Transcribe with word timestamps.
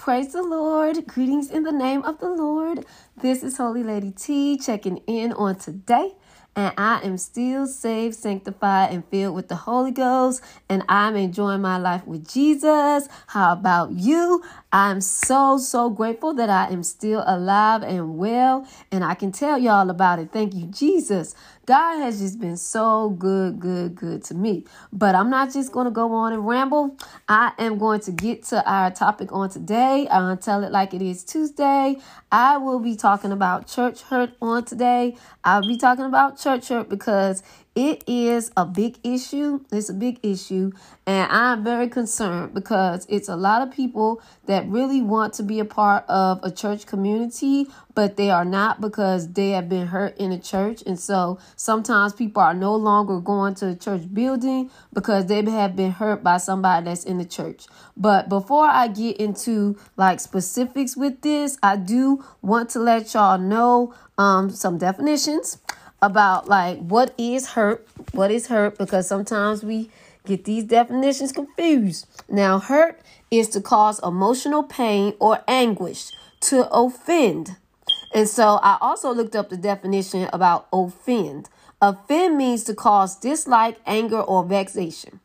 Praise 0.00 0.32
the 0.32 0.42
Lord. 0.42 1.06
Greetings 1.06 1.50
in 1.50 1.62
the 1.62 1.72
name 1.72 2.02
of 2.04 2.20
the 2.20 2.30
Lord. 2.30 2.86
This 3.18 3.42
is 3.42 3.58
Holy 3.58 3.82
Lady 3.82 4.12
T 4.12 4.56
checking 4.56 4.96
in 5.06 5.30
on 5.34 5.56
today 5.56 6.14
and 6.56 6.74
I 6.76 7.00
am 7.02 7.16
still 7.16 7.66
saved, 7.66 8.14
sanctified, 8.16 8.92
and 8.92 9.04
filled 9.06 9.34
with 9.34 9.48
the 9.48 9.54
Holy 9.54 9.92
Ghost, 9.92 10.42
and 10.68 10.82
I'm 10.88 11.16
enjoying 11.16 11.60
my 11.60 11.78
life 11.78 12.06
with 12.06 12.28
Jesus. 12.28 13.08
How 13.28 13.52
about 13.52 13.92
you? 13.92 14.42
I'm 14.72 15.00
so, 15.00 15.58
so 15.58 15.90
grateful 15.90 16.32
that 16.34 16.48
I 16.48 16.68
am 16.70 16.84
still 16.84 17.24
alive 17.26 17.82
and 17.82 18.16
well, 18.18 18.66
and 18.92 19.02
I 19.02 19.14
can 19.14 19.32
tell 19.32 19.58
y'all 19.58 19.90
about 19.90 20.20
it. 20.20 20.30
Thank 20.30 20.54
you, 20.54 20.66
Jesus. 20.66 21.34
God 21.66 21.98
has 21.98 22.20
just 22.20 22.40
been 22.40 22.56
so 22.56 23.10
good, 23.10 23.58
good, 23.58 23.94
good 23.94 24.24
to 24.24 24.34
me. 24.34 24.64
But 24.92 25.14
I'm 25.14 25.28
not 25.28 25.52
just 25.52 25.72
going 25.72 25.86
to 25.86 25.90
go 25.90 26.12
on 26.12 26.32
and 26.32 26.46
ramble. 26.46 26.96
I 27.28 27.52
am 27.58 27.78
going 27.78 28.00
to 28.00 28.12
get 28.12 28.44
to 28.44 28.64
our 28.68 28.90
topic 28.90 29.32
on 29.32 29.50
today. 29.50 30.06
Going 30.10 30.36
to 30.36 30.42
tell 30.42 30.62
it 30.64 30.72
like 30.72 30.94
it 30.94 31.02
is 31.02 31.24
Tuesday. 31.24 31.96
I 32.30 32.56
will 32.56 32.80
be 32.80 32.96
talking 32.96 33.32
about 33.32 33.66
church 33.66 34.02
hurt 34.02 34.32
on 34.40 34.64
today. 34.64 35.16
I'll 35.44 35.66
be 35.66 35.76
talking 35.76 36.04
about 36.04 36.38
church 36.38 36.68
hurt 36.68 36.88
because 36.88 37.42
it 37.80 38.04
is 38.06 38.52
a 38.58 38.66
big 38.66 38.98
issue. 39.02 39.64
It's 39.72 39.88
a 39.88 39.94
big 39.94 40.20
issue. 40.22 40.70
And 41.06 41.32
I'm 41.32 41.64
very 41.64 41.88
concerned 41.88 42.52
because 42.52 43.06
it's 43.08 43.30
a 43.30 43.36
lot 43.36 43.66
of 43.66 43.72
people 43.74 44.20
that 44.44 44.68
really 44.68 45.00
want 45.00 45.32
to 45.34 45.42
be 45.42 45.60
a 45.60 45.64
part 45.64 46.04
of 46.06 46.40
a 46.42 46.50
church 46.50 46.84
community, 46.84 47.68
but 47.94 48.18
they 48.18 48.28
are 48.28 48.44
not 48.44 48.82
because 48.82 49.32
they 49.32 49.52
have 49.52 49.70
been 49.70 49.86
hurt 49.86 50.14
in 50.18 50.30
a 50.30 50.38
church. 50.38 50.82
And 50.86 51.00
so 51.00 51.38
sometimes 51.56 52.12
people 52.12 52.42
are 52.42 52.52
no 52.52 52.76
longer 52.76 53.18
going 53.18 53.54
to 53.56 53.66
the 53.68 53.76
church 53.76 54.12
building 54.12 54.70
because 54.92 55.24
they 55.24 55.42
have 55.42 55.74
been 55.74 55.92
hurt 55.92 56.22
by 56.22 56.36
somebody 56.36 56.84
that's 56.84 57.04
in 57.04 57.16
the 57.16 57.24
church. 57.24 57.64
But 57.96 58.28
before 58.28 58.66
I 58.66 58.88
get 58.88 59.16
into 59.16 59.78
like 59.96 60.20
specifics 60.20 60.98
with 60.98 61.22
this, 61.22 61.56
I 61.62 61.76
do 61.76 62.26
want 62.42 62.68
to 62.70 62.78
let 62.78 63.14
y'all 63.14 63.38
know 63.38 63.94
um, 64.18 64.50
some 64.50 64.76
definitions 64.76 65.56
about 66.02 66.48
like 66.48 66.78
what 66.78 67.14
is 67.18 67.48
hurt, 67.48 67.86
what 68.12 68.30
is 68.30 68.46
hurt, 68.46 68.78
because 68.78 69.06
sometimes 69.06 69.62
we 69.62 69.90
get 70.26 70.44
these 70.44 70.64
definitions 70.64 71.32
confused. 71.32 72.06
Now, 72.28 72.58
hurt 72.58 73.00
is 73.30 73.48
to 73.50 73.60
cause 73.60 74.00
emotional 74.02 74.62
pain 74.62 75.14
or 75.18 75.42
anguish, 75.46 76.10
to 76.40 76.68
offend. 76.70 77.56
And 78.12 78.28
so 78.28 78.58
I 78.62 78.78
also 78.80 79.12
looked 79.12 79.36
up 79.36 79.50
the 79.50 79.56
definition 79.56 80.28
about 80.32 80.66
offend. 80.72 81.48
Offend 81.80 82.36
means 82.36 82.64
to 82.64 82.74
cause 82.74 83.16
dislike, 83.16 83.78
anger, 83.86 84.20
or 84.20 84.44
vexation. 84.44 85.20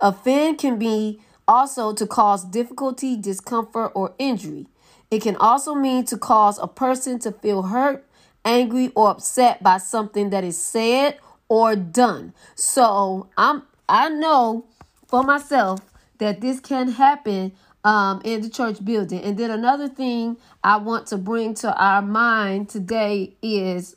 Offend 0.00 0.58
can 0.58 0.78
be 0.78 1.20
also 1.46 1.92
to 1.92 2.06
cause 2.06 2.44
difficulty, 2.44 3.16
discomfort, 3.16 3.92
or 3.94 4.14
injury. 4.18 4.66
It 5.10 5.22
can 5.22 5.36
also 5.36 5.74
mean 5.74 6.04
to 6.06 6.18
cause 6.18 6.58
a 6.58 6.66
person 6.66 7.18
to 7.20 7.32
feel 7.32 7.62
hurt, 7.62 8.03
angry 8.44 8.90
or 8.94 9.10
upset 9.10 9.62
by 9.62 9.78
something 9.78 10.30
that 10.30 10.44
is 10.44 10.60
said 10.60 11.18
or 11.48 11.76
done. 11.76 12.32
So 12.54 13.28
I'm 13.36 13.62
I 13.88 14.08
know 14.08 14.66
for 15.06 15.22
myself 15.22 15.80
that 16.18 16.40
this 16.40 16.60
can 16.60 16.88
happen 16.88 17.52
um, 17.84 18.22
in 18.24 18.40
the 18.40 18.48
church 18.48 18.82
building. 18.84 19.20
And 19.20 19.36
then 19.36 19.50
another 19.50 19.88
thing 19.88 20.38
I 20.62 20.78
want 20.78 21.06
to 21.08 21.18
bring 21.18 21.54
to 21.56 21.74
our 21.76 22.02
mind 22.02 22.70
today 22.70 23.34
is 23.42 23.96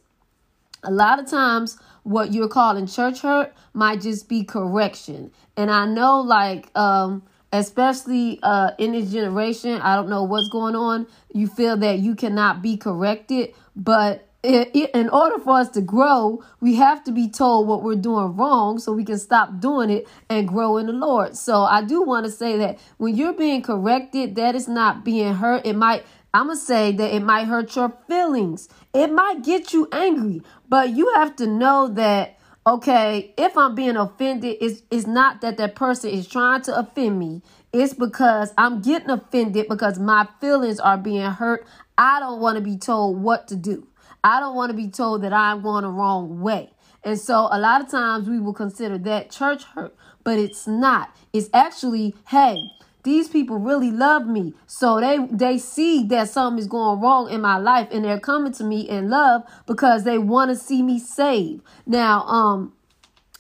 a 0.84 0.92
lot 0.92 1.20
of 1.20 1.28
times 1.28 1.78
what 2.04 2.34
you're 2.34 2.50
calling 2.50 2.88
church 2.88 3.22
hurt 3.22 3.54
might 3.74 4.02
just 4.02 4.30
be 4.30 4.44
correction. 4.44 5.32
And 5.56 5.72
I 5.72 5.86
know 5.86 6.22
like 6.22 6.76
um 6.78 7.24
especially 7.52 8.40
uh 8.44 8.72
in 8.78 8.92
this 8.92 9.12
generation, 9.12 9.82
I 9.82 9.96
don't 9.96 10.10
know 10.10 10.24
what's 10.24 10.50
going 10.50 10.76
on. 10.76 11.08
You 11.34 11.48
feel 11.48 11.78
that 11.78 12.00
you 12.00 12.16
cannot 12.16 12.62
be 12.62 12.78
corrected, 12.78 13.54
but 13.76 14.27
in 14.48 15.10
order 15.10 15.40
for 15.40 15.58
us 15.58 15.70
to 15.70 15.82
grow, 15.82 16.42
we 16.62 16.76
have 16.76 17.04
to 17.04 17.12
be 17.12 17.30
told 17.30 17.68
what 17.68 17.84
we're 17.84 17.96
doing 17.96 18.36
wrong 18.36 18.80
so 18.80 18.94
we 18.94 19.04
can 19.04 19.20
stop 19.20 19.60
doing 19.60 19.90
it 19.90 20.08
and 20.30 20.48
grow 20.48 20.78
in 20.78 20.86
the 20.86 20.94
Lord. 20.94 21.36
So 21.36 21.64
I 21.64 21.84
do 21.84 22.02
want 22.02 22.26
to 22.26 22.32
say 22.32 22.58
that 22.58 22.80
when 22.98 23.16
you're 23.16 23.34
being 23.34 23.62
corrected, 23.62 24.36
that 24.36 24.56
is 24.56 24.68
not 24.68 25.04
being 25.04 25.34
hurt. 25.34 25.66
It 25.66 25.76
might, 25.76 26.06
I'm 26.34 26.48
going 26.48 26.58
to 26.58 26.64
say 26.64 26.94
that 26.94 27.14
it 27.14 27.22
might 27.22 27.46
hurt 27.46 27.76
your 27.76 27.94
feelings. 28.08 28.70
It 28.94 29.12
might 29.12 29.44
get 29.44 29.74
you 29.74 29.90
angry, 29.92 30.42
but 30.70 30.92
you 30.92 31.12
have 31.16 31.36
to 31.38 31.48
know 31.48 31.90
that, 31.90 32.40
okay, 32.66 33.34
if 33.38 33.58
I'm 33.58 33.76
being 33.76 33.98
offended, 33.98 34.58
it's, 34.62 34.82
it's 34.90 35.08
not 35.08 35.42
that 35.42 35.58
that 35.58 35.76
person 35.76 36.12
is 36.12 36.28
trying 36.28 36.62
to 36.64 36.78
offend 36.78 37.20
me. 37.20 37.42
It's 37.74 37.94
because 37.94 38.54
I'm 38.58 38.82
getting 38.82 39.10
offended 39.10 39.68
because 39.68 40.00
my 40.00 40.26
feelings 40.40 40.80
are 40.80 40.98
being 40.98 41.30
hurt. 41.32 41.68
I 41.98 42.20
don't 42.22 42.40
want 42.40 42.56
to 42.56 42.62
be 42.62 42.78
told 42.78 43.22
what 43.22 43.48
to 43.50 43.56
do. 43.56 43.88
I 44.24 44.40
don't 44.40 44.56
want 44.56 44.72
to 44.72 44.78
be 44.78 44.90
told 44.90 45.22
that 45.24 45.34
I'm 45.34 45.62
going 45.62 45.84
the 45.84 45.90
wrong 45.90 46.42
way. 46.42 46.72
And 47.04 47.20
so 47.20 47.48
a 47.52 47.60
lot 47.60 47.82
of 47.82 47.90
times 47.90 48.28
we 48.28 48.40
will 48.40 48.54
consider 48.54 48.98
that 48.98 49.32
church 49.32 49.64
hurt, 49.64 49.96
but 50.24 50.38
it's 50.38 50.68
not. 50.68 51.16
It's 51.32 51.50
actually, 51.54 52.16
hey, 52.28 52.70
these 53.04 53.30
people 53.30 53.58
really 53.58 53.92
love 53.92 54.28
me. 54.28 54.54
So 54.66 55.00
they 55.00 55.20
they 55.32 55.58
see 55.58 56.04
that 56.08 56.30
something 56.30 56.60
is 56.60 56.68
going 56.68 57.00
wrong 57.00 57.30
in 57.30 57.40
my 57.40 57.58
life 57.58 57.88
and 57.92 58.04
they're 58.04 58.20
coming 58.20 58.52
to 58.54 58.66
me 58.66 58.82
in 58.82 59.10
love 59.10 59.44
because 59.66 60.04
they 60.04 60.18
want 60.18 60.50
to 60.52 60.58
see 60.58 60.84
me 60.84 61.00
saved. 61.00 61.64
Now, 61.86 62.24
um 62.24 62.74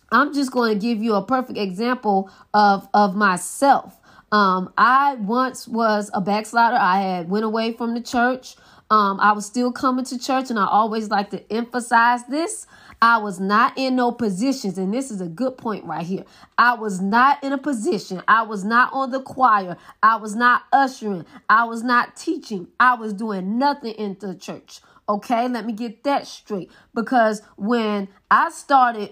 I'm 0.09 0.33
just 0.33 0.53
going 0.53 0.73
to 0.73 0.79
give 0.79 1.03
you 1.03 1.15
a 1.15 1.25
perfect 1.25 1.57
example 1.57 2.31
of 2.53 2.87
of 2.93 3.17
myself. 3.17 3.99
Um 4.31 4.71
I 4.77 5.15
once 5.15 5.67
was 5.67 6.09
a 6.13 6.21
backslider. 6.21 6.77
I 6.77 7.01
had 7.01 7.29
went 7.29 7.43
away 7.43 7.73
from 7.73 7.93
the 7.93 8.01
church. 8.01 8.55
Um, 8.89 9.19
I 9.19 9.33
was 9.33 9.45
still 9.45 9.71
coming 9.71 10.05
to 10.05 10.17
church, 10.17 10.49
and 10.49 10.57
I 10.57 10.65
always 10.65 11.09
like 11.09 11.29
to 11.31 11.53
emphasize 11.53 12.25
this. 12.25 12.67
I 13.01 13.17
was 13.17 13.39
not 13.39 13.77
in 13.77 13.95
no 13.95 14.11
positions, 14.11 14.77
and 14.77 14.93
this 14.93 15.11
is 15.11 15.21
a 15.21 15.27
good 15.27 15.57
point 15.57 15.85
right 15.85 16.05
here. 16.05 16.23
I 16.57 16.75
was 16.75 16.99
not 16.99 17.43
in 17.43 17.53
a 17.53 17.57
position. 17.57 18.23
I 18.27 18.43
was 18.43 18.63
not 18.63 18.91
on 18.93 19.11
the 19.11 19.21
choir. 19.21 19.77
I 20.01 20.15
was 20.15 20.35
not 20.35 20.63
ushering. 20.71 21.25
I 21.49 21.65
was 21.65 21.83
not 21.83 22.15
teaching. 22.15 22.69
I 22.79 22.95
was 22.95 23.13
doing 23.13 23.59
nothing 23.59 23.93
in 23.93 24.17
the 24.19 24.35
church. 24.35 24.79
Okay, 25.09 25.47
let 25.47 25.65
me 25.65 25.73
get 25.73 26.03
that 26.03 26.25
straight. 26.27 26.71
Because 26.93 27.41
when 27.55 28.07
I 28.31 28.49
started 28.49 29.11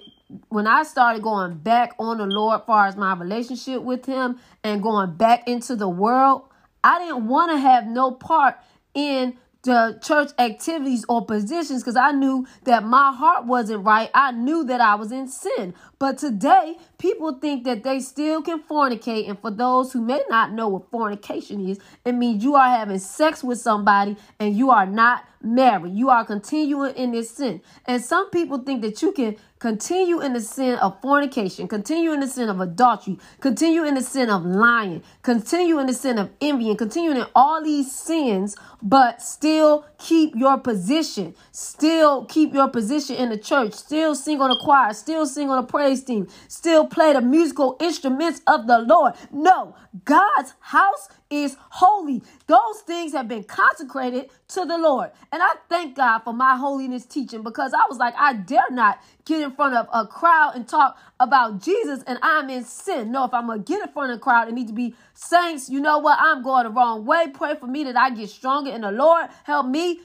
when 0.49 0.65
I 0.65 0.83
started 0.83 1.21
going 1.21 1.57
back 1.57 1.93
on 1.99 2.17
the 2.17 2.25
Lord 2.25 2.63
far 2.65 2.87
as 2.87 2.95
my 2.95 3.13
relationship 3.13 3.83
with 3.83 4.05
him 4.05 4.39
and 4.63 4.81
going 4.81 5.15
back 5.15 5.47
into 5.47 5.75
the 5.75 5.87
world, 5.87 6.49
I 6.83 6.97
didn't 6.99 7.27
want 7.27 7.51
to 7.51 7.57
have 7.59 7.85
no 7.85 8.11
part 8.11 8.55
in 8.95 9.37
the 9.65 9.99
church 10.01 10.31
activities 10.39 11.05
or 11.09 11.25
positions 11.25 11.83
because 11.83 11.95
I 11.95 12.11
knew 12.11 12.47
that 12.63 12.83
my 12.83 13.11
heart 13.11 13.45
wasn't 13.45 13.83
right. 13.83 14.09
I 14.13 14.31
knew 14.31 14.63
that 14.65 14.79
I 14.79 14.95
was 14.95 15.11
in 15.11 15.27
sin. 15.27 15.73
But 15.99 16.17
today, 16.17 16.77
people 16.97 17.33
think 17.39 17.65
that 17.65 17.83
they 17.83 17.99
still 17.99 18.41
can 18.41 18.61
fornicate. 18.61 19.27
And 19.27 19.39
for 19.39 19.51
those 19.51 19.91
who 19.91 20.01
may 20.01 20.21
not 20.29 20.53
know 20.53 20.67
what 20.67 20.89
fornication 20.91 21.67
is, 21.67 21.79
it 22.05 22.13
means 22.13 22.43
you 22.43 22.55
are 22.55 22.69
having 22.69 22.99
sex 22.99 23.43
with 23.43 23.59
somebody 23.59 24.15
and 24.39 24.55
you 24.55 24.69
are 24.69 24.85
not 24.85 25.25
married. 25.41 25.93
You 25.93 26.09
are 26.09 26.25
continuing 26.25 26.95
in 26.95 27.11
this 27.11 27.31
sin. 27.31 27.61
And 27.85 28.03
some 28.03 28.29
people 28.29 28.59
think 28.59 28.81
that 28.83 29.01
you 29.01 29.11
can 29.11 29.35
continue 29.59 30.21
in 30.21 30.33
the 30.33 30.41
sin 30.41 30.77
of 30.79 31.01
fornication, 31.01 31.67
continue 31.67 32.11
in 32.11 32.19
the 32.19 32.27
sin 32.27 32.49
of 32.49 32.59
adultery, 32.59 33.17
continue 33.39 33.83
in 33.83 33.95
the 33.95 34.01
sin 34.01 34.29
of 34.29 34.45
lying, 34.45 35.01
continue 35.21 35.79
in 35.79 35.87
the 35.87 35.93
sin 35.93 36.17
of 36.17 36.29
envy, 36.41 36.69
and 36.69 36.77
continue 36.77 37.11
in 37.11 37.25
all 37.35 37.63
these 37.63 37.93
sins, 37.93 38.55
but 38.81 39.21
still 39.21 39.85
keep 39.97 40.35
your 40.35 40.57
position, 40.57 41.33
still 41.51 42.25
keep 42.25 42.53
your 42.53 42.67
position 42.69 43.15
in 43.15 43.29
the 43.29 43.37
church, 43.37 43.73
still 43.73 44.13
sing 44.13 44.41
on 44.41 44.49
the 44.49 44.59
choir, 44.63 44.93
still 44.93 45.25
sing 45.25 45.49
on 45.49 45.61
the 45.65 45.67
praise 45.67 46.03
team, 46.03 46.27
still 46.47 46.85
play 46.87 47.13
the 47.13 47.21
musical 47.21 47.77
instruments 47.79 48.41
of 48.47 48.67
the 48.67 48.79
Lord. 48.79 49.13
No, 49.31 49.75
God's 50.03 50.53
house 50.59 51.07
is 51.29 51.57
holy. 51.69 52.21
Those 52.47 52.81
things 52.85 53.13
have 53.13 53.27
been 53.27 53.43
consecrated 53.43 54.29
to 54.49 54.65
the 54.65 54.77
Lord. 54.77 55.11
And 55.31 55.41
I 55.41 55.55
thank 55.69 55.95
God 55.95 56.19
for 56.19 56.33
my 56.33 56.55
holiness 56.55 57.05
teaching 57.05 57.43
because 57.43 57.73
I 57.73 57.85
was 57.89 57.97
like, 57.97 58.13
I 58.17 58.33
dare 58.33 58.69
not 58.71 58.99
get 59.25 59.41
in 59.41 59.51
front 59.51 59.75
of 59.75 59.87
a 59.91 60.07
crowd 60.07 60.53
and 60.55 60.67
talk 60.67 60.97
about 61.19 61.61
Jesus 61.61 62.03
and 62.05 62.19
I'm 62.21 62.49
in 62.49 62.63
sin. 62.63 63.11
No, 63.11 63.25
if 63.25 63.33
I'm 63.33 63.47
going 63.47 63.63
to 63.63 63.73
get 63.73 63.81
in 63.81 63.91
front 63.91 64.11
of 64.11 64.17
a 64.17 64.19
crowd, 64.19 64.47
it 64.47 64.53
needs 64.53 64.69
to 64.69 64.75
be 64.75 64.95
saints. 65.13 65.69
You 65.69 65.79
know 65.81 65.97
what? 65.97 66.19
I'm 66.21 66.43
going 66.43 66.65
the 66.65 66.69
wrong 66.69 67.05
way. 67.05 67.27
Pray 67.33 67.55
for 67.55 67.67
me 67.67 67.83
that 67.85 67.97
I 67.97 68.11
get 68.11 68.29
stronger 68.29 68.71
in 68.71 68.81
the 68.81 68.91
Lord. 68.91 69.27
Help 69.43 69.67
me, 69.67 70.01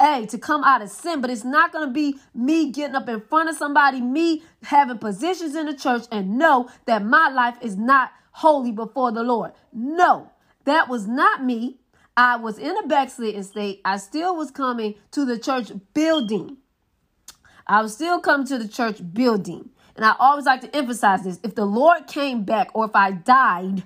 hey, 0.00 0.26
to 0.26 0.38
come 0.38 0.64
out 0.64 0.82
of 0.82 0.90
sin. 0.90 1.20
But 1.20 1.30
it's 1.30 1.44
not 1.44 1.72
going 1.72 1.88
to 1.88 1.94
be 1.94 2.18
me 2.34 2.72
getting 2.72 2.96
up 2.96 3.08
in 3.08 3.20
front 3.20 3.48
of 3.48 3.56
somebody, 3.56 4.00
me 4.00 4.42
having 4.62 4.98
positions 4.98 5.54
in 5.54 5.66
the 5.66 5.74
church 5.74 6.04
and 6.10 6.36
know 6.36 6.68
that 6.86 7.04
my 7.04 7.28
life 7.28 7.56
is 7.62 7.76
not 7.76 8.10
holy 8.32 8.72
before 8.72 9.12
the 9.12 9.22
Lord. 9.22 9.52
No, 9.72 10.32
that 10.64 10.88
was 10.88 11.06
not 11.06 11.44
me. 11.44 11.78
I 12.16 12.36
was 12.36 12.58
in 12.58 12.76
a 12.78 12.86
backsliding 12.86 13.42
state. 13.42 13.80
I 13.84 13.98
still 13.98 14.36
was 14.36 14.50
coming 14.50 14.94
to 15.12 15.24
the 15.24 15.38
church 15.38 15.70
building. 15.94 16.56
I 17.66 17.82
was 17.82 17.94
still 17.94 18.20
come 18.20 18.44
to 18.46 18.58
the 18.58 18.68
church 18.68 18.98
building. 19.12 19.70
And 19.96 20.04
I 20.04 20.14
always 20.18 20.44
like 20.44 20.60
to 20.60 20.76
emphasize 20.76 21.24
this. 21.24 21.40
If 21.42 21.54
the 21.54 21.64
Lord 21.64 22.06
came 22.06 22.44
back 22.44 22.68
or 22.74 22.84
if 22.84 22.94
I 22.94 23.12
died, 23.12 23.84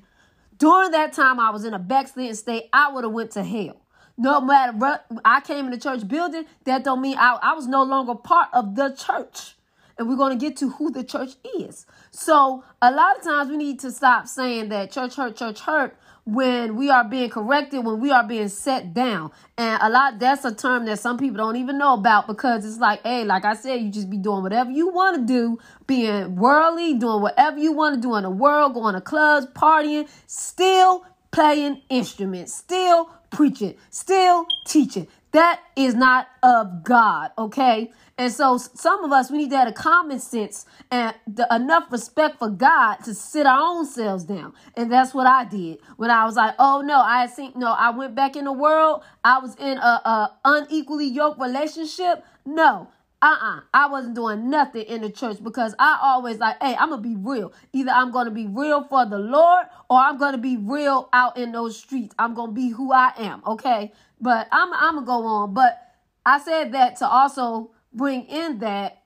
during 0.58 0.90
that 0.90 1.12
time 1.12 1.38
I 1.38 1.50
was 1.50 1.64
in 1.64 1.72
a 1.72 1.78
backsliding 1.78 2.34
state, 2.34 2.64
I 2.72 2.92
would 2.92 3.04
have 3.04 3.12
went 3.12 3.30
to 3.32 3.44
hell. 3.44 3.80
No 4.18 4.40
matter 4.40 4.76
what, 4.76 5.06
I 5.24 5.40
came 5.40 5.66
in 5.66 5.70
the 5.70 5.78
church 5.78 6.06
building, 6.06 6.44
that 6.64 6.84
don't 6.84 7.00
mean 7.00 7.16
I, 7.16 7.38
I 7.40 7.54
was 7.54 7.66
no 7.66 7.82
longer 7.82 8.14
part 8.14 8.48
of 8.52 8.74
the 8.74 8.90
church. 8.90 9.56
And 9.96 10.08
we're 10.08 10.16
going 10.16 10.38
to 10.38 10.44
get 10.44 10.56
to 10.58 10.70
who 10.70 10.90
the 10.90 11.04
church 11.04 11.32
is. 11.58 11.86
So 12.10 12.64
a 12.82 12.90
lot 12.90 13.18
of 13.18 13.24
times 13.24 13.50
we 13.50 13.56
need 13.56 13.80
to 13.80 13.90
stop 13.90 14.26
saying 14.26 14.68
that 14.70 14.90
church 14.90 15.14
hurt, 15.14 15.36
church 15.36 15.60
hurt 15.60 15.96
when 16.30 16.76
we 16.76 16.90
are 16.90 17.04
being 17.04 17.30
corrected, 17.30 17.84
when 17.84 18.00
we 18.00 18.10
are 18.10 18.22
being 18.22 18.48
set 18.48 18.94
down. 18.94 19.30
And 19.58 19.80
a 19.82 19.90
lot 19.90 20.18
that's 20.18 20.44
a 20.44 20.54
term 20.54 20.86
that 20.86 20.98
some 20.98 21.18
people 21.18 21.38
don't 21.38 21.56
even 21.56 21.78
know 21.78 21.94
about 21.94 22.26
because 22.26 22.64
it's 22.64 22.78
like, 22.78 23.02
hey, 23.02 23.24
like 23.24 23.44
I 23.44 23.54
said, 23.54 23.80
you 23.80 23.90
just 23.90 24.08
be 24.08 24.16
doing 24.16 24.42
whatever 24.42 24.70
you 24.70 24.88
want 24.88 25.16
to 25.16 25.26
do, 25.26 25.58
being 25.86 26.36
worldly, 26.36 26.94
doing 26.94 27.22
whatever 27.22 27.58
you 27.58 27.72
want 27.72 27.96
to 27.96 28.00
do 28.00 28.14
in 28.14 28.22
the 28.22 28.30
world, 28.30 28.74
going 28.74 28.94
to 28.94 29.00
clubs, 29.00 29.46
partying, 29.54 30.08
still 30.26 31.04
playing 31.30 31.82
instruments, 31.88 32.54
still 32.54 33.10
preaching, 33.30 33.74
still 33.90 34.46
teaching. 34.64 35.06
That 35.32 35.60
is 35.76 35.94
not 35.94 36.28
of 36.42 36.82
God, 36.82 37.30
okay? 37.38 37.92
And 38.18 38.32
so 38.32 38.58
some 38.58 39.04
of 39.04 39.12
us, 39.12 39.30
we 39.30 39.38
need 39.38 39.50
to 39.50 39.56
have 39.58 39.68
a 39.68 39.72
common 39.72 40.18
sense 40.18 40.66
and 40.90 41.14
the, 41.26 41.46
enough 41.54 41.84
respect 41.90 42.38
for 42.38 42.50
God 42.50 42.96
to 43.04 43.14
sit 43.14 43.46
our 43.46 43.60
own 43.60 43.86
selves 43.86 44.24
down. 44.24 44.54
And 44.76 44.90
that's 44.90 45.14
what 45.14 45.26
I 45.26 45.44
did 45.44 45.78
when 45.96 46.10
I 46.10 46.24
was 46.24 46.36
like, 46.36 46.54
oh 46.58 46.82
no, 46.82 47.00
I 47.00 47.26
seen, 47.26 47.52
no, 47.56 47.72
I 47.72 47.90
went 47.90 48.14
back 48.14 48.36
in 48.36 48.44
the 48.44 48.52
world. 48.52 49.02
I 49.24 49.38
was 49.38 49.54
in 49.56 49.78
a, 49.78 49.80
a 50.04 50.38
unequally 50.44 51.06
yoked 51.06 51.40
relationship. 51.40 52.24
No, 52.44 52.88
uh-uh 53.22 53.60
i 53.74 53.86
wasn't 53.86 54.14
doing 54.14 54.48
nothing 54.48 54.82
in 54.82 55.02
the 55.02 55.10
church 55.10 55.42
because 55.44 55.74
i 55.78 55.98
always 56.02 56.38
like 56.38 56.56
hey 56.62 56.74
i'm 56.78 56.88
gonna 56.88 57.02
be 57.02 57.16
real 57.16 57.52
either 57.72 57.90
i'm 57.90 58.10
gonna 58.10 58.30
be 58.30 58.46
real 58.46 58.82
for 58.84 59.04
the 59.04 59.18
lord 59.18 59.66
or 59.90 59.98
i'm 59.98 60.16
gonna 60.16 60.38
be 60.38 60.56
real 60.56 61.08
out 61.12 61.36
in 61.36 61.52
those 61.52 61.78
streets 61.78 62.14
i'm 62.18 62.34
gonna 62.34 62.52
be 62.52 62.70
who 62.70 62.92
i 62.92 63.12
am 63.18 63.42
okay 63.46 63.92
but 64.20 64.48
i'm, 64.52 64.72
I'm 64.72 64.94
gonna 64.96 65.06
go 65.06 65.26
on 65.26 65.54
but 65.54 65.80
i 66.24 66.38
said 66.38 66.72
that 66.72 66.96
to 66.96 67.06
also 67.08 67.70
bring 67.92 68.24
in 68.26 68.58
that 68.60 69.00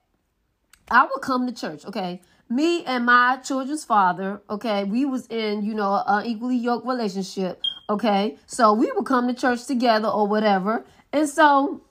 I 0.89 1.03
would 1.03 1.21
come 1.21 1.47
to 1.47 1.53
church, 1.53 1.85
okay? 1.85 2.21
Me 2.47 2.83
and 2.85 3.05
my 3.05 3.37
children's 3.37 3.83
father, 3.83 4.41
okay, 4.49 4.83
we 4.83 5.03
was 5.05 5.25
in, 5.27 5.63
you 5.63 5.73
know, 5.73 6.03
an 6.05 6.25
equally 6.25 6.57
yoked 6.57 6.85
relationship, 6.85 7.59
okay? 7.89 8.37
So 8.45 8.73
we 8.73 8.91
would 8.91 9.05
come 9.05 9.27
to 9.27 9.33
church 9.33 9.65
together 9.65 10.07
or 10.07 10.27
whatever. 10.27 10.85
And 11.11 11.27
so 11.27 11.81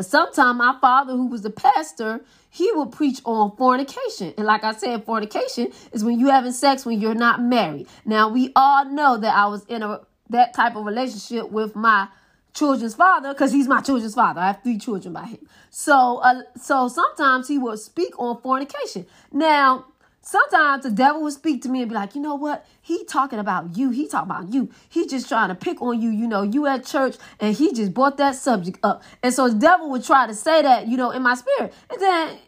sometimes 0.00 0.56
my 0.56 0.78
father, 0.80 1.12
who 1.12 1.26
was 1.26 1.44
a 1.44 1.50
pastor, 1.50 2.22
he 2.48 2.72
would 2.72 2.90
preach 2.90 3.20
on 3.26 3.54
fornication. 3.56 4.32
And 4.38 4.46
like 4.46 4.64
I 4.64 4.72
said, 4.72 5.04
fornication 5.04 5.72
is 5.92 6.02
when 6.02 6.18
you 6.18 6.28
having 6.28 6.52
sex 6.52 6.86
when 6.86 6.98
you're 6.98 7.14
not 7.14 7.42
married. 7.42 7.86
Now 8.06 8.30
we 8.30 8.52
all 8.56 8.86
know 8.86 9.18
that 9.18 9.36
I 9.36 9.46
was 9.46 9.64
in 9.66 9.82
a 9.82 10.00
that 10.30 10.54
type 10.54 10.74
of 10.74 10.84
relationship 10.84 11.50
with 11.52 11.76
my 11.76 12.08
children's 12.56 12.94
father 12.94 13.32
because 13.32 13.52
he's 13.52 13.68
my 13.68 13.80
children's 13.80 14.14
father. 14.14 14.40
I 14.40 14.48
have 14.48 14.62
three 14.62 14.78
children 14.78 15.12
by 15.12 15.24
him. 15.24 15.46
So, 15.70 16.18
uh, 16.18 16.42
so 16.60 16.88
sometimes 16.88 17.48
he 17.48 17.58
will 17.58 17.76
speak 17.76 18.18
on 18.18 18.40
fornication. 18.40 19.06
Now, 19.30 19.86
sometimes 20.22 20.84
the 20.84 20.90
devil 20.90 21.22
will 21.22 21.30
speak 21.30 21.62
to 21.62 21.68
me 21.68 21.82
and 21.82 21.88
be 21.88 21.94
like, 21.94 22.14
you 22.14 22.20
know 22.20 22.34
what? 22.34 22.66
He 22.80 23.04
talking 23.04 23.38
about 23.38 23.76
you. 23.76 23.90
He 23.90 24.08
talking 24.08 24.30
about 24.30 24.52
you. 24.52 24.70
He 24.88 25.06
just 25.06 25.28
trying 25.28 25.50
to 25.50 25.54
pick 25.54 25.80
on 25.82 26.00
you. 26.00 26.10
You 26.10 26.26
know, 26.26 26.42
you 26.42 26.66
at 26.66 26.84
church 26.84 27.16
and 27.38 27.54
he 27.54 27.72
just 27.72 27.94
brought 27.94 28.16
that 28.16 28.34
subject 28.34 28.78
up. 28.82 29.02
And 29.22 29.32
so 29.32 29.48
the 29.48 29.58
devil 29.58 29.90
would 29.90 30.04
try 30.04 30.26
to 30.26 30.34
say 30.34 30.62
that, 30.62 30.88
you 30.88 30.96
know, 30.96 31.10
in 31.10 31.22
my 31.22 31.34
spirit. 31.34 31.74
And 31.90 32.00
then 32.00 32.38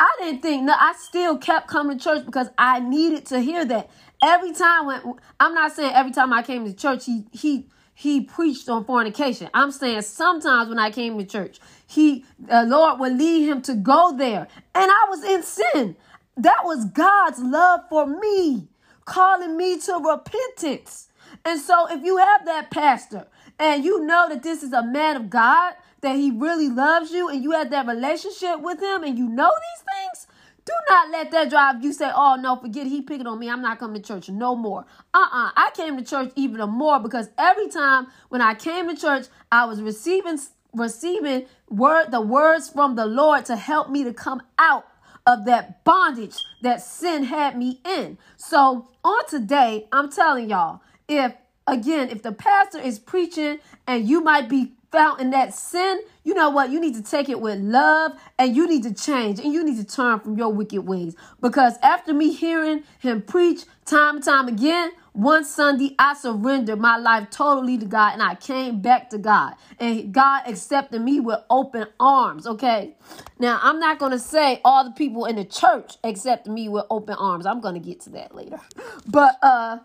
I 0.00 0.16
didn't 0.18 0.42
think, 0.42 0.64
no, 0.64 0.74
I 0.76 0.94
still 0.98 1.38
kept 1.38 1.68
coming 1.68 1.98
to 1.98 2.04
church 2.04 2.26
because 2.26 2.48
I 2.58 2.80
needed 2.80 3.26
to 3.26 3.40
hear 3.40 3.64
that. 3.64 3.88
Every 4.24 4.52
time 4.52 4.86
when 4.86 5.14
I'm 5.40 5.54
not 5.54 5.72
saying 5.72 5.92
every 5.94 6.12
time 6.12 6.32
I 6.32 6.42
came 6.42 6.64
to 6.64 6.72
church, 6.72 7.06
he 7.06 7.24
he 7.32 7.68
he 8.02 8.20
preached 8.20 8.68
on 8.68 8.84
fornication. 8.84 9.48
I'm 9.54 9.70
saying 9.70 10.02
sometimes 10.02 10.68
when 10.68 10.80
I 10.80 10.90
came 10.90 11.16
to 11.18 11.24
church, 11.24 11.60
he 11.86 12.24
the 12.36 12.64
Lord 12.64 12.98
would 12.98 13.16
lead 13.16 13.46
him 13.48 13.62
to 13.62 13.76
go 13.76 14.16
there. 14.16 14.48
And 14.74 14.90
I 14.90 15.06
was 15.08 15.22
in 15.22 15.44
sin. 15.44 15.94
That 16.36 16.64
was 16.64 16.86
God's 16.86 17.38
love 17.38 17.82
for 17.88 18.08
me, 18.08 18.66
calling 19.04 19.56
me 19.56 19.78
to 19.78 19.92
repentance. 19.98 21.10
And 21.44 21.60
so 21.60 21.86
if 21.92 22.02
you 22.02 22.16
have 22.16 22.44
that 22.46 22.72
pastor 22.72 23.28
and 23.60 23.84
you 23.84 24.04
know 24.04 24.28
that 24.28 24.42
this 24.42 24.64
is 24.64 24.72
a 24.72 24.84
man 24.84 25.14
of 25.14 25.30
God, 25.30 25.74
that 26.00 26.16
he 26.16 26.32
really 26.32 26.68
loves 26.68 27.12
you 27.12 27.28
and 27.28 27.40
you 27.40 27.52
have 27.52 27.70
that 27.70 27.86
relationship 27.86 28.60
with 28.60 28.80
him 28.80 29.04
and 29.04 29.16
you 29.16 29.28
know 29.28 29.52
these 29.52 29.84
things, 29.94 30.26
do 30.64 30.72
not 30.88 31.10
let 31.10 31.30
that 31.32 31.50
drive 31.50 31.82
you 31.82 31.92
say, 31.92 32.10
oh 32.14 32.36
no, 32.36 32.56
forget 32.56 32.86
he 32.86 33.02
picking 33.02 33.26
on 33.26 33.38
me. 33.38 33.50
I'm 33.50 33.62
not 33.62 33.78
coming 33.78 34.00
to 34.00 34.06
church 34.06 34.28
no 34.28 34.54
more. 34.54 34.86
Uh-uh. 35.12 35.50
I 35.56 35.70
came 35.74 35.96
to 35.96 36.04
church 36.04 36.32
even 36.36 36.60
more 36.70 37.00
because 37.00 37.28
every 37.36 37.68
time 37.68 38.06
when 38.28 38.40
I 38.40 38.54
came 38.54 38.88
to 38.88 39.00
church, 39.00 39.26
I 39.50 39.64
was 39.64 39.82
receiving 39.82 40.38
receiving 40.74 41.46
word 41.68 42.10
the 42.10 42.20
words 42.20 42.70
from 42.70 42.96
the 42.96 43.06
Lord 43.06 43.44
to 43.46 43.56
help 43.56 43.90
me 43.90 44.04
to 44.04 44.12
come 44.12 44.42
out 44.58 44.86
of 45.26 45.44
that 45.44 45.84
bondage 45.84 46.34
that 46.62 46.80
sin 46.82 47.24
had 47.24 47.56
me 47.56 47.80
in. 47.84 48.18
So 48.36 48.88
on 49.04 49.26
today, 49.28 49.86
I'm 49.92 50.10
telling 50.10 50.48
y'all, 50.48 50.80
if 51.08 51.34
again, 51.66 52.08
if 52.10 52.22
the 52.22 52.32
pastor 52.32 52.80
is 52.80 52.98
preaching 52.98 53.58
and 53.86 54.08
you 54.08 54.20
might 54.20 54.48
be 54.48 54.72
found 54.92 55.20
in 55.20 55.30
that 55.30 55.54
sin, 55.54 56.00
you 56.22 56.34
know 56.34 56.50
what? 56.50 56.70
You 56.70 56.78
need 56.80 56.94
to 56.94 57.02
take 57.02 57.28
it 57.28 57.40
with 57.40 57.58
love 57.58 58.12
and 58.38 58.54
you 58.54 58.68
need 58.68 58.84
to 58.84 58.94
change 58.94 59.40
and 59.40 59.52
you 59.52 59.64
need 59.64 59.78
to 59.78 59.84
turn 59.84 60.20
from 60.20 60.36
your 60.36 60.52
wicked 60.52 60.82
ways. 60.82 61.16
Because 61.40 61.74
after 61.82 62.14
me 62.14 62.32
hearing 62.32 62.84
him 63.00 63.22
preach 63.22 63.64
time 63.86 64.16
and 64.16 64.24
time 64.24 64.46
again, 64.48 64.92
one 65.12 65.44
Sunday 65.44 65.94
I 65.98 66.14
surrendered 66.14 66.78
my 66.78 66.96
life 66.96 67.30
totally 67.30 67.78
to 67.78 67.86
God 67.86 68.12
and 68.12 68.22
I 68.22 68.34
came 68.36 68.80
back 68.80 69.10
to 69.10 69.18
God. 69.18 69.54
And 69.80 70.12
God 70.12 70.42
accepted 70.46 71.00
me 71.02 71.20
with 71.20 71.40
open 71.50 71.86
arms, 71.98 72.46
okay? 72.46 72.94
Now, 73.38 73.58
I'm 73.62 73.80
not 73.80 73.98
going 73.98 74.12
to 74.12 74.18
say 74.18 74.60
all 74.64 74.84
the 74.84 74.92
people 74.92 75.24
in 75.24 75.36
the 75.36 75.44
church 75.44 75.94
accepted 76.04 76.52
me 76.52 76.68
with 76.68 76.84
open 76.90 77.16
arms. 77.16 77.46
I'm 77.46 77.60
going 77.60 77.74
to 77.74 77.80
get 77.80 78.00
to 78.02 78.10
that 78.10 78.34
later. 78.34 78.60
But 79.06 79.36
uh 79.42 79.78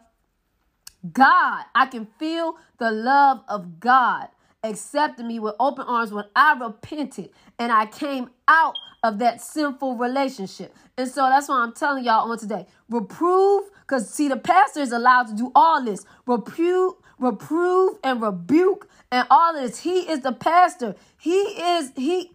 God, 1.14 1.64
I 1.76 1.86
can 1.86 2.08
feel 2.20 2.56
the 2.80 2.92
love 2.92 3.42
of 3.48 3.80
God 3.80 4.30
accepted 4.64 5.26
me 5.26 5.40
with 5.40 5.56
open 5.60 5.86
arms 5.88 6.12
when 6.12 6.26
I 6.36 6.58
repented 6.58 7.30
and 7.60 7.72
I 7.72 7.86
came 7.86 8.30
out 8.48 8.76
of 9.04 9.20
that 9.20 9.42
sinful 9.42 9.96
relationship. 9.96 10.76
And 10.98 11.08
so 11.10 11.22
that's 11.30 11.48
why 11.48 11.58
I'm 11.58 11.74
telling 11.74 12.04
y'all 12.04 12.30
on 12.30 12.38
today. 12.38 12.66
Reprove, 12.90 13.70
because 13.82 14.10
see, 14.10 14.28
the 14.28 14.38
pastor 14.38 14.82
is 14.82 14.92
allowed 14.92 15.28
to 15.28 15.36
do 15.36 15.52
all 15.56 15.84
this. 15.84 16.06
Reprove, 16.26 16.96
reprove, 17.20 17.98
and 18.04 18.22
rebuke, 18.22 18.90
and 19.12 19.28
all 19.30 19.54
this. 19.54 19.80
He 19.80 20.10
is 20.10 20.22
the 20.22 20.34
pastor. 20.34 20.96
He 21.18 21.40
is, 21.40 21.92
he, 21.96 22.32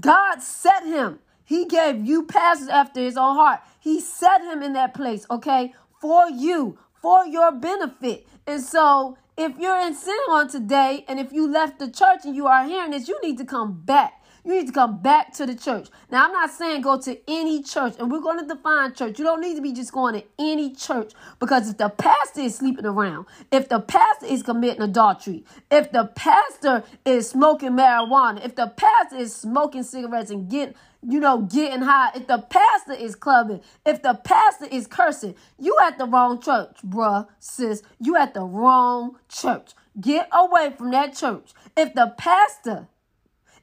God 0.00 0.42
set 0.42 0.84
him. 0.84 1.20
He 1.44 1.66
gave 1.66 2.04
you 2.04 2.24
pastors 2.24 2.68
after 2.68 3.00
his 3.00 3.16
own 3.16 3.36
heart. 3.36 3.60
He 3.78 4.00
set 4.00 4.42
him 4.42 4.62
in 4.62 4.72
that 4.74 4.94
place, 4.94 5.26
okay, 5.30 5.74
for 6.00 6.28
you, 6.28 6.78
for 7.00 7.26
your 7.26 7.52
benefit. 7.52 8.26
And 8.46 8.60
so 8.62 9.18
if 9.36 9.58
you're 9.58 9.78
in 9.80 9.94
sin 9.94 10.18
on 10.30 10.48
today 10.48 11.04
and 11.08 11.18
if 11.18 11.32
you 11.32 11.50
left 11.50 11.78
the 11.78 11.90
church 11.90 12.20
and 12.24 12.36
you 12.36 12.46
are 12.46 12.64
hearing 12.64 12.90
this, 12.90 13.08
you 13.08 13.18
need 13.22 13.38
to 13.38 13.44
come 13.44 13.80
back. 13.80 14.21
You 14.44 14.52
need 14.52 14.66
to 14.66 14.72
come 14.72 15.00
back 15.00 15.32
to 15.34 15.46
the 15.46 15.54
church. 15.54 15.88
Now, 16.10 16.24
I'm 16.24 16.32
not 16.32 16.50
saying 16.50 16.82
go 16.82 16.98
to 17.00 17.18
any 17.30 17.62
church, 17.62 17.94
and 17.98 18.10
we're 18.10 18.20
going 18.20 18.40
to 18.40 18.54
define 18.54 18.92
church. 18.92 19.18
You 19.18 19.24
don't 19.24 19.40
need 19.40 19.54
to 19.54 19.62
be 19.62 19.72
just 19.72 19.92
going 19.92 20.14
to 20.20 20.24
any 20.38 20.74
church 20.74 21.12
because 21.38 21.70
if 21.70 21.78
the 21.78 21.88
pastor 21.88 22.40
is 22.40 22.56
sleeping 22.56 22.86
around, 22.86 23.26
if 23.52 23.68
the 23.68 23.78
pastor 23.78 24.26
is 24.26 24.42
committing 24.42 24.82
adultery, 24.82 25.44
if 25.70 25.92
the 25.92 26.06
pastor 26.16 26.82
is 27.04 27.30
smoking 27.30 27.70
marijuana, 27.70 28.44
if 28.44 28.56
the 28.56 28.66
pastor 28.66 29.16
is 29.16 29.34
smoking 29.34 29.84
cigarettes 29.84 30.30
and 30.30 30.50
getting 30.50 30.74
you 31.04 31.18
know, 31.18 31.42
getting 31.42 31.82
high. 31.82 32.12
If 32.14 32.28
the 32.28 32.38
pastor 32.38 32.92
is 32.92 33.16
clubbing, 33.16 33.60
if 33.84 34.02
the 34.02 34.14
pastor 34.14 34.66
is 34.70 34.86
cursing, 34.86 35.34
you 35.58 35.76
at 35.82 35.98
the 35.98 36.06
wrong 36.06 36.40
church, 36.40 36.76
bruh, 36.86 37.26
sis. 37.40 37.82
You 37.98 38.16
at 38.16 38.34
the 38.34 38.44
wrong 38.44 39.16
church. 39.28 39.72
Get 40.00 40.28
away 40.32 40.72
from 40.78 40.92
that 40.92 41.16
church. 41.16 41.50
If 41.76 41.94
the 41.94 42.14
pastor 42.16 42.86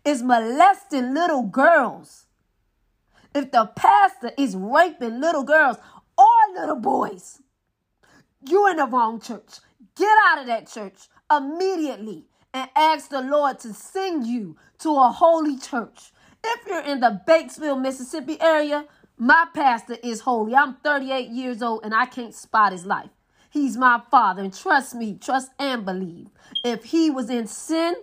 is 0.09 0.23
molesting 0.23 1.13
little 1.13 1.43
girls, 1.43 2.25
if 3.33 3.51
the 3.51 3.65
pastor 3.75 4.31
is 4.37 4.55
raping 4.55 5.19
little 5.19 5.43
girls 5.43 5.77
or 6.17 6.25
little 6.55 6.75
boys, 6.75 7.41
you're 8.47 8.71
in 8.71 8.77
the 8.77 8.87
wrong 8.87 9.19
church. 9.19 9.59
Get 9.95 10.17
out 10.27 10.39
of 10.39 10.47
that 10.47 10.67
church 10.67 11.07
immediately 11.29 12.25
and 12.53 12.69
ask 12.75 13.09
the 13.09 13.21
Lord 13.21 13.59
to 13.59 13.73
send 13.73 14.25
you 14.25 14.57
to 14.79 14.89
a 14.89 15.09
holy 15.09 15.57
church 15.57 16.11
if 16.43 16.67
you're 16.67 16.83
in 16.83 16.99
the 16.99 17.21
Batesville, 17.27 17.81
Mississippi 17.81 18.39
area, 18.41 18.85
my 19.17 19.45
pastor 19.53 19.97
is 20.01 20.21
holy. 20.21 20.55
I'm 20.55 20.75
38 20.75 21.29
years 21.29 21.61
old 21.61 21.83
and 21.83 21.93
I 21.93 22.05
can't 22.05 22.33
spot 22.33 22.71
his 22.71 22.85
life. 22.85 23.09
He's 23.49 23.75
my 23.75 24.01
father. 24.09 24.43
And 24.43 24.53
trust 24.53 24.95
me, 24.95 25.17
trust 25.19 25.51
and 25.59 25.85
believe. 25.85 26.27
If 26.63 26.85
he 26.85 27.09
was 27.09 27.29
in 27.29 27.47
sin, 27.47 27.95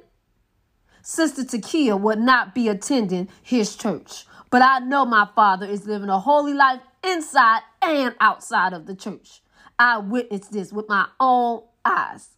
Sister 1.09 1.45
Takia 1.45 1.97
would 2.01 2.19
not 2.19 2.53
be 2.53 2.67
attending 2.67 3.29
his 3.41 3.77
church. 3.77 4.27
But 4.51 4.63
I 4.63 4.81
know 4.81 5.07
my 5.07 5.29
father 5.37 5.65
is 5.65 5.87
living 5.87 6.09
a 6.09 6.19
holy 6.19 6.53
life 6.53 6.81
inside 7.05 7.61
and 7.81 8.17
outside 8.19 8.73
of 8.73 8.87
the 8.87 8.97
church. 8.97 9.41
I 9.79 9.99
witnessed 9.99 10.51
this 10.51 10.73
with 10.73 10.89
my 10.89 11.07
own 11.21 11.63
eyes. 11.85 12.31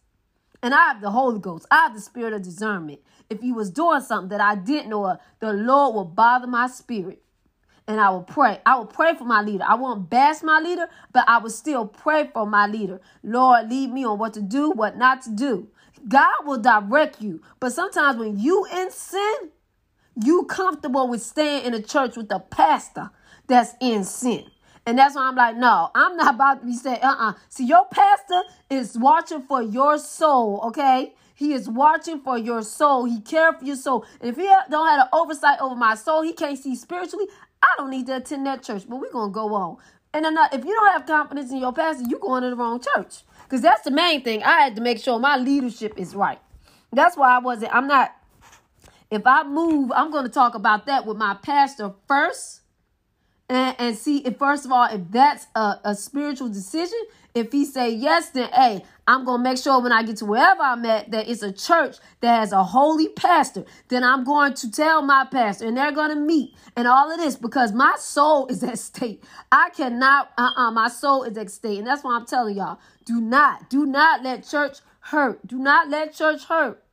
And 0.61 0.75
I 0.75 0.89
have 0.89 1.01
the 1.01 1.09
Holy 1.09 1.39
Ghost. 1.39 1.65
I 1.71 1.77
have 1.77 1.95
the 1.95 1.99
spirit 1.99 2.33
of 2.33 2.43
discernment. 2.43 2.99
If 3.27 3.41
he 3.41 3.51
was 3.51 3.71
doing 3.71 4.01
something 4.01 4.29
that 4.29 4.39
I 4.39 4.53
didn't 4.53 4.91
know, 4.91 5.17
the 5.39 5.51
Lord 5.51 5.95
will 5.95 6.05
bother 6.05 6.45
my 6.45 6.67
spirit. 6.67 7.23
And 7.87 7.99
I 7.99 8.11
will 8.11 8.21
pray. 8.21 8.61
I 8.67 8.75
will 8.77 8.85
pray 8.85 9.15
for 9.15 9.25
my 9.25 9.41
leader. 9.41 9.63
I 9.67 9.73
won't 9.73 10.11
bash 10.11 10.43
my 10.43 10.59
leader, 10.59 10.87
but 11.11 11.27
I 11.27 11.39
will 11.39 11.49
still 11.49 11.87
pray 11.87 12.29
for 12.31 12.45
my 12.45 12.67
leader. 12.67 13.01
Lord, 13.23 13.67
lead 13.67 13.91
me 13.91 14.05
on 14.05 14.19
what 14.19 14.35
to 14.35 14.43
do, 14.43 14.69
what 14.69 14.95
not 14.95 15.23
to 15.23 15.31
do. 15.31 15.69
God 16.07 16.45
will 16.45 16.59
direct 16.59 17.21
you. 17.21 17.41
But 17.59 17.73
sometimes 17.73 18.17
when 18.17 18.39
you 18.39 18.65
in 18.65 18.91
sin, 18.91 19.51
you 20.23 20.45
comfortable 20.45 21.07
with 21.07 21.21
staying 21.21 21.65
in 21.65 21.73
a 21.73 21.81
church 21.81 22.17
with 22.17 22.31
a 22.31 22.39
pastor 22.39 23.09
that's 23.47 23.73
in 23.79 24.03
sin. 24.03 24.45
And 24.85 24.97
that's 24.97 25.15
why 25.15 25.27
I'm 25.27 25.35
like, 25.35 25.55
no, 25.55 25.91
I'm 25.93 26.17
not 26.17 26.35
about 26.35 26.61
to 26.61 26.65
be 26.65 26.73
saying, 26.73 26.99
uh-uh. 27.01 27.33
See, 27.49 27.65
your 27.65 27.85
pastor 27.91 28.41
is 28.69 28.97
watching 28.97 29.41
for 29.41 29.61
your 29.61 29.97
soul, 29.99 30.61
okay? 30.67 31.13
He 31.35 31.53
is 31.53 31.69
watching 31.69 32.19
for 32.19 32.37
your 32.37 32.63
soul. 32.63 33.05
He 33.05 33.21
cares 33.21 33.55
for 33.59 33.65
your 33.65 33.75
soul. 33.75 34.05
And 34.19 34.29
if 34.29 34.35
he 34.35 34.49
don't 34.69 34.87
have 34.87 35.01
an 35.01 35.07
oversight 35.13 35.59
over 35.61 35.75
my 35.75 35.95
soul, 35.95 36.21
he 36.21 36.33
can't 36.33 36.57
see 36.57 36.75
spiritually. 36.75 37.27
I 37.61 37.67
don't 37.77 37.91
need 37.91 38.07
to 38.07 38.17
attend 38.17 38.45
that 38.45 38.63
church. 38.63 38.83
But 38.89 38.99
we're 38.99 39.11
gonna 39.11 39.31
go 39.31 39.53
on. 39.53 39.77
And 40.13 40.25
I'm 40.25 40.33
not, 40.33 40.53
if 40.53 40.65
you 40.65 40.73
don't 40.73 40.91
have 40.91 41.05
confidence 41.05 41.51
in 41.51 41.57
your 41.57 41.73
pastor, 41.73 42.05
you're 42.07 42.19
going 42.19 42.43
to 42.43 42.49
the 42.49 42.55
wrong 42.55 42.81
church. 42.81 43.23
Because 43.43 43.61
that's 43.61 43.83
the 43.83 43.91
main 43.91 44.23
thing. 44.23 44.43
I 44.43 44.61
had 44.61 44.75
to 44.75 44.81
make 44.81 44.99
sure 44.99 45.19
my 45.19 45.37
leadership 45.37 45.93
is 45.97 46.15
right. 46.15 46.39
That's 46.91 47.15
why 47.15 47.35
I 47.35 47.39
wasn't, 47.39 47.73
I'm 47.73 47.87
not, 47.87 48.15
if 49.11 49.25
I 49.25 49.43
move, 49.43 49.91
I'm 49.95 50.11
going 50.11 50.23
to 50.23 50.31
talk 50.31 50.55
about 50.55 50.85
that 50.87 51.05
with 51.05 51.17
my 51.17 51.35
pastor 51.35 51.93
first 52.07 52.61
and, 53.49 53.75
and 53.79 53.97
see 53.97 54.19
if 54.19 54.37
first 54.37 54.65
of 54.65 54.71
all 54.71 54.85
if 54.85 55.01
that's 55.09 55.47
a, 55.55 55.79
a 55.83 55.95
spiritual 55.95 56.49
decision 56.49 56.99
if 57.33 57.51
he 57.51 57.65
say 57.65 57.89
yes 57.89 58.29
then 58.31 58.49
hey 58.53 58.83
i'm 59.07 59.25
gonna 59.25 59.41
make 59.41 59.57
sure 59.57 59.81
when 59.81 59.91
i 59.91 60.03
get 60.03 60.17
to 60.17 60.25
wherever 60.25 60.61
i'm 60.61 60.85
at 60.85 61.09
that 61.11 61.27
it's 61.27 61.41
a 61.41 61.51
church 61.51 61.97
that 62.21 62.39
has 62.39 62.51
a 62.51 62.63
holy 62.63 63.09
pastor. 63.09 63.65
Then 63.87 64.03
i'm 64.03 64.23
going 64.23 64.53
to 64.55 64.71
tell 64.71 65.01
my 65.01 65.25
pastor 65.31 65.67
and 65.67 65.77
they're 65.77 65.91
gonna 65.91 66.15
meet 66.15 66.55
and 66.75 66.87
all 66.87 67.11
of 67.11 67.17
this 67.17 67.35
because 67.35 67.71
my 67.71 67.95
soul 67.99 68.47
is 68.47 68.63
at 68.63 68.79
stake. 68.79 69.23
I 69.51 69.69
cannot 69.69 70.31
uh-uh 70.37 70.71
my 70.71 70.87
soul 70.87 71.23
is 71.23 71.37
at 71.37 71.51
stake. 71.51 71.79
And 71.79 71.87
that's 71.87 72.03
why 72.03 72.15
i'm 72.15 72.25
telling 72.25 72.55
y'all. 72.55 72.79
Do 73.05 73.21
not 73.21 73.69
do 73.69 73.85
not 73.85 74.23
let 74.23 74.47
church 74.47 74.77
hurt. 75.01 75.45
Do 75.47 75.57
not 75.57 75.89
let 75.89 76.13
church 76.13 76.45
hurt 76.45 76.83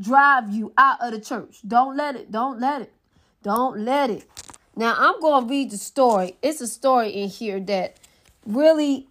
drive 0.00 0.52
you 0.52 0.72
out 0.76 1.00
of 1.00 1.12
the 1.12 1.20
church. 1.20 1.58
Don't 1.66 1.96
let 1.96 2.16
it 2.16 2.30
don't 2.30 2.60
let 2.60 2.82
it 2.82 2.92
don't 3.44 3.80
let 3.80 4.08
it. 4.10 4.24
Now 4.74 4.96
I'm 4.98 5.20
going 5.20 5.44
to 5.44 5.50
read 5.50 5.70
the 5.70 5.76
story. 5.76 6.36
It's 6.42 6.60
a 6.60 6.66
story 6.66 7.10
in 7.10 7.28
here 7.28 7.60
that 7.60 7.98
really, 8.46 9.08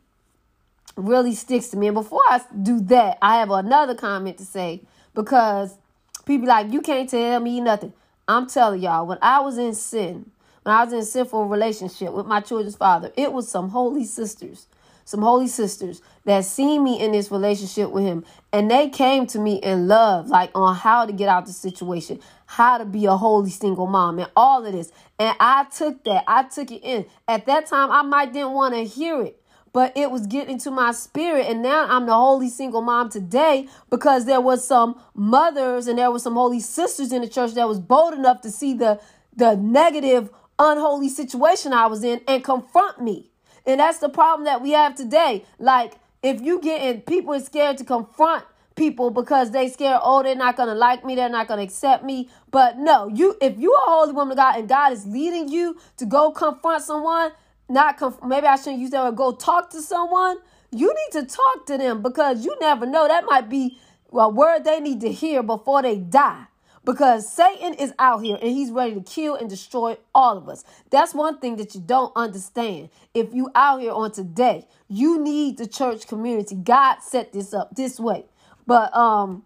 really 0.95 1.35
sticks 1.35 1.69
to 1.69 1.77
me. 1.77 1.87
And 1.87 1.95
before 1.95 2.21
I 2.27 2.41
do 2.61 2.79
that, 2.81 3.17
I 3.21 3.37
have 3.37 3.51
another 3.51 3.95
comment 3.95 4.37
to 4.37 4.45
say 4.45 4.81
because 5.13 5.77
people 6.25 6.47
like, 6.47 6.71
you 6.71 6.81
can't 6.81 7.09
tell 7.09 7.39
me 7.39 7.61
nothing. 7.61 7.93
I'm 8.27 8.47
telling 8.47 8.81
y'all, 8.81 9.05
when 9.05 9.17
I 9.21 9.41
was 9.41 9.57
in 9.57 9.75
sin, 9.75 10.31
when 10.63 10.75
I 10.75 10.83
was 10.83 10.93
in 10.93 10.99
a 10.99 11.03
sinful 11.03 11.45
relationship 11.45 12.13
with 12.13 12.25
my 12.25 12.39
children's 12.39 12.75
father, 12.75 13.11
it 13.17 13.33
was 13.33 13.49
some 13.49 13.69
holy 13.69 14.05
sisters 14.05 14.67
some 15.05 15.21
holy 15.21 15.47
sisters 15.47 16.01
that 16.25 16.45
seen 16.45 16.83
me 16.83 16.99
in 16.99 17.11
this 17.11 17.31
relationship 17.31 17.91
with 17.91 18.03
him 18.03 18.23
and 18.51 18.69
they 18.69 18.89
came 18.89 19.27
to 19.27 19.39
me 19.39 19.55
in 19.55 19.87
love 19.87 20.27
like 20.29 20.49
on 20.55 20.75
how 20.75 21.05
to 21.05 21.11
get 21.11 21.27
out 21.27 21.45
the 21.45 21.51
situation 21.51 22.19
how 22.45 22.77
to 22.77 22.85
be 22.85 23.05
a 23.05 23.15
holy 23.15 23.49
single 23.49 23.87
mom 23.87 24.19
and 24.19 24.29
all 24.35 24.65
of 24.65 24.71
this 24.71 24.91
and 25.19 25.35
i 25.39 25.65
took 25.65 26.03
that 26.03 26.23
i 26.27 26.43
took 26.43 26.71
it 26.71 26.83
in 26.83 27.05
at 27.27 27.45
that 27.45 27.65
time 27.65 27.91
i 27.91 28.01
might 28.01 28.31
didn't 28.31 28.53
want 28.53 28.73
to 28.73 28.83
hear 28.83 29.21
it 29.21 29.41
but 29.73 29.91
it 29.97 30.09
was 30.09 30.27
getting 30.27 30.57
to 30.59 30.71
my 30.71 30.91
spirit 30.91 31.45
and 31.47 31.61
now 31.61 31.85
i'm 31.89 32.05
the 32.05 32.13
holy 32.13 32.49
single 32.49 32.81
mom 32.81 33.09
today 33.09 33.67
because 33.89 34.25
there 34.25 34.41
was 34.41 34.65
some 34.65 34.99
mothers 35.13 35.87
and 35.87 35.97
there 35.97 36.11
was 36.11 36.23
some 36.23 36.35
holy 36.35 36.59
sisters 36.59 37.11
in 37.11 37.21
the 37.21 37.27
church 37.27 37.53
that 37.53 37.67
was 37.67 37.79
bold 37.79 38.13
enough 38.13 38.41
to 38.41 38.49
see 38.49 38.73
the 38.73 38.99
the 39.35 39.55
negative 39.55 40.29
unholy 40.59 41.09
situation 41.09 41.73
i 41.73 41.85
was 41.87 42.03
in 42.03 42.21
and 42.27 42.43
confront 42.43 43.01
me 43.01 43.29
and 43.65 43.79
that's 43.79 43.99
the 43.99 44.09
problem 44.09 44.45
that 44.45 44.61
we 44.61 44.71
have 44.71 44.95
today. 44.95 45.45
Like, 45.59 45.93
if 46.21 46.41
you 46.41 46.59
get 46.61 46.81
in, 46.81 47.01
people 47.01 47.33
are 47.33 47.39
scared 47.39 47.77
to 47.77 47.83
confront 47.83 48.45
people 48.75 49.11
because 49.11 49.51
they 49.51 49.69
scared, 49.69 49.99
oh, 50.03 50.23
they're 50.23 50.35
not 50.35 50.57
gonna 50.57 50.75
like 50.75 51.05
me, 51.05 51.15
they're 51.15 51.29
not 51.29 51.47
gonna 51.47 51.61
accept 51.61 52.03
me. 52.03 52.29
But 52.51 52.77
no, 52.77 53.07
you 53.07 53.37
if 53.41 53.57
you 53.57 53.71
are 53.73 53.87
a 53.87 53.91
holy 53.91 54.13
woman 54.13 54.31
of 54.31 54.37
God 54.37 54.57
and 54.57 54.67
God 54.67 54.91
is 54.93 55.05
leading 55.05 55.47
you 55.47 55.77
to 55.97 56.05
go 56.05 56.31
confront 56.31 56.83
someone, 56.83 57.31
not 57.73 57.97
conf- 57.97 58.23
maybe 58.25 58.47
I 58.47 58.57
shouldn't 58.57 58.79
use 58.79 58.91
that 58.91 59.03
word, 59.03 59.17
go 59.17 59.33
talk 59.33 59.71
to 59.71 59.81
someone. 59.81 60.37
You 60.71 60.87
need 60.93 61.21
to 61.21 61.27
talk 61.27 61.67
to 61.67 61.77
them 61.79 62.03
because 62.03 62.45
you 62.45 62.55
never 62.61 62.85
know. 62.87 63.07
That 63.07 63.25
might 63.25 63.49
be 63.49 63.79
a 64.13 64.29
word 64.29 64.65
they 64.65 64.81
need 64.81 65.01
to 65.01 65.11
hear 65.11 65.43
before 65.43 65.83
they 65.83 65.97
die 65.97 66.45
because 66.85 67.31
Satan 67.31 67.75
is 67.75 67.93
out 67.99 68.23
here 68.23 68.37
and 68.41 68.51
he's 68.51 68.71
ready 68.71 68.95
to 68.95 69.01
kill 69.01 69.35
and 69.35 69.49
destroy 69.49 69.97
all 70.15 70.37
of 70.37 70.49
us. 70.49 70.65
That's 70.91 71.13
one 71.15 71.39
thing 71.39 71.57
that 71.57 71.75
you 71.75 71.81
don't 71.81 72.13
understand. 72.15 72.89
If 73.13 73.33
you 73.33 73.51
out 73.55 73.81
here 73.81 73.93
on 73.93 74.11
today, 74.13 74.67
you 74.89 75.19
need 75.21 75.57
the 75.59 75.67
church 75.67 76.07
community. 76.07 76.55
God 76.55 76.97
set 77.01 77.33
this 77.33 77.53
up 77.53 77.75
this 77.75 77.99
way. 77.99 78.25
But 78.67 78.95
um 78.95 79.45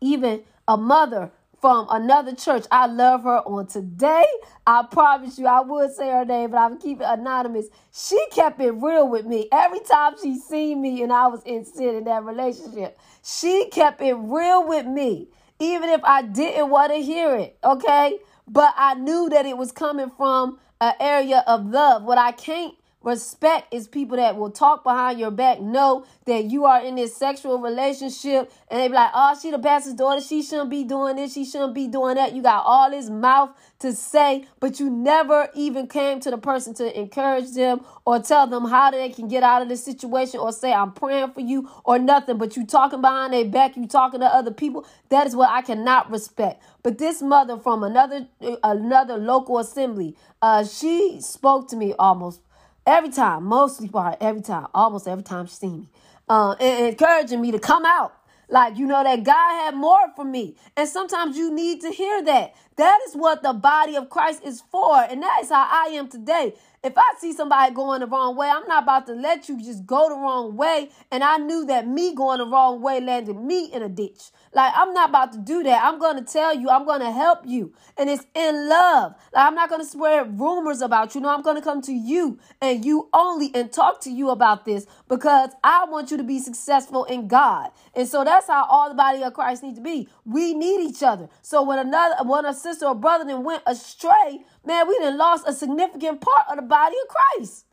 even 0.00 0.42
a 0.68 0.76
mother 0.76 1.32
from 1.64 1.86
another 1.88 2.34
church. 2.34 2.66
I 2.70 2.84
love 2.84 3.22
her 3.22 3.38
on 3.38 3.66
today. 3.66 4.26
I 4.66 4.82
promise 4.82 5.38
you, 5.38 5.46
I 5.46 5.62
would 5.62 5.94
say 5.94 6.10
her 6.10 6.26
name, 6.26 6.50
but 6.50 6.58
I 6.58 6.66
would 6.66 6.78
keep 6.78 7.00
it 7.00 7.06
anonymous. 7.08 7.68
She 7.90 8.22
kept 8.32 8.60
it 8.60 8.72
real 8.72 9.08
with 9.08 9.24
me. 9.24 9.48
Every 9.50 9.80
time 9.80 10.12
she 10.22 10.36
seen 10.36 10.82
me 10.82 11.02
and 11.02 11.10
I 11.10 11.26
was 11.28 11.42
in 11.46 11.64
sin 11.64 11.94
in 11.94 12.04
that 12.04 12.22
relationship, 12.22 12.98
she 13.22 13.70
kept 13.70 14.02
it 14.02 14.12
real 14.12 14.68
with 14.68 14.84
me 14.84 15.28
even 15.58 15.88
if 15.88 16.02
I 16.04 16.20
didn't 16.20 16.68
want 16.68 16.92
to 16.92 16.98
hear 16.98 17.34
it, 17.34 17.56
okay? 17.64 18.18
But 18.46 18.74
I 18.76 18.92
knew 18.96 19.30
that 19.30 19.46
it 19.46 19.56
was 19.56 19.72
coming 19.72 20.10
from 20.10 20.58
an 20.82 20.92
area 21.00 21.42
of 21.46 21.64
love. 21.64 22.02
What 22.02 22.18
I 22.18 22.32
can't 22.32 22.74
Respect 23.04 23.72
is 23.74 23.86
people 23.86 24.16
that 24.16 24.36
will 24.36 24.50
talk 24.50 24.82
behind 24.82 25.20
your 25.20 25.30
back, 25.30 25.60
know 25.60 26.06
that 26.24 26.44
you 26.46 26.64
are 26.64 26.82
in 26.82 26.94
this 26.94 27.14
sexual 27.14 27.58
relationship, 27.58 28.50
and 28.70 28.80
they 28.80 28.88
be 28.88 28.94
like, 28.94 29.10
oh, 29.12 29.38
she 29.40 29.50
the 29.50 29.58
pastor's 29.58 29.92
daughter. 29.92 30.22
She 30.22 30.42
shouldn't 30.42 30.70
be 30.70 30.84
doing 30.84 31.16
this. 31.16 31.34
She 31.34 31.44
shouldn't 31.44 31.74
be 31.74 31.86
doing 31.86 32.14
that. 32.14 32.34
You 32.34 32.40
got 32.42 32.64
all 32.64 32.90
this 32.90 33.10
mouth 33.10 33.50
to 33.80 33.92
say, 33.92 34.46
but 34.58 34.80
you 34.80 34.88
never 34.88 35.50
even 35.54 35.86
came 35.86 36.18
to 36.20 36.30
the 36.30 36.38
person 36.38 36.72
to 36.74 36.98
encourage 36.98 37.52
them 37.52 37.84
or 38.06 38.20
tell 38.20 38.46
them 38.46 38.64
how 38.64 38.90
they 38.90 39.10
can 39.10 39.28
get 39.28 39.42
out 39.42 39.60
of 39.60 39.68
this 39.68 39.84
situation 39.84 40.40
or 40.40 40.50
say, 40.50 40.72
I'm 40.72 40.92
praying 40.92 41.32
for 41.32 41.40
you 41.40 41.68
or 41.84 41.98
nothing. 41.98 42.38
But 42.38 42.56
you 42.56 42.64
talking 42.64 43.02
behind 43.02 43.34
their 43.34 43.44
back, 43.44 43.76
you 43.76 43.86
talking 43.86 44.20
to 44.20 44.26
other 44.26 44.50
people. 44.50 44.86
That 45.10 45.26
is 45.26 45.36
what 45.36 45.50
I 45.50 45.60
cannot 45.60 46.10
respect. 46.10 46.62
But 46.82 46.96
this 46.96 47.20
mother 47.20 47.58
from 47.58 47.82
another 47.82 48.28
another 48.62 49.18
local 49.18 49.58
assembly, 49.58 50.16
uh, 50.40 50.64
she 50.64 51.18
spoke 51.20 51.68
to 51.68 51.76
me 51.76 51.92
almost 51.98 52.40
Every 52.86 53.10
time, 53.10 53.44
mostly 53.44 53.88
part, 53.88 54.18
every 54.20 54.42
time, 54.42 54.66
almost 54.74 55.08
every 55.08 55.24
time 55.24 55.46
she 55.46 55.54
see 55.54 55.68
me, 55.68 55.88
uh, 56.28 56.54
and 56.60 56.88
encouraging 56.88 57.40
me 57.40 57.50
to 57.52 57.58
come 57.58 57.86
out. 57.86 58.12
Like, 58.48 58.76
you 58.76 58.86
know, 58.86 59.02
that 59.02 59.24
God 59.24 59.64
had 59.64 59.74
more 59.74 60.12
for 60.14 60.24
me. 60.24 60.56
And 60.76 60.86
sometimes 60.86 61.36
you 61.36 61.50
need 61.50 61.80
to 61.80 61.90
hear 61.90 62.22
that. 62.24 62.54
That 62.76 62.98
is 63.08 63.14
what 63.14 63.42
the 63.42 63.54
body 63.54 63.96
of 63.96 64.10
Christ 64.10 64.42
is 64.44 64.62
for. 64.70 65.00
And 65.00 65.22
that 65.22 65.38
is 65.42 65.48
how 65.48 65.66
I 65.70 65.92
am 65.94 66.08
today. 66.08 66.54
If 66.82 66.92
I 66.98 67.14
see 67.18 67.32
somebody 67.32 67.74
going 67.74 68.00
the 68.00 68.06
wrong 68.06 68.36
way, 68.36 68.48
I'm 68.50 68.68
not 68.68 68.82
about 68.82 69.06
to 69.06 69.14
let 69.14 69.48
you 69.48 69.58
just 69.62 69.86
go 69.86 70.10
the 70.10 70.16
wrong 70.16 70.56
way. 70.56 70.90
And 71.10 71.24
I 71.24 71.38
knew 71.38 71.64
that 71.66 71.88
me 71.88 72.14
going 72.14 72.38
the 72.38 72.46
wrong 72.46 72.82
way 72.82 73.00
landed 73.00 73.36
me 73.36 73.72
in 73.72 73.82
a 73.82 73.88
ditch. 73.88 74.30
Like, 74.54 74.72
I'm 74.76 74.94
not 74.94 75.08
about 75.08 75.32
to 75.32 75.38
do 75.38 75.64
that. 75.64 75.84
I'm 75.84 75.98
going 75.98 76.16
to 76.16 76.22
tell 76.22 76.54
you, 76.54 76.68
I'm 76.68 76.84
going 76.84 77.00
to 77.00 77.10
help 77.10 77.40
you. 77.44 77.72
And 77.96 78.08
it's 78.08 78.24
in 78.34 78.68
love. 78.68 79.14
Like, 79.32 79.46
I'm 79.46 79.54
not 79.54 79.68
going 79.68 79.80
to 79.80 79.86
spread 79.86 80.38
rumors 80.38 80.80
about 80.80 81.14
you. 81.14 81.20
No, 81.20 81.28
I'm 81.28 81.42
going 81.42 81.56
to 81.56 81.62
come 81.62 81.82
to 81.82 81.92
you 81.92 82.38
and 82.60 82.84
you 82.84 83.08
only 83.12 83.50
and 83.54 83.72
talk 83.72 84.00
to 84.02 84.10
you 84.10 84.30
about 84.30 84.64
this 84.64 84.86
because 85.08 85.50
I 85.64 85.86
want 85.86 86.12
you 86.12 86.16
to 86.16 86.22
be 86.22 86.38
successful 86.38 87.04
in 87.04 87.26
God. 87.26 87.70
And 87.94 88.08
so 88.08 88.22
that's 88.22 88.46
how 88.46 88.64
all 88.64 88.88
the 88.88 88.94
body 88.94 89.22
of 89.24 89.34
Christ 89.34 89.64
needs 89.64 89.78
to 89.78 89.84
be. 89.84 90.08
We 90.24 90.54
need 90.54 90.88
each 90.88 91.02
other. 91.02 91.28
So 91.42 91.62
when 91.62 91.80
another, 91.80 92.16
when 92.24 92.46
a 92.46 92.54
sister 92.54 92.86
or 92.86 92.94
brother 92.94 93.24
then 93.24 93.42
went 93.42 93.64
astray, 93.66 94.44
man, 94.64 94.88
we 94.88 94.96
done 94.98 95.18
lost 95.18 95.48
a 95.48 95.52
significant 95.52 96.20
part 96.20 96.46
of 96.48 96.56
the 96.56 96.62
body 96.62 96.96
of 97.02 97.08
Christ. 97.08 97.66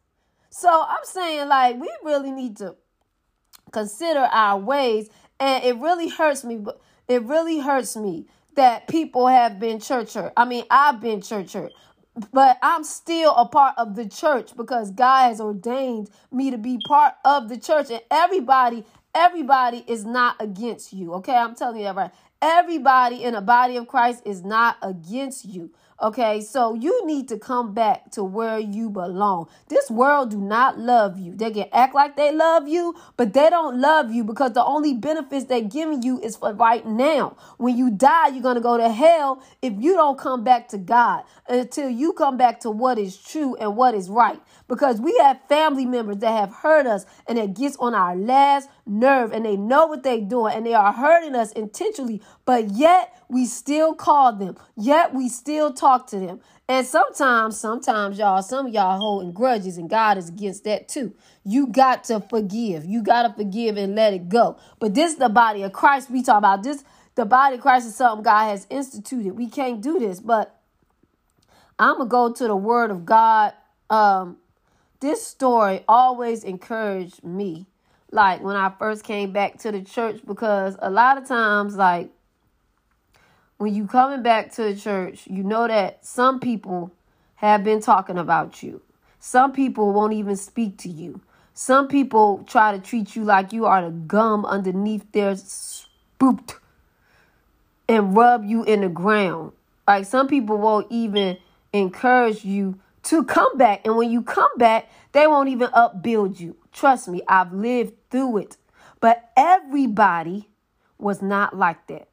So 0.49 0.69
I'm 0.69 1.03
saying, 1.03 1.47
like, 1.47 1.79
we 1.79 1.89
really 2.03 2.31
need 2.31 2.57
to 2.57 2.75
consider 3.71 4.19
our 4.19 4.59
ways. 4.59 5.09
And 5.41 5.65
it 5.65 5.77
really 5.77 6.09
hurts 6.09 6.45
me, 6.45 6.57
but 6.57 6.79
it 7.09 7.23
really 7.23 7.59
hurts 7.59 7.97
me 7.97 8.27
that 8.55 8.87
people 8.87 9.27
have 9.27 9.59
been 9.59 9.81
church 9.81 10.13
hurt. 10.13 10.33
I 10.37 10.45
mean, 10.45 10.65
I've 10.71 11.01
been 11.01 11.21
church 11.21 11.53
hurt, 11.53 11.73
but 12.31 12.59
I'm 12.61 12.83
still 12.85 13.33
a 13.35 13.47
part 13.47 13.73
of 13.77 13.95
the 13.95 14.07
church 14.07 14.55
because 14.55 14.91
God 14.91 15.29
has 15.29 15.41
ordained 15.41 16.11
me 16.31 16.51
to 16.51 16.59
be 16.59 16.79
part 16.87 17.15
of 17.25 17.49
the 17.49 17.57
church. 17.57 17.89
And 17.91 18.01
everybody, 18.11 18.85
everybody 19.15 19.83
is 19.87 20.05
not 20.05 20.37
against 20.39 20.93
you. 20.93 21.15
Okay, 21.15 21.35
I'm 21.35 21.55
telling 21.55 21.79
you 21.79 21.85
that 21.85 21.95
right. 21.95 22.11
Everybody 22.43 23.23
in 23.23 23.35
a 23.35 23.41
body 23.41 23.77
of 23.77 23.87
Christ 23.87 24.23
is 24.25 24.43
not 24.43 24.77
against 24.83 25.45
you. 25.45 25.71
Okay, 26.01 26.41
so 26.41 26.73
you 26.73 27.05
need 27.07 27.29
to 27.29 27.39
come 27.39 27.73
back 27.73 28.11
to 28.11 28.23
where 28.23 28.59
you 28.59 28.89
belong. 28.89 29.47
This 29.69 29.89
world 29.91 30.31
do 30.31 30.37
not 30.41 30.79
love 30.79 31.17
you. 31.19 31.35
They 31.35 31.51
can 31.51 31.67
act 31.73 31.95
like 31.95 32.17
they 32.17 32.33
love 32.33 32.67
you, 32.67 32.95
but 33.17 33.33
they 33.33 33.49
don't 33.49 33.79
love 33.79 34.11
you 34.11 34.23
because 34.23 34.53
the 34.53 34.65
only 34.65 34.93
benefits 34.95 35.45
they're 35.45 35.61
giving 35.61 36.03
you 36.03 36.19
is 36.21 36.35
for 36.35 36.53
right 36.53 36.85
now. 36.85 37.37
When 37.57 37.77
you 37.77 37.91
die, 37.91 38.29
you're 38.29 38.43
to 38.55 38.61
go 38.61 38.77
to 38.77 38.91
hell 38.91 39.41
if 39.61 39.73
you 39.79 39.95
don't 39.95 40.19
come 40.19 40.43
back 40.43 40.69
to 40.69 40.77
God 40.79 41.23
until 41.47 41.89
you 41.89 42.13
come 42.13 42.37
back 42.37 42.59
to 42.61 42.71
what 42.71 42.99
is 42.99 43.17
true 43.17 43.55
and 43.55 43.77
what 43.77 43.95
is 43.95 44.09
right. 44.09 44.41
Because 44.71 45.01
we 45.01 45.13
have 45.19 45.37
family 45.49 45.85
members 45.85 46.19
that 46.19 46.31
have 46.31 46.55
hurt 46.55 46.87
us 46.87 47.05
and 47.27 47.37
it 47.37 47.55
gets 47.55 47.75
on 47.75 47.93
our 47.93 48.15
last 48.15 48.69
nerve 48.85 49.33
and 49.33 49.43
they 49.43 49.57
know 49.57 49.85
what 49.87 50.01
they're 50.01 50.21
doing 50.21 50.55
and 50.55 50.65
they 50.65 50.73
are 50.73 50.93
hurting 50.93 51.35
us 51.35 51.51
intentionally, 51.51 52.21
but 52.45 52.69
yet 52.69 53.13
we 53.27 53.45
still 53.45 53.93
call 53.93 54.31
them, 54.31 54.55
yet 54.77 55.13
we 55.13 55.27
still 55.27 55.73
talk 55.73 56.07
to 56.07 56.19
them. 56.19 56.39
And 56.69 56.87
sometimes, 56.87 57.57
sometimes 57.59 58.17
y'all, 58.17 58.41
some 58.41 58.67
of 58.67 58.73
y'all 58.73 58.97
holding 58.97 59.33
grudges, 59.33 59.77
and 59.77 59.89
God 59.89 60.17
is 60.17 60.29
against 60.29 60.63
that 60.63 60.87
too. 60.87 61.13
You 61.43 61.67
got 61.67 62.05
to 62.05 62.21
forgive. 62.21 62.85
You 62.85 63.03
got 63.03 63.23
to 63.23 63.33
forgive 63.33 63.75
and 63.75 63.93
let 63.93 64.13
it 64.13 64.29
go. 64.29 64.57
But 64.79 64.93
this 64.93 65.11
is 65.11 65.17
the 65.17 65.27
body 65.27 65.63
of 65.63 65.73
Christ 65.73 66.09
we 66.09 66.23
talk 66.23 66.37
about. 66.37 66.63
This 66.63 66.85
the 67.15 67.25
body 67.25 67.55
of 67.55 67.61
Christ 67.61 67.87
is 67.87 67.95
something 67.95 68.23
God 68.23 68.45
has 68.45 68.67
instituted. 68.69 69.33
We 69.33 69.49
can't 69.49 69.81
do 69.81 69.99
this, 69.99 70.21
but 70.21 70.61
I'm 71.77 71.97
gonna 71.97 72.09
go 72.09 72.31
to 72.31 72.47
the 72.47 72.55
Word 72.55 72.89
of 72.89 73.05
God. 73.05 73.51
Um, 73.89 74.37
this 75.01 75.25
story 75.25 75.83
always 75.87 76.43
encouraged 76.43 77.23
me 77.23 77.65
like 78.11 78.41
when 78.41 78.55
I 78.55 78.71
first 78.77 79.03
came 79.03 79.31
back 79.31 79.57
to 79.59 79.71
the 79.71 79.81
church 79.81 80.21
because 80.25 80.77
a 80.79 80.89
lot 80.89 81.17
of 81.17 81.27
times 81.27 81.75
like 81.75 82.11
when 83.57 83.75
you 83.75 83.87
coming 83.87 84.23
back 84.23 84.51
to 84.53 84.63
the 84.63 84.75
church, 84.75 85.27
you 85.27 85.43
know 85.43 85.67
that 85.67 86.05
some 86.05 86.39
people 86.39 86.91
have 87.35 87.63
been 87.63 87.81
talking 87.81 88.17
about 88.17 88.63
you. 88.63 88.81
Some 89.19 89.51
people 89.51 89.91
won't 89.91 90.13
even 90.13 90.35
speak 90.35 90.77
to 90.79 90.89
you. 90.89 91.21
Some 91.53 91.87
people 91.87 92.43
try 92.47 92.71
to 92.71 92.79
treat 92.79 93.15
you 93.15 93.23
like 93.23 93.53
you 93.53 93.65
are 93.65 93.83
the 93.83 93.91
gum 93.91 94.45
underneath 94.45 95.11
their 95.11 95.35
spooked 95.35 96.55
and 97.87 98.15
rub 98.15 98.45
you 98.45 98.63
in 98.63 98.81
the 98.81 98.89
ground. 98.89 99.51
Like 99.87 100.05
some 100.05 100.27
people 100.27 100.57
won't 100.57 100.87
even 100.89 101.37
encourage 101.73 102.43
you 102.43 102.79
to 103.03 103.23
come 103.23 103.57
back. 103.57 103.81
And 103.85 103.95
when 103.97 104.11
you 104.11 104.21
come 104.21 104.51
back, 104.57 104.89
they 105.11 105.27
won't 105.27 105.49
even 105.49 105.69
upbuild 105.73 106.39
you. 106.39 106.55
Trust 106.71 107.07
me, 107.07 107.21
I've 107.27 107.53
lived 107.53 107.93
through 108.09 108.37
it. 108.37 108.57
But 108.99 109.31
everybody 109.35 110.47
was 110.97 111.21
not 111.21 111.57
like 111.57 111.87
that. 111.87 112.07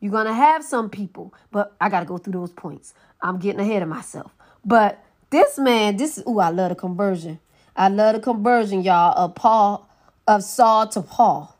You're 0.00 0.12
going 0.12 0.26
to 0.26 0.34
have 0.34 0.62
some 0.62 0.90
people, 0.90 1.34
but 1.50 1.74
I 1.80 1.88
got 1.88 2.00
to 2.00 2.06
go 2.06 2.18
through 2.18 2.34
those 2.34 2.52
points. 2.52 2.94
I'm 3.22 3.38
getting 3.38 3.60
ahead 3.60 3.82
of 3.82 3.88
myself. 3.88 4.32
But 4.64 5.02
this 5.30 5.58
man, 5.58 5.96
this 5.96 6.18
is, 6.18 6.24
ooh, 6.26 6.38
I 6.38 6.50
love 6.50 6.68
the 6.68 6.74
conversion. 6.74 7.40
I 7.76 7.88
love 7.88 8.14
the 8.14 8.20
conversion, 8.20 8.82
y'all, 8.82 9.14
of 9.16 9.34
Paul, 9.34 9.88
of 10.26 10.44
Saul 10.44 10.88
to 10.88 11.02
Paul. 11.02 11.56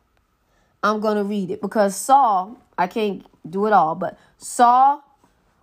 I'm 0.83 1.01
going 1.01 1.17
to 1.17 1.25
read 1.25 1.51
it 1.51 1.61
because 1.61 1.97
Saul, 1.97 2.59
I 2.77 2.87
can't 2.87 3.27
do 3.49 3.67
it 3.67 3.73
all, 3.73 3.95
but 3.95 4.19
Saul 4.39 5.03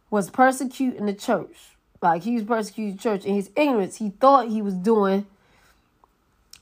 was 0.09 0.29
persecuting 0.29 1.05
the 1.05 1.13
church. 1.13 1.70
Like 2.01 2.23
he 2.23 2.35
was 2.35 2.43
persecuting 2.43 2.97
church 2.97 3.25
in 3.25 3.35
his 3.35 3.49
ignorance. 3.55 3.97
He 3.97 4.09
thought 4.09 4.49
he 4.49 4.61
was 4.61 4.73
doing 4.73 5.25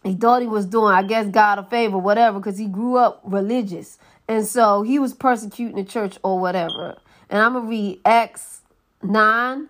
he 0.04 0.16
thought 0.16 0.42
he 0.42 0.48
was 0.48 0.66
doing, 0.66 0.94
I 0.94 1.04
guess, 1.04 1.28
God 1.28 1.60
a 1.60 1.64
favor, 1.64 1.98
whatever, 1.98 2.40
because 2.40 2.58
he 2.58 2.68
grew 2.68 2.96
up 2.96 3.20
religious. 3.24 3.98
And 4.28 4.46
so 4.46 4.82
he 4.82 4.98
was 4.98 5.14
persecuting 5.14 5.76
the 5.76 5.84
church 5.84 6.18
or 6.24 6.40
whatever. 6.40 6.98
And 7.30 7.42
I'm 7.42 7.54
going 7.54 7.66
to 7.66 7.70
read 7.70 8.00
Acts 8.06 8.62
9, 9.04 9.68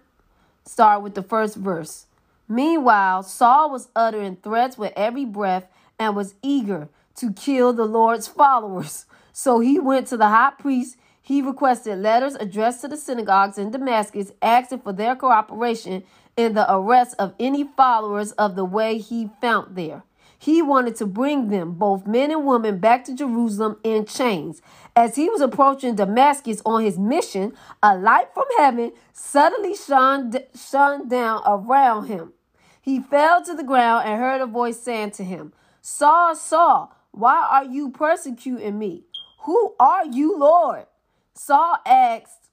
start 0.66 1.02
with 1.02 1.16
the 1.16 1.24
first 1.24 1.56
verse. 1.56 2.06
Meanwhile, 2.48 3.24
Saul 3.24 3.72
was 3.72 3.90
uttering 3.96 4.36
threats 4.38 4.78
with 4.78 4.94
every 4.96 5.26
breath 5.26 5.66
and 5.98 6.16
was 6.16 6.36
eager 6.44 6.90
to 7.16 7.34
kill 7.34 7.74
the 7.74 7.86
Lord's 7.86 8.28
followers. 8.28 9.06
So 9.34 9.60
he 9.60 9.80
went 9.80 10.08
to 10.08 10.18
the 10.18 10.28
high 10.28 10.52
priest. 10.58 10.98
He 11.30 11.44
requested 11.44 12.00
letters 12.00 12.34
addressed 12.34 12.82
to 12.82 12.88
the 12.88 12.98
synagogues 12.98 13.60
in 13.60 13.70
Damascus, 13.70 14.32
asking 14.42 14.80
for 14.80 14.92
their 14.92 15.16
cooperation 15.16 16.04
in 16.36 16.56
the 16.56 16.66
arrest 16.74 17.16
of 17.20 17.36
any 17.40 17.66
followers 17.78 18.32
of 18.32 18.56
the 18.56 18.66
way 18.66 18.98
he 18.98 19.30
found 19.40 19.76
there. 19.76 20.02
He 20.40 20.64
wanted 20.64 20.96
to 20.96 21.06
bring 21.06 21.50
them, 21.50 21.74
both 21.74 22.08
men 22.08 22.32
and 22.32 22.48
women, 22.48 22.80
back 22.80 23.06
to 23.06 23.16
Jerusalem 23.16 23.78
in 23.84 24.08
chains. 24.08 24.64
As 24.96 25.18
he 25.18 25.30
was 25.30 25.40
approaching 25.40 25.94
Damascus 25.94 26.64
on 26.66 26.84
his 26.84 26.98
mission, 26.98 27.54
a 27.84 27.96
light 27.96 28.34
from 28.34 28.46
heaven 28.58 28.92
suddenly 29.14 29.76
shone, 29.76 30.34
shone 30.56 31.10
down 31.10 31.44
around 31.46 32.08
him. 32.08 32.34
He 32.82 33.00
fell 33.00 33.44
to 33.44 33.54
the 33.54 33.64
ground 33.64 34.08
and 34.08 34.20
heard 34.20 34.42
a 34.42 34.48
voice 34.48 34.80
saying 34.80 35.12
to 35.12 35.24
him, 35.24 35.54
Saul, 35.80 36.36
Saul, 36.36 36.92
why 37.12 37.48
are 37.52 37.66
you 37.66 37.92
persecuting 37.92 38.80
me? 38.80 39.04
Who 39.42 39.76
are 39.80 40.08
you, 40.08 40.36
Lord? 40.36 40.88
Saul 41.42 41.78
asked, 41.86 42.50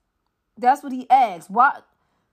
that's 0.57 0.81
what 0.81 0.93
he 0.93 1.11
asked. 1.11 1.51
Why 1.51 1.81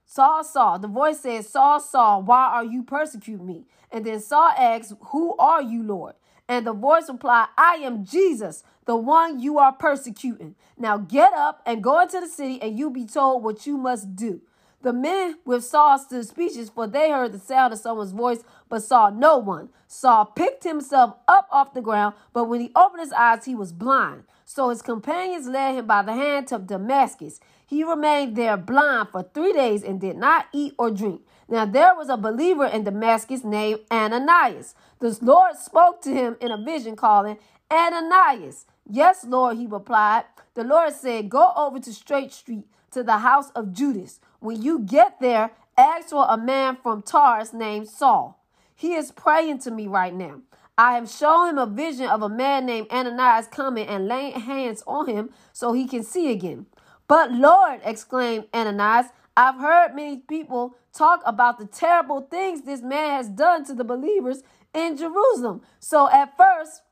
Saul, 0.06 0.44
Saul. 0.44 0.78
The 0.78 0.86
voice 0.86 1.18
says, 1.18 1.48
Saul, 1.48 1.80
Saul, 1.80 2.22
why 2.22 2.46
are 2.46 2.64
you 2.64 2.84
persecuting 2.84 3.44
me? 3.44 3.64
And 3.90 4.06
then 4.06 4.20
Saul 4.20 4.52
asks, 4.56 4.94
Who 5.06 5.36
are 5.36 5.60
you, 5.60 5.82
Lord? 5.82 6.14
And 6.48 6.64
the 6.64 6.72
voice 6.72 7.08
replied, 7.08 7.48
I 7.58 7.80
am 7.82 8.04
Jesus, 8.04 8.62
the 8.84 8.94
one 8.94 9.40
you 9.40 9.58
are 9.58 9.72
persecuting. 9.72 10.54
Now 10.78 10.98
get 10.98 11.32
up 11.32 11.60
and 11.66 11.82
go 11.82 12.00
into 12.00 12.20
the 12.20 12.28
city, 12.28 12.62
and 12.62 12.78
you'll 12.78 12.90
be 12.90 13.06
told 13.06 13.42
what 13.42 13.66
you 13.66 13.76
must 13.76 14.14
do. 14.14 14.40
The 14.82 14.92
men 14.92 15.38
with 15.44 15.64
Saul 15.64 15.98
stood 15.98 16.28
speechless, 16.28 16.68
for 16.68 16.86
they 16.86 17.10
heard 17.10 17.32
the 17.32 17.40
sound 17.40 17.72
of 17.72 17.80
someone's 17.80 18.12
voice, 18.12 18.44
but 18.68 18.84
saw 18.84 19.10
no 19.10 19.38
one. 19.38 19.70
Saul 19.88 20.26
picked 20.26 20.62
himself 20.62 21.16
up 21.26 21.48
off 21.50 21.74
the 21.74 21.82
ground, 21.82 22.14
but 22.32 22.44
when 22.44 22.60
he 22.60 22.70
opened 22.76 23.00
his 23.00 23.12
eyes, 23.12 23.44
he 23.44 23.56
was 23.56 23.72
blind. 23.72 24.22
So 24.54 24.68
his 24.68 24.82
companions 24.82 25.48
led 25.48 25.74
him 25.74 25.86
by 25.88 26.02
the 26.02 26.12
hand 26.12 26.46
to 26.46 26.60
Damascus. 26.60 27.40
He 27.66 27.82
remained 27.82 28.36
there 28.36 28.56
blind 28.56 29.08
for 29.08 29.24
three 29.24 29.52
days 29.52 29.82
and 29.82 30.00
did 30.00 30.16
not 30.16 30.46
eat 30.52 30.74
or 30.78 30.92
drink. 30.92 31.22
Now 31.48 31.64
there 31.64 31.92
was 31.96 32.08
a 32.08 32.16
believer 32.16 32.64
in 32.64 32.84
Damascus 32.84 33.42
named 33.42 33.80
Ananias. 33.90 34.76
The 35.00 35.18
Lord 35.22 35.56
spoke 35.56 36.02
to 36.02 36.10
him 36.12 36.36
in 36.40 36.52
a 36.52 36.56
vision, 36.56 36.94
calling, 36.94 37.38
Ananias. 37.68 38.66
Yes, 38.88 39.24
Lord, 39.24 39.56
he 39.56 39.66
replied. 39.66 40.22
The 40.54 40.62
Lord 40.62 40.92
said, 40.92 41.30
Go 41.30 41.52
over 41.56 41.80
to 41.80 41.92
Straight 41.92 42.32
Street 42.32 42.68
to 42.92 43.02
the 43.02 43.18
house 43.18 43.50
of 43.56 43.72
Judas. 43.72 44.20
When 44.38 44.62
you 44.62 44.78
get 44.78 45.18
there, 45.20 45.50
ask 45.76 46.10
for 46.10 46.26
a 46.28 46.36
man 46.36 46.78
from 46.80 47.02
Tarsus 47.02 47.52
named 47.52 47.88
Saul. 47.88 48.40
He 48.76 48.94
is 48.94 49.10
praying 49.10 49.58
to 49.60 49.72
me 49.72 49.88
right 49.88 50.14
now. 50.14 50.42
I 50.76 50.94
have 50.94 51.08
shown 51.08 51.50
him 51.50 51.58
a 51.58 51.66
vision 51.66 52.06
of 52.06 52.22
a 52.22 52.28
man 52.28 52.66
named 52.66 52.88
Ananias 52.90 53.46
coming 53.46 53.86
and 53.86 54.08
laying 54.08 54.40
hands 54.40 54.82
on 54.86 55.08
him 55.08 55.30
so 55.52 55.72
he 55.72 55.86
can 55.86 56.02
see 56.02 56.32
again. 56.32 56.66
But 57.06 57.32
Lord, 57.32 57.80
exclaimed 57.84 58.46
Ananias, 58.52 59.06
I've 59.36 59.56
heard 59.56 59.94
many 59.94 60.18
people 60.18 60.76
talk 60.92 61.20
about 61.26 61.58
the 61.58 61.66
terrible 61.66 62.22
things 62.22 62.62
this 62.62 62.82
man 62.82 63.10
has 63.16 63.28
done 63.28 63.64
to 63.66 63.74
the 63.74 63.84
believers 63.84 64.42
in 64.72 64.96
Jerusalem. 64.96 65.62
So 65.78 66.10
at 66.10 66.36
first, 66.36 66.82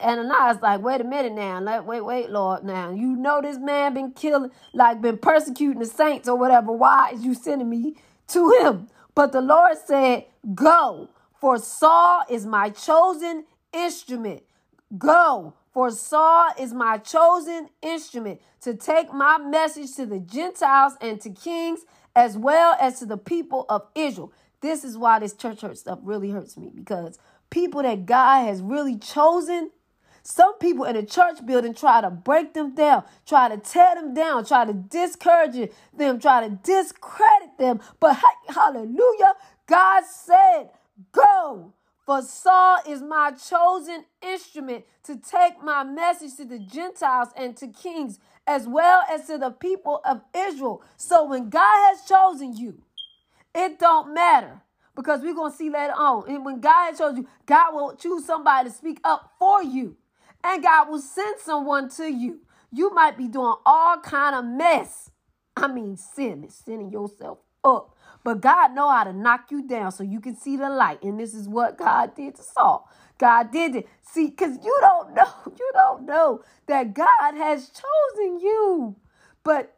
Ananias 0.00 0.58
like, 0.60 0.82
wait 0.82 1.00
a 1.00 1.04
minute 1.04 1.32
now, 1.32 1.82
wait, 1.82 2.02
wait, 2.02 2.30
Lord, 2.30 2.64
now 2.64 2.90
you 2.90 3.16
know 3.16 3.40
this 3.40 3.58
man 3.58 3.94
been 3.94 4.12
killing, 4.12 4.50
like 4.74 5.00
been 5.00 5.18
persecuting 5.18 5.80
the 5.80 5.86
saints 5.86 6.28
or 6.28 6.36
whatever. 6.36 6.70
Why 6.70 7.12
is 7.14 7.24
you 7.24 7.34
sending 7.34 7.70
me 7.70 7.96
to 8.28 8.50
him? 8.60 8.88
But 9.14 9.32
the 9.32 9.40
Lord 9.40 9.78
said, 9.86 10.26
go, 10.54 11.08
for 11.40 11.58
Saul 11.58 12.22
is 12.30 12.46
my 12.46 12.70
chosen 12.70 13.44
instrument. 13.72 14.42
Go, 14.96 15.54
for 15.72 15.90
Saul 15.90 16.50
is 16.58 16.72
my 16.72 16.98
chosen 16.98 17.68
instrument 17.82 18.40
to 18.62 18.74
take 18.74 19.12
my 19.12 19.38
message 19.38 19.94
to 19.96 20.06
the 20.06 20.20
Gentiles 20.20 20.94
and 21.00 21.20
to 21.20 21.30
kings 21.30 21.80
as 22.14 22.38
well 22.38 22.76
as 22.80 22.98
to 23.00 23.06
the 23.06 23.18
people 23.18 23.66
of 23.68 23.86
Israel. 23.94 24.32
This 24.60 24.84
is 24.84 24.96
why 24.96 25.18
this 25.18 25.34
church 25.34 25.60
hurt 25.60 25.76
stuff 25.76 25.98
really 26.02 26.30
hurts 26.30 26.56
me 26.56 26.70
because 26.74 27.18
people 27.50 27.82
that 27.82 28.06
God 28.06 28.46
has 28.46 28.62
really 28.62 28.96
chosen, 28.96 29.70
some 30.22 30.58
people 30.58 30.84
in 30.86 30.96
the 30.96 31.04
church 31.04 31.44
building 31.44 31.74
try 31.74 32.00
to 32.00 32.10
break 32.10 32.54
them 32.54 32.74
down, 32.74 33.04
try 33.26 33.48
to 33.48 33.58
tear 33.58 33.94
them 33.94 34.14
down, 34.14 34.44
try 34.44 34.64
to 34.64 34.72
discourage 34.72 35.70
them, 35.96 36.18
try 36.18 36.48
to 36.48 36.58
discredit 36.62 37.58
them. 37.58 37.80
But 38.00 38.18
hallelujah, 38.48 39.34
God 39.66 40.04
said, 40.04 40.70
Go. 41.12 41.74
For 42.06 42.22
Saul 42.22 42.78
is 42.88 43.02
my 43.02 43.32
chosen 43.32 44.04
instrument 44.22 44.84
to 45.04 45.16
take 45.16 45.62
my 45.62 45.84
message 45.84 46.36
to 46.36 46.44
the 46.46 46.58
Gentiles 46.58 47.30
and 47.36 47.56
to 47.58 47.68
kings, 47.68 48.18
as 48.46 48.66
well 48.68 49.02
as 49.10 49.26
to 49.28 49.38
the 49.38 49.50
people 49.50 50.00
of 50.04 50.22
Israel. 50.36 50.82
So 50.96 51.24
when 51.24 51.50
God 51.50 51.88
has 51.90 52.02
chosen 52.08 52.56
you, 52.56 52.82
it 53.54 53.78
don't 53.78 54.14
matter. 54.14 54.62
Because 54.96 55.22
we're 55.22 55.34
going 55.34 55.52
to 55.52 55.58
see 55.58 55.70
later 55.70 55.94
on. 55.94 56.28
And 56.28 56.44
when 56.44 56.60
God 56.60 56.90
has 56.90 56.98
chosen 56.98 57.18
you, 57.22 57.28
God 57.46 57.74
will 57.74 57.96
choose 57.96 58.26
somebody 58.26 58.70
to 58.70 58.76
speak 58.76 59.00
up 59.04 59.32
for 59.38 59.62
you. 59.62 59.96
And 60.44 60.62
God 60.62 60.90
will 60.90 61.00
send 61.00 61.40
someone 61.40 61.90
to 61.92 62.06
you. 62.12 62.40
You 62.72 62.94
might 62.94 63.18
be 63.18 63.28
doing 63.28 63.54
all 63.66 63.98
kind 64.00 64.36
of 64.36 64.44
mess. 64.44 65.10
I 65.56 65.68
mean, 65.68 65.96
sin 65.96 66.48
sinning 66.50 66.92
yourself 66.92 67.38
up. 67.64 67.95
But 68.26 68.42
God 68.42 68.74
know 68.74 68.90
how 68.90 69.04
to 69.04 69.14
knock 69.14 69.52
you 69.52 69.66
down 69.68 69.92
so 69.92 70.04
you 70.04 70.20
can 70.20 70.36
see 70.36 70.58
the 70.58 70.70
light. 70.70 71.02
And 71.04 71.20
this 71.20 71.34
is 71.34 71.48
what 71.48 71.78
God 71.78 72.16
did 72.16 72.36
to 72.36 72.44
Saul. 72.44 72.90
God 73.18 73.52
did 73.52 73.76
it. 73.76 73.88
See, 74.02 74.28
because 74.28 74.58
you 74.64 74.78
don't 74.82 75.14
know, 75.16 75.30
you 75.58 75.70
don't 75.74 76.06
know 76.06 76.42
that 76.68 76.94
God 76.94 77.36
has 77.36 77.70
chosen 77.70 78.40
you. 78.40 78.96
But 79.44 79.75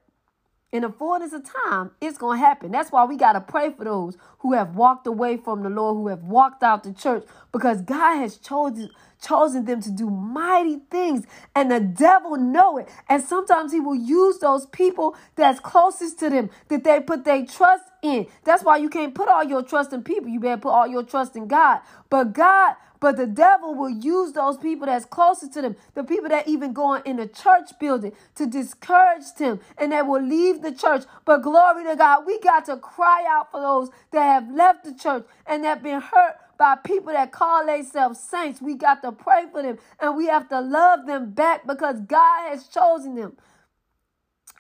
in 0.73 0.83
the 0.83 0.91
fullness 0.91 1.33
of 1.33 1.43
time, 1.67 1.93
it's 2.01 2.19
going 2.19 2.39
to 2.41 2.47
happen. 2.47 2.73
That's 2.73 2.93
why 2.93 3.05
we 3.05 3.17
got 3.17 3.33
to 3.35 3.41
pray 3.41 3.73
for 3.73 3.85
those 3.85 4.17
who 4.41 4.53
have 4.55 4.77
walked 4.77 5.07
away 5.07 5.37
from 5.39 5.63
the 5.63 5.71
Lord, 5.71 5.97
who 5.97 6.09
have 6.09 6.25
walked 6.25 6.63
out 6.63 6.85
the 6.85 6.93
church, 6.93 7.25
because 7.53 7.83
God 7.83 8.17
has 8.19 8.37
chosen 8.37 8.91
chosen 9.23 9.65
them 9.67 9.81
to 9.83 9.91
do 9.91 10.09
mighty 10.09 10.79
things 10.91 11.27
and 11.55 11.71
the 11.71 11.81
devil 11.81 12.37
know 12.37 12.79
it. 12.79 12.89
And 13.09 13.23
sometimes 13.23 13.73
he 13.73 13.81
will 13.81 13.95
use 13.95 14.39
those 14.39 14.67
people 14.67 15.17
that's 15.37 15.61
closest 15.61 16.19
to 16.21 16.31
them 16.31 16.51
that 16.69 16.85
they 16.85 17.01
put 17.01 17.25
their 17.25 17.45
trust 17.45 17.85
in. 18.03 18.27
That's 18.45 18.65
why 18.65 18.79
you 18.79 18.89
can't 18.89 19.15
put 19.15 19.29
all 19.29 19.45
your 19.45 19.63
trust 19.63 19.93
in 19.93 20.03
people. 20.03 20.29
You 20.29 20.41
better 20.41 20.61
put 20.61 20.71
all 20.71 20.87
your 20.87 21.03
trust 21.03 21.37
in 21.37 21.49
god. 21.49 21.81
But 22.09 22.33
god 22.33 22.77
but 23.01 23.17
the 23.17 23.27
devil 23.27 23.75
will 23.75 23.91
use 23.91 24.33
those 24.33 24.57
people 24.59 24.87
that's 24.87 25.05
closest 25.05 25.55
to 25.55 25.63
them, 25.63 25.77
the 25.95 26.05
people 26.05 26.29
that 26.31 26.49
even 26.49 26.73
going 26.73 27.03
in 27.05 27.19
a 27.19 27.27
church 27.27 27.71
building 27.81 28.13
to 28.37 28.47
discourage 28.47 29.33
them 29.39 29.61
and 29.79 29.93
they 29.93 30.03
will 30.03 30.23
leave 30.23 30.63
the 30.63 30.73
church. 30.73 31.05
But 31.25 31.43
glory 31.43 31.85
to 31.85 31.97
God, 31.97 32.27
we 32.27 32.41
got 32.41 32.67
to 32.67 32.77
cry 32.77 33.25
out 33.29 33.51
for 33.51 33.61
those 33.61 33.91
that 34.13 34.25
have 34.25 34.51
left 34.55 34.85
the 34.85 34.95
church 34.95 35.25
and 35.47 35.65
have 35.65 35.83
been 35.83 36.01
hurt 36.01 36.37
by 36.59 36.77
people 36.77 37.13
that 37.13 37.33
call 37.33 37.67
themselves 37.67 38.21
saints. 38.21 38.61
We 38.61 38.75
got 38.75 39.03
to 39.03 39.13
pray 39.13 39.45
for 39.53 39.63
them 39.63 39.79
and 40.01 40.17
we 40.17 40.27
have 40.27 40.49
to 40.51 40.61
love 40.61 41.07
them 41.07 41.33
back 41.33 41.67
because 41.67 42.01
God 42.01 42.51
has 42.51 42.67
chosen 42.69 43.15
them. 43.15 43.37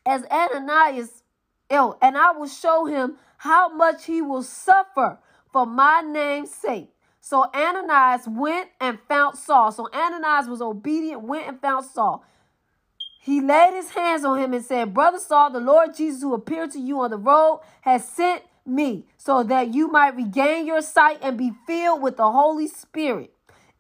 As 0.07 0.24
Ananias, 0.31 1.22
oh, 1.70 1.98
and 2.03 2.16
I 2.16 2.33
will 2.33 2.48
show 2.48 2.87
him 2.87 3.16
how 3.38 3.68
much 3.74 4.07
he 4.07 4.22
will 4.22 4.42
suffer 4.42 5.18
for 5.53 5.66
my 5.66 6.03
name's 6.03 6.53
sake. 6.53 6.90
So 7.29 7.45
Ananias 7.55 8.27
went 8.27 8.71
and 8.81 8.99
found 9.07 9.37
Saul. 9.37 9.71
So 9.71 9.91
Ananias 9.93 10.49
was 10.49 10.62
obedient, 10.62 11.25
went 11.25 11.47
and 11.47 11.61
found 11.61 11.85
Saul. 11.85 12.25
He 13.21 13.43
laid 13.43 13.75
his 13.75 13.91
hands 13.91 14.25
on 14.25 14.38
him 14.38 14.55
and 14.55 14.64
said, 14.64 14.95
Brother 14.95 15.19
Saul, 15.19 15.51
the 15.51 15.61
Lord 15.61 15.95
Jesus, 15.95 16.23
who 16.23 16.33
appeared 16.33 16.71
to 16.71 16.79
you 16.81 17.01
on 17.01 17.11
the 17.11 17.19
road, 17.19 17.61
has 17.83 18.09
sent 18.09 18.45
me 18.64 19.05
so 19.19 19.43
that 19.43 19.75
you 19.75 19.88
might 19.88 20.17
regain 20.17 20.67
your 20.67 20.81
sight 20.81 21.19
and 21.21 21.37
be 21.37 21.53
filled 21.67 22.01
with 22.01 22.17
the 22.17 22.33
Holy 22.33 22.67
Spirit. 22.67 23.31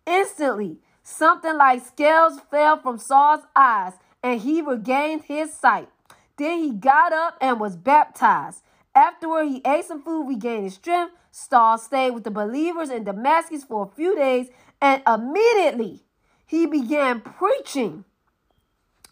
Instantly, 0.06 0.76
something 1.02 1.56
like 1.56 1.86
scales 1.86 2.38
fell 2.50 2.78
from 2.78 2.98
Saul's 2.98 3.46
eyes, 3.56 3.94
and 4.22 4.42
he 4.42 4.60
regained 4.60 5.22
his 5.22 5.54
sight. 5.54 5.88
Then 6.36 6.58
he 6.58 6.72
got 6.72 7.14
up 7.14 7.38
and 7.40 7.58
was 7.58 7.76
baptized. 7.76 8.62
Afterward, 8.98 9.44
he 9.44 9.62
ate 9.64 9.84
some 9.84 10.02
food, 10.02 10.26
regained 10.26 10.64
his 10.64 10.74
strength. 10.74 11.14
Saul 11.30 11.78
stayed 11.78 12.10
with 12.10 12.24
the 12.24 12.32
believers 12.32 12.90
in 12.90 13.04
Damascus 13.04 13.62
for 13.62 13.84
a 13.84 13.94
few 13.94 14.16
days, 14.16 14.48
and 14.80 15.02
immediately 15.06 16.02
he 16.44 16.66
began 16.66 17.20
preaching 17.20 18.04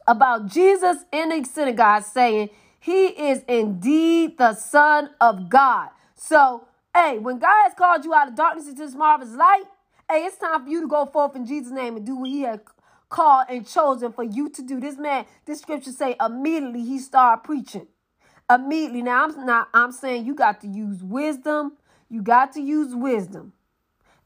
about 0.08 0.48
Jesus 0.48 1.04
in 1.12 1.28
the 1.28 1.44
synagogue, 1.44 2.02
saying, 2.02 2.50
he 2.80 3.06
is 3.06 3.44
indeed 3.46 4.38
the 4.38 4.54
Son 4.54 5.10
of 5.20 5.48
God. 5.48 5.90
So, 6.16 6.66
hey, 6.92 7.18
when 7.18 7.38
God 7.38 7.62
has 7.62 7.74
called 7.74 8.04
you 8.04 8.12
out 8.12 8.26
of 8.26 8.34
darkness 8.34 8.66
into 8.66 8.84
this 8.84 8.94
marvelous 8.96 9.34
light, 9.34 9.64
hey, 10.10 10.24
it's 10.24 10.36
time 10.36 10.64
for 10.64 10.70
you 10.70 10.80
to 10.80 10.88
go 10.88 11.06
forth 11.06 11.36
in 11.36 11.46
Jesus' 11.46 11.72
name 11.72 11.96
and 11.96 12.04
do 12.04 12.16
what 12.16 12.28
He 12.28 12.42
has 12.42 12.58
called 13.08 13.46
and 13.48 13.64
chosen 13.64 14.12
for 14.12 14.24
you 14.24 14.48
to 14.50 14.62
do. 14.62 14.80
This 14.80 14.98
man, 14.98 15.26
this 15.44 15.60
scripture 15.60 15.92
say, 15.92 16.16
immediately 16.20 16.82
he 16.82 16.98
started 16.98 17.44
preaching. 17.44 17.86
Immediately. 18.50 19.02
Now, 19.02 19.24
I'm 19.24 19.46
not, 19.46 19.68
I'm 19.74 19.92
saying 19.92 20.26
you 20.26 20.34
got 20.34 20.60
to 20.62 20.68
use 20.68 21.02
wisdom. 21.02 21.72
You 22.08 22.22
got 22.22 22.52
to 22.52 22.60
use 22.60 22.94
wisdom. 22.94 23.52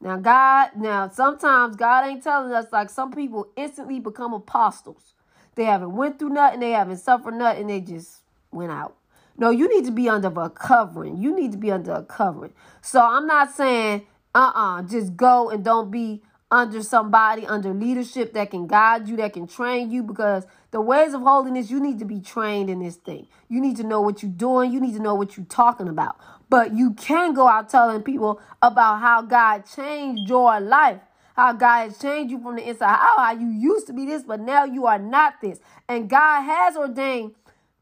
Now, 0.01 0.17
God, 0.17 0.71
now 0.75 1.09
sometimes 1.09 1.75
God 1.75 2.07
ain't 2.07 2.23
telling 2.23 2.53
us 2.53 2.67
like 2.71 2.89
some 2.89 3.11
people 3.11 3.49
instantly 3.55 3.99
become 3.99 4.33
apostles. 4.33 5.13
They 5.55 5.65
haven't 5.65 5.95
went 5.95 6.19
through 6.19 6.29
nothing, 6.29 6.59
they 6.61 6.71
haven't 6.71 6.97
suffered 6.97 7.35
nothing, 7.35 7.67
they 7.67 7.81
just 7.81 8.23
went 8.51 8.71
out. 8.71 8.95
No, 9.37 9.49
you 9.49 9.69
need 9.69 9.85
to 9.85 9.91
be 9.91 10.09
under 10.09 10.31
a 10.39 10.49
covering. 10.49 11.17
You 11.17 11.35
need 11.35 11.51
to 11.51 11.57
be 11.57 11.71
under 11.71 11.93
a 11.93 12.03
covering. 12.03 12.53
So 12.81 13.01
I'm 13.01 13.27
not 13.27 13.51
saying, 13.51 14.05
uh 14.35 14.51
uh-uh, 14.55 14.79
uh, 14.79 14.83
just 14.83 15.15
go 15.17 15.49
and 15.49 15.63
don't 15.63 15.91
be 15.91 16.23
under 16.51 16.83
somebody, 16.83 17.47
under 17.47 17.73
leadership 17.73 18.33
that 18.33 18.51
can 18.51 18.67
guide 18.67 19.07
you, 19.07 19.17
that 19.17 19.33
can 19.33 19.47
train 19.47 19.89
you, 19.91 20.03
because 20.03 20.45
the 20.71 20.81
ways 20.81 21.13
of 21.13 21.21
holiness, 21.21 21.71
you 21.71 21.79
need 21.79 21.99
to 21.99 22.05
be 22.05 22.19
trained 22.19 22.69
in 22.69 22.79
this 22.79 22.97
thing. 22.97 23.27
You 23.49 23.61
need 23.61 23.77
to 23.77 23.83
know 23.83 24.01
what 24.01 24.21
you're 24.21 24.31
doing. 24.31 24.71
You 24.71 24.81
need 24.81 24.93
to 24.95 25.01
know 25.01 25.15
what 25.15 25.37
you're 25.37 25.45
talking 25.47 25.87
about. 25.87 26.17
But 26.49 26.73
you 26.73 26.93
can 26.93 27.33
go 27.33 27.47
out 27.47 27.69
telling 27.69 28.03
people 28.03 28.41
about 28.61 28.97
how 28.99 29.21
God 29.23 29.63
changed 29.65 30.29
your 30.29 30.59
life 30.59 30.99
how 31.35 31.53
God 31.53 31.89
has 31.89 31.97
changed 31.97 32.31
you 32.31 32.39
from 32.41 32.57
the 32.57 32.69
inside 32.69 32.93
out, 32.99 33.17
how 33.17 33.31
you 33.31 33.47
used 33.47 33.87
to 33.87 33.93
be 33.93 34.05
this, 34.05 34.23
but 34.23 34.39
now 34.39 34.65
you 34.65 34.85
are 34.85 34.99
not 34.99 35.41
this. 35.41 35.59
And 35.87 36.09
God 36.09 36.43
has 36.43 36.77
ordained 36.77 37.33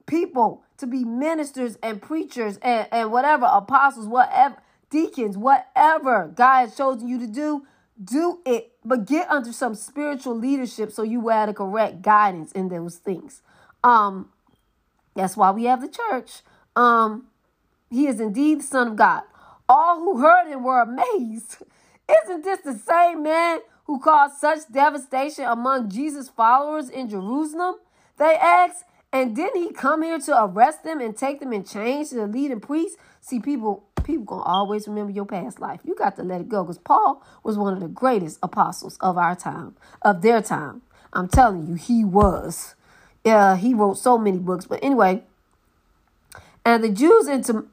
people 0.05 0.63
to 0.77 0.88
be 0.88 1.03
ministers 1.03 1.77
and 1.84 2.01
preachers 2.01 2.58
and, 2.62 2.88
and 2.91 3.12
whatever, 3.12 3.47
apostles, 3.51 4.08
whatever, 4.08 4.58
deacons, 4.89 5.38
whatever 5.38 6.32
God 6.34 6.67
has 6.67 6.75
chosen 6.75 7.08
you 7.08 7.19
to 7.19 7.27
do, 7.27 7.65
do 8.04 8.40
it. 8.46 8.72
But 8.84 9.06
get 9.06 9.30
under 9.30 9.52
some 9.52 9.76
spiritual 9.76 10.36
leadership 10.36 10.92
so 10.92 11.04
you 11.04 11.28
have 11.28 11.48
the 11.48 11.54
correct 11.54 12.02
guidance 12.02 12.52
in 12.54 12.70
those 12.70 12.96
things. 12.98 13.42
Um, 13.84 14.30
that's 15.16 15.36
why 15.36 15.52
we 15.52 15.66
have 15.66 15.82
the 15.82 15.90
church. 15.90 16.42
Um, 16.76 17.28
he 17.90 18.08
is 18.08 18.20
indeed 18.20 18.60
the 18.60 18.64
Son 18.64 18.88
of 18.90 18.96
God. 18.96 19.24
All 19.68 20.00
who 20.00 20.20
heard 20.20 20.48
him 20.48 20.64
were 20.64 20.82
amazed. 20.82 21.58
Isn't 22.24 22.44
this 22.44 22.62
the 22.62 22.78
same 22.78 23.24
man 23.24 23.60
who 23.86 24.00
caused 24.00 24.38
such 24.38 24.60
devastation 24.72 25.46
among 25.46 25.90
Jesus' 25.90 26.30
followers 26.30 26.90
in 26.90 27.10
Jerusalem? 27.10 27.76
They 28.18 28.36
asked, 28.36 28.86
and 29.12 29.36
didn't 29.36 29.62
he 29.62 29.72
come 29.72 30.04
here 30.04 30.20
to 30.20 30.44
arrest 30.44 30.84
them 30.84 31.02
and 31.02 31.16
take 31.16 31.40
them 31.40 31.54
in 31.54 31.64
chains 31.64 32.10
to 32.10 32.16
the 32.16 32.28
leading 32.28 32.60
priests? 32.60 32.98
See, 33.22 33.40
people 33.40 33.88
people 34.10 34.26
gonna 34.26 34.43
always 34.43 34.88
remember 34.88 35.12
your 35.12 35.26
past 35.26 35.60
life. 35.60 35.82
You 35.84 35.93
got 35.93 36.15
to 36.15 36.24
let 36.24 36.41
it 36.41 36.50
go 36.50 36.63
because 36.63 36.80
Paul 36.80 37.24
was 37.43 37.58
one 37.58 37.74
of 37.74 37.80
the 37.80 37.88
greatest 37.88 38.39
apostles 38.41 38.98
of 39.02 39.17
our 39.17 39.36
time, 39.36 39.76
of 40.02 40.24
their 40.24 40.41
time. 40.41 40.82
I'm 41.13 41.28
telling 41.28 41.67
you, 41.67 41.76
he 41.76 42.04
was. 42.04 42.76
Yeah, 43.24 43.56
he 43.56 43.74
wrote 43.74 44.00
so 44.00 44.17
many 44.17 44.39
books. 44.39 44.65
But 44.65 44.80
anyway, 44.84 45.24
and 46.65 46.84
the 46.84 46.89
Jews 46.89 47.28
into 47.28 47.67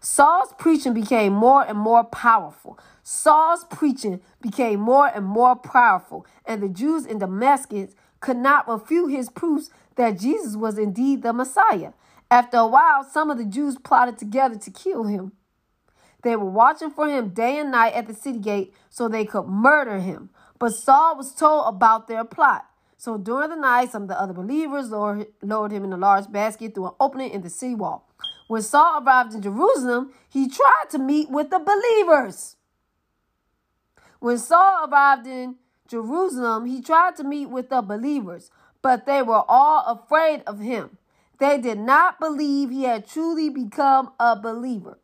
Saul's 0.00 0.54
preaching 0.58 0.94
became 0.94 1.34
more 1.34 1.62
and 1.62 1.76
more 1.76 2.04
powerful. 2.04 2.78
Saul's 3.02 3.64
preaching 3.64 4.20
became 4.40 4.80
more 4.80 5.08
and 5.08 5.26
more 5.26 5.56
powerful, 5.56 6.26
and 6.46 6.62
the 6.62 6.68
Jews 6.68 7.04
in 7.04 7.18
Damascus 7.18 7.94
could 8.20 8.38
not 8.38 8.66
refute 8.66 9.10
his 9.10 9.28
proofs 9.28 9.68
that 9.96 10.18
Jesus 10.18 10.56
was 10.56 10.78
indeed 10.78 11.22
the 11.22 11.34
Messiah. 11.34 11.92
After 12.30 12.58
a 12.58 12.66
while, 12.66 13.04
some 13.04 13.30
of 13.30 13.36
the 13.36 13.44
Jews 13.44 13.76
plotted 13.76 14.16
together 14.16 14.56
to 14.56 14.70
kill 14.70 15.04
him. 15.04 15.32
They 16.22 16.36
were 16.36 16.50
watching 16.50 16.90
for 16.90 17.08
him 17.08 17.30
day 17.30 17.58
and 17.58 17.70
night 17.70 17.94
at 17.94 18.06
the 18.06 18.14
city 18.14 18.38
gate 18.38 18.74
so 18.88 19.08
they 19.08 19.24
could 19.24 19.46
murder 19.46 20.00
him. 20.00 20.30
But 20.58 20.74
Saul 20.74 21.16
was 21.16 21.34
told 21.34 21.66
about 21.66 22.08
their 22.08 22.24
plot. 22.24 22.66
So 22.98 23.16
during 23.16 23.48
the 23.48 23.56
night, 23.56 23.92
some 23.92 24.02
of 24.02 24.08
the 24.08 24.20
other 24.20 24.34
believers 24.34 24.90
lowered 24.90 25.72
him 25.72 25.84
in 25.84 25.92
a 25.92 25.96
large 25.96 26.30
basket 26.30 26.74
through 26.74 26.88
an 26.88 26.94
opening 27.00 27.30
in 27.30 27.40
the 27.40 27.48
city 27.48 27.74
wall. 27.74 28.06
When 28.48 28.60
Saul 28.60 29.02
arrived 29.02 29.32
in 29.32 29.40
Jerusalem, 29.40 30.12
he 30.28 30.48
tried 30.48 30.90
to 30.90 30.98
meet 30.98 31.30
with 31.30 31.48
the 31.48 31.60
believers. 31.60 32.56
When 34.18 34.36
Saul 34.36 34.86
arrived 34.86 35.26
in 35.26 35.56
Jerusalem, 35.88 36.66
he 36.66 36.82
tried 36.82 37.16
to 37.16 37.24
meet 37.24 37.46
with 37.46 37.70
the 37.70 37.80
believers, 37.80 38.50
but 38.82 39.06
they 39.06 39.22
were 39.22 39.44
all 39.48 39.84
afraid 39.86 40.42
of 40.46 40.58
him. 40.58 40.98
They 41.38 41.56
did 41.56 41.78
not 41.78 42.20
believe 42.20 42.68
he 42.68 42.82
had 42.82 43.08
truly 43.08 43.48
become 43.48 44.12
a 44.20 44.36
believer. 44.36 44.98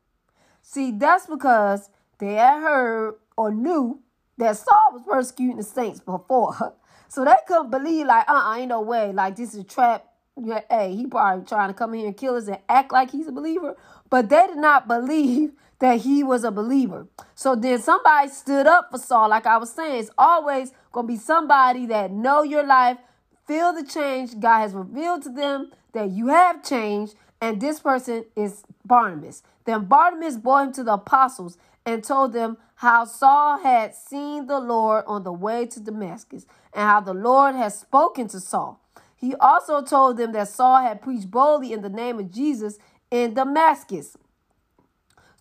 See, 0.68 0.90
that's 0.90 1.26
because 1.26 1.90
they 2.18 2.34
had 2.34 2.60
heard 2.60 3.14
or 3.36 3.54
knew 3.54 4.00
that 4.36 4.56
Saul 4.56 4.94
was 4.94 5.02
persecuting 5.08 5.58
the 5.58 5.62
saints 5.62 6.00
before. 6.00 6.74
So 7.08 7.24
they 7.24 7.36
couldn't 7.46 7.70
believe, 7.70 8.08
like, 8.08 8.28
uh 8.28 8.32
uh-uh, 8.32 8.56
ain't 8.56 8.68
no 8.70 8.80
way. 8.80 9.12
Like, 9.12 9.36
this 9.36 9.54
is 9.54 9.60
a 9.60 9.64
trap. 9.64 10.04
Yeah, 10.36 10.62
hey, 10.68 10.96
he 10.96 11.06
probably 11.06 11.46
trying 11.46 11.68
to 11.68 11.72
come 11.72 11.94
in 11.94 12.00
here 12.00 12.08
and 12.08 12.16
kill 12.16 12.34
us 12.34 12.48
and 12.48 12.58
act 12.68 12.90
like 12.90 13.12
he's 13.12 13.28
a 13.28 13.32
believer. 13.32 13.76
But 14.10 14.28
they 14.28 14.44
did 14.48 14.56
not 14.56 14.88
believe 14.94 15.52
that 15.78 16.00
he 16.00 16.24
was 16.24 16.42
a 16.42 16.50
believer. 16.50 17.06
So 17.36 17.54
then 17.54 17.80
somebody 17.80 18.28
stood 18.28 18.66
up 18.66 18.88
for 18.90 18.98
Saul. 18.98 19.28
Like 19.28 19.46
I 19.46 19.56
was 19.56 19.70
saying, 19.70 20.00
it's 20.00 20.10
always 20.18 20.72
going 20.90 21.06
to 21.06 21.12
be 21.12 21.16
somebody 21.16 21.86
that 21.86 22.10
know 22.10 22.42
your 22.42 22.66
life, 22.66 22.98
feel 23.46 23.72
the 23.72 23.84
change. 23.84 24.40
God 24.40 24.62
has 24.62 24.74
revealed 24.74 25.22
to 25.22 25.30
them 25.30 25.70
that 25.92 26.10
you 26.10 26.26
have 26.26 26.64
changed. 26.64 27.14
And 27.40 27.60
this 27.60 27.78
person 27.78 28.24
is 28.34 28.64
Barnabas. 28.84 29.44
Then 29.66 29.84
Barnabas 29.84 30.38
brought 30.38 30.68
him 30.68 30.72
to 30.74 30.84
the 30.84 30.94
apostles 30.94 31.58
and 31.84 32.02
told 32.02 32.32
them 32.32 32.56
how 32.76 33.04
Saul 33.04 33.58
had 33.58 33.94
seen 33.94 34.46
the 34.46 34.60
Lord 34.60 35.04
on 35.06 35.24
the 35.24 35.32
way 35.32 35.66
to 35.66 35.80
Damascus 35.80 36.46
and 36.72 36.88
how 36.88 37.00
the 37.00 37.14
Lord 37.14 37.54
had 37.54 37.72
spoken 37.72 38.28
to 38.28 38.40
Saul. 38.40 38.80
He 39.16 39.34
also 39.36 39.82
told 39.82 40.18
them 40.18 40.32
that 40.32 40.48
Saul 40.48 40.78
had 40.78 41.02
preached 41.02 41.30
boldly 41.30 41.72
in 41.72 41.82
the 41.82 41.88
name 41.88 42.18
of 42.18 42.30
Jesus 42.30 42.78
in 43.10 43.34
Damascus. 43.34 44.16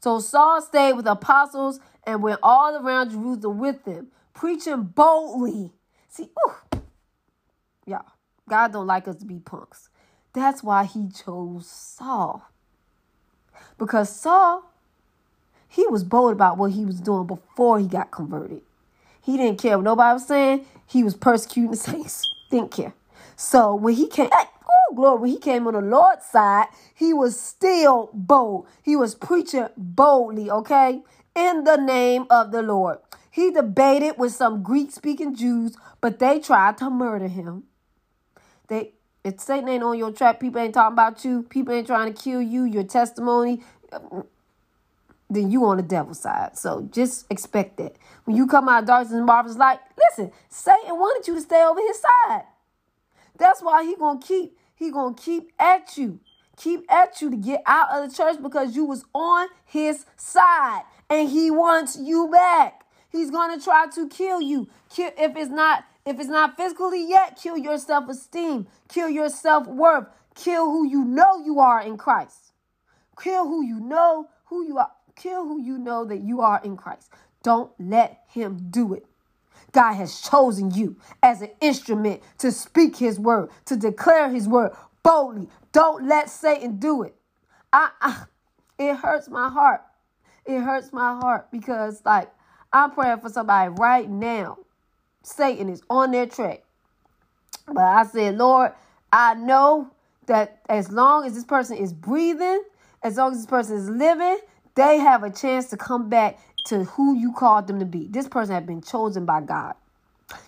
So 0.02 0.20
Saul 0.20 0.62
stayed 0.62 0.94
with 0.94 1.06
the 1.06 1.12
apostles 1.12 1.80
and 2.04 2.24
went 2.24 2.40
all 2.42 2.78
around 2.78 3.12
Jerusalem 3.12 3.60
with 3.60 3.84
them, 3.86 4.08
preaching 4.34 4.84
boldly. 4.84 5.72
See, 6.08 6.30
ooh, 6.48 6.82
y'all, 7.86 8.06
God 8.48 8.72
don't 8.72 8.88
like 8.88 9.08
us 9.08 9.18
to 9.18 9.26
be 9.26 9.40
punks. 9.40 9.90
That's 10.34 10.64
why 10.64 10.86
he 10.86 11.10
chose 11.10 11.68
Saul. 11.68 12.44
Because 13.78 14.10
Saul, 14.10 14.64
he 15.68 15.86
was 15.88 16.04
bold 16.04 16.34
about 16.34 16.58
what 16.58 16.72
he 16.72 16.86
was 16.86 17.00
doing 17.00 17.28
before 17.28 17.80
he 17.80 17.88
got 17.88 18.12
converted. 18.12 18.62
He 19.22 19.38
didn't 19.38 19.60
care 19.60 19.78
what 19.78 19.84
nobody 19.84 20.14
was 20.14 20.28
saying. 20.28 20.66
He 20.88 21.04
was 21.04 21.16
persecuting 21.16 21.72
the 21.72 21.78
saints. 21.92 22.34
Didn't 22.50 22.72
care. 22.72 22.94
So 23.36 23.76
when 23.76 23.96
he 23.96 24.08
came, 24.08 24.30
oh 24.32 24.96
glory, 24.96 25.20
when 25.20 25.30
he 25.32 25.38
came 25.38 25.68
on 25.68 25.74
the 25.74 25.82
Lord's 25.82 26.26
side, 26.26 26.68
he 26.94 27.14
was 27.14 27.40
still 27.40 28.10
bold. 28.14 28.68
He 28.84 28.96
was 28.96 29.16
preaching 29.16 29.68
boldly, 29.76 30.50
okay, 30.50 31.02
in 31.36 31.64
the 31.66 31.76
name 31.78 32.28
of 32.30 32.52
the 32.52 32.62
Lord. 32.62 33.00
He 33.30 33.52
debated 33.52 34.18
with 34.18 34.32
some 34.34 34.64
Greek 34.64 34.92
speaking 34.92 35.36
Jews, 35.36 35.76
but 36.00 36.20
they 36.20 36.40
tried 36.40 36.78
to 36.78 36.90
murder 36.90 37.28
him. 37.28 37.64
They 38.70 38.94
if 39.26 39.40
Satan 39.40 39.68
ain't 39.68 39.84
on 39.84 39.98
your 39.98 40.12
track, 40.12 40.40
people 40.40 40.62
ain't 40.62 40.76
talking 40.76 40.94
about 40.94 41.26
you, 41.26 41.42
people 41.50 41.74
ain't 41.74 41.88
trying 41.88 42.14
to 42.14 42.24
kill 42.24 42.42
you, 42.42 42.64
your 42.64 42.84
testimony, 42.84 43.64
then 45.32 45.50
you 45.50 45.66
on 45.66 45.78
the 45.78 45.84
devil's 45.84 46.20
side. 46.20 46.56
So 46.56 46.88
just 46.92 47.26
expect 47.32 47.78
that. 47.78 47.96
When 48.26 48.38
you 48.38 48.46
come 48.46 48.70
out 48.70 48.84
of 48.84 48.88
darkness 48.88 49.14
and 49.14 49.26
marvelous 49.26 49.58
light, 49.58 49.80
listen, 49.98 50.32
Satan 50.50 50.92
wanted 50.92 51.28
you 51.28 51.34
to 51.34 51.42
stay 51.42 51.64
over 51.64 51.80
his 51.80 52.00
side. 52.00 52.44
That's 53.38 53.64
why 53.64 53.84
he 53.84 53.96
gonna 53.96 54.20
keep 54.20 54.56
he 54.76 54.92
gonna 54.92 55.16
keep 55.16 55.52
at 55.58 55.98
you, 55.98 56.20
keep 56.56 56.86
at 56.92 57.20
you 57.20 57.32
to 57.32 57.38
get 57.38 57.64
out 57.66 57.88
of 57.92 58.08
the 58.08 58.16
church 58.16 58.40
because 58.42 58.76
you 58.76 58.86
was 58.86 59.06
on 59.16 59.48
his 59.66 60.06
side 60.18 60.84
and 61.10 61.30
he 61.30 61.50
wants 61.50 61.98
you 61.98 62.30
back. 62.32 62.86
He's 63.10 63.32
gonna 63.32 63.60
try 63.60 63.88
to 63.96 64.08
kill 64.08 64.40
you. 64.40 64.68
If 64.96 65.36
it's 65.36 65.50
not 65.50 65.84
if 66.06 66.20
it's 66.20 66.30
not 66.30 66.58
physically 66.58 67.08
yet, 67.08 67.40
kill 67.42 67.58
your 67.58 67.78
self-esteem, 67.80 68.68
kill 68.90 69.10
your 69.10 69.30
self-worth, 69.30 70.08
kill 70.36 70.66
who 70.66 70.88
you 70.88 71.06
know 71.06 71.40
you 71.46 71.60
are 71.60 71.82
in 71.82 71.98
Christ. 71.98 72.54
Kill 73.22 73.48
who 73.48 73.64
you 73.66 73.80
know 73.80 74.30
who 74.46 74.66
you 74.66 74.78
are. 74.80 74.92
Kill 75.16 75.46
who 75.46 75.62
you 75.62 75.78
know 75.78 76.06
that 76.06 76.22
you 76.22 76.42
are 76.42 76.62
in 76.64 76.78
Christ. 76.78 77.12
Don't 77.44 77.72
let 77.80 78.22
him 78.30 78.68
do 78.72 78.94
it. 78.94 79.06
God 79.74 79.94
has 79.96 80.22
chosen 80.22 80.72
you 80.72 80.98
as 81.24 81.42
an 81.42 81.52
instrument 81.62 82.22
to 82.40 82.52
speak 82.52 82.98
his 82.98 83.20
word, 83.20 83.50
to 83.66 83.76
declare 83.78 84.30
his 84.30 84.48
word 84.48 84.72
boldly. 85.04 85.50
Don't 85.74 86.08
let 86.08 86.30
Satan 86.30 86.78
do 86.80 87.04
it. 87.04 87.16
I, 87.74 87.92
I 88.02 88.24
it 88.80 88.96
hurts 88.98 89.30
my 89.30 89.50
heart. 89.50 89.82
It 90.46 90.62
hurts 90.62 90.94
my 90.94 91.16
heart 91.22 91.52
because 91.52 92.02
like 92.06 92.32
I'm 92.74 92.92
praying 92.92 93.22
for 93.22 93.30
somebody 93.30 93.74
right 93.80 94.10
now. 94.10 94.60
Satan 95.26 95.70
is 95.70 95.82
on 95.90 96.12
their 96.12 96.28
track. 96.28 96.64
But 97.68 97.84
I 97.84 98.04
said, 98.04 98.38
Lord, 98.38 98.72
I 99.12 99.34
know 99.34 99.90
that 100.28 100.60
as 100.70 100.92
long 100.92 101.26
as 101.26 101.34
this 101.34 101.44
person 101.44 101.78
is 101.78 101.94
breathing, 101.94 102.64
as 103.04 103.18
long 103.18 103.32
as 103.32 103.40
this 103.40 103.46
person 103.46 103.78
is 103.78 103.90
living, 103.90 104.40
they 104.76 104.98
have 105.00 105.24
a 105.24 105.30
chance 105.30 105.70
to 105.72 105.78
come 105.78 106.10
back 106.10 106.40
to 106.66 106.84
who 106.84 107.16
you 107.16 107.32
called 107.32 107.68
them 107.68 107.80
to 107.80 107.86
be. 107.86 108.08
This 108.08 108.28
person 108.28 108.54
has 108.54 108.64
been 108.64 108.82
chosen 108.82 109.26
by 109.26 109.42
God 109.42 109.76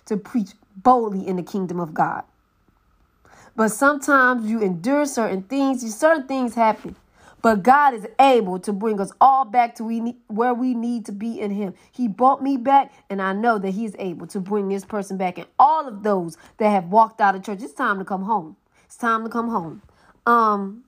to 0.06 0.16
preach 0.16 0.50
boldly 0.76 1.26
in 1.26 1.36
the 1.36 1.42
kingdom 1.42 1.80
of 1.80 1.94
God. 1.94 2.22
But 3.56 3.70
sometimes 3.70 4.48
you 4.48 4.60
endure 4.60 5.06
certain 5.06 5.42
things, 5.42 5.94
certain 5.94 6.28
things 6.28 6.54
happen. 6.54 6.94
But 7.42 7.62
God 7.62 7.94
is 7.94 8.06
able 8.20 8.58
to 8.60 8.72
bring 8.72 9.00
us 9.00 9.12
all 9.20 9.44
back 9.44 9.76
to 9.76 9.84
we 9.84 10.00
need, 10.00 10.16
where 10.26 10.54
we 10.54 10.74
need 10.74 11.06
to 11.06 11.12
be 11.12 11.40
in 11.40 11.50
Him. 11.52 11.74
He 11.92 12.08
brought 12.08 12.42
me 12.42 12.56
back, 12.56 12.92
and 13.08 13.22
I 13.22 13.32
know 13.32 13.58
that 13.58 13.70
He 13.70 13.84
is 13.84 13.94
able 13.98 14.26
to 14.28 14.40
bring 14.40 14.68
this 14.68 14.84
person 14.84 15.16
back. 15.16 15.38
And 15.38 15.46
all 15.58 15.86
of 15.86 16.02
those 16.02 16.36
that 16.58 16.70
have 16.70 16.86
walked 16.86 17.20
out 17.20 17.34
of 17.34 17.44
church, 17.44 17.62
it's 17.62 17.74
time 17.74 17.98
to 17.98 18.04
come 18.04 18.22
home. 18.22 18.56
It's 18.84 18.96
time 18.96 19.22
to 19.24 19.30
come 19.30 19.48
home. 19.48 19.82
Um, 20.26 20.84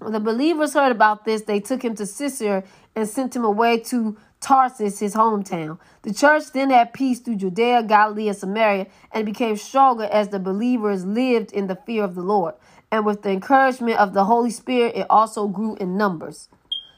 when 0.00 0.12
the 0.12 0.20
believers 0.20 0.74
heard 0.74 0.92
about 0.92 1.24
this, 1.24 1.42
they 1.42 1.60
took 1.60 1.82
him 1.82 1.94
to 1.96 2.06
Caesarea 2.06 2.64
and 2.96 3.08
sent 3.08 3.36
him 3.36 3.44
away 3.44 3.78
to 3.80 4.16
Tarsus, 4.40 4.98
his 4.98 5.14
hometown. 5.14 5.78
The 6.02 6.14
church 6.14 6.52
then 6.52 6.70
had 6.70 6.94
peace 6.94 7.20
through 7.20 7.36
Judea, 7.36 7.82
Galilee, 7.82 8.28
and 8.28 8.36
Samaria, 8.36 8.86
and 9.12 9.26
became 9.26 9.56
stronger 9.56 10.04
as 10.04 10.28
the 10.28 10.38
believers 10.38 11.04
lived 11.04 11.52
in 11.52 11.66
the 11.66 11.76
fear 11.76 12.02
of 12.02 12.14
the 12.14 12.22
Lord. 12.22 12.54
And 12.92 13.06
with 13.06 13.22
the 13.22 13.30
encouragement 13.30 13.98
of 13.98 14.14
the 14.14 14.24
Holy 14.24 14.50
Spirit, 14.50 14.96
it 14.96 15.06
also 15.08 15.46
grew 15.46 15.76
in 15.76 15.96
numbers. 15.96 16.48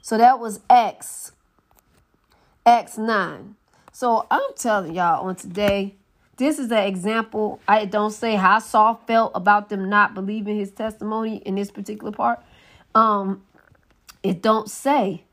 So 0.00 0.16
that 0.18 0.40
was 0.40 0.61
Acts, 0.70 1.33
Acts 2.64 2.96
9. 2.96 3.57
So 3.92 4.26
I'm 4.31 4.55
telling 4.57 4.94
y'all 4.94 5.26
on 5.26 5.37
today, 5.37 5.94
this 6.38 6.59
is 6.59 6.72
an 6.72 6.78
example. 6.85 7.61
I 7.68 7.85
don't 7.85 8.11
say 8.11 8.37
how 8.37 8.59
Saul 8.59 9.00
felt 9.07 9.33
about 9.35 9.68
them 9.68 9.88
not 9.88 10.14
believing 10.14 10.57
his 10.57 10.70
testimony 10.70 11.37
in 11.37 11.57
this 11.57 11.70
particular 11.70 12.11
part. 12.11 12.42
Um, 12.94 13.44
it 14.22 14.42
don't 14.42 14.70
say, 14.70 15.24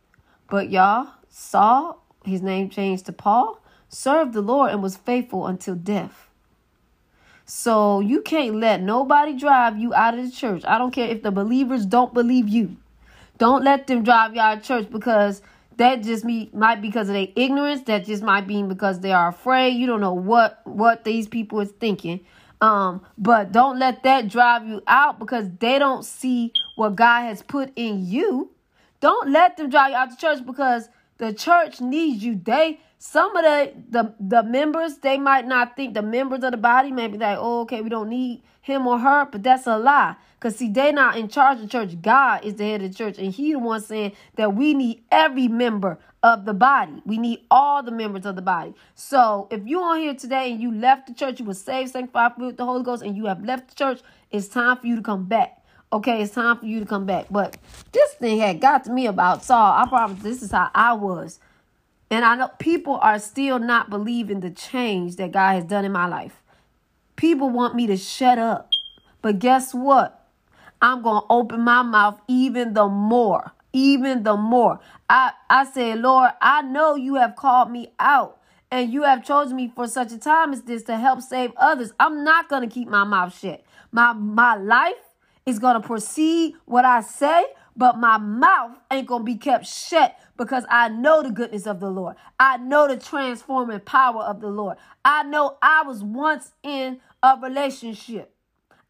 but 0.50 0.69
y'all, 0.69 1.08
Saul, 1.30 2.04
his 2.26 2.41
name 2.41 2.69
changed 2.69 3.06
to 3.06 3.13
Paul, 3.13 3.62
served 3.88 4.34
the 4.34 4.41
Lord 4.41 4.72
and 4.72 4.84
was 4.84 4.98
faithful 4.98 5.48
until 5.48 5.76
death. 5.76 6.29
So 7.50 8.00
you 8.00 8.22
can't 8.22 8.58
let 8.58 8.80
nobody 8.80 9.36
drive 9.36 9.76
you 9.76 9.92
out 9.92 10.16
of 10.16 10.24
the 10.24 10.30
church. 10.30 10.64
I 10.68 10.78
don't 10.78 10.92
care 10.92 11.10
if 11.10 11.24
the 11.24 11.32
believers 11.32 11.84
don't 11.84 12.14
believe 12.14 12.48
you. 12.48 12.78
Don't 13.40 13.64
let 13.64 13.88
them 13.88 14.04
drive 14.04 14.36
you 14.36 14.40
out 14.40 14.58
of 14.58 14.64
church 14.64 14.88
because 14.92 15.42
that 15.78 16.04
just 16.04 16.24
me 16.24 16.52
might 16.54 16.80
be 16.80 16.90
because 16.90 17.10
of 17.10 17.16
their 17.16 17.30
ignorance. 17.36 17.82
That 17.88 18.06
just 18.06 18.22
might 18.22 18.46
be 18.46 18.62
because 18.62 19.00
they 19.00 19.14
are 19.14 19.30
afraid. 19.30 19.70
You 19.72 19.88
don't 19.88 20.00
know 20.00 20.14
what 20.14 20.62
what 20.68 21.04
these 21.04 21.28
people 21.28 21.60
is 21.60 21.72
thinking. 21.72 22.20
Um, 22.62 23.02
but 23.18 23.52
don't 23.52 23.80
let 23.80 24.04
that 24.04 24.28
drive 24.28 24.68
you 24.68 24.84
out 24.86 25.18
because 25.18 25.50
they 25.58 25.80
don't 25.80 26.06
see 26.06 26.54
what 26.76 26.96
God 26.96 27.24
has 27.24 27.42
put 27.42 27.72
in 27.76 28.06
you. 28.06 28.52
Don't 29.00 29.32
let 29.32 29.58
them 29.58 29.72
drive 29.72 29.90
you 29.90 29.96
out 29.96 30.12
of 30.12 30.18
the 30.18 30.22
church 30.22 30.46
because 30.46 30.88
the 31.18 31.34
church 31.34 31.82
needs 31.82 32.24
you. 32.24 32.40
They 32.44 32.80
some 33.00 33.34
of 33.36 33.44
the 33.44 33.74
the 33.90 34.14
the 34.20 34.44
members 34.44 34.98
they 34.98 35.18
might 35.18 35.48
not 35.48 35.76
think 35.78 35.94
the 35.94 36.02
members 36.02 36.44
of 36.44 36.52
the 36.52 36.58
body 36.58 36.92
may 36.92 37.08
be 37.08 37.18
like, 37.18 37.38
oh, 37.40 37.62
okay, 37.62 37.82
we 37.82 37.90
don't 37.90 38.10
need 38.10 38.44
him 38.62 38.86
or 38.86 39.00
her, 39.00 39.26
but 39.26 39.42
that's 39.42 39.66
a 39.66 39.78
lie. 39.78 40.16
Cause 40.42 40.58
see, 40.58 40.70
they 40.70 40.92
not 40.92 41.18
in 41.18 41.28
charge 41.30 41.62
of 41.62 41.70
church. 41.70 42.02
God 42.02 42.44
is 42.46 42.56
the 42.56 42.66
head 42.66 42.82
of 42.82 42.92
the 42.92 42.98
church, 42.98 43.18
and 43.18 43.34
He 43.34 43.54
the 43.54 43.60
one 43.60 43.82
saying 43.82 44.14
that 44.36 44.54
we 44.54 44.74
need 44.74 45.04
every 45.12 45.48
member 45.48 45.98
of 46.24 46.46
the 46.46 46.54
body. 46.54 47.02
We 47.06 47.18
need 47.18 47.40
all 47.50 47.82
the 47.84 47.92
members 47.92 48.26
of 48.26 48.36
the 48.36 48.42
body. 48.42 48.74
So 48.96 49.48
if 49.50 49.66
you 49.66 49.82
on 49.82 50.00
here 50.00 50.14
today 50.14 50.52
and 50.52 50.62
you 50.62 50.74
left 50.74 51.08
the 51.08 51.14
church, 51.14 51.40
you 51.40 51.46
were 51.46 51.54
saved, 51.54 51.92
sanctified, 51.92 52.34
with 52.38 52.58
the 52.58 52.66
Holy 52.66 52.84
Ghost, 52.84 53.02
and 53.02 53.16
you 53.16 53.26
have 53.26 53.44
left 53.44 53.70
the 53.70 53.76
church, 53.76 54.02
it's 54.30 54.50
time 54.50 54.78
for 54.78 54.88
you 54.88 54.98
to 54.98 55.02
come 55.02 55.26
back. 55.26 55.64
Okay, 55.92 56.22
it's 56.22 56.34
time 56.34 56.58
for 56.58 56.66
you 56.66 56.80
to 56.82 56.86
come 56.86 57.06
back. 57.06 57.28
But 57.32 57.58
this 57.92 58.14
thing 58.14 58.40
had 58.40 58.60
got 58.62 58.84
to 58.86 58.92
me 58.92 59.08
about 59.08 59.44
Saul. 59.44 59.74
I 59.74 59.88
promise 59.88 60.22
this 60.22 60.44
is 60.44 60.52
how 60.52 60.70
I 60.76 60.94
was. 60.94 61.40
And 62.12 62.26
I 62.26 62.36
know 62.36 62.50
people 62.60 62.98
are 63.02 63.19
still 63.19 63.60
not 63.60 63.89
believing 63.89 64.39
the 64.39 64.50
change 64.50 65.17
that 65.17 65.32
God 65.32 65.54
has 65.54 65.63
done 65.65 65.86
in 65.86 65.91
my 65.91 66.08
life. 66.08 66.41
People 67.15 67.50
want 67.50 67.76
me 67.76 67.86
to 67.88 67.98
shut 67.98 68.39
up. 68.39 68.69
But 69.22 69.39
guess 69.39 69.74
what? 69.74 70.28
I'm 70.82 71.02
going 71.02 71.22
to 71.22 71.28
open 71.30 71.62
my 71.62 71.84
mouth 71.84 72.19
even 72.28 72.74
the 72.74 72.88
more. 72.88 73.52
Even 73.74 74.24
the 74.24 74.38
more. 74.38 74.80
I, 75.10 75.34
I 75.50 75.65
say, 75.65 75.95
Lord, 75.95 76.32
I 76.41 76.62
know 76.62 76.95
you 76.95 77.15
have 77.15 77.36
called 77.36 77.69
me 77.69 77.91
out 78.00 78.39
and 78.72 78.91
you 78.91 79.04
have 79.04 79.24
chosen 79.24 79.56
me 79.56 79.72
for 79.76 79.88
such 79.88 80.12
a 80.12 80.17
time 80.17 80.54
as 80.54 80.63
this 80.63 80.84
to 80.84 80.98
help 80.98 81.22
save 81.22 81.52
others. 81.58 81.91
I'm 82.00 82.24
not 82.24 82.50
going 82.50 82.67
to 82.67 82.74
keep 82.74 82.88
my 82.88 83.04
mouth 83.04 83.38
shut. 83.38 83.63
My, 83.91 84.13
my 84.13 84.56
life 84.56 84.95
is 85.45 85.60
going 85.60 85.80
to 85.80 85.86
proceed 85.86 86.56
what 86.65 86.86
I 86.86 87.02
say, 87.02 87.45
but 87.76 87.98
my 87.98 88.17
mouth 88.17 88.78
ain't 88.91 89.08
going 89.08 89.22
to 89.22 89.26
be 89.26 89.36
kept 89.36 89.67
shut 89.67 90.15
because 90.39 90.65
I 90.71 90.89
know 90.89 91.23
the 91.23 91.32
goodness 91.32 91.67
of 91.67 91.82
the 91.82 91.91
Lord. 91.91 92.17
I 92.39 92.58
know 92.58 92.89
the 92.89 92.97
transforming 92.97 93.82
power 93.82 94.23
of 94.23 94.41
the 94.41 94.49
Lord. 94.49 94.80
I 95.06 95.23
know 95.25 95.60
I 95.63 95.84
was 95.84 96.04
once 96.04 96.54
in 96.63 97.02
a 97.23 97.38
relationship. 97.43 98.34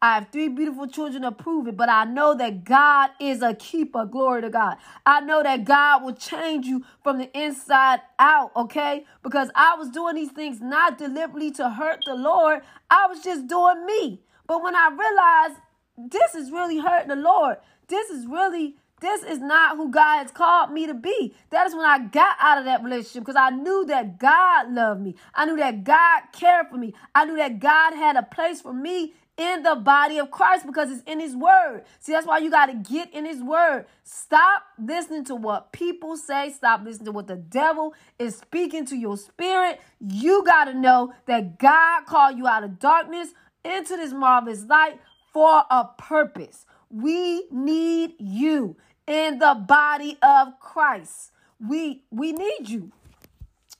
I 0.02 0.14
have 0.16 0.28
three 0.32 0.48
beautiful 0.48 0.88
children 0.88 1.24
to 1.24 1.32
prove 1.32 1.68
it, 1.68 1.76
but 1.76 1.90
I 1.90 2.04
know 2.04 2.36
that 2.36 2.64
God 2.64 3.10
is 3.20 3.42
a 3.42 3.54
keeper. 3.54 4.06
Glory 4.06 4.42
to 4.42 4.50
God. 4.50 4.78
I 5.06 5.20
know 5.22 5.42
that 5.42 5.64
God 5.66 6.04
will 6.04 6.14
change 6.14 6.66
you 6.66 6.86
from 7.04 7.18
the 7.18 7.30
inside 7.38 8.00
out, 8.20 8.52
okay? 8.56 9.06
Because 9.24 9.50
I 9.56 9.76
was 9.76 9.90
doing 9.90 10.16
these 10.16 10.32
things 10.32 10.62
not 10.62 10.98
deliberately 10.98 11.52
to 11.54 11.70
hurt 11.70 12.04
the 12.06 12.16
Lord, 12.16 12.62
I 12.90 13.08
was 13.08 13.22
just 13.24 13.48
doing 13.48 13.86
me. 13.86 14.22
But 14.46 14.62
when 14.62 14.76
I 14.76 14.90
realized 14.90 15.60
this 15.98 16.34
is 16.34 16.50
really 16.50 16.78
hurting 16.78 17.08
the 17.08 17.16
Lord. 17.16 17.58
This 17.88 18.10
is 18.10 18.26
really, 18.26 18.76
this 19.00 19.22
is 19.22 19.40
not 19.40 19.76
who 19.76 19.90
God 19.90 20.22
has 20.22 20.30
called 20.30 20.72
me 20.72 20.86
to 20.86 20.94
be. 20.94 21.34
That 21.50 21.66
is 21.66 21.74
when 21.74 21.84
I 21.84 22.00
got 22.00 22.36
out 22.40 22.58
of 22.58 22.66
that 22.66 22.84
relationship 22.84 23.22
because 23.24 23.36
I 23.36 23.50
knew 23.50 23.84
that 23.86 24.18
God 24.18 24.72
loved 24.72 25.00
me. 25.02 25.16
I 25.34 25.46
knew 25.46 25.56
that 25.56 25.84
God 25.84 26.22
cared 26.32 26.68
for 26.68 26.76
me. 26.76 26.94
I 27.14 27.24
knew 27.24 27.36
that 27.36 27.60
God 27.60 27.94
had 27.94 28.16
a 28.16 28.22
place 28.22 28.60
for 28.60 28.72
me 28.72 29.14
in 29.38 29.62
the 29.62 29.74
body 29.74 30.18
of 30.18 30.30
Christ 30.30 30.66
because 30.66 30.90
it's 30.90 31.02
in 31.04 31.18
his 31.18 31.34
word. 31.34 31.84
See, 31.98 32.12
that's 32.12 32.26
why 32.26 32.38
you 32.38 32.50
got 32.50 32.66
to 32.66 32.74
get 32.74 33.12
in 33.14 33.24
his 33.24 33.42
word. 33.42 33.86
Stop 34.04 34.64
listening 34.78 35.24
to 35.26 35.34
what 35.34 35.72
people 35.72 36.16
say. 36.18 36.52
Stop 36.52 36.82
listening 36.84 37.06
to 37.06 37.12
what 37.12 37.26
the 37.26 37.36
devil 37.36 37.94
is 38.18 38.36
speaking 38.36 38.84
to 38.86 38.96
your 38.96 39.16
spirit. 39.16 39.80
You 39.98 40.44
got 40.44 40.66
to 40.66 40.74
know 40.74 41.14
that 41.26 41.58
God 41.58 42.04
called 42.06 42.36
you 42.36 42.46
out 42.46 42.64
of 42.64 42.78
darkness 42.78 43.30
into 43.64 43.96
this 43.96 44.12
marvelous 44.12 44.64
light 44.64 45.00
for 45.32 45.64
a 45.70 45.86
purpose. 45.96 46.66
We 46.90 47.46
need 47.50 48.14
you 48.18 48.76
in 49.10 49.38
the 49.38 49.54
body 49.54 50.16
of 50.22 50.58
Christ. 50.60 51.32
We 51.60 52.02
we 52.10 52.32
need 52.32 52.68
you. 52.68 52.92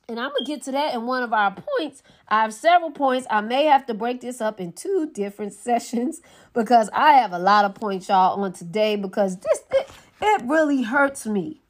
And 0.08 0.18
I'm 0.18 0.30
going 0.30 0.44
to 0.44 0.44
get 0.44 0.62
to 0.62 0.72
that 0.72 0.92
in 0.92 1.06
one 1.06 1.22
of 1.22 1.32
our 1.32 1.54
points. 1.54 2.02
I 2.26 2.42
have 2.42 2.52
several 2.52 2.90
points. 2.90 3.28
I 3.30 3.42
may 3.42 3.66
have 3.66 3.86
to 3.86 3.94
break 3.94 4.20
this 4.20 4.40
up 4.40 4.58
in 4.60 4.72
two 4.72 5.08
different 5.14 5.52
sessions 5.68 6.20
because 6.52 6.90
I 6.92 7.12
have 7.12 7.32
a 7.32 7.38
lot 7.38 7.64
of 7.64 7.76
points, 7.76 8.08
y'all, 8.08 8.42
on 8.42 8.52
today 8.52 8.96
because 8.96 9.36
this, 9.36 9.62
it, 9.70 9.88
it 10.20 10.42
really 10.46 10.82
hurts 10.82 11.26
me. 11.26 11.60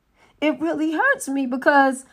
It 0.40 0.58
really 0.58 0.92
hurts 0.92 1.28
me 1.28 1.44
because 1.44 2.06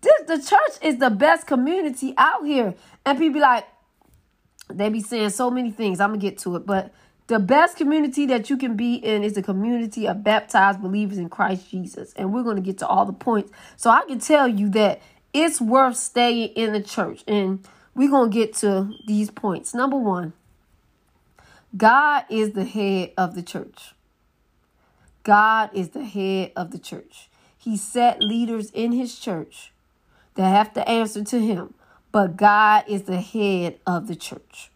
this, 0.00 0.22
the 0.26 0.38
church 0.38 0.82
is 0.82 0.98
the 0.98 1.10
best 1.10 1.46
community 1.46 2.12
out 2.18 2.44
here. 2.44 2.74
And 3.06 3.16
people 3.16 3.34
be 3.34 3.40
like, 3.40 3.64
they 4.68 4.88
be 4.88 5.00
saying 5.00 5.30
so 5.30 5.48
many 5.48 5.70
things. 5.70 6.00
I'm 6.00 6.10
going 6.10 6.18
to 6.18 6.26
get 6.26 6.38
to 6.38 6.56
it. 6.56 6.66
But 6.66 6.92
the 7.28 7.38
best 7.38 7.76
community 7.76 8.24
that 8.26 8.48
you 8.48 8.56
can 8.56 8.74
be 8.74 8.94
in 8.94 9.22
is 9.22 9.36
a 9.36 9.42
community 9.42 10.08
of 10.08 10.24
baptized 10.24 10.80
believers 10.80 11.18
in 11.18 11.28
Christ 11.28 11.70
Jesus. 11.70 12.14
And 12.16 12.32
we're 12.32 12.42
going 12.42 12.56
to 12.56 12.62
get 12.62 12.78
to 12.78 12.86
all 12.86 13.04
the 13.04 13.12
points. 13.12 13.52
So 13.76 13.90
I 13.90 14.04
can 14.06 14.18
tell 14.18 14.48
you 14.48 14.70
that 14.70 15.02
it's 15.34 15.60
worth 15.60 15.96
staying 15.96 16.48
in 16.54 16.72
the 16.72 16.82
church. 16.82 17.22
And 17.28 17.68
we're 17.94 18.08
going 18.08 18.30
to 18.30 18.34
get 18.34 18.54
to 18.54 18.94
these 19.06 19.30
points. 19.30 19.74
Number 19.74 19.98
one, 19.98 20.32
God 21.76 22.24
is 22.30 22.52
the 22.52 22.64
head 22.64 23.12
of 23.18 23.34
the 23.34 23.42
church. 23.42 23.92
God 25.22 25.68
is 25.74 25.90
the 25.90 26.04
head 26.04 26.52
of 26.56 26.70
the 26.70 26.78
church. 26.78 27.28
He 27.58 27.76
set 27.76 28.22
leaders 28.22 28.70
in 28.70 28.92
his 28.92 29.18
church 29.18 29.72
that 30.34 30.48
have 30.48 30.72
to 30.72 30.88
answer 30.88 31.22
to 31.24 31.38
him, 31.38 31.74
but 32.10 32.38
God 32.38 32.84
is 32.88 33.02
the 33.02 33.20
head 33.20 33.80
of 33.86 34.06
the 34.06 34.16
church. 34.16 34.70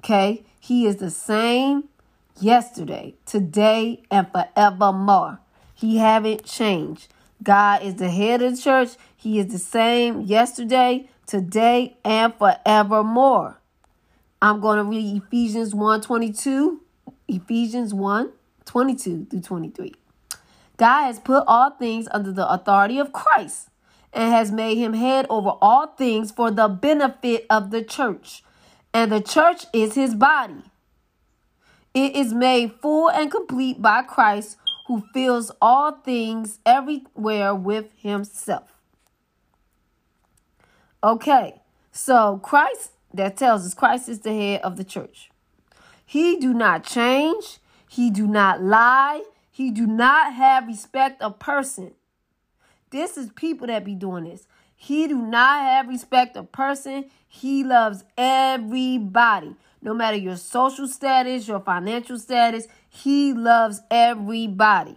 Okay? 0.00 0.44
He 0.62 0.86
is 0.86 0.98
the 0.98 1.10
same 1.10 1.88
yesterday, 2.40 3.16
today, 3.26 4.00
and 4.12 4.28
forevermore. 4.30 5.40
He 5.74 5.96
haven't 5.96 6.44
changed. 6.44 7.08
God 7.42 7.82
is 7.82 7.96
the 7.96 8.08
head 8.08 8.42
of 8.42 8.54
the 8.54 8.62
church. 8.62 8.90
He 9.16 9.40
is 9.40 9.48
the 9.48 9.58
same 9.58 10.20
yesterday, 10.20 11.08
today, 11.26 11.96
and 12.04 12.32
forevermore. 12.34 13.58
I'm 14.40 14.60
going 14.60 14.76
to 14.78 14.84
read 14.84 15.24
Ephesians 15.24 15.74
1 15.74 16.00
22, 16.00 16.80
Ephesians 17.26 17.92
1 17.92 18.30
22 18.64 19.26
through 19.30 19.40
23. 19.40 19.94
God 20.76 21.02
has 21.06 21.18
put 21.18 21.42
all 21.48 21.70
things 21.70 22.06
under 22.12 22.30
the 22.30 22.48
authority 22.48 23.00
of 23.00 23.12
Christ 23.12 23.68
and 24.12 24.32
has 24.32 24.52
made 24.52 24.78
him 24.78 24.92
head 24.92 25.26
over 25.28 25.54
all 25.60 25.88
things 25.88 26.30
for 26.30 26.52
the 26.52 26.68
benefit 26.68 27.46
of 27.50 27.72
the 27.72 27.82
church. 27.82 28.44
And 28.94 29.10
the 29.10 29.20
church 29.20 29.64
is 29.72 29.94
his 29.94 30.14
body. 30.14 30.62
It 31.94 32.16
is 32.16 32.32
made 32.32 32.72
full 32.80 33.08
and 33.08 33.30
complete 33.30 33.80
by 33.80 34.02
Christ 34.02 34.56
who 34.86 35.02
fills 35.12 35.50
all 35.60 35.92
things 35.92 36.58
everywhere 36.66 37.54
with 37.54 37.86
himself. 37.96 38.72
Okay, 41.04 41.60
so 41.90 42.38
Christ, 42.42 42.92
that 43.14 43.36
tells 43.36 43.66
us 43.66 43.74
Christ 43.74 44.08
is 44.08 44.20
the 44.20 44.32
head 44.32 44.60
of 44.62 44.76
the 44.76 44.84
church. 44.84 45.30
He 46.04 46.38
do 46.38 46.52
not 46.54 46.84
change. 46.84 47.58
He 47.88 48.10
do 48.10 48.26
not 48.26 48.62
lie. 48.62 49.22
He 49.50 49.70
do 49.70 49.86
not 49.86 50.34
have 50.34 50.66
respect 50.66 51.20
of 51.22 51.38
person. 51.38 51.92
This 52.90 53.16
is 53.16 53.30
people 53.34 53.66
that 53.66 53.84
be 53.84 53.94
doing 53.94 54.24
this. 54.24 54.46
He 54.82 55.06
do 55.06 55.16
not 55.16 55.60
have 55.60 55.86
respect 55.86 56.36
of 56.36 56.50
person. 56.50 57.04
He 57.28 57.62
loves 57.62 58.02
everybody. 58.18 59.54
No 59.80 59.94
matter 59.94 60.16
your 60.16 60.34
social 60.34 60.88
status, 60.88 61.46
your 61.46 61.60
financial 61.60 62.18
status, 62.18 62.66
he 62.88 63.32
loves 63.32 63.80
everybody. 63.92 64.96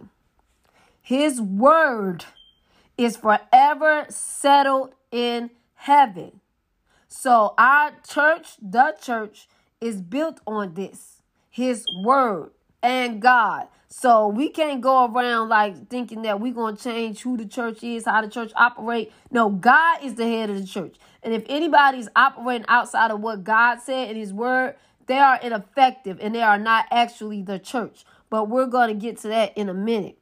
His 1.00 1.40
word 1.40 2.24
is 2.98 3.16
forever 3.16 4.06
settled 4.08 4.96
in 5.12 5.50
heaven. 5.76 6.40
So 7.06 7.54
our 7.56 7.92
church, 8.08 8.56
the 8.60 8.96
church, 9.00 9.46
is 9.80 10.02
built 10.02 10.40
on 10.48 10.74
this. 10.74 11.22
His 11.48 11.84
word 12.02 12.50
and 12.82 13.22
God. 13.22 13.68
So 13.88 14.28
we 14.28 14.48
can't 14.48 14.80
go 14.80 15.06
around 15.06 15.48
like 15.48 15.88
thinking 15.88 16.22
that 16.22 16.40
we're 16.40 16.52
going 16.52 16.76
to 16.76 16.82
change 16.82 17.22
who 17.22 17.36
the 17.36 17.46
church 17.46 17.82
is, 17.82 18.04
how 18.04 18.20
the 18.20 18.28
church 18.28 18.52
operate. 18.56 19.12
No, 19.30 19.48
God 19.48 20.02
is 20.02 20.14
the 20.14 20.26
head 20.26 20.50
of 20.50 20.60
the 20.60 20.66
church. 20.66 20.96
And 21.22 21.32
if 21.32 21.44
anybody's 21.48 22.08
operating 22.16 22.66
outside 22.68 23.10
of 23.10 23.20
what 23.20 23.44
God 23.44 23.80
said 23.80 24.10
in 24.10 24.16
his 24.16 24.32
word, 24.32 24.76
they 25.06 25.18
are 25.18 25.38
ineffective 25.40 26.18
and 26.20 26.34
they 26.34 26.42
are 26.42 26.58
not 26.58 26.86
actually 26.90 27.42
the 27.42 27.58
church. 27.58 28.04
But 28.28 28.48
we're 28.48 28.66
going 28.66 28.88
to 28.88 28.94
get 28.94 29.18
to 29.18 29.28
that 29.28 29.56
in 29.56 29.68
a 29.68 29.74
minute. 29.74 30.18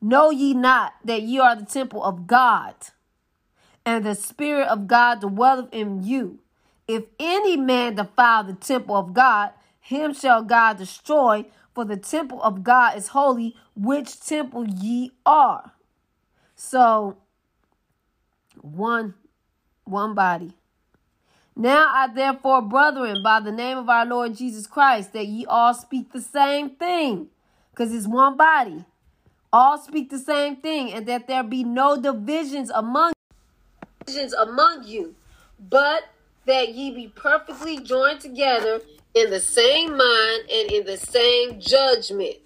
Know 0.00 0.30
ye 0.30 0.54
not 0.54 0.94
that 1.04 1.22
ye 1.22 1.38
are 1.38 1.56
the 1.56 1.64
temple 1.64 2.04
of 2.04 2.26
God, 2.26 2.74
and 3.84 4.04
the 4.04 4.14
Spirit 4.14 4.68
of 4.68 4.86
God 4.86 5.20
dwelleth 5.20 5.72
in 5.72 6.04
you. 6.04 6.38
If 6.86 7.04
any 7.18 7.56
man 7.56 7.96
defile 7.96 8.44
the 8.44 8.54
temple 8.54 8.96
of 8.96 9.12
God, 9.12 9.50
him 9.80 10.14
shall 10.14 10.42
God 10.42 10.78
destroy, 10.78 11.46
for 11.78 11.84
the 11.84 11.96
temple 11.96 12.42
of 12.42 12.64
God 12.64 12.96
is 12.96 13.06
holy, 13.06 13.54
which 13.76 14.18
temple 14.18 14.66
ye 14.66 15.12
are. 15.24 15.70
So, 16.56 17.18
one, 18.60 19.14
one 19.84 20.12
body. 20.12 20.54
Now 21.54 21.88
I 21.94 22.08
therefore, 22.12 22.62
brethren, 22.62 23.22
by 23.22 23.38
the 23.38 23.52
name 23.52 23.78
of 23.78 23.88
our 23.88 24.04
Lord 24.04 24.34
Jesus 24.34 24.66
Christ, 24.66 25.12
that 25.12 25.28
ye 25.28 25.46
all 25.46 25.72
speak 25.72 26.12
the 26.12 26.20
same 26.20 26.70
thing, 26.70 27.28
because 27.70 27.94
it's 27.94 28.08
one 28.08 28.36
body. 28.36 28.84
All 29.52 29.78
speak 29.78 30.10
the 30.10 30.18
same 30.18 30.56
thing, 30.56 30.92
and 30.92 31.06
that 31.06 31.28
there 31.28 31.44
be 31.44 31.62
no 31.62 31.96
divisions 31.96 32.70
among 32.70 33.12
divisions 34.04 34.32
among 34.32 34.82
you, 34.82 35.14
but 35.60 36.08
that 36.44 36.74
ye 36.74 36.90
be 36.90 37.06
perfectly 37.06 37.78
joined 37.78 38.18
together 38.18 38.80
in 39.14 39.30
the 39.30 39.40
same 39.40 39.96
mind 39.96 40.42
and 40.50 40.70
in 40.70 40.84
the 40.84 40.96
same 40.96 41.60
judgment. 41.60 42.36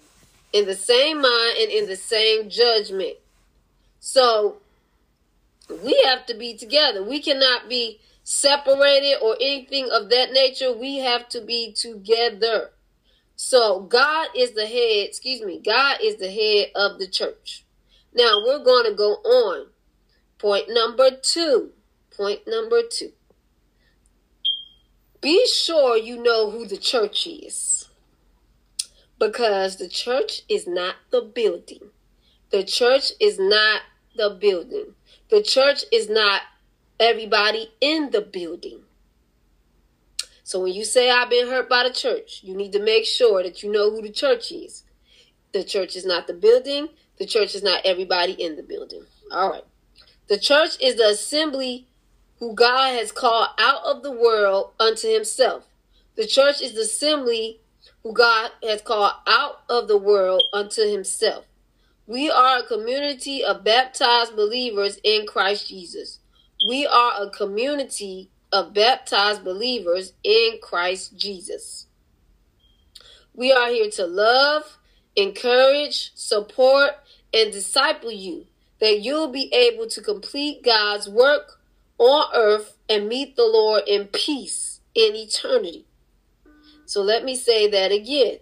In 0.51 0.65
the 0.65 0.75
same 0.75 1.21
mind 1.21 1.57
and 1.59 1.71
in 1.71 1.87
the 1.87 1.95
same 1.95 2.49
judgment. 2.49 3.17
So 3.99 4.57
we 5.83 5.99
have 6.05 6.25
to 6.27 6.33
be 6.33 6.55
together. 6.55 7.03
We 7.03 7.21
cannot 7.21 7.69
be 7.69 7.99
separated 8.23 9.17
or 9.21 9.35
anything 9.35 9.89
of 9.91 10.09
that 10.09 10.31
nature. 10.31 10.71
We 10.71 10.97
have 10.99 11.27
to 11.29 11.41
be 11.41 11.73
together. 11.73 12.71
So 13.35 13.81
God 13.81 14.27
is 14.35 14.51
the 14.51 14.65
head, 14.65 15.07
excuse 15.07 15.41
me, 15.41 15.59
God 15.59 15.97
is 16.01 16.17
the 16.17 16.29
head 16.29 16.71
of 16.75 16.99
the 16.99 17.07
church. 17.07 17.65
Now 18.13 18.41
we're 18.45 18.63
going 18.63 18.85
to 18.85 18.93
go 18.95 19.13
on. 19.13 19.67
Point 20.37 20.65
number 20.69 21.09
two. 21.11 21.71
Point 22.15 22.41
number 22.47 22.81
two. 22.89 23.11
Be 25.23 25.47
sure 25.47 25.95
you 25.95 26.21
know 26.21 26.51
who 26.51 26.65
the 26.65 26.75
church 26.75 27.25
is. 27.27 27.87
Because 29.17 29.77
the 29.77 29.87
church 29.87 30.41
is 30.49 30.67
not 30.67 30.95
the 31.11 31.21
building. 31.21 31.91
The 32.51 32.65
church 32.65 33.13
is 33.21 33.39
not 33.39 33.83
the 34.17 34.37
building. 34.39 34.95
The 35.29 35.41
church 35.41 35.85
is 35.93 36.09
not 36.09 36.41
everybody 36.99 37.71
in 37.79 38.11
the 38.11 38.19
building. 38.19 38.81
So 40.43 40.59
when 40.61 40.73
you 40.73 40.83
say 40.83 41.09
I've 41.09 41.29
been 41.29 41.47
hurt 41.47 41.69
by 41.69 41.87
the 41.87 41.93
church, 41.93 42.41
you 42.43 42.53
need 42.53 42.73
to 42.73 42.83
make 42.83 43.05
sure 43.05 43.41
that 43.43 43.63
you 43.63 43.71
know 43.71 43.91
who 43.91 44.01
the 44.01 44.11
church 44.11 44.51
is. 44.51 44.83
The 45.53 45.63
church 45.63 45.95
is 45.95 46.05
not 46.05 46.27
the 46.27 46.33
building. 46.33 46.89
The 47.17 47.25
church 47.25 47.55
is 47.55 47.63
not 47.63 47.85
everybody 47.85 48.33
in 48.33 48.57
the 48.57 48.63
building. 48.63 49.05
All 49.31 49.51
right. 49.51 49.63
The 50.27 50.37
church 50.37 50.71
is 50.81 50.97
the 50.97 51.07
assembly 51.07 51.87
who 52.43 52.53
God 52.53 52.99
has 52.99 53.13
called 53.13 53.47
out 53.57 53.85
of 53.85 54.03
the 54.03 54.11
world 54.11 54.71
unto 54.77 55.07
himself. 55.07 55.63
The 56.17 56.27
church 56.27 56.61
is 56.61 56.73
the 56.73 56.81
assembly 56.81 57.61
who 58.03 58.11
God 58.11 58.51
has 58.61 58.81
called 58.81 59.13
out 59.25 59.61
of 59.69 59.87
the 59.87 59.97
world 59.97 60.43
unto 60.51 60.81
himself. 60.85 61.45
We 62.05 62.29
are 62.29 62.57
a 62.57 62.67
community 62.67 63.45
of 63.45 63.63
baptized 63.63 64.35
believers 64.35 64.99
in 65.05 65.25
Christ 65.25 65.69
Jesus. 65.69 66.19
We 66.67 66.85
are 66.85 67.13
a 67.23 67.29
community 67.29 68.29
of 68.51 68.73
baptized 68.73 69.45
believers 69.45 70.11
in 70.21 70.59
Christ 70.61 71.17
Jesus. 71.17 71.85
We 73.33 73.53
are 73.53 73.69
here 73.69 73.89
to 73.91 74.05
love, 74.05 74.79
encourage, 75.15 76.11
support, 76.13 76.91
and 77.33 77.53
disciple 77.53 78.11
you 78.11 78.47
that 78.81 78.99
you'll 78.99 79.31
be 79.31 79.49
able 79.53 79.87
to 79.87 80.01
complete 80.01 80.61
God's 80.61 81.07
work 81.07 81.61
on 82.03 82.29
earth 82.35 82.77
and 82.89 83.07
meet 83.07 83.35
the 83.35 83.45
Lord 83.45 83.83
in 83.87 84.07
peace 84.07 84.81
in 84.95 85.15
eternity. 85.15 85.85
So 86.85 87.01
let 87.01 87.23
me 87.23 87.35
say 87.35 87.69
that 87.69 87.91
again. 87.91 88.39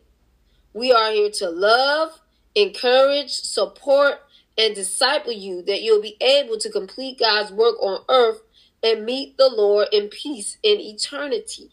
We 0.73 0.91
are 0.91 1.11
here 1.11 1.31
to 1.31 1.49
love, 1.49 2.19
encourage, 2.55 3.31
support, 3.31 4.15
and 4.57 4.75
disciple 4.75 5.31
you 5.31 5.61
that 5.63 5.81
you'll 5.81 6.01
be 6.01 6.17
able 6.21 6.57
to 6.59 6.69
complete 6.69 7.19
God's 7.19 7.51
work 7.51 7.75
on 7.81 8.03
earth 8.09 8.41
and 8.83 9.05
meet 9.05 9.37
the 9.37 9.49
Lord 9.49 9.87
in 9.91 10.09
peace 10.09 10.57
in 10.63 10.79
eternity. 10.79 11.71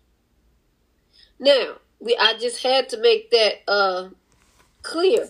Now, 1.38 1.76
we 2.00 2.16
I 2.16 2.34
just 2.38 2.62
had 2.62 2.88
to 2.90 3.00
make 3.00 3.30
that 3.30 3.62
uh 3.66 4.10
clear 4.82 5.28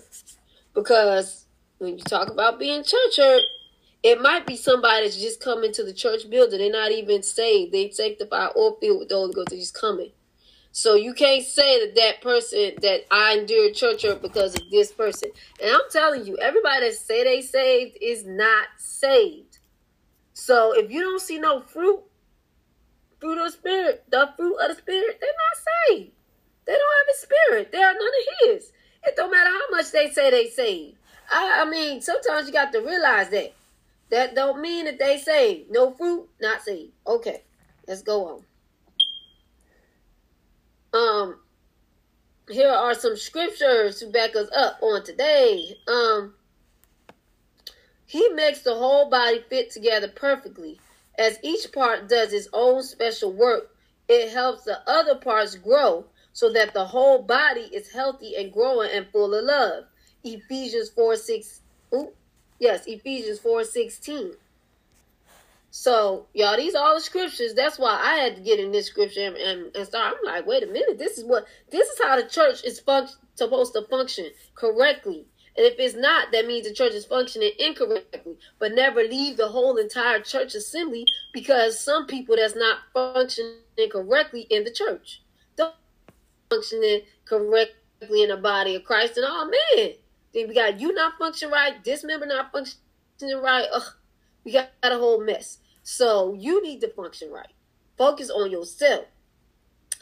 because 0.74 1.46
when 1.78 1.98
you 1.98 2.04
talk 2.04 2.28
about 2.28 2.58
being 2.58 2.82
church 2.82 3.16
hurt, 3.16 3.42
it 4.02 4.20
might 4.20 4.46
be 4.46 4.56
somebody 4.56 5.04
that's 5.04 5.20
just 5.20 5.40
coming 5.40 5.72
to 5.72 5.84
the 5.84 5.92
church 5.92 6.28
building. 6.30 6.58
They're 6.58 6.70
not 6.70 6.92
even 6.92 7.22
saved. 7.22 7.72
They 7.72 7.90
sanctified 7.90 8.50
or 8.54 8.76
filled 8.80 9.00
with 9.00 9.08
the 9.08 9.16
Holy 9.16 9.34
Ghost. 9.34 9.48
They're 9.50 9.58
just 9.58 9.74
coming. 9.74 10.12
So 10.70 10.94
you 10.94 11.14
can't 11.14 11.44
say 11.44 11.84
that 11.84 11.96
that 11.96 12.20
person 12.20 12.72
that 12.82 13.06
I 13.10 13.38
endured 13.38 13.74
church 13.74 14.02
hurt 14.02 14.22
because 14.22 14.54
of 14.54 14.70
this 14.70 14.92
person. 14.92 15.30
And 15.60 15.72
I'm 15.72 15.80
telling 15.90 16.26
you, 16.26 16.36
everybody 16.38 16.86
that 16.86 16.94
say 16.94 17.24
they 17.24 17.40
saved 17.40 17.98
is 18.00 18.24
not 18.24 18.68
saved. 18.76 19.58
So 20.34 20.72
if 20.78 20.90
you 20.90 21.00
don't 21.00 21.20
see 21.20 21.40
no 21.40 21.62
fruit, 21.62 22.00
fruit 23.18 23.38
of 23.38 23.46
the 23.46 23.58
spirit, 23.58 24.04
the 24.08 24.30
fruit 24.36 24.56
of 24.58 24.68
the 24.68 24.80
spirit, 24.80 25.18
they're 25.20 25.30
not 25.30 25.96
saved. 25.98 26.12
They 26.66 26.72
don't 26.74 26.80
have 26.80 27.14
a 27.14 27.18
spirit. 27.18 27.72
They 27.72 27.82
are 27.82 27.94
none 27.94 28.02
of 28.02 28.50
his. 28.50 28.72
It 29.04 29.16
don't 29.16 29.32
matter 29.32 29.50
how 29.50 29.76
much 29.76 29.90
they 29.90 30.10
say 30.10 30.30
they 30.30 30.48
saved. 30.48 30.96
I, 31.30 31.62
I 31.62 31.70
mean, 31.70 32.00
sometimes 32.02 32.46
you 32.46 32.52
got 32.52 32.72
to 32.72 32.80
realize 32.80 33.30
that. 33.30 33.54
That 34.10 34.34
don't 34.34 34.60
mean 34.60 34.86
that 34.86 34.98
they 34.98 35.18
saved. 35.18 35.70
No 35.70 35.90
fruit, 35.92 36.28
not 36.40 36.62
saved. 36.62 36.92
Okay, 37.06 37.42
let's 37.86 38.02
go 38.02 38.26
on. 38.28 38.44
Um, 40.94 41.40
here 42.50 42.70
are 42.70 42.94
some 42.94 43.16
scriptures 43.16 44.00
to 44.00 44.06
back 44.06 44.34
us 44.34 44.48
up 44.56 44.78
on 44.82 45.04
today. 45.04 45.76
Um, 45.86 46.34
he 48.06 48.28
makes 48.30 48.62
the 48.62 48.74
whole 48.74 49.10
body 49.10 49.44
fit 49.50 49.70
together 49.70 50.08
perfectly. 50.08 50.80
As 51.18 51.38
each 51.42 51.72
part 51.72 52.08
does 52.08 52.32
its 52.32 52.48
own 52.52 52.82
special 52.82 53.32
work, 53.32 53.70
it 54.08 54.30
helps 54.30 54.64
the 54.64 54.80
other 54.88 55.16
parts 55.16 55.56
grow 55.56 56.06
so 56.32 56.50
that 56.52 56.72
the 56.72 56.86
whole 56.86 57.22
body 57.22 57.68
is 57.72 57.92
healthy 57.92 58.36
and 58.36 58.52
growing 58.52 58.90
and 58.92 59.06
full 59.08 59.34
of 59.34 59.44
love. 59.44 59.84
Ephesians 60.24 60.88
4 60.90 61.16
6. 61.16 61.60
Ooh, 61.94 62.12
yes, 62.58 62.86
Ephesians 62.86 63.38
4 63.38 63.64
16. 63.64 64.32
So, 65.70 66.26
y'all, 66.32 66.56
these 66.56 66.74
are 66.74 66.82
all 66.82 66.94
the 66.94 67.00
scriptures. 67.00 67.54
That's 67.54 67.78
why 67.78 68.00
I 68.02 68.14
had 68.14 68.36
to 68.36 68.42
get 68.42 68.58
in 68.58 68.72
this 68.72 68.86
scripture 68.86 69.26
and, 69.26 69.36
and, 69.36 69.76
and 69.76 69.86
start. 69.86 70.16
I'm 70.18 70.24
like, 70.24 70.46
wait 70.46 70.62
a 70.62 70.66
minute. 70.66 70.98
This 70.98 71.18
is 71.18 71.24
what 71.24 71.46
this 71.70 71.88
is 71.88 72.00
how 72.02 72.16
the 72.16 72.26
church 72.26 72.64
is 72.64 72.78
supposed 72.78 73.72
to 73.74 73.86
function 73.90 74.26
correctly. 74.54 75.26
And 75.56 75.66
if 75.66 75.74
it's 75.78 75.96
not, 75.96 76.32
that 76.32 76.46
means 76.46 76.66
the 76.66 76.72
church 76.72 76.92
is 76.92 77.04
functioning 77.04 77.50
incorrectly. 77.58 78.38
But 78.58 78.72
never 78.74 79.02
leave 79.02 79.36
the 79.36 79.48
whole 79.48 79.76
entire 79.76 80.20
church 80.20 80.54
assembly 80.54 81.04
because 81.32 81.78
some 81.78 82.06
people 82.06 82.36
that's 82.36 82.56
not 82.56 82.78
functioning 82.94 83.56
correctly 83.90 84.46
in 84.50 84.64
the 84.64 84.70
church. 84.70 85.20
Don't 85.56 85.74
functioning 86.48 87.02
correctly 87.24 88.22
in 88.22 88.30
the 88.30 88.36
body 88.36 88.76
of 88.76 88.84
Christ. 88.84 89.16
And 89.16 89.26
oh 89.28 89.50
man, 89.76 89.90
then 90.34 90.48
we 90.48 90.54
got 90.54 90.80
you 90.80 90.92
not 90.92 91.14
functioning 91.18 91.52
right, 91.52 91.82
this 91.84 92.04
member 92.04 92.26
not 92.26 92.52
functioning 92.52 93.42
right. 93.42 93.66
Ugh, 93.72 93.92
we 94.44 94.52
got 94.52 94.70
a 94.82 94.98
whole 94.98 95.24
mess. 95.24 95.58
So 95.82 96.34
you 96.34 96.62
need 96.62 96.80
to 96.82 96.88
function 96.88 97.30
right. 97.30 97.52
Focus 97.96 98.30
on 98.30 98.50
yourself. 98.50 99.06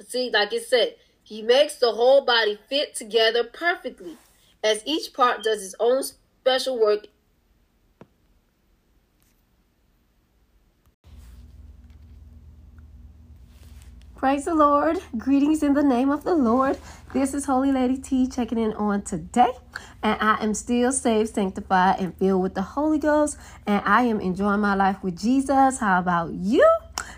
See, 0.06 0.30
like 0.30 0.52
it 0.52 0.64
said, 0.64 0.96
he 1.22 1.42
makes 1.42 1.76
the 1.76 1.92
whole 1.92 2.24
body 2.24 2.58
fit 2.68 2.94
together 2.94 3.44
perfectly, 3.44 4.16
as 4.62 4.82
each 4.84 5.12
part 5.12 5.42
does 5.42 5.64
its 5.64 5.74
own 5.80 6.02
special 6.02 6.78
work 6.78 7.06
Praise 14.26 14.46
the 14.46 14.56
Lord. 14.56 14.98
Greetings 15.16 15.62
in 15.62 15.72
the 15.74 15.84
name 15.84 16.10
of 16.10 16.24
the 16.24 16.34
Lord. 16.34 16.76
This 17.12 17.32
is 17.32 17.44
Holy 17.44 17.70
Lady 17.70 17.96
T 17.96 18.26
checking 18.26 18.58
in 18.58 18.72
on 18.72 19.02
today. 19.02 19.52
And 20.02 20.20
I 20.20 20.42
am 20.42 20.52
still 20.52 20.90
saved, 20.90 21.32
sanctified, 21.32 22.00
and 22.00 22.12
filled 22.18 22.42
with 22.42 22.54
the 22.56 22.62
Holy 22.62 22.98
Ghost. 22.98 23.38
And 23.68 23.80
I 23.84 24.02
am 24.02 24.18
enjoying 24.18 24.58
my 24.58 24.74
life 24.74 25.00
with 25.04 25.16
Jesus. 25.16 25.78
How 25.78 26.00
about 26.00 26.32
you? 26.32 26.68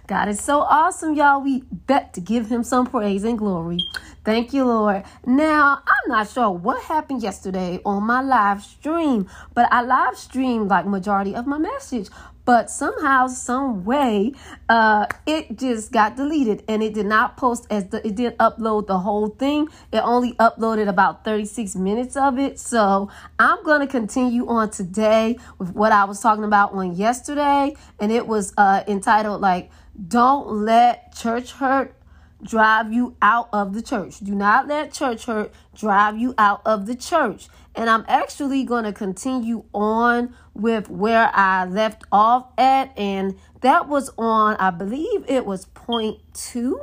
God 0.07 0.29
is 0.29 0.39
so 0.39 0.61
awesome, 0.61 1.15
y'all. 1.15 1.41
We 1.41 1.63
bet 1.71 2.13
to 2.13 2.21
give 2.21 2.51
him 2.51 2.63
some 2.63 2.87
praise 2.87 3.25
and 3.25 3.39
glory. 3.39 3.79
Thank 4.23 4.53
you, 4.53 4.67
Lord. 4.67 5.05
Now, 5.25 5.81
I'm 5.87 6.09
not 6.09 6.29
sure 6.29 6.51
what 6.51 6.83
happened 6.83 7.23
yesterday 7.23 7.81
on 7.87 8.03
my 8.03 8.21
live 8.21 8.63
stream, 8.63 9.29
but 9.55 9.67
I 9.73 9.81
live 9.81 10.19
streamed 10.19 10.69
like 10.69 10.87
majority 10.87 11.35
of 11.35 11.47
my 11.47 11.57
message 11.57 12.11
but 12.49 12.71
somehow 12.71 13.27
some 13.27 13.85
way 13.85 14.33
uh 14.71 15.05
it 15.27 15.59
just 15.59 15.93
got 15.93 16.17
deleted 16.17 16.65
and 16.67 16.83
it 16.83 16.95
did 16.95 17.05
not 17.05 17.37
post 17.37 17.67
as 17.69 17.85
the 17.89 18.07
it 18.07 18.15
did 18.15 18.35
upload 18.39 18.87
the 18.87 19.01
whole 19.01 19.29
thing. 19.29 19.69
It 19.93 19.99
only 19.99 20.33
uploaded 20.37 20.89
about 20.89 21.27
36 21.27 21.77
minutes 21.77 22.17
of 22.17 22.39
it. 22.39 22.59
So 22.59 23.11
i'm 23.39 23.63
going 23.65 23.83
to 23.83 23.87
continue 23.87 24.49
on 24.49 24.71
today 24.71 25.37
with 25.59 25.75
what 25.75 25.93
i 25.93 26.05
was 26.05 26.21
talking 26.21 26.45
about 26.45 26.73
on 26.73 26.97
yesterday. 26.97 27.77
And 28.01 28.11
it 28.11 28.27
was 28.27 28.55
uh 28.57 28.83
entitled 28.89 29.43
like 29.43 29.71
don't 30.09 30.49
let 30.65 31.15
church 31.15 31.53
hurt 31.53 31.95
drive 32.43 32.93
you 32.93 33.17
out 33.21 33.49
of 33.53 33.75
the 33.75 33.83
church. 33.83 34.21
Do 34.21 34.35
not 34.35 34.69
let 34.69 34.93
church 34.93 35.27
hurt 35.27 35.53
drive 35.75 36.19
you 36.19 36.35
out 36.39 36.63
of 36.65 36.87
the 36.87 36.95
church. 36.95 37.49
And 37.75 37.89
I'm 37.89 38.05
actually 38.09 38.65
going 38.65 38.85
to 38.85 38.93
continue 38.93 39.65
on 39.73 40.35
with 40.55 40.89
where 40.89 41.31
I 41.35 41.65
left 41.65 42.05
off 42.11 42.49
at. 42.59 42.97
And 42.99 43.39
that 43.61 43.89
was 43.89 44.11
on, 44.19 44.57
I 44.57 44.71
believe 44.71 45.25
it 45.29 45.47
was 45.47 45.67
point 45.67 46.19
two. 46.35 46.81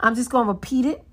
I'm 0.00 0.14
just 0.14 0.30
going 0.30 0.46
to 0.46 0.52
repeat 0.52 0.86
it. 0.86 1.04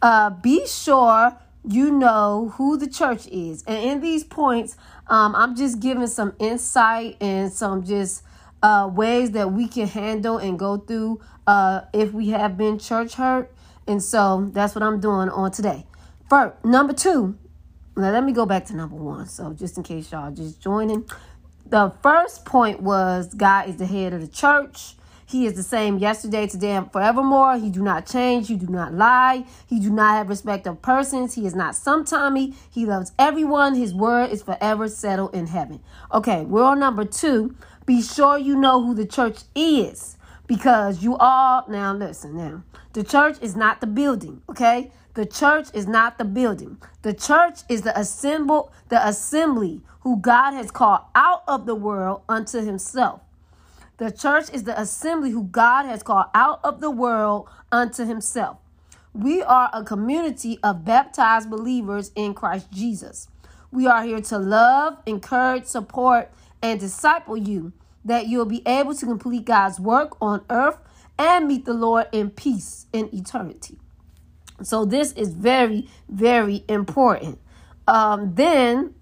Uh, 0.00 0.30
be 0.30 0.66
sure 0.66 1.36
you 1.68 1.90
know 1.90 2.52
who 2.56 2.76
the 2.78 2.88
church 2.88 3.26
is. 3.28 3.64
And 3.64 3.82
in 3.82 4.00
these 4.00 4.22
points, 4.24 4.76
um, 5.08 5.34
I'm 5.34 5.56
just 5.56 5.80
giving 5.80 6.06
some 6.06 6.34
insight 6.38 7.16
and 7.20 7.52
some 7.52 7.84
just 7.84 8.22
uh, 8.62 8.90
ways 8.92 9.32
that 9.32 9.52
we 9.52 9.68
can 9.68 9.86
handle 9.86 10.38
and 10.38 10.58
go 10.58 10.76
through 10.76 11.20
uh, 11.48 11.80
if 11.94 12.12
we 12.12 12.28
have 12.28 12.58
been 12.58 12.78
church 12.78 13.14
hurt. 13.14 13.50
And 13.86 14.02
so 14.02 14.50
that's 14.52 14.74
what 14.74 14.84
I'm 14.84 15.00
doing 15.00 15.30
on 15.30 15.50
today. 15.50 15.86
First, 16.28 16.62
number 16.62 16.92
two, 16.92 17.38
now 17.96 18.12
let 18.12 18.22
me 18.22 18.32
go 18.32 18.44
back 18.44 18.66
to 18.66 18.76
number 18.76 18.96
one. 18.96 19.26
So 19.26 19.54
just 19.54 19.78
in 19.78 19.82
case 19.82 20.12
y'all 20.12 20.30
just 20.30 20.60
joining, 20.60 21.08
the 21.64 21.94
first 22.02 22.44
point 22.44 22.82
was 22.82 23.32
God 23.32 23.66
is 23.66 23.76
the 23.76 23.86
head 23.86 24.12
of 24.12 24.20
the 24.20 24.28
church. 24.28 24.94
He 25.24 25.46
is 25.46 25.54
the 25.54 25.62
same 25.62 25.98
yesterday, 25.98 26.46
today, 26.46 26.72
and 26.72 26.90
forevermore. 26.92 27.56
He 27.58 27.70
do 27.70 27.82
not 27.82 28.06
change. 28.06 28.48
He 28.48 28.56
do 28.56 28.66
not 28.66 28.92
lie. 28.92 29.46
He 29.66 29.80
do 29.80 29.90
not 29.90 30.16
have 30.16 30.28
respect 30.28 30.66
of 30.66 30.82
persons. 30.82 31.34
He 31.34 31.46
is 31.46 31.54
not 31.54 31.74
sometimey. 31.74 32.54
He 32.70 32.84
loves 32.84 33.12
everyone. 33.18 33.74
His 33.74 33.94
word 33.94 34.30
is 34.30 34.42
forever 34.42 34.86
settled 34.88 35.34
in 35.34 35.46
heaven. 35.46 35.80
Okay, 36.12 36.44
we're 36.44 36.64
on 36.64 36.78
number 36.78 37.06
two. 37.06 37.56
Be 37.86 38.02
sure 38.02 38.36
you 38.36 38.54
know 38.54 38.84
who 38.84 38.94
the 38.94 39.06
church 39.06 39.40
is 39.54 40.17
because 40.48 41.04
you 41.04 41.16
all, 41.18 41.64
now 41.68 41.94
listen 41.94 42.36
now, 42.36 42.64
the 42.94 43.04
church 43.04 43.36
is 43.40 43.54
not 43.54 43.80
the 43.80 43.86
building, 43.86 44.42
okay? 44.48 44.90
The 45.14 45.26
church 45.26 45.68
is 45.74 45.86
not 45.86 46.18
the 46.18 46.24
building. 46.24 46.78
The 47.02 47.12
church 47.12 47.60
is 47.68 47.82
the 47.82 47.96
assemble, 47.98 48.72
the 48.88 49.06
assembly 49.06 49.82
who 50.00 50.16
God 50.16 50.52
has 50.52 50.70
called 50.70 51.02
out 51.14 51.42
of 51.46 51.66
the 51.66 51.74
world 51.74 52.22
unto 52.28 52.64
himself. 52.64 53.20
The 53.98 54.10
church 54.10 54.46
is 54.52 54.64
the 54.64 54.80
assembly 54.80 55.30
who 55.30 55.44
God 55.44 55.84
has 55.86 56.02
called 56.02 56.26
out 56.34 56.60
of 56.64 56.80
the 56.80 56.90
world 56.90 57.48
unto 57.70 58.06
himself. 58.06 58.58
We 59.12 59.42
are 59.42 59.68
a 59.72 59.84
community 59.84 60.58
of 60.62 60.84
baptized 60.84 61.50
believers 61.50 62.12
in 62.14 62.32
Christ 62.32 62.70
Jesus. 62.70 63.28
We 63.70 63.86
are 63.86 64.04
here 64.04 64.20
to 64.20 64.38
love, 64.38 64.98
encourage, 65.04 65.66
support, 65.66 66.30
and 66.62 66.80
disciple 66.80 67.36
you 67.36 67.72
that 68.08 68.26
you'll 68.26 68.44
be 68.44 68.62
able 68.66 68.94
to 68.94 69.06
complete 69.06 69.44
God's 69.44 69.78
work 69.78 70.16
on 70.20 70.44
earth 70.50 70.78
and 71.18 71.46
meet 71.46 71.64
the 71.64 71.74
Lord 71.74 72.06
in 72.12 72.30
peace 72.30 72.86
in 72.92 73.14
eternity. 73.14 73.78
So 74.62 74.84
this 74.84 75.12
is 75.12 75.34
very, 75.34 75.88
very 76.08 76.64
important. 76.68 77.38
Um, 77.86 78.34
then 78.34 78.94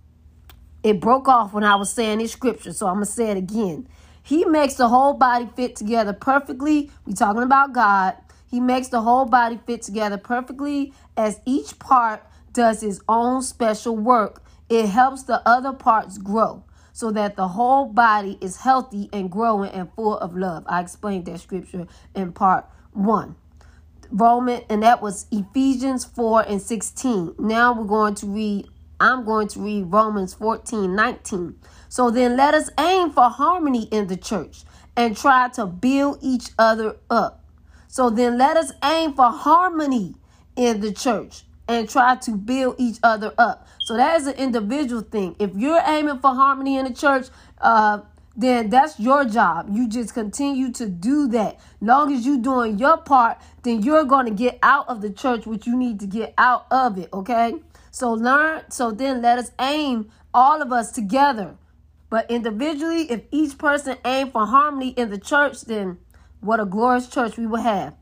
it 0.83 1.01
broke 1.01 1.29
off 1.29 1.53
when 1.53 1.65
I 1.65 1.77
was 1.77 1.93
saying 1.93 2.19
this 2.19 2.33
scripture, 2.33 2.73
so 2.73 2.87
I'm 2.87 2.95
gonna 2.95 3.07
say 3.07 3.31
it 3.31 3.37
again. 3.37 3.89
He 4.23 4.45
makes 4.45 4.75
the 4.75 4.89
whole 4.89 5.15
body 5.15 5.49
fit 5.57 5.77
together 5.77 6.13
perfectly. 6.13 6.91
We're 7.07 7.15
talking 7.15 7.43
about 7.43 7.73
God. 7.73 8.17
He 8.51 8.61
makes 8.61 8.89
the 8.89 9.01
whole 9.01 9.25
body 9.25 9.59
fit 9.67 9.83
together 9.83 10.19
perfectly 10.19 10.93
as 11.17 11.41
each 11.45 11.79
part 11.79 12.23
does 12.53 12.83
its 12.83 13.01
own 13.09 13.43
special 13.43 13.97
work. 13.97 14.43
It 14.69 14.87
helps 14.87 15.23
the 15.25 15.47
other 15.49 15.73
parts 15.73 16.19
grow 16.19 16.65
so 16.97 17.11
that 17.11 17.37
the 17.37 17.49
whole 17.49 17.85
body 17.85 18.39
is 18.41 18.57
healthy 18.57 19.11
and 19.13 19.31
growing 19.31 19.71
and 19.73 19.93
full 19.93 20.17
of 20.17 20.35
love. 20.35 20.65
I 20.67 20.81
explained 20.81 21.27
that 21.27 21.41
scripture 21.41 21.87
in 22.15 22.33
part 22.33 22.65
one. 22.93 23.37
Roman, 24.11 24.63
and 24.71 24.83
that 24.83 25.03
was 25.03 25.27
Ephesians 25.31 26.07
4 26.07 26.47
and 26.49 26.63
16. 26.63 27.35
Now 27.39 27.75
we're 27.75 27.85
going 27.85 28.15
to 28.15 28.27
read, 28.27 28.69
I'm 28.99 29.27
going 29.27 29.49
to 29.49 29.61
read 29.61 29.93
Romans 29.93 30.33
14, 30.33 30.97
19. 30.97 31.59
So 31.91 32.11
then 32.11 32.35
let 32.35 32.55
us 32.55 32.71
aim 32.81 33.11
for 33.11 33.29
harmony 33.29 33.89
in 33.91 34.07
the 34.07 34.17
church 34.17 34.63
and 34.97 35.15
try 35.15 35.51
to 35.51 35.67
build 35.67 36.21
each 36.23 36.49
other 36.59 36.97
up. 37.11 37.45
So 37.89 38.09
then 38.09 38.39
let 38.39 38.57
us 38.57 38.73
aim 38.83 39.13
for 39.13 39.31
harmony 39.31 40.15
in 40.57 40.81
the 40.81 40.93
church 40.93 41.45
and 41.69 41.89
try 41.89 42.17
to 42.17 42.37
build 42.37 42.77
each 42.79 42.99
other 43.03 43.33
up. 43.39 43.67
So 43.81 43.97
that 43.97 44.21
is 44.21 44.27
an 44.27 44.35
individual 44.35 45.03
thing. 45.03 45.37
If 45.39 45.55
you're 45.55 45.83
aiming 45.85 46.19
for 46.19 46.35
harmony 46.35 46.77
in 46.77 46.85
the 46.85 46.95
church, 46.95 47.29
uh, 47.61 48.01
then 48.37 48.69
that's 48.69 49.01
your 49.01 49.25
job. 49.25 49.69
You 49.73 49.89
just 49.89 50.13
continue 50.13 50.71
to 50.73 50.89
do 50.89 51.27
that. 51.29 51.59
Long 51.81 52.13
as 52.13 52.27
you're 52.27 52.39
doing 52.39 52.79
your 52.79 52.99
part, 52.99 53.39
then 53.63 53.83
you're 53.83 54.05
going 54.05 54.27
to 54.27 54.33
get 54.33 54.59
out 54.63 54.89
of 54.89 55.01
the 55.01 55.11
church 55.11 55.47
what 55.47 55.67
you 55.67 55.77
need 55.77 56.01
to 56.01 56.07
get 56.07 56.35
out 56.37 56.67
of 56.71 56.99
it, 56.99 57.09
okay? 57.13 57.55
So 57.91 58.13
learn, 58.13 58.71
so 58.71 58.91
then 58.91 59.23
let 59.23 59.39
us 59.39 59.51
aim 59.59 60.11
all 60.35 60.61
of 60.61 60.71
us 60.71 60.93
together. 60.93 61.57
But 62.11 62.31
individually, 62.31 63.11
if 63.11 63.23
each 63.31 63.57
person 63.57 63.97
aim 64.05 64.31
for 64.31 64.47
harmony 64.47 64.91
in 64.91 65.11
the 65.11 65.19
church, 65.19 65.63
then 65.63 65.99
what 66.41 66.61
a 66.61 66.67
glorious 66.67 67.09
church 67.09 67.39
we 67.39 67.47
will 67.47 67.63
have. 67.63 67.95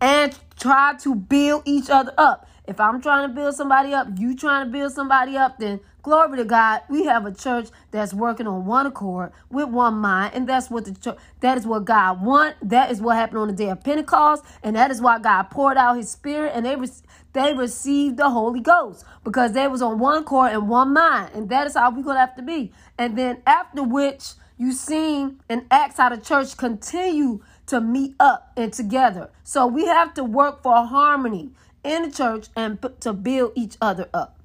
And 0.00 0.38
try 0.60 0.94
to 1.00 1.14
build 1.14 1.62
each 1.64 1.90
other 1.90 2.12
up. 2.18 2.46
If 2.68 2.78
I'm 2.80 3.00
trying 3.00 3.26
to 3.26 3.34
build 3.34 3.54
somebody 3.54 3.94
up, 3.94 4.08
you 4.18 4.36
trying 4.36 4.66
to 4.66 4.70
build 4.70 4.92
somebody 4.92 5.38
up, 5.38 5.58
then 5.58 5.80
glory 6.02 6.36
to 6.36 6.44
God, 6.44 6.82
we 6.90 7.06
have 7.06 7.24
a 7.24 7.32
church 7.32 7.68
that's 7.92 8.12
working 8.12 8.46
on 8.46 8.66
one 8.66 8.84
accord 8.84 9.32
with 9.50 9.70
one 9.70 9.94
mind, 9.94 10.34
and 10.34 10.46
that's 10.46 10.68
what 10.68 10.84
the 10.84 10.94
church, 10.94 11.16
that 11.40 11.56
is 11.56 11.66
what 11.66 11.86
God 11.86 12.22
want. 12.22 12.56
That 12.60 12.90
is 12.90 13.00
what 13.00 13.16
happened 13.16 13.38
on 13.38 13.48
the 13.48 13.54
day 13.54 13.70
of 13.70 13.82
Pentecost, 13.82 14.44
and 14.62 14.76
that 14.76 14.90
is 14.90 15.00
why 15.00 15.18
God 15.18 15.44
poured 15.44 15.78
out 15.78 15.96
His 15.96 16.10
Spirit, 16.10 16.52
and 16.54 16.66
they 16.66 16.76
re- 16.76 16.88
they 17.32 17.54
received 17.54 18.18
the 18.18 18.28
Holy 18.28 18.60
Ghost 18.60 19.02
because 19.24 19.52
they 19.52 19.66
was 19.66 19.80
on 19.80 19.98
one 19.98 20.20
accord 20.20 20.52
and 20.52 20.68
one 20.68 20.92
mind, 20.92 21.30
and 21.34 21.48
that 21.48 21.66
is 21.66 21.74
how 21.74 21.90
we're 21.90 22.02
gonna 22.02 22.20
have 22.20 22.36
to 22.36 22.42
be. 22.42 22.70
And 22.98 23.16
then 23.16 23.42
after 23.46 23.82
which 23.82 24.32
you 24.58 24.72
seen 24.72 25.40
in 25.48 25.64
Acts 25.70 25.96
how 25.96 26.10
the 26.10 26.18
church 26.18 26.56
continue 26.58 27.40
to 27.66 27.80
meet 27.80 28.14
up 28.18 28.52
and 28.56 28.72
together. 28.72 29.30
So 29.44 29.66
we 29.66 29.86
have 29.86 30.12
to 30.14 30.24
work 30.24 30.62
for 30.62 30.74
harmony 30.84 31.50
in 31.88 32.02
the 32.02 32.10
church 32.10 32.48
and 32.54 32.78
to 33.00 33.12
build 33.12 33.52
each 33.54 33.76
other 33.80 34.08
up. 34.12 34.38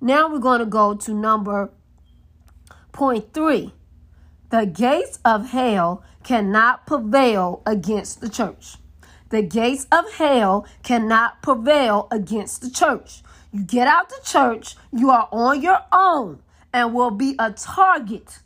Now 0.00 0.30
we're 0.30 0.38
going 0.38 0.60
to 0.60 0.66
go 0.66 0.94
to 0.94 1.14
number 1.14 1.70
point 2.92 3.32
three. 3.32 3.72
The 4.50 4.66
gates 4.66 5.18
of 5.24 5.50
hell 5.50 6.02
cannot 6.24 6.86
prevail 6.86 7.62
against 7.66 8.20
the 8.20 8.28
church. 8.28 8.76
The 9.30 9.42
gates 9.42 9.86
of 9.92 10.12
hell 10.14 10.66
cannot 10.82 11.40
prevail 11.40 12.08
against 12.10 12.62
the 12.62 12.70
church. 12.70 13.22
You 13.52 13.62
get 13.62 13.86
out 13.86 14.08
the 14.08 14.20
church, 14.24 14.76
you 14.92 15.10
are 15.10 15.28
on 15.30 15.62
your 15.62 15.80
own 15.92 16.42
and 16.72 16.94
will 16.94 17.10
be 17.10 17.36
a 17.38 17.52
target. 17.52 18.40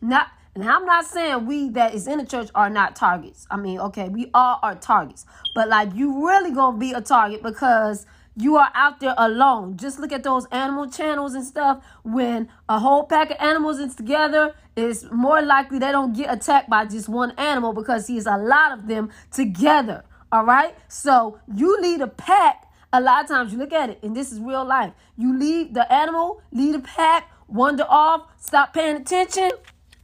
Not 0.00 0.28
and 0.60 0.68
I'm 0.68 0.84
not 0.84 1.04
saying 1.04 1.46
we 1.46 1.68
that 1.70 1.94
is 1.94 2.08
in 2.08 2.18
the 2.18 2.26
church 2.26 2.50
are 2.52 2.68
not 2.68 2.96
targets. 2.96 3.46
I 3.48 3.56
mean, 3.56 3.78
okay, 3.78 4.08
we 4.08 4.28
all 4.34 4.58
are 4.60 4.74
targets. 4.74 5.24
But 5.54 5.68
like 5.68 5.94
you 5.94 6.26
really 6.26 6.50
gonna 6.50 6.76
be 6.76 6.92
a 6.92 7.00
target 7.00 7.44
because 7.44 8.06
you 8.34 8.56
are 8.56 8.68
out 8.74 8.98
there 8.98 9.14
alone. 9.16 9.76
Just 9.76 10.00
look 10.00 10.10
at 10.10 10.24
those 10.24 10.46
animal 10.46 10.90
channels 10.90 11.34
and 11.34 11.44
stuff. 11.44 11.84
When 12.02 12.48
a 12.68 12.80
whole 12.80 13.04
pack 13.04 13.30
of 13.30 13.36
animals 13.38 13.78
is 13.78 13.94
together, 13.94 14.52
it's 14.74 15.04
more 15.12 15.40
likely 15.42 15.78
they 15.78 15.92
don't 15.92 16.12
get 16.12 16.32
attacked 16.32 16.68
by 16.68 16.86
just 16.86 17.08
one 17.08 17.30
animal 17.38 17.72
because 17.72 18.08
he's 18.08 18.26
a 18.26 18.36
lot 18.36 18.72
of 18.72 18.88
them 18.88 19.10
together. 19.30 20.04
All 20.32 20.44
right. 20.44 20.74
So 20.88 21.38
you 21.54 21.80
lead 21.80 22.00
a 22.00 22.08
pack. 22.08 22.64
A 22.92 23.00
lot 23.00 23.22
of 23.22 23.28
times 23.28 23.52
you 23.52 23.58
look 23.58 23.72
at 23.72 23.90
it, 23.90 24.00
and 24.02 24.16
this 24.16 24.32
is 24.32 24.40
real 24.40 24.64
life. 24.64 24.92
You 25.16 25.38
lead 25.38 25.74
the 25.74 25.92
animal, 25.92 26.42
lead 26.50 26.74
a 26.74 26.80
pack, 26.80 27.30
wander 27.46 27.86
off, 27.88 28.22
stop 28.38 28.74
paying 28.74 28.96
attention 28.96 29.50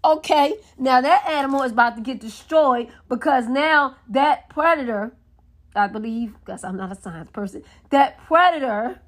Okay, 0.04 0.56
now 0.78 1.00
that 1.00 1.26
animal 1.26 1.62
is 1.62 1.72
about 1.72 1.96
to 1.96 2.02
get 2.02 2.20
destroyed 2.20 2.88
because 3.08 3.48
now 3.48 3.96
that 4.10 4.50
predator, 4.50 5.16
I 5.74 5.86
believe, 5.86 6.34
because 6.44 6.62
I'm 6.62 6.76
not 6.76 6.92
a 6.92 7.00
science 7.00 7.30
person, 7.30 7.62
that 7.88 8.18
predator 8.18 9.00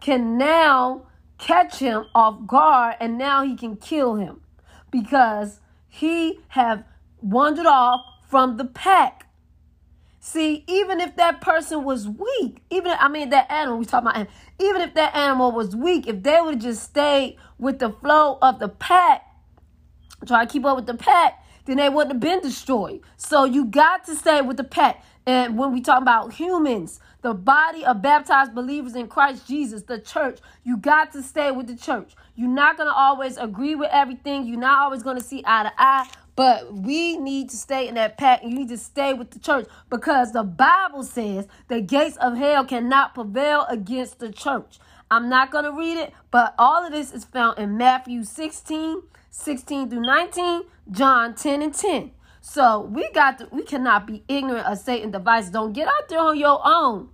can 0.00 0.38
now 0.38 1.08
catch 1.38 1.80
him 1.80 2.06
off 2.14 2.46
guard 2.46 2.94
and 3.00 3.18
now 3.18 3.42
he 3.42 3.56
can 3.56 3.76
kill 3.76 4.14
him 4.14 4.40
because 4.92 5.58
he 5.88 6.38
have 6.48 6.84
wandered 7.20 7.66
off 7.66 8.02
from 8.28 8.56
the 8.56 8.66
pack. 8.66 9.26
See, 10.20 10.64
even 10.68 11.00
if 11.00 11.16
that 11.16 11.40
person 11.40 11.82
was 11.82 12.08
weak, 12.08 12.62
even 12.70 12.92
I 13.00 13.08
mean 13.08 13.30
that 13.30 13.50
animal 13.50 13.78
we 13.78 13.84
talk 13.84 14.02
about, 14.02 14.28
even 14.60 14.80
if 14.80 14.94
that 14.94 15.16
animal 15.16 15.50
was 15.50 15.74
weak, 15.74 16.06
if 16.06 16.22
they 16.22 16.40
would 16.40 16.60
just 16.60 16.84
stay 16.84 17.36
with 17.58 17.80
the 17.80 17.90
flow 17.90 18.38
of 18.40 18.60
the 18.60 18.68
pack, 18.68 19.25
try 20.24 20.44
to 20.44 20.50
keep 20.50 20.64
up 20.64 20.76
with 20.76 20.86
the 20.86 20.94
pack, 20.94 21.44
then 21.66 21.76
they 21.76 21.88
wouldn't 21.88 22.12
have 22.12 22.20
been 22.20 22.40
destroyed. 22.40 23.00
So 23.16 23.44
you 23.44 23.66
got 23.66 24.04
to 24.04 24.14
stay 24.14 24.40
with 24.40 24.56
the 24.56 24.64
pack. 24.64 25.04
And 25.26 25.58
when 25.58 25.72
we 25.72 25.80
talk 25.80 26.00
about 26.00 26.32
humans, 26.32 27.00
the 27.22 27.34
body 27.34 27.84
of 27.84 28.00
baptized 28.00 28.54
believers 28.54 28.94
in 28.94 29.08
Christ 29.08 29.48
Jesus, 29.48 29.82
the 29.82 29.98
church, 29.98 30.38
you 30.62 30.76
got 30.76 31.12
to 31.12 31.22
stay 31.22 31.50
with 31.50 31.66
the 31.66 31.76
church. 31.76 32.14
You're 32.36 32.48
not 32.48 32.76
going 32.76 32.88
to 32.88 32.94
always 32.94 33.36
agree 33.36 33.74
with 33.74 33.90
everything. 33.92 34.46
You're 34.46 34.60
not 34.60 34.78
always 34.78 35.02
going 35.02 35.16
to 35.16 35.24
see 35.24 35.42
eye 35.44 35.64
to 35.64 35.72
eye. 35.76 36.08
But 36.36 36.72
we 36.72 37.16
need 37.16 37.48
to 37.50 37.56
stay 37.56 37.88
in 37.88 37.94
that 37.94 38.18
pack 38.18 38.42
and 38.42 38.52
you 38.52 38.58
need 38.58 38.68
to 38.68 38.76
stay 38.78 39.14
with 39.14 39.30
the 39.30 39.38
church 39.38 39.66
because 39.88 40.32
the 40.32 40.44
Bible 40.44 41.02
says 41.02 41.48
the 41.68 41.80
gates 41.80 42.18
of 42.18 42.36
hell 42.36 42.64
cannot 42.64 43.14
prevail 43.14 43.66
against 43.70 44.18
the 44.18 44.30
church. 44.30 44.78
I'm 45.10 45.28
not 45.28 45.50
going 45.50 45.64
to 45.64 45.72
read 45.72 45.98
it, 45.98 46.12
but 46.30 46.54
all 46.58 46.84
of 46.84 46.92
this 46.92 47.12
is 47.12 47.24
found 47.24 47.58
in 47.58 47.76
Matthew 47.76 48.24
16, 48.24 49.02
16 49.30 49.90
through 49.90 50.02
19, 50.02 50.62
John 50.90 51.34
10 51.34 51.62
and 51.62 51.74
10. 51.74 52.10
So 52.40 52.80
we 52.80 53.10
got 53.12 53.38
to, 53.38 53.48
we 53.52 53.62
cannot 53.62 54.06
be 54.06 54.24
ignorant 54.28 54.66
of 54.66 54.78
Satan 54.78 55.10
devices. 55.10 55.50
Don't 55.50 55.72
get 55.72 55.88
out 55.88 56.08
there 56.08 56.20
on 56.20 56.38
your 56.38 56.60
own 56.64 57.08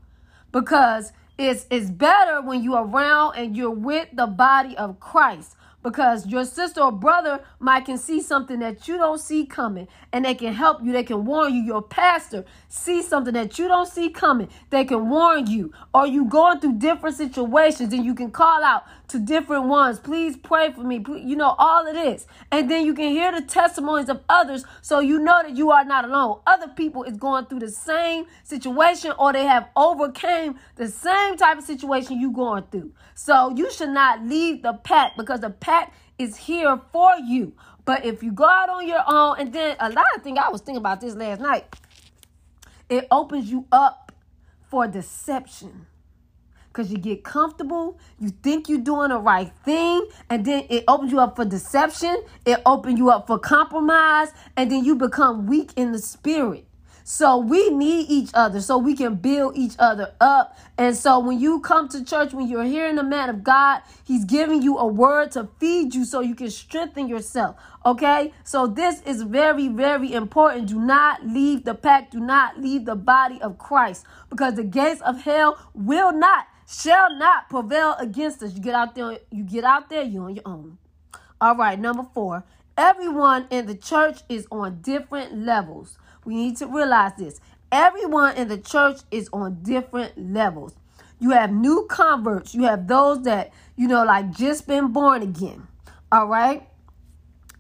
because 0.53 1.13
it's 1.39 1.67
it's 1.71 1.91
better 1.91 2.43
when 2.43 2.63
you're 2.63 2.85
around 2.85 3.37
and 3.37 3.57
you're 3.57 3.71
with 3.71 4.09
the 4.13 4.27
body 4.27 4.77
of 4.77 5.01
Christ 5.01 5.57
because 5.83 6.27
your 6.27 6.45
sister 6.45 6.81
or 6.81 6.93
brother 6.93 7.43
might 7.59 7.85
can 7.87 7.99
see 7.99 8.21
something 8.21 8.61
that 8.61 8.87
you 8.87 8.97
don't 8.97 9.19
see 9.19 9.45
coming 9.47 9.89
and 10.13 10.25
they 10.25 10.35
can 10.35 10.53
help 10.53 10.83
you 10.83 10.93
they 10.93 11.03
can 11.03 11.25
warn 11.25 11.55
you. 11.55 11.63
Your 11.63 11.83
pastor 11.83 12.45
see 12.69 13.03
something 13.03 13.35
that 13.35 13.59
you 13.59 13.69
don't 13.69 13.89
see 13.89 14.11
coming 14.11 14.49
they 14.71 14.85
can 14.85 15.09
warn 15.09 15.47
you. 15.47 15.73
Or 15.93 16.07
you 16.07 16.27
going 16.27 16.61
through 16.61 16.79
different 16.79 17.17
situations 17.17 17.93
and 17.93 18.05
you 18.05 18.15
can 18.15 18.31
call 18.31 18.63
out 18.63 18.85
to 19.13 19.19
different 19.19 19.65
ones. 19.65 19.99
Please 19.99 20.37
pray 20.37 20.73
for 20.73 20.83
me. 20.83 21.05
You 21.07 21.37
know 21.37 21.55
all 21.59 21.87
of 21.87 21.95
this. 21.95 22.27
And 22.51 22.71
then 22.71 22.85
you 22.85 22.95
can 22.95 23.11
hear 23.11 23.31
the 23.31 23.43
testimonies 23.43 24.09
of 24.09 24.23
others 24.29 24.65
so 24.81 25.01
you 25.01 25.19
know 25.19 25.43
that 25.43 25.55
you 25.57 25.71
are 25.71 25.85
not 25.85 26.07
alone. 26.07 26.41
Other 26.47 26.69
people 26.69 27.05
is 27.05 27.19
going 27.19 27.47
through 27.47 27.61
the 27.61 27.71
same 27.71 28.25
situation 28.43 29.13
or 29.19 29.33
they 29.33 29.45
have 29.45 29.69
overcame 29.77 30.59
the 30.77 30.89
same 30.89 31.37
type 31.37 31.59
of 31.59 31.65
situation 31.65 32.19
you 32.19 32.33
going 32.33 32.65
through. 32.71 32.93
So 33.15 33.55
you 33.55 33.71
should 33.71 33.91
not 33.91 34.27
leave 34.27 34.63
the 34.63 34.73
pack 34.73 35.17
because 35.17 35.41
the 35.41 35.51
pack 35.51 35.95
is 36.19 36.37
here 36.37 36.81
for 36.91 37.15
you. 37.17 37.53
But 37.85 38.07
if 38.07 38.23
you 38.23 38.33
go 38.33 38.45
out 38.45 38.71
on 38.71 38.89
your 38.89 39.03
own, 39.07 39.41
and 39.41 39.53
then 39.53 39.77
a 39.81 39.91
lot 39.91 40.07
of 40.17 40.23
things, 40.23 40.39
I 40.43 40.49
was 40.49 40.61
thinking 40.61 40.79
about 40.79 41.01
this 41.01 41.15
last 41.15 41.41
night, 41.41 41.67
it 42.89 43.09
opens 43.11 43.51
you 43.51 43.67
up 43.73 44.13
for 44.71 44.87
deception. 44.87 45.87
Because 46.73 46.91
you 46.91 46.97
get 46.97 47.23
comfortable, 47.23 47.99
you 48.19 48.31
think 48.31 48.69
you're 48.69 48.81
doing 48.81 49.11
the 49.11 49.19
right 49.19 49.53
thing, 49.63 50.07
and 50.31 50.45
then 50.45 50.65
it 50.71 50.85
opens 50.89 51.13
you 51.13 51.21
up 51.21 51.37
for 51.37 51.45
deception, 51.45 52.25
it 52.47 52.63
opens 52.65 52.99
you 52.99 53.11
up 53.11 53.27
for 53.27 53.39
compromise, 53.39 54.33
and 54.57 54.71
then 54.71 54.83
you 54.83 54.97
become 54.97 55.47
weak 55.47 55.73
in 55.77 55.93
the 55.93 55.99
spirit. 55.99 56.67
So 57.05 57.39
we 57.39 57.71
need 57.71 58.09
each 58.09 58.31
other 58.33 58.61
so 58.61 58.79
we 58.79 58.95
can 58.95 59.17
build 59.17 59.57
each 59.57 59.75
other 59.79 60.15
up. 60.21 60.57
And 60.79 60.97
so 60.97 61.19
when 61.19 61.41
you 61.41 61.61
come 61.61 61.89
to 61.89 62.05
church, 62.05 62.33
when 62.33 62.49
you're 62.49 62.65
hearing 62.65 62.97
the 62.97 63.03
man 63.03 63.29
of 63.29 63.43
God, 63.43 63.83
he's 64.05 64.25
giving 64.25 64.63
you 64.63 64.79
a 64.79 64.87
word 64.87 65.33
to 65.33 65.49
feed 65.59 65.95
you 65.95 66.05
so 66.05 66.21
you 66.21 66.35
can 66.35 66.51
strengthen 66.51 67.09
yourself. 67.09 67.57
Okay? 67.85 68.33
So 68.45 68.67
this 68.67 69.03
is 69.03 69.23
very, 69.23 69.69
very 69.69 70.13
important. 70.13 70.69
Do 70.69 70.79
not 70.79 71.27
leave 71.27 71.65
the 71.65 71.75
pack. 71.75 72.13
Do 72.13 72.21
not 72.21 72.61
leave 72.61 72.85
the 72.85 72.97
body 72.97 73.41
of 73.43 73.59
Christ 73.59 74.07
because 74.31 74.55
the 74.55 74.65
gates 74.65 75.01
of 75.03 75.23
hell 75.23 75.59
will 75.75 76.13
not, 76.13 76.47
shall 76.73 77.15
not 77.17 77.51
prevail 77.51 77.95
against 77.99 78.43
us. 78.43 78.55
You 78.55 78.61
get 78.61 78.75
out 78.75 78.95
there, 78.95 79.19
you 79.31 79.45
get 79.45 79.65
out 79.65 79.91
there, 79.91 80.03
you're 80.03 80.25
on 80.25 80.35
your 80.35 80.47
own. 80.47 80.79
All 81.41 81.57
right, 81.57 81.79
number 81.79 82.07
four. 82.15 82.45
Everyone 82.77 83.47
in 83.51 83.67
the 83.67 83.75
church 83.75 84.21
is 84.29 84.47
on 84.51 84.81
different 84.81 85.37
levels. 85.37 85.99
We 86.25 86.35
need 86.35 86.57
to 86.59 86.67
realize 86.67 87.13
this. 87.19 87.41
Everyone 87.71 88.37
in 88.37 88.49
the 88.49 88.59
church 88.59 89.01
is 89.11 89.29
on 89.33 89.63
different 89.63 90.17
levels. 90.17 90.75
You 91.19 91.31
have 91.31 91.53
new 91.53 91.87
converts. 91.89 92.55
You 92.55 92.65
have 92.65 92.89
those 92.89 93.23
that, 93.25 93.53
you 93.77 93.89
know, 93.89 94.05
like 94.05 94.31
just 94.31 94.67
been 94.67 94.93
born 94.93 95.23
again. 95.23 95.67
All 96.11 96.27
right. 96.27 96.69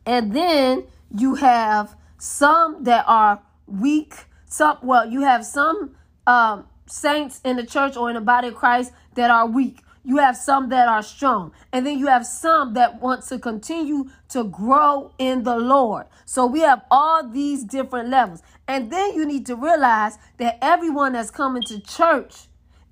And 0.07 0.35
then 0.35 0.85
you 1.17 1.37
have 1.37 1.95
some 2.19 2.85
that 2.85 3.05
are 3.07 3.41
weak. 3.67 4.15
Some, 4.47 4.79
well, 4.83 5.09
you 5.09 5.23
have 5.23 5.45
some 5.45 5.95
um, 6.27 6.67
saints 6.93 7.41
in 7.45 7.57
the 7.57 7.65
church 7.65 7.97
or 7.97 8.11
in 8.11 8.15
the 8.15 8.21
body 8.21 8.49
of 8.49 8.55
Christ 8.55 8.93
that 9.15 9.31
are 9.31 9.47
weak. 9.47 9.83
You 10.05 10.19
have 10.19 10.37
some 10.37 10.69
that 10.71 10.89
are 10.89 11.03
strong. 11.03 11.53
And 11.73 11.87
then 11.87 11.99
you 11.99 12.07
have 12.07 12.27
some 12.27 12.75
that 12.75 13.01
want 13.01 13.25
to 13.29 13.39
continue 13.39 14.11
to 14.31 14.45
grow 14.45 15.13
in 15.19 15.45
the 15.45 15.57
Lord. 15.57 16.07
So 16.25 16.45
we 16.45 16.61
have 16.61 16.83
all 16.91 17.29
these 17.29 17.65
different 17.65 18.09
levels. 18.09 18.43
And 18.67 18.91
then 18.91 19.15
you 19.15 19.25
need 19.25 19.47
to 19.47 19.57
realize 19.57 20.19
that 20.39 20.59
everyone 20.61 21.13
that's 21.13 21.31
coming 21.31 21.63
to 21.65 21.81
church 21.81 22.35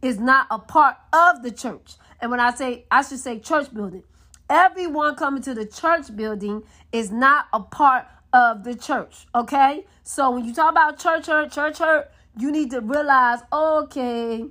is 0.02 0.18
not 0.18 0.46
a 0.50 0.58
part 0.58 0.96
of 1.12 1.42
the 1.42 1.50
church. 1.50 1.96
And 2.20 2.30
when 2.30 2.40
I 2.40 2.52
say, 2.52 2.86
I 2.90 3.02
should 3.02 3.18
say 3.18 3.38
church 3.38 3.74
building, 3.74 4.04
everyone 4.48 5.16
coming 5.16 5.42
to 5.42 5.52
the 5.52 5.66
church 5.66 6.14
building 6.14 6.62
is 6.92 7.10
not 7.10 7.46
a 7.52 7.60
part 7.60 8.06
of 8.32 8.64
the 8.64 8.74
church. 8.74 9.26
Okay? 9.34 9.84
So 10.04 10.30
when 10.30 10.44
you 10.44 10.54
talk 10.54 10.70
about 10.70 10.98
church 10.98 11.26
hurt, 11.26 11.52
church 11.52 11.78
hurt, 11.78 12.10
you 12.40 12.50
need 12.50 12.70
to 12.70 12.80
realize, 12.80 13.40
okay, 13.52 14.46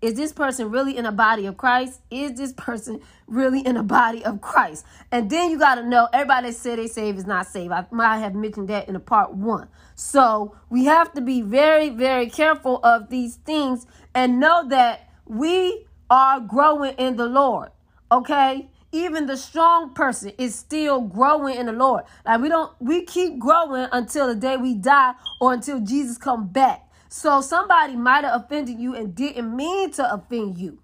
is 0.00 0.14
this 0.14 0.32
person 0.32 0.70
really 0.70 0.96
in 0.96 1.04
a 1.04 1.12
body 1.12 1.44
of 1.44 1.58
Christ? 1.58 2.00
Is 2.10 2.32
this 2.32 2.54
person 2.54 3.00
really 3.26 3.60
in 3.60 3.76
a 3.76 3.82
body 3.82 4.24
of 4.24 4.40
Christ? 4.40 4.86
And 5.12 5.28
then 5.28 5.50
you 5.50 5.58
got 5.58 5.74
to 5.74 5.86
know 5.86 6.08
everybody 6.12 6.48
that 6.48 6.56
said 6.56 6.78
they 6.78 6.86
saved 6.86 7.18
is 7.18 7.26
not 7.26 7.46
saved. 7.46 7.70
I 7.70 7.84
might 7.90 8.18
have 8.18 8.34
mentioned 8.34 8.68
that 8.68 8.88
in 8.88 8.96
a 8.96 9.00
part 9.00 9.34
one. 9.34 9.68
So 9.94 10.56
we 10.70 10.86
have 10.86 11.12
to 11.12 11.20
be 11.20 11.42
very, 11.42 11.90
very 11.90 12.30
careful 12.30 12.80
of 12.82 13.10
these 13.10 13.36
things 13.36 13.86
and 14.14 14.40
know 14.40 14.66
that 14.68 15.10
we 15.26 15.86
are 16.08 16.40
growing 16.40 16.94
in 16.94 17.16
the 17.16 17.26
Lord. 17.26 17.70
Okay? 18.10 18.69
Even 18.92 19.26
the 19.26 19.36
strong 19.36 19.94
person 19.94 20.32
is 20.36 20.54
still 20.54 21.00
growing 21.00 21.56
in 21.56 21.66
the 21.66 21.72
Lord. 21.72 22.04
Like 22.26 22.40
we 22.40 22.48
don't 22.48 22.72
we 22.80 23.04
keep 23.04 23.38
growing 23.38 23.88
until 23.92 24.26
the 24.26 24.34
day 24.34 24.56
we 24.56 24.74
die 24.74 25.12
or 25.40 25.52
until 25.52 25.80
Jesus 25.80 26.18
come 26.18 26.48
back. 26.48 26.88
So 27.08 27.40
somebody 27.40 27.96
might 27.96 28.24
have 28.24 28.42
offended 28.42 28.78
you 28.78 28.94
and 28.94 29.14
didn't 29.14 29.54
mean 29.54 29.90
to 29.92 30.14
offend 30.14 30.58
you. 30.58 30.80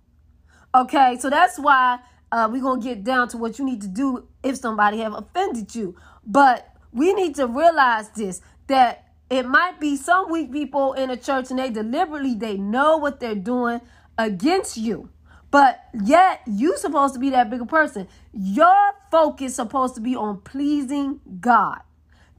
Okay, 0.74 1.16
so 1.20 1.30
that's 1.30 1.58
why 1.58 1.98
uh, 2.30 2.48
we're 2.50 2.62
gonna 2.62 2.82
get 2.82 3.02
down 3.02 3.28
to 3.28 3.38
what 3.38 3.58
you 3.58 3.64
need 3.64 3.80
to 3.82 3.88
do 3.88 4.28
if 4.42 4.56
somebody 4.56 4.98
have 4.98 5.14
offended 5.14 5.74
you. 5.74 5.96
But 6.24 6.68
we 6.92 7.12
need 7.12 7.34
to 7.36 7.46
realize 7.46 8.10
this 8.10 8.40
that 8.68 9.04
it 9.30 9.46
might 9.46 9.80
be 9.80 9.96
some 9.96 10.30
weak 10.30 10.52
people 10.52 10.92
in 10.92 11.10
a 11.10 11.16
church 11.16 11.50
and 11.50 11.58
they 11.58 11.70
deliberately 11.70 12.34
they 12.34 12.56
know 12.56 12.96
what 12.96 13.20
they're 13.20 13.34
doing 13.34 13.80
against 14.18 14.76
you. 14.76 15.10
But 15.56 15.82
yet 16.04 16.42
you 16.46 16.76
supposed 16.76 17.14
to 17.14 17.18
be 17.18 17.30
that 17.30 17.48
bigger 17.48 17.64
person. 17.64 18.08
Your 18.34 18.92
focus 19.10 19.54
supposed 19.54 19.94
to 19.94 20.02
be 20.02 20.14
on 20.14 20.42
pleasing 20.42 21.18
God. 21.40 21.78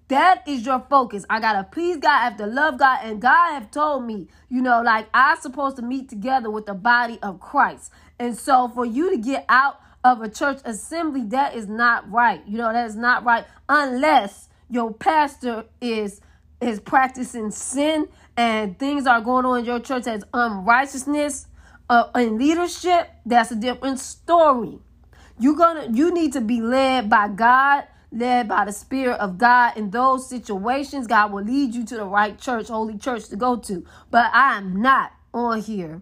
That 0.09 0.47
is 0.47 0.63
your 0.63 0.86
focus. 0.88 1.26
I 1.28 1.39
gotta 1.39 1.63
please 1.63 1.97
God, 1.97 2.11
I 2.11 2.26
have 2.26 2.38
to 2.38 2.45
love 2.45 2.78
God, 2.78 2.99
and 3.01 3.20
God 3.20 3.53
have 3.53 3.72
told 3.72 4.05
me, 4.05 4.28
you 4.49 4.61
know, 4.61 4.84
like 4.84 5.07
I'm 5.15 5.39
supposed 5.39 5.78
to 5.78 5.82
meet 5.82 6.09
together 6.09 6.51
with 6.51 6.68
the 6.68 6.76
body 6.76 7.18
of 7.24 7.39
Christ. 7.39 7.91
And 8.20 8.38
so 8.38 8.68
for 8.68 8.86
you 8.86 9.09
to 9.09 9.18
get 9.18 9.45
out 9.49 9.82
of 10.03 10.22
a 10.22 10.30
church 10.30 10.59
assembly, 10.63 11.24
that 11.30 11.55
is 11.55 11.68
not 11.68 12.07
right. 12.11 12.43
You 12.47 12.59
know, 12.59 12.72
that 12.72 12.86
is 12.86 12.95
not 12.95 13.26
right 13.26 13.45
unless 13.68 14.47
your 14.70 14.93
pastor 14.93 15.65
is 15.82 16.22
is 16.61 16.80
practicing 16.80 17.49
sin 17.49 18.09
and 18.38 18.78
things 18.78 19.07
are 19.07 19.22
going 19.22 19.47
on 19.47 19.57
in 19.61 19.65
your 19.65 19.80
church 19.80 20.05
as 20.05 20.24
unrighteousness 20.36 21.47
uh, 21.90 22.10
in 22.16 22.38
leadership. 22.38 23.10
That's 23.26 23.52
a 23.52 23.56
different 23.56 24.00
story. 24.00 24.80
You 25.40 25.56
gonna 25.56 25.90
you 25.94 26.14
need 26.14 26.34
to 26.34 26.42
be 26.42 26.62
led 26.62 27.10
by 27.10 27.28
God 27.28 27.86
led 28.12 28.48
by 28.48 28.66
the 28.66 28.72
Spirit 28.72 29.20
of 29.20 29.38
God 29.38 29.78
in 29.78 29.92
those 29.92 30.30
situations, 30.30 31.08
God 31.08 31.32
will 31.32 31.44
lead 31.44 31.74
you 31.74 31.86
to 31.86 31.98
the 31.98 32.06
right 32.06 32.40
church, 32.40 32.68
holy 32.68 32.98
church 32.98 33.28
to 33.30 33.36
go 33.36 33.58
to. 33.58 33.86
But 34.10 34.34
I 34.34 34.58
am 34.58 34.82
not 34.82 35.12
on 35.34 35.62
here. 35.62 36.02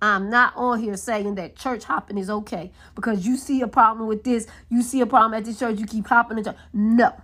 I'm 0.00 0.30
not 0.30 0.54
on 0.56 0.80
here 0.80 0.96
saying 0.96 1.36
that 1.36 1.54
church 1.54 1.84
hopping 1.84 2.18
is 2.18 2.28
okay 2.28 2.72
because 2.96 3.24
you 3.24 3.36
see 3.36 3.60
a 3.60 3.68
problem 3.68 4.08
with 4.08 4.24
this, 4.24 4.48
you 4.68 4.82
see 4.82 5.00
a 5.00 5.06
problem 5.06 5.34
at 5.34 5.44
the 5.44 5.54
church, 5.54 5.78
you 5.78 5.86
keep 5.86 6.08
hopping 6.08 6.38
into 6.38 6.56
no. 6.72 7.14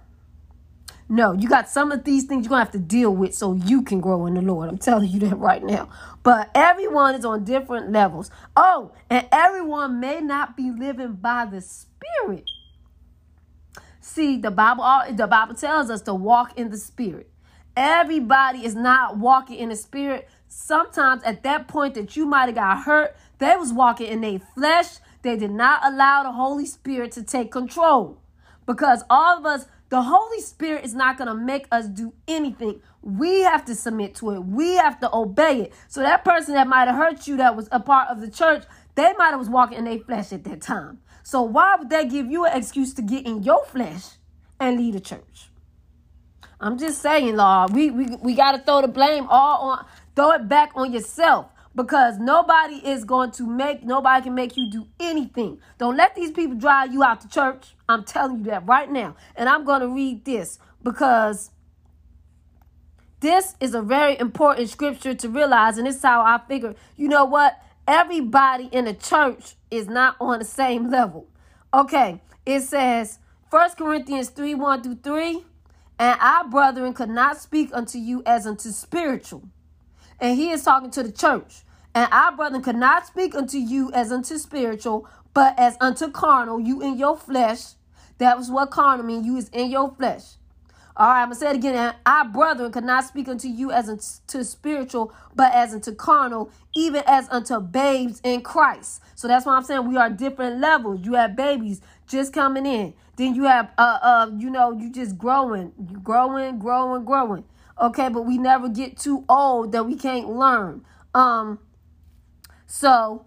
No, 1.09 1.33
you 1.33 1.49
got 1.49 1.71
some 1.71 1.93
of 1.93 2.05
these 2.05 2.25
things 2.25 2.45
you're 2.45 2.51
gonna 2.51 2.65
have 2.65 2.73
to 2.73 2.79
deal 2.79 3.15
with 3.15 3.35
so 3.35 3.55
you 3.55 3.83
can 3.83 4.01
grow 4.01 4.27
in 4.27 4.35
the 4.35 4.43
Lord. 4.43 4.69
I'm 4.69 4.79
telling 4.79 5.09
you 5.09 5.21
that 5.21 5.39
right 5.39 5.63
now. 5.63 5.89
But 6.23 6.51
everyone 6.55 7.15
is 7.15 7.25
on 7.25 7.45
different 7.45 7.93
levels. 7.93 8.31
Oh, 8.57 8.93
and 9.09 9.27
everyone 9.33 10.01
may 10.01 10.21
not 10.21 10.57
be 10.57 10.71
living 10.71 11.15
by 11.15 11.47
the 11.47 11.63
Spirit. 11.63 12.51
See, 14.01 14.39
the 14.39 14.51
Bible 14.51 14.85
the 15.15 15.27
Bible 15.27 15.55
tells 15.55 15.91
us 15.91 16.03
to 16.03 16.15
walk 16.15 16.59
in 16.59 16.71
the 16.71 16.79
spirit. 16.79 17.31
Everybody 17.77 18.65
is 18.65 18.75
not 18.75 19.19
walking 19.19 19.59
in 19.59 19.69
the 19.69 19.77
spirit. 19.77 20.29
Sometimes 20.49 21.23
at 21.25 21.43
that 21.43 21.69
point 21.69 21.95
that 21.95 22.17
you 22.17 22.27
might 22.27 22.47
have 22.47 22.55
got 22.55 22.85
hurt, 22.85 23.15
they 23.39 23.55
was 23.57 23.73
walking 23.73 24.09
in 24.09 24.23
their 24.23 24.41
flesh. 24.55 24.97
They 25.23 25.37
did 25.37 25.51
not 25.51 25.85
allow 25.85 26.23
the 26.23 26.33
Holy 26.33 26.67
Spirit 26.67 27.13
to 27.13 27.23
take 27.23 27.53
control. 27.53 28.21
Because 28.67 29.05
all 29.11 29.39
of 29.39 29.47
us, 29.47 29.67
the 29.89 30.03
Holy 30.03 30.41
Spirit 30.41 30.85
is 30.85 30.95
not 30.95 31.17
going 31.17 31.29
to 31.29 31.35
make 31.35 31.67
us 31.73 31.87
do 31.87 32.13
anything. 32.27 32.83
We 33.03 33.41
have 33.43 33.65
to 33.67 33.75
submit 33.75 34.15
to 34.17 34.33
it. 34.33 34.41
We 34.41 34.77
have 34.77 35.01
to 35.01 35.15
obey 35.15 35.63
it. 35.63 35.73
So 35.89 36.01
that 36.01 36.25
person 36.25 36.55
that 36.55 36.67
might 36.67 36.89
have 36.89 36.97
hurt 36.97 37.27
you 37.27 37.39
that 37.39 37.57
was 37.57 37.69
a 37.73 37.81
part 37.81 38.09
of 38.09 38.21
the 38.21 38.31
church, 38.31 38.65
they 38.97 39.13
might 39.15 39.31
have 39.31 39.39
was 39.39 39.49
walking 39.49 39.79
in 39.79 39.85
their 39.85 39.99
flesh 39.99 40.33
at 40.33 40.45
that 40.45 40.61
time. 40.61 40.99
So 41.23 41.43
why 41.43 41.77
would 41.79 41.91
that 41.91 42.11
give 42.11 42.31
you 42.31 42.45
an 42.45 42.57
excuse 42.57 42.93
to 42.95 43.03
get 43.03 43.27
in 43.27 43.43
your 43.43 43.65
flesh 43.65 44.05
and 44.61 44.79
lead 44.79 44.95
a 44.95 45.01
church? 45.01 45.51
I'm 46.61 46.77
just 46.77 47.01
saying, 47.01 47.37
Lord, 47.37 47.73
we 47.73 47.91
we, 47.91 48.17
we 48.17 48.35
got 48.35 48.53
to 48.53 48.59
throw 48.59 48.83
the 48.83 48.89
blame 48.89 49.27
all 49.29 49.71
on, 49.71 49.87
throw 50.17 50.33
it 50.33 50.49
back 50.49 50.73
on 50.75 50.93
yourself 50.93 51.47
because 51.79 52.19
nobody 52.19 52.77
is 52.77 53.05
going 53.05 53.31
to 53.31 53.47
make, 53.47 53.83
nobody 53.83 54.25
can 54.25 54.35
make 54.35 54.59
you 54.59 54.71
do 54.71 54.87
anything. 55.01 55.59
Don't 55.79 55.97
let 55.97 56.15
these 56.15 56.33
people 56.33 56.57
drive 56.57 56.93
you 56.93 57.03
out 57.03 57.23
to 57.23 57.29
church. 57.29 57.75
I'm 57.89 58.05
telling 58.05 58.41
you 58.41 58.45
that 58.51 58.67
right 58.67 58.91
now. 58.91 59.17
And 59.35 59.49
I'm 59.49 59.65
going 59.65 59.81
to 59.81 59.89
read 59.89 60.27
this 60.27 60.59
because 60.83 61.51
this 63.21 63.55
is 63.61 63.75
a 63.75 63.81
very 63.81 64.19
important 64.19 64.69
scripture 64.69 65.15
to 65.15 65.29
realize. 65.31 65.79
And 65.79 65.89
is 65.89 66.03
how 66.03 66.21
I 66.21 66.39
figure, 66.47 66.75
you 66.97 67.09
know 67.09 67.25
what? 67.25 67.59
everybody 67.89 68.69
in 68.71 68.85
the 68.85 68.93
church 68.93 69.55
is 69.71 69.89
not 69.89 70.15
on 70.21 70.39
the 70.39 70.45
same 70.45 70.91
level. 70.91 71.27
Okay, 71.73 72.21
it 72.47 72.61
says 72.61 73.19
1 73.51 73.71
Corinthians 73.71 74.29
3 74.29 74.55
1 74.55 74.83
through 74.83 74.99
3. 75.03 75.45
And 76.01 76.21
our 76.21 76.47
brethren 76.47 76.93
could 76.93 77.09
not 77.09 77.39
speak 77.39 77.71
unto 77.73 77.99
you 77.99 78.23
as 78.25 78.47
unto 78.47 78.71
spiritual. 78.71 79.43
And 80.21 80.39
he 80.39 80.51
is 80.51 80.63
talking 80.63 80.93
to 80.93 81.03
the 81.03 81.11
church. 81.11 81.63
And 81.99 82.09
our 82.13 82.31
brethren 82.31 82.63
could 82.63 82.77
not 82.77 83.09
speak 83.09 83.35
unto 83.35 83.59
you 83.59 83.91
as 83.93 84.13
unto 84.13 84.39
spiritual, 84.39 85.09
but 85.35 85.59
as 85.59 85.77
unto 85.81 86.09
carnal, 86.09 86.61
you 86.61 86.81
in 86.81 86.97
your 86.97 87.17
flesh. 87.17 87.73
That 88.19 88.39
was 88.39 88.53
what 88.53 88.71
carnal 88.71 89.05
mean. 89.05 89.25
You 89.25 89.37
is 89.37 89.49
in 89.49 89.69
your 89.69 89.91
flesh. 89.91 90.37
All 90.97 91.09
right, 91.09 91.23
I'm 91.23 91.31
gonna 91.31 91.35
say 91.35 91.51
it 91.51 91.57
again. 91.57 91.97
Our 92.07 92.25
brethren 92.27 92.71
could 92.71 92.85
not 92.85 93.05
speak 93.05 93.27
unto 93.27 93.49
you 93.49 93.73
as 93.73 93.89
unto 93.89 94.45
spiritual, 94.45 95.13
but 95.35 95.53
as 95.53 95.75
unto 95.75 95.93
carnal, 95.93 96.53
even 96.77 97.03
as 97.05 97.29
unto 97.31 97.59
babes 97.59 98.21
in 98.23 98.43
Christ. 98.43 99.03
So 99.17 99.27
that's 99.27 99.45
why 99.45 99.57
I'm 99.57 99.65
saying 99.65 99.89
we 99.89 99.97
are 99.97 100.09
different 100.09 100.61
levels. 100.61 101.01
You 101.05 101.15
have 101.15 101.35
babies 101.35 101.81
just 102.07 102.33
coming 102.33 102.65
in. 102.65 102.95
Then 103.17 103.35
you 103.35 103.43
have 103.43 103.73
uh 103.77 103.99
uh, 104.01 104.31
you 104.39 104.51
know, 104.51 104.71
you 104.71 104.93
just 104.93 105.19
growing, 105.19 105.73
you 105.91 105.99
growing, 105.99 106.61
growing, 106.61 107.05
growing. 107.05 107.43
Okay, 107.81 108.09
but 108.09 108.23
we 108.23 108.39
never 108.39 108.69
get 108.69 108.97
too 108.97 109.25
old 109.29 109.73
that 109.73 109.85
we 109.85 109.97
can't 109.97 110.29
learn. 110.29 110.85
Um, 111.13 111.59
so 112.69 113.25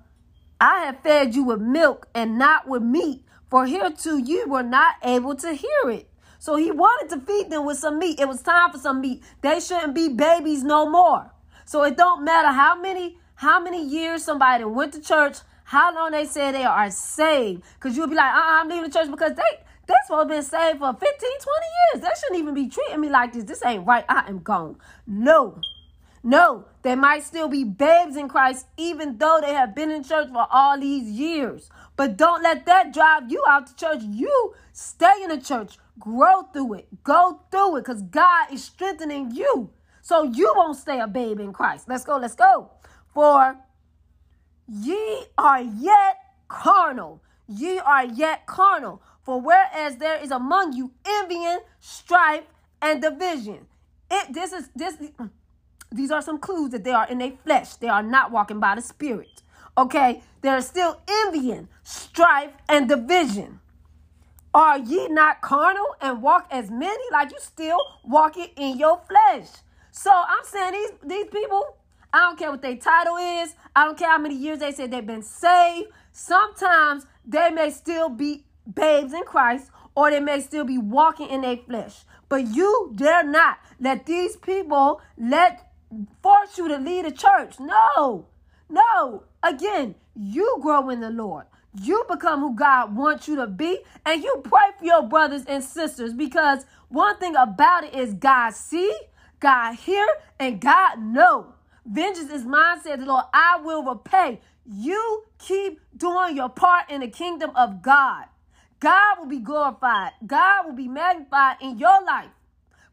I 0.62 0.86
have 0.86 1.00
fed 1.02 1.34
you 1.34 1.44
with 1.44 1.60
milk 1.60 2.08
and 2.14 2.38
not 2.38 2.68
with 2.68 2.84
meat, 2.84 3.26
for 3.50 3.66
hereto 3.66 4.16
you 4.16 4.48
were 4.48 4.64
not 4.64 4.96
able 5.04 5.36
to 5.36 5.54
hear 5.54 5.89
it. 5.89 6.08
So 6.38 6.56
he 6.56 6.70
wanted 6.72 7.10
to 7.10 7.22
feed 7.22 7.50
them 7.50 7.66
with 7.66 7.78
some 7.78 7.98
meat. 7.98 8.20
It 8.20 8.28
was 8.28 8.42
time 8.42 8.72
for 8.72 8.78
some 8.78 9.02
meat. 9.02 9.24
They 9.42 9.60
shouldn't 9.60 9.96
be 9.96 10.10
babies 10.10 10.64
no 10.64 10.88
more. 10.88 11.32
So 11.66 11.84
it 11.84 11.98
don't 11.98 12.24
matter 12.24 12.50
how 12.50 12.80
many 12.80 13.18
how 13.34 13.60
many 13.60 13.84
years 13.84 14.24
somebody 14.24 14.64
went 14.64 14.94
to 14.94 15.02
church, 15.02 15.38
how 15.64 15.94
long 15.96 16.12
they 16.12 16.26
say 16.26 16.52
they 16.52 16.64
are 16.64 16.92
saved. 16.92 17.64
Because 17.74 17.98
you'll 17.98 18.08
be 18.08 18.16
like, 18.16 18.32
uh-uh, 18.32 18.62
I'm 18.62 18.70
leaving 18.70 18.84
the 18.84 18.92
church 18.92 19.10
because 19.10 19.34
they 19.34 19.64
they 19.88 19.96
to 20.08 20.26
been 20.26 20.44
saved 20.44 20.80
for 20.80 20.94
15, 20.94 21.00
20 21.10 21.32
years. 21.94 22.04
They 22.04 22.10
shouldn't 22.20 22.39
even 22.39 22.54
be 22.54 22.70
treating 22.70 23.02
me 23.02 23.10
like 23.10 23.34
this. 23.34 23.44
This 23.44 23.66
ain't 23.66 23.88
right. 23.88 24.06
I 24.08 24.30
am 24.30 24.39
gone. 24.39 24.78
No. 25.08 25.60
No, 26.24 26.65
they 26.84 26.95
might 26.95 27.24
still 27.24 27.47
be 27.47 27.63
babes 27.63 28.15
in 28.15 28.30
Christ, 28.30 28.67
even 28.78 29.17
though 29.17 29.39
they 29.41 29.53
have 29.53 29.74
been 29.74 29.89
in 29.89 30.03
church 30.03 30.28
for 30.32 30.45
all 30.51 30.80
these 30.80 31.09
years. 31.09 31.69
But 31.95 32.15
don't 32.15 32.43
let 32.43 32.65
that 32.67 32.93
drive 32.93 33.32
you 33.32 33.43
out 33.47 33.67
to 33.67 33.76
church. 33.76 34.01
You 34.03 34.53
stay 34.72 35.24
in 35.24 35.30
the 35.30 35.41
church, 35.41 35.80
grow 35.99 36.43
through 36.53 36.76
it, 36.76 37.03
go 37.03 37.41
through 37.49 37.78
it, 37.78 37.86
because 37.86 38.03
God 38.03 38.53
is 38.53 38.63
strengthening 38.63 39.32
you. 39.32 39.72
So 40.01 40.24
you 40.24 40.53
won't 40.55 40.78
stay 40.78 40.99
a 40.99 41.07
babe 41.07 41.39
in 41.39 41.53
Christ. 41.53 41.88
Let's 41.88 42.03
go, 42.03 42.17
let's 42.17 42.36
go. 42.36 42.69
For 43.13 43.57
ye 44.67 45.26
are 45.38 45.61
yet 45.61 46.17
carnal. 46.47 47.24
Ye 47.47 47.80
are 47.80 48.05
yet 48.05 48.45
carnal. 48.45 49.01
For 49.24 49.39
whereas 49.41 49.97
there 49.97 50.22
is 50.22 50.32
among 50.32 50.74
you 50.74 50.91
envying, 51.05 51.59
strife, 51.80 52.43
and 52.82 53.01
division. 53.01 53.67
It 54.09 54.34
this 54.34 54.51
is 54.51 54.69
this 54.76 54.97
these 55.92 56.12
are 56.12 56.22
some 56.22 56.39
clues 56.39 56.72
that 56.72 56.84
they 56.84 56.92
are 56.92 57.08
in 57.08 57.18
their 57.18 57.34
flesh. 57.44 57.76
They 57.76 57.88
are 57.88 58.04
not 58.04 58.32
walking 58.32 58.60
by 58.60 58.76
the 58.76 58.82
spirit. 58.82 59.44
Okay? 59.78 60.24
They're 60.42 60.62
still 60.62 61.00
envying, 61.08 61.68
strife, 61.84 62.52
and 62.70 62.88
division. 62.88 63.60
Are 64.54 64.78
ye 64.78 65.08
not 65.08 65.42
carnal 65.42 65.96
and 66.02 66.22
walk 66.22 66.48
as 66.52 66.70
many? 66.70 67.04
Like 67.12 67.32
you 67.32 67.38
still 67.39 67.80
walking 68.04 68.50
in 68.58 68.78
your 68.78 69.02
flesh. 69.08 69.48
So 69.92 70.12
I'm 70.12 70.44
saying 70.44 70.74
these 70.74 70.92
these 71.04 71.28
people, 71.28 71.78
I 72.12 72.20
don't 72.20 72.39
care 72.39 72.52
what 72.52 72.62
their 72.62 72.76
title 72.76 73.18
is. 73.18 73.56
I 73.76 73.86
don't 73.86 73.98
care 73.98 74.10
how 74.10 74.18
many 74.18 74.36
years 74.36 74.60
they 74.60 74.72
said 74.72 74.92
they've 74.92 75.06
been 75.06 75.22
saved. 75.22 75.89
Sometimes 76.12 77.06
they 77.26 77.50
may 77.50 77.70
still 77.70 78.10
be 78.10 78.44
babes 78.74 79.14
in 79.14 79.24
Christ 79.24 79.72
or 79.96 80.12
they 80.12 80.20
may 80.20 80.42
still 80.42 80.66
be 80.66 80.78
walking 80.78 81.30
in 81.30 81.42
their 81.42 81.58
flesh. 81.58 82.04
But 82.28 82.48
you 82.48 82.94
dare 82.96 83.24
not 83.24 83.60
let 83.80 84.06
these 84.06 84.36
people 84.36 85.02
let 85.18 85.70
force 86.22 86.58
you 86.58 86.68
to 86.68 86.78
lead 86.78 87.06
a 87.06 87.12
church. 87.12 87.60
No. 87.60 88.28
No. 88.70 89.24
Again, 89.44 89.96
you 90.16 90.60
grow 90.62 90.89
in 90.89 91.02
the 91.02 91.10
Lord. 91.10 91.46
You 91.82 92.06
become 92.10 92.42
who 92.42 92.56
God 92.56 92.96
wants 92.96 93.28
you 93.28 93.36
to 93.38 93.48
be, 93.48 93.80
and 94.06 94.22
you 94.24 94.42
pray 94.44 94.72
for 94.78 94.86
your 94.86 95.04
brothers 95.04 95.46
and 95.48 95.64
sisters 95.64 96.14
because 96.14 96.66
one 96.89 97.18
thing 97.18 97.36
about 97.36 97.86
it 97.86 97.94
is 97.96 98.14
God 98.14 98.54
see, 98.54 98.94
God 99.39 99.76
hear, 99.76 100.06
and 100.39 100.60
God 100.60 101.02
know. 101.02 101.54
Vengeance 101.86 102.30
is 102.32 102.46
mine, 102.46 102.82
said 102.82 103.02
the 103.02 103.06
Lord. 103.06 103.26
I 103.34 103.60
will 103.64 103.84
repay. 103.84 104.42
You 104.66 105.24
keep 105.39 105.80
doing 105.98 106.36
your 106.36 106.50
part 106.50 106.89
in 106.92 107.02
the 107.02 107.08
kingdom 107.08 107.52
of 107.56 107.82
God. 107.82 108.26
God 108.80 109.20
will 109.20 109.28
be 109.28 109.39
glorified. 109.39 110.12
God 110.26 110.66
will 110.66 110.74
be 110.76 110.88
magnified 110.89 111.58
in 111.62 111.78
your 111.78 112.04
life. 112.04 112.30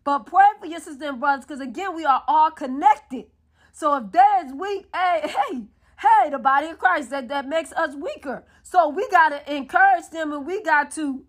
But 0.04 0.26
pray 0.26 0.46
for 0.60 0.66
your 0.66 0.80
sisters 0.80 1.02
and 1.02 1.20
brothers 1.20 1.44
because, 1.44 1.60
again, 1.60 1.94
we 1.94 2.04
are 2.04 2.22
all 2.26 2.50
connected. 2.50 3.26
So 3.72 3.96
if 3.96 4.10
there 4.12 4.46
is 4.46 4.52
weak, 4.52 4.86
hey, 4.94 5.20
hey, 5.24 5.62
hey, 6.00 6.30
the 6.30 6.38
body 6.38 6.68
of 6.68 6.78
Christ, 6.78 7.10
that, 7.10 7.28
that 7.28 7.46
makes 7.48 7.72
us 7.72 7.94
weaker. 7.94 8.44
So 8.62 8.88
we 8.88 9.08
got 9.10 9.30
to 9.30 9.54
encourage 9.54 10.10
them 10.10 10.32
and 10.32 10.46
we 10.46 10.62
got 10.62 10.90
to 10.92 11.24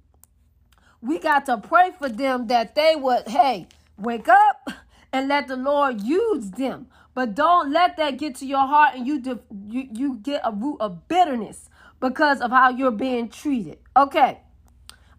we 1.01 1.19
got 1.19 1.45
to 1.45 1.57
pray 1.57 1.91
for 1.97 2.09
them 2.09 2.47
that 2.47 2.75
they 2.75 2.95
would, 2.95 3.27
hey, 3.27 3.67
wake 3.97 4.27
up 4.27 4.69
and 5.13 5.27
let 5.29 5.47
the 5.47 5.55
Lord 5.55 6.01
use 6.01 6.51
them. 6.51 6.87
But 7.13 7.35
don't 7.35 7.71
let 7.71 7.97
that 7.97 8.17
get 8.17 8.35
to 8.35 8.45
your 8.45 8.65
heart 8.67 8.95
and 8.95 9.07
you 9.07 9.19
de- 9.19 9.39
you, 9.67 9.87
you 9.93 10.15
get 10.21 10.41
a 10.43 10.51
root 10.51 10.77
of 10.79 11.07
bitterness 11.07 11.69
because 11.99 12.41
of 12.41 12.51
how 12.51 12.69
you're 12.69 12.91
being 12.91 13.29
treated. 13.29 13.79
Okay. 13.95 14.41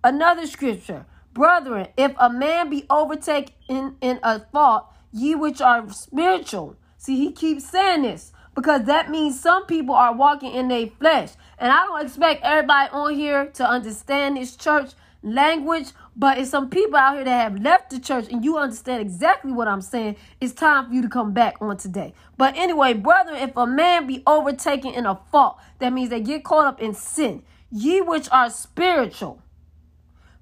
Another 0.02 0.46
scripture. 0.46 1.06
Brethren, 1.32 1.88
if 1.96 2.12
a 2.18 2.30
man 2.30 2.70
be 2.70 2.86
overtaken 2.90 3.54
in, 3.68 3.96
in 4.00 4.20
a 4.22 4.40
fault, 4.40 4.86
ye 5.12 5.34
which 5.34 5.60
are 5.60 5.88
spiritual. 5.92 6.76
See, 6.98 7.16
he 7.16 7.32
keeps 7.32 7.68
saying 7.68 8.02
this 8.02 8.32
because 8.54 8.84
that 8.84 9.10
means 9.10 9.40
some 9.40 9.66
people 9.66 9.94
are 9.94 10.14
walking 10.14 10.52
in 10.52 10.68
their 10.68 10.88
flesh. 10.88 11.30
And 11.58 11.70
I 11.70 11.86
don't 11.86 12.04
expect 12.04 12.42
everybody 12.42 12.90
on 12.92 13.14
here 13.14 13.46
to 13.54 13.64
understand 13.64 14.36
this 14.36 14.56
church 14.56 14.92
language, 15.22 15.88
but 16.16 16.38
it's 16.38 16.50
some 16.50 16.68
people 16.68 16.96
out 16.96 17.14
here 17.14 17.24
that 17.24 17.52
have 17.52 17.60
left 17.60 17.90
the 17.90 18.00
church 18.00 18.28
and 18.30 18.44
you 18.44 18.58
understand 18.58 19.02
exactly 19.02 19.52
what 19.52 19.68
I'm 19.68 19.82
saying. 19.82 20.16
It's 20.40 20.52
time 20.52 20.88
for 20.88 20.94
you 20.94 21.02
to 21.02 21.08
come 21.08 21.32
back 21.32 21.56
on 21.60 21.76
today. 21.76 22.14
But 22.36 22.56
anyway, 22.56 22.94
brethren, 22.94 23.36
if 23.36 23.56
a 23.56 23.66
man 23.66 24.06
be 24.06 24.22
overtaken 24.26 24.94
in 24.94 25.06
a 25.06 25.18
fault, 25.30 25.58
that 25.78 25.92
means 25.92 26.10
they 26.10 26.20
get 26.20 26.44
caught 26.44 26.66
up 26.66 26.80
in 26.80 26.94
sin. 26.94 27.42
Ye 27.70 28.00
which 28.00 28.28
are 28.32 28.50
spiritual, 28.50 29.39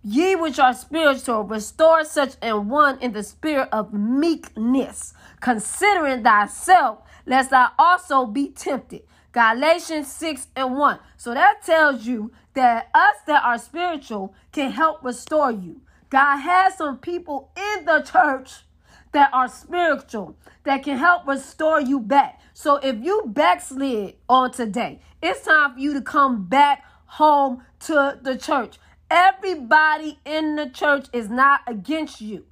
ye 0.03 0.37
which 0.37 0.59
are 0.59 0.75
spiritual, 0.75 1.43
restore 1.43 2.05
such 2.05 2.35
an 2.43 2.69
one 2.69 2.99
in 3.01 3.13
the 3.13 3.23
spirit 3.23 3.69
of 3.73 3.93
meekness, 3.93 5.15
considering 5.41 6.23
thyself 6.23 7.01
lest 7.27 7.51
thou 7.51 7.71
also 7.79 8.27
be 8.27 8.49
tempted. 8.49 9.03
Galatians 9.33 10.11
6 10.11 10.49
and 10.57 10.77
1. 10.77 10.99
So 11.17 11.35
that 11.35 11.63
tells 11.63 12.07
you 12.07 12.33
that 12.55 12.89
us 12.95 13.17
that 13.27 13.45
are 13.45 13.59
spiritual 13.59 14.35
can 14.53 14.73
help 14.73 15.05
restore 15.05 15.53
you. 15.53 15.83
God 16.11 16.39
has 16.39 16.77
some 16.77 16.99
people 16.99 17.51
in 17.57 17.85
the 17.85 18.01
church 18.01 18.65
that 19.13 19.31
are 19.33 19.49
spiritual 19.49 20.37
that 20.65 20.83
can 20.83 20.99
help 20.99 21.27
restore 21.27 21.81
you 21.81 22.01
back. 22.01 22.41
So 22.55 22.77
if 22.77 22.97
you 23.05 23.25
backslid 23.27 24.17
on 24.29 24.51
today, 24.53 25.01
it's 25.23 25.45
time 25.45 25.75
for 25.75 25.81
you 25.81 25.93
to 25.95 26.01
come 26.01 26.47
back 26.47 26.85
home 27.07 27.63
to 27.81 28.19
the 28.23 28.37
church. 28.37 28.79
Everybody 29.11 30.19
in 30.25 30.57
the 30.57 30.69
church 30.69 31.07
is 31.13 31.31
not 31.31 31.61
against 31.67 32.21
you. 32.21 32.45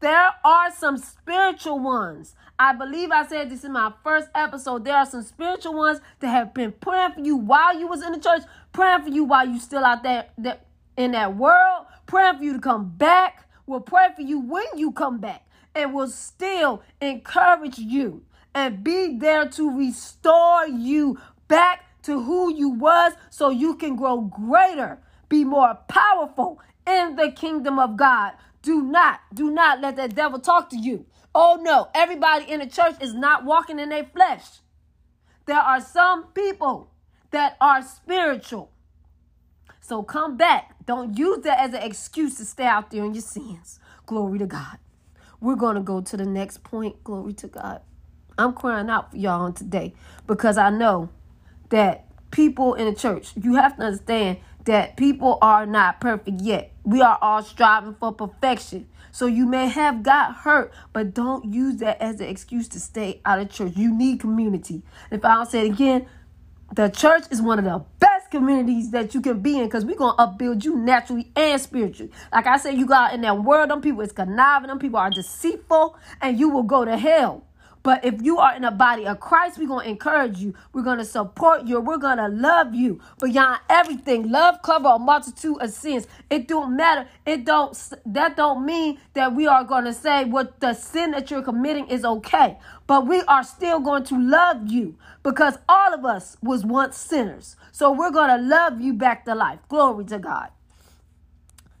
There 0.00 0.30
are 0.44 0.70
some 0.70 0.98
spiritual 0.98 1.78
ones. 1.78 2.34
I 2.58 2.74
believe 2.74 3.10
I 3.10 3.26
said 3.26 3.50
this 3.50 3.64
in 3.64 3.72
my 3.72 3.92
first 4.02 4.28
episode. 4.34 4.84
There 4.84 4.96
are 4.96 5.06
some 5.06 5.22
spiritual 5.22 5.74
ones 5.74 6.00
that 6.20 6.28
have 6.28 6.52
been 6.52 6.72
praying 6.72 7.12
for 7.12 7.20
you 7.20 7.36
while 7.36 7.78
you 7.78 7.86
was 7.86 8.02
in 8.02 8.12
the 8.12 8.20
church, 8.20 8.42
praying 8.72 9.02
for 9.02 9.08
you 9.08 9.24
while 9.24 9.48
you 9.48 9.58
still 9.58 9.84
out 9.84 10.02
there 10.02 10.26
that, 10.38 10.66
in 10.98 11.12
that 11.12 11.36
world, 11.36 11.86
praying 12.06 12.36
for 12.36 12.44
you 12.44 12.52
to 12.52 12.60
come 12.60 12.90
back. 12.90 13.48
Will 13.66 13.80
pray 13.80 14.08
for 14.14 14.20
you 14.20 14.40
when 14.40 14.66
you 14.76 14.92
come 14.92 15.18
back 15.18 15.46
and 15.74 15.94
will 15.94 16.08
still 16.08 16.82
encourage 17.00 17.78
you 17.78 18.22
and 18.54 18.84
be 18.84 19.16
there 19.16 19.48
to 19.48 19.70
restore 19.70 20.66
you 20.66 21.18
back 21.48 22.02
to 22.02 22.22
who 22.22 22.54
you 22.54 22.68
was 22.68 23.14
so 23.30 23.48
you 23.48 23.74
can 23.76 23.96
grow 23.96 24.20
greater, 24.20 24.98
be 25.34 25.44
more 25.44 25.76
powerful 25.88 26.60
in 26.86 27.16
the 27.16 27.28
kingdom 27.32 27.76
of 27.80 27.96
God. 27.96 28.34
Do 28.62 28.80
not, 28.82 29.20
do 29.34 29.50
not 29.50 29.80
let 29.80 29.96
that 29.96 30.14
devil 30.14 30.38
talk 30.38 30.70
to 30.70 30.78
you. 30.78 31.06
Oh 31.34 31.58
no, 31.60 31.88
everybody 31.92 32.48
in 32.48 32.60
the 32.60 32.68
church 32.68 32.94
is 33.00 33.14
not 33.14 33.44
walking 33.44 33.80
in 33.80 33.88
their 33.88 34.04
flesh. 34.04 34.44
There 35.46 35.58
are 35.58 35.80
some 35.80 36.26
people 36.28 36.92
that 37.32 37.56
are 37.60 37.82
spiritual. 37.82 38.70
So 39.80 40.04
come 40.04 40.36
back. 40.36 40.76
Don't 40.86 41.18
use 41.18 41.40
that 41.42 41.58
as 41.58 41.74
an 41.74 41.82
excuse 41.82 42.36
to 42.36 42.44
stay 42.44 42.66
out 42.66 42.92
there 42.92 43.04
in 43.04 43.12
your 43.12 43.22
sins. 43.22 43.80
Glory 44.06 44.38
to 44.38 44.46
God. 44.46 44.78
We're 45.40 45.56
going 45.56 45.74
to 45.74 45.82
go 45.82 46.00
to 46.00 46.16
the 46.16 46.24
next 46.24 46.62
point. 46.62 47.02
Glory 47.02 47.32
to 47.34 47.48
God. 47.48 47.82
I'm 48.38 48.52
crying 48.52 48.88
out 48.88 49.10
for 49.10 49.16
y'all 49.16 49.52
today 49.52 49.94
because 50.28 50.58
I 50.58 50.70
know 50.70 51.08
that 51.70 52.06
people 52.30 52.74
in 52.74 52.86
the 52.86 52.94
church, 52.94 53.32
you 53.36 53.54
have 53.56 53.76
to 53.78 53.82
understand 53.82 54.38
that 54.64 54.96
people 54.96 55.38
are 55.42 55.66
not 55.66 56.00
perfect 56.00 56.40
yet. 56.40 56.72
We 56.84 57.02
are 57.02 57.18
all 57.20 57.42
striving 57.42 57.94
for 57.94 58.12
perfection. 58.12 58.88
So 59.12 59.26
you 59.26 59.46
may 59.46 59.68
have 59.68 60.02
got 60.02 60.34
hurt, 60.34 60.72
but 60.92 61.14
don't 61.14 61.52
use 61.52 61.76
that 61.76 62.00
as 62.02 62.20
an 62.20 62.26
excuse 62.26 62.66
to 62.68 62.80
stay 62.80 63.20
out 63.24 63.38
of 63.38 63.50
church. 63.50 63.74
You 63.76 63.96
need 63.96 64.20
community. 64.20 64.82
If 65.10 65.24
I 65.24 65.34
don't 65.34 65.48
say 65.48 65.66
it 65.66 65.72
again, 65.72 66.06
the 66.74 66.88
church 66.88 67.24
is 67.30 67.40
one 67.40 67.60
of 67.60 67.64
the 67.64 67.84
best 68.00 68.32
communities 68.32 68.90
that 68.90 69.14
you 69.14 69.20
can 69.20 69.38
be 69.40 69.58
in 69.58 69.66
because 69.66 69.84
we're 69.84 69.94
going 69.94 70.16
to 70.16 70.22
upbuild 70.22 70.64
you 70.64 70.76
naturally 70.76 71.30
and 71.36 71.60
spiritually. 71.60 72.10
Like 72.32 72.48
I 72.48 72.56
said, 72.56 72.76
you 72.76 72.86
got 72.86 73.14
in 73.14 73.20
that 73.20 73.44
world, 73.44 73.70
them 73.70 73.80
people 73.80 74.00
is 74.00 74.10
conniving, 74.10 74.66
them 74.66 74.80
people 74.80 74.98
are 74.98 75.10
deceitful, 75.10 75.96
and 76.20 76.38
you 76.38 76.48
will 76.48 76.64
go 76.64 76.84
to 76.84 76.96
hell. 76.96 77.44
But 77.84 78.02
if 78.02 78.22
you 78.22 78.38
are 78.38 78.56
in 78.56 78.62
the 78.62 78.70
body 78.70 79.06
of 79.06 79.20
Christ, 79.20 79.58
we're 79.58 79.68
going 79.68 79.84
to 79.84 79.90
encourage 79.90 80.38
you. 80.38 80.54
We're 80.72 80.82
going 80.82 80.98
to 80.98 81.04
support 81.04 81.66
you. 81.66 81.78
We're 81.80 81.98
going 81.98 82.16
to 82.16 82.28
love 82.28 82.74
you 82.74 82.98
beyond 83.20 83.60
everything. 83.68 84.30
Love 84.30 84.62
cover 84.62 84.88
a 84.88 84.98
multitude 84.98 85.58
of 85.60 85.70
sins. 85.70 86.06
It 86.30 86.48
don't 86.48 86.76
matter. 86.76 87.06
It 87.26 87.44
don't, 87.44 87.78
that 88.06 88.38
don't 88.38 88.64
mean 88.64 88.98
that 89.12 89.34
we 89.34 89.46
are 89.46 89.64
going 89.64 89.84
to 89.84 89.92
say 89.92 90.24
what 90.24 90.60
the 90.60 90.72
sin 90.72 91.10
that 91.10 91.30
you're 91.30 91.42
committing 91.42 91.86
is 91.88 92.06
okay. 92.06 92.56
But 92.86 93.06
we 93.06 93.20
are 93.28 93.44
still 93.44 93.80
going 93.80 94.04
to 94.04 94.18
love 94.18 94.66
you 94.66 94.96
because 95.22 95.58
all 95.68 95.92
of 95.92 96.06
us 96.06 96.38
was 96.42 96.64
once 96.64 96.96
sinners. 96.96 97.54
So 97.70 97.92
we're 97.92 98.10
going 98.10 98.30
to 98.30 98.42
love 98.42 98.80
you 98.80 98.94
back 98.94 99.26
to 99.26 99.34
life. 99.34 99.58
Glory 99.68 100.06
to 100.06 100.18
God. 100.18 100.48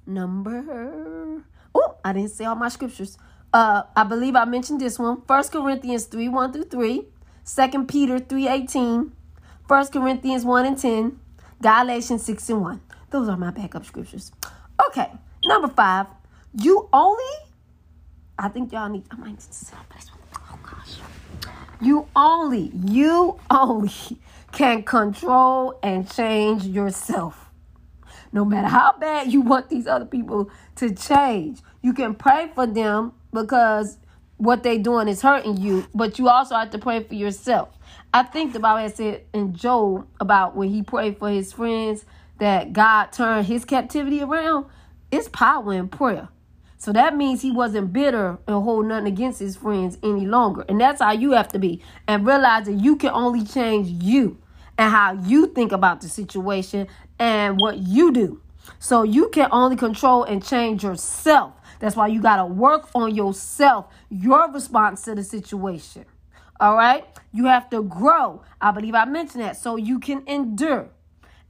Number, 0.06 1.42
oh, 1.74 1.96
I 2.04 2.12
didn't 2.12 2.32
say 2.32 2.44
all 2.44 2.56
my 2.56 2.68
scriptures. 2.68 3.16
Uh, 3.54 3.84
I 3.94 4.02
believe 4.02 4.34
I 4.34 4.44
mentioned 4.46 4.80
this 4.80 4.98
one. 4.98 5.22
1 5.28 5.44
Corinthians 5.44 6.06
3 6.06 6.28
1 6.28 6.52
through 6.52 6.64
3, 6.64 7.06
2 7.46 7.84
Peter 7.84 8.18
3 8.18 8.48
18, 8.48 9.12
1 9.68 9.86
Corinthians 9.86 10.44
1 10.44 10.66
and 10.66 10.76
10, 10.76 11.20
Galatians 11.62 12.24
6 12.24 12.50
and 12.50 12.60
1. 12.62 12.80
Those 13.10 13.28
are 13.28 13.36
my 13.36 13.52
backup 13.52 13.86
scriptures. 13.86 14.32
Okay, 14.88 15.08
number 15.44 15.68
five. 15.68 16.06
You 16.60 16.88
only, 16.92 17.32
I 18.36 18.48
think 18.48 18.72
y'all 18.72 18.88
need, 18.88 19.04
I 19.12 19.14
might 19.14 19.28
need 19.28 19.38
to 19.38 19.52
sit 19.52 19.78
this 19.94 20.10
one. 20.10 20.20
Oh 20.50 20.58
gosh. 20.60 20.98
You 21.80 22.08
only, 22.16 22.72
you 22.74 23.38
only 23.52 23.92
can 24.52 24.82
control 24.82 25.78
and 25.80 26.10
change 26.10 26.64
yourself. 26.64 27.50
No 28.32 28.44
matter 28.44 28.66
how 28.66 28.96
bad 28.98 29.32
you 29.32 29.42
want 29.42 29.68
these 29.68 29.86
other 29.86 30.06
people 30.06 30.50
to 30.74 30.92
change, 30.92 31.60
you 31.82 31.92
can 31.92 32.16
pray 32.16 32.50
for 32.52 32.66
them 32.66 33.12
because 33.34 33.98
what 34.38 34.62
they 34.62 34.78
doing 34.78 35.08
is 35.08 35.20
hurting 35.20 35.58
you, 35.58 35.86
but 35.94 36.18
you 36.18 36.28
also 36.28 36.54
have 36.56 36.70
to 36.70 36.78
pray 36.78 37.02
for 37.02 37.14
yourself. 37.14 37.76
I 38.12 38.22
think 38.22 38.52
the 38.52 38.60
Bible 38.60 38.94
said 38.94 39.24
in 39.32 39.54
Job 39.54 40.06
about 40.20 40.56
when 40.56 40.70
he 40.70 40.82
prayed 40.82 41.18
for 41.18 41.28
his 41.28 41.52
friends 41.52 42.04
that 42.38 42.72
God 42.72 43.06
turned 43.06 43.46
his 43.46 43.64
captivity 43.64 44.22
around. 44.22 44.66
It's 45.10 45.28
power 45.28 45.72
in 45.74 45.88
prayer. 45.88 46.28
So 46.78 46.92
that 46.92 47.16
means 47.16 47.40
he 47.40 47.50
wasn't 47.50 47.92
bitter 47.92 48.38
and 48.46 48.62
hold 48.62 48.86
nothing 48.86 49.06
against 49.06 49.40
his 49.40 49.56
friends 49.56 49.96
any 50.02 50.26
longer. 50.26 50.64
And 50.68 50.80
that's 50.80 51.00
how 51.00 51.12
you 51.12 51.32
have 51.32 51.48
to 51.48 51.58
be. 51.58 51.82
And 52.06 52.26
realize 52.26 52.66
that 52.66 52.74
you 52.74 52.96
can 52.96 53.10
only 53.10 53.44
change 53.44 53.88
you 54.02 54.38
and 54.76 54.92
how 54.92 55.12
you 55.24 55.46
think 55.46 55.72
about 55.72 56.00
the 56.00 56.08
situation 56.08 56.86
and 57.18 57.58
what 57.58 57.78
you 57.78 58.12
do. 58.12 58.40
So 58.78 59.02
you 59.02 59.28
can 59.30 59.48
only 59.50 59.76
control 59.76 60.24
and 60.24 60.44
change 60.44 60.82
yourself. 60.84 61.52
That's 61.80 61.96
why 61.96 62.08
you 62.08 62.20
got 62.20 62.36
to 62.36 62.46
work 62.46 62.88
on 62.94 63.14
yourself, 63.14 63.86
your 64.08 64.50
response 64.50 65.02
to 65.02 65.14
the 65.14 65.24
situation. 65.24 66.04
All 66.60 66.76
right? 66.76 67.04
You 67.32 67.46
have 67.46 67.68
to 67.70 67.82
grow. 67.82 68.42
I 68.60 68.70
believe 68.70 68.94
I 68.94 69.04
mentioned 69.04 69.42
that. 69.42 69.56
So 69.56 69.76
you 69.76 69.98
can 69.98 70.22
endure. 70.26 70.88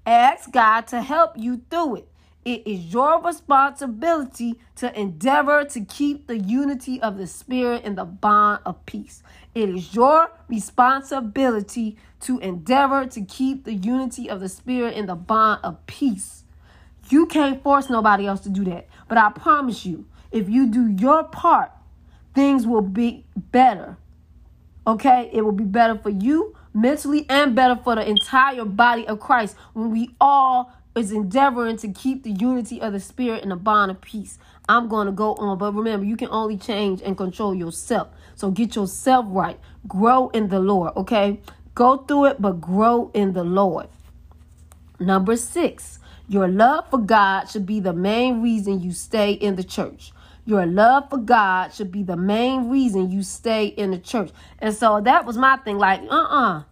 Ask 0.06 0.50
God 0.50 0.86
to 0.88 1.02
help 1.02 1.32
you 1.36 1.62
through 1.70 1.96
it. 1.96 2.08
It 2.44 2.66
is 2.66 2.92
your 2.92 3.22
responsibility 3.22 4.60
to 4.76 4.98
endeavor 4.98 5.64
to 5.64 5.80
keep 5.80 6.26
the 6.26 6.36
unity 6.36 7.00
of 7.00 7.16
the 7.16 7.26
Spirit 7.26 7.84
in 7.84 7.94
the 7.94 8.04
bond 8.04 8.60
of 8.66 8.84
peace. 8.84 9.22
It 9.54 9.70
is 9.70 9.94
your 9.94 10.30
responsibility 10.48 11.96
to 12.20 12.38
endeavor 12.40 13.06
to 13.06 13.22
keep 13.22 13.64
the 13.64 13.72
unity 13.72 14.28
of 14.28 14.40
the 14.40 14.50
Spirit 14.50 14.94
in 14.94 15.06
the 15.06 15.14
bond 15.14 15.60
of 15.64 15.86
peace. 15.86 16.44
You 17.08 17.26
can't 17.26 17.62
force 17.62 17.88
nobody 17.88 18.26
else 18.26 18.40
to 18.40 18.50
do 18.50 18.64
that. 18.64 18.88
But 19.08 19.16
I 19.16 19.30
promise 19.30 19.86
you, 19.86 20.06
if 20.34 20.48
you 20.50 20.66
do 20.66 20.88
your 20.88 21.24
part, 21.24 21.70
things 22.34 22.66
will 22.66 22.82
be 22.82 23.24
better. 23.36 23.96
Okay? 24.86 25.30
It 25.32 25.42
will 25.42 25.52
be 25.52 25.64
better 25.64 25.96
for 25.96 26.10
you 26.10 26.56
mentally 26.74 27.24
and 27.28 27.54
better 27.54 27.80
for 27.82 27.94
the 27.94 28.06
entire 28.06 28.64
body 28.64 29.06
of 29.06 29.20
Christ 29.20 29.56
when 29.72 29.92
we 29.92 30.10
all 30.20 30.72
is 30.96 31.12
endeavoring 31.12 31.76
to 31.76 31.88
keep 31.88 32.24
the 32.24 32.32
unity 32.32 32.80
of 32.80 32.92
the 32.92 33.00
spirit 33.00 33.42
and 33.42 33.52
the 33.52 33.56
bond 33.56 33.92
of 33.92 34.00
peace. 34.00 34.38
I'm 34.68 34.88
going 34.88 35.06
to 35.06 35.12
go 35.12 35.34
on, 35.34 35.58
but 35.58 35.72
remember, 35.72 36.04
you 36.04 36.16
can 36.16 36.28
only 36.30 36.56
change 36.56 37.00
and 37.02 37.16
control 37.16 37.54
yourself. 37.54 38.08
So 38.34 38.50
get 38.50 38.74
yourself 38.74 39.26
right. 39.28 39.58
Grow 39.86 40.28
in 40.30 40.48
the 40.48 40.58
Lord, 40.58 40.92
okay? 40.96 41.40
Go 41.74 41.98
through 41.98 42.26
it, 42.26 42.42
but 42.42 42.60
grow 42.60 43.10
in 43.14 43.32
the 43.32 43.44
Lord. 43.44 43.88
Number 44.98 45.36
six, 45.36 45.98
your 46.28 46.48
love 46.48 46.88
for 46.90 46.98
God 46.98 47.46
should 47.46 47.66
be 47.66 47.80
the 47.80 47.92
main 47.92 48.42
reason 48.42 48.80
you 48.80 48.92
stay 48.92 49.32
in 49.32 49.56
the 49.56 49.64
church. 49.64 50.12
Your 50.46 50.66
love 50.66 51.08
for 51.10 51.18
God 51.18 51.72
should 51.72 51.90
be 51.90 52.02
the 52.02 52.16
main 52.16 52.68
reason 52.68 53.10
you 53.10 53.22
stay 53.22 53.66
in 53.66 53.90
the 53.90 53.98
church. 53.98 54.30
And 54.58 54.74
so 54.74 55.00
that 55.00 55.24
was 55.24 55.38
my 55.38 55.56
thing. 55.58 55.78
Like, 55.78 56.02
uh 56.02 56.14
uh-uh. 56.14 56.58
uh 56.58 56.62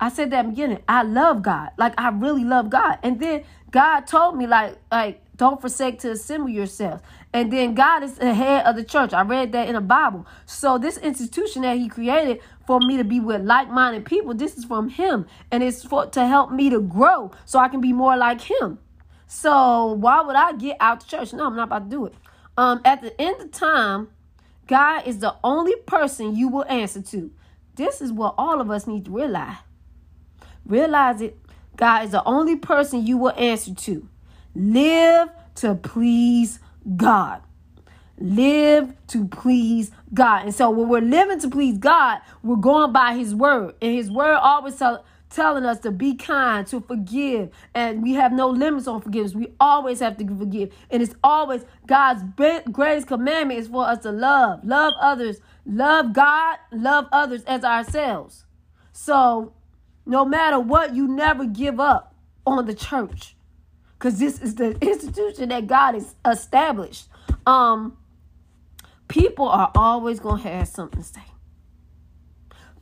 I 0.00 0.10
said 0.10 0.30
that 0.30 0.48
beginning. 0.48 0.82
I 0.88 1.02
love 1.02 1.42
God. 1.42 1.70
Like 1.76 1.94
I 1.98 2.10
really 2.10 2.44
love 2.44 2.70
God. 2.70 2.98
And 3.02 3.18
then 3.20 3.44
God 3.70 4.02
told 4.02 4.36
me 4.36 4.46
like 4.46 4.76
like 4.92 5.20
don't 5.36 5.60
forsake 5.60 6.00
to 6.00 6.12
assemble 6.12 6.48
yourselves. 6.48 7.02
And 7.32 7.52
then 7.52 7.74
God 7.74 8.02
is 8.02 8.14
the 8.14 8.34
head 8.34 8.64
of 8.64 8.76
the 8.76 8.84
church. 8.84 9.12
I 9.12 9.22
read 9.22 9.52
that 9.52 9.68
in 9.68 9.74
the 9.74 9.80
Bible. 9.80 10.26
So 10.46 10.78
this 10.78 10.98
institution 10.98 11.62
that 11.62 11.76
he 11.76 11.88
created 11.88 12.40
for 12.66 12.80
me 12.80 12.96
to 12.96 13.04
be 13.04 13.20
with 13.20 13.42
like-minded 13.42 14.04
people, 14.04 14.34
this 14.34 14.56
is 14.56 14.64
from 14.64 14.88
him. 14.88 15.26
And 15.52 15.62
it's 15.62 15.84
for 15.84 16.06
to 16.06 16.26
help 16.26 16.50
me 16.50 16.70
to 16.70 16.80
grow 16.80 17.30
so 17.44 17.58
I 17.58 17.68
can 17.68 17.80
be 17.80 17.92
more 17.92 18.16
like 18.16 18.40
him. 18.40 18.78
So 19.26 19.92
why 19.92 20.22
would 20.22 20.36
I 20.36 20.54
get 20.54 20.76
out 20.80 21.00
the 21.00 21.06
church? 21.06 21.32
No, 21.32 21.46
I'm 21.46 21.56
not 21.56 21.64
about 21.64 21.84
to 21.84 21.90
do 21.90 22.06
it. 22.06 22.14
Um, 22.58 22.80
at 22.84 23.02
the 23.02 23.18
end 23.20 23.40
of 23.40 23.52
time, 23.52 24.08
God 24.66 25.06
is 25.06 25.20
the 25.20 25.36
only 25.44 25.76
person 25.76 26.34
you 26.34 26.48
will 26.48 26.64
answer 26.64 27.00
to. 27.00 27.30
This 27.76 28.00
is 28.00 28.12
what 28.12 28.34
all 28.36 28.60
of 28.60 28.68
us 28.68 28.84
need 28.84 29.04
to 29.04 29.12
realize. 29.12 29.58
Realize 30.66 31.20
it. 31.20 31.38
God 31.76 32.06
is 32.06 32.10
the 32.10 32.24
only 32.24 32.56
person 32.56 33.06
you 33.06 33.16
will 33.16 33.32
answer 33.38 33.72
to. 33.72 34.08
Live 34.56 35.28
to 35.54 35.76
please 35.76 36.58
God. 36.96 37.42
Live 38.18 38.92
to 39.06 39.28
please 39.28 39.92
God. 40.12 40.46
And 40.46 40.54
so 40.54 40.68
when 40.70 40.88
we're 40.88 41.00
living 41.00 41.38
to 41.38 41.48
please 41.48 41.78
God, 41.78 42.18
we're 42.42 42.56
going 42.56 42.92
by 42.92 43.14
his 43.14 43.36
word. 43.36 43.76
And 43.80 43.94
his 43.94 44.10
word 44.10 44.34
always 44.34 44.74
tell, 44.74 45.04
telling 45.30 45.64
us 45.64 45.78
to 45.80 45.90
be 45.90 46.14
kind, 46.14 46.66
to 46.68 46.80
forgive. 46.80 47.50
And 47.74 48.02
we 48.02 48.14
have 48.14 48.32
no 48.32 48.48
limits 48.48 48.86
on 48.86 49.00
forgiveness. 49.00 49.34
We 49.34 49.48
always 49.60 50.00
have 50.00 50.16
to 50.18 50.26
forgive. 50.26 50.72
And 50.90 51.02
it's 51.02 51.14
always 51.22 51.64
God's 51.86 52.22
greatest 52.72 53.08
commandment 53.08 53.60
is 53.60 53.68
for 53.68 53.86
us 53.86 53.98
to 54.00 54.12
love. 54.12 54.64
Love 54.64 54.94
others. 55.00 55.40
Love 55.66 56.12
God. 56.12 56.58
Love 56.72 57.06
others 57.12 57.44
as 57.44 57.64
ourselves. 57.64 58.44
So 58.92 59.52
no 60.06 60.24
matter 60.24 60.58
what, 60.58 60.94
you 60.94 61.06
never 61.06 61.44
give 61.44 61.78
up 61.78 62.14
on 62.46 62.66
the 62.66 62.74
church. 62.74 63.36
Because 63.98 64.18
this 64.18 64.40
is 64.40 64.54
the 64.54 64.78
institution 64.80 65.50
that 65.50 65.66
God 65.66 65.94
has 65.94 66.14
established. 66.26 67.08
Um, 67.46 67.98
people 69.08 69.48
are 69.48 69.70
always 69.74 70.20
gonna 70.20 70.42
have 70.42 70.68
something 70.68 71.02
to 71.02 71.06
say. 71.06 71.20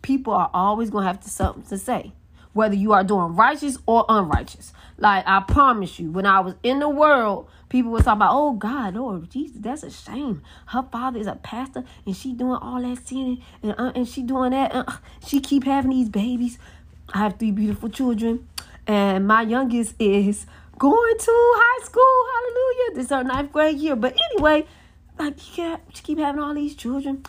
People 0.03 0.35
are 0.35 0.51
always 0.55 0.91
have 0.93 1.21
to, 1.21 1.29
something 1.29 1.65
to 1.65 1.79
say, 1.79 2.13
whether 2.57 2.75
you 2.75 2.93
are 2.93 3.05
doing 3.05 3.37
righteous 3.37 3.79
or 3.87 4.05
unrighteous. 4.09 4.73
Like 4.99 5.25
I 5.27 5.41
promise 5.41 5.99
you, 5.99 6.11
when 6.11 6.27
I 6.27 6.41
was 6.41 6.55
in 6.63 6.81
the 6.81 6.89
world, 6.89 7.49
people 7.69 7.91
were 7.91 7.99
talking 7.99 8.19
about, 8.19 8.33
"Oh 8.33 8.53
God, 8.55 8.95
Lord 8.95 9.31
Jesus, 9.31 9.59
that's 9.61 9.83
a 9.83 9.91
shame. 9.91 10.43
Her 10.67 10.83
father 10.83 11.21
is 11.21 11.27
a 11.27 11.37
pastor, 11.37 11.85
and 12.07 12.17
she 12.17 12.33
doing 12.33 12.59
all 12.61 12.81
that 12.81 13.07
sinning, 13.07 13.43
and 13.63 13.75
uh, 13.79 13.93
and 13.95 14.09
she 14.09 14.23
doing 14.23 14.51
that. 14.53 14.75
Uh, 14.75 14.85
she 15.27 15.41
keep 15.41 15.65
having 15.65 15.91
these 15.91 16.09
babies. 16.09 16.59
I 17.13 17.19
have 17.19 17.39
three 17.39 17.53
beautiful 17.53 17.89
children, 17.89 18.49
and 18.87 19.27
my 19.27 19.43
youngest 19.43 19.95
is 20.01 20.47
going 20.79 21.19
to 21.19 21.33
high 21.33 21.85
school. 21.85 22.27
Hallelujah. 22.35 22.95
This 22.95 23.05
is 23.05 23.11
her 23.11 23.25
ninth 23.25 23.53
grade 23.53 23.79
year. 23.79 23.97
But 23.97 24.17
anyway, 24.33 24.67
like 25.19 25.39
she 25.39 25.53
keep, 25.63 25.93
keep 25.93 26.19
having 26.19 26.43
all 26.43 26.55
these 26.55 26.75
children. 26.75 27.23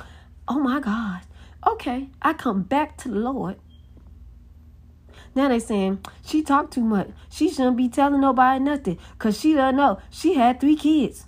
Oh 0.47 0.59
my 0.59 0.79
God. 0.79 1.21
Okay, 1.65 2.09
I 2.21 2.33
come 2.33 2.61
back 2.63 2.97
to 2.97 3.09
the 3.09 3.19
Lord. 3.19 3.57
Now 5.37 5.49
they 5.49 5.59
saying 5.59 5.99
she 6.25 6.41
talked 6.41 6.73
too 6.73 6.81
much. 6.81 7.09
She 7.29 7.47
shouldn't 7.47 7.77
be 7.77 7.89
telling 7.89 8.21
nobody 8.21 8.59
nothing 8.59 8.97
because 9.11 9.39
she 9.39 9.53
doesn't 9.53 9.75
know 9.75 10.01
she 10.09 10.33
had 10.33 10.59
three 10.59 10.75
kids. 10.75 11.27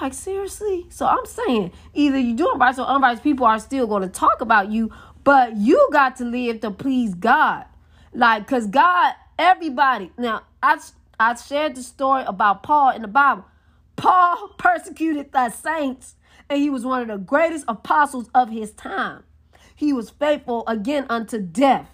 Like 0.00 0.14
seriously? 0.14 0.86
So 0.90 1.06
I'm 1.06 1.26
saying 1.26 1.72
either 1.94 2.16
you 2.16 2.36
doing 2.36 2.56
right 2.56 2.78
or 2.78 2.86
unrighteous 2.86 3.20
people 3.20 3.46
are 3.46 3.58
still 3.58 3.88
going 3.88 4.02
to 4.02 4.08
talk 4.08 4.40
about 4.40 4.70
you 4.70 4.92
but 5.24 5.56
you 5.56 5.88
got 5.92 6.16
to 6.18 6.24
live 6.24 6.60
to 6.60 6.70
please 6.70 7.14
God. 7.14 7.64
Like, 8.14 8.46
because 8.46 8.68
God, 8.68 9.14
everybody. 9.38 10.12
Now, 10.16 10.42
I, 10.62 10.80
I 11.18 11.34
shared 11.34 11.74
the 11.74 11.82
story 11.82 12.22
about 12.26 12.62
Paul 12.62 12.92
in 12.92 13.02
the 13.02 13.08
Bible. 13.08 13.44
Paul 13.96 14.54
persecuted 14.58 15.32
the 15.32 15.50
saints, 15.50 16.14
and 16.48 16.60
he 16.60 16.70
was 16.70 16.84
one 16.84 17.02
of 17.02 17.08
the 17.08 17.18
greatest 17.18 17.64
apostles 17.66 18.30
of 18.34 18.50
his 18.50 18.70
time. 18.72 19.24
He 19.78 19.92
was 19.92 20.10
faithful 20.10 20.64
again 20.66 21.06
unto 21.08 21.38
death. 21.38 21.88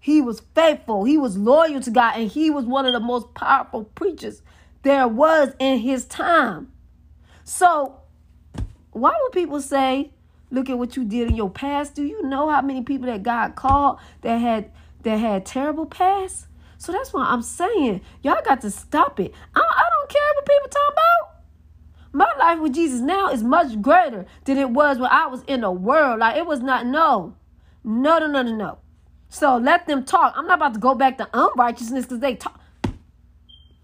He 0.00 0.20
was 0.20 0.40
faithful. 0.54 1.04
He 1.04 1.16
was 1.16 1.36
loyal 1.36 1.80
to 1.80 1.90
God, 1.90 2.16
and 2.16 2.30
he 2.30 2.50
was 2.50 2.64
one 2.64 2.86
of 2.86 2.92
the 2.92 3.00
most 3.00 3.34
powerful 3.34 3.84
preachers 3.84 4.42
there 4.82 5.08
was 5.08 5.52
in 5.58 5.78
his 5.78 6.04
time. 6.04 6.72
So, 7.44 8.00
why 8.92 9.14
would 9.22 9.32
people 9.32 9.60
say 9.60 10.12
Look 10.54 10.70
at 10.70 10.78
what 10.78 10.96
you 10.96 11.04
did 11.04 11.30
in 11.30 11.34
your 11.34 11.50
past. 11.50 11.96
Do 11.96 12.04
you 12.04 12.22
know 12.22 12.48
how 12.48 12.62
many 12.62 12.82
people 12.82 13.06
that 13.06 13.24
God 13.24 13.56
called 13.56 13.98
that 14.20 14.36
had 14.36 14.70
that 15.02 15.16
had 15.18 15.44
terrible 15.44 15.84
past? 15.84 16.46
So 16.78 16.92
that's 16.92 17.12
why 17.12 17.24
I'm 17.24 17.42
saying 17.42 18.02
y'all 18.22 18.40
got 18.44 18.60
to 18.60 18.70
stop 18.70 19.18
it. 19.18 19.34
I, 19.56 19.60
I 19.60 19.84
don't 19.90 20.10
care 20.10 20.22
what 20.36 20.46
people 20.46 20.68
talk 20.68 20.92
about. 20.92 21.33
My 22.14 22.32
life 22.38 22.60
with 22.60 22.74
Jesus 22.74 23.00
now 23.00 23.30
is 23.30 23.42
much 23.44 23.82
greater 23.82 24.26
than 24.46 24.58
it 24.58 24.70
was 24.70 24.98
when 24.98 25.10
I 25.10 25.28
was 25.28 25.42
in 25.48 25.62
the 25.62 25.72
world. 25.72 26.20
Like 26.20 26.38
it 26.38 26.46
was 26.46 26.60
not 26.60 26.86
no, 26.86 27.36
no, 27.84 28.18
no, 28.20 28.28
no, 28.28 28.42
no, 28.42 28.56
no. 28.56 28.78
So 29.30 29.58
let 29.58 29.86
them 29.88 30.04
talk. 30.04 30.34
I'm 30.36 30.46
not 30.46 30.58
about 30.58 30.74
to 30.74 30.80
go 30.80 30.94
back 30.94 31.18
to 31.18 31.28
unrighteousness 31.34 32.06
because 32.06 32.20
they 32.20 32.36
talk. 32.36 32.60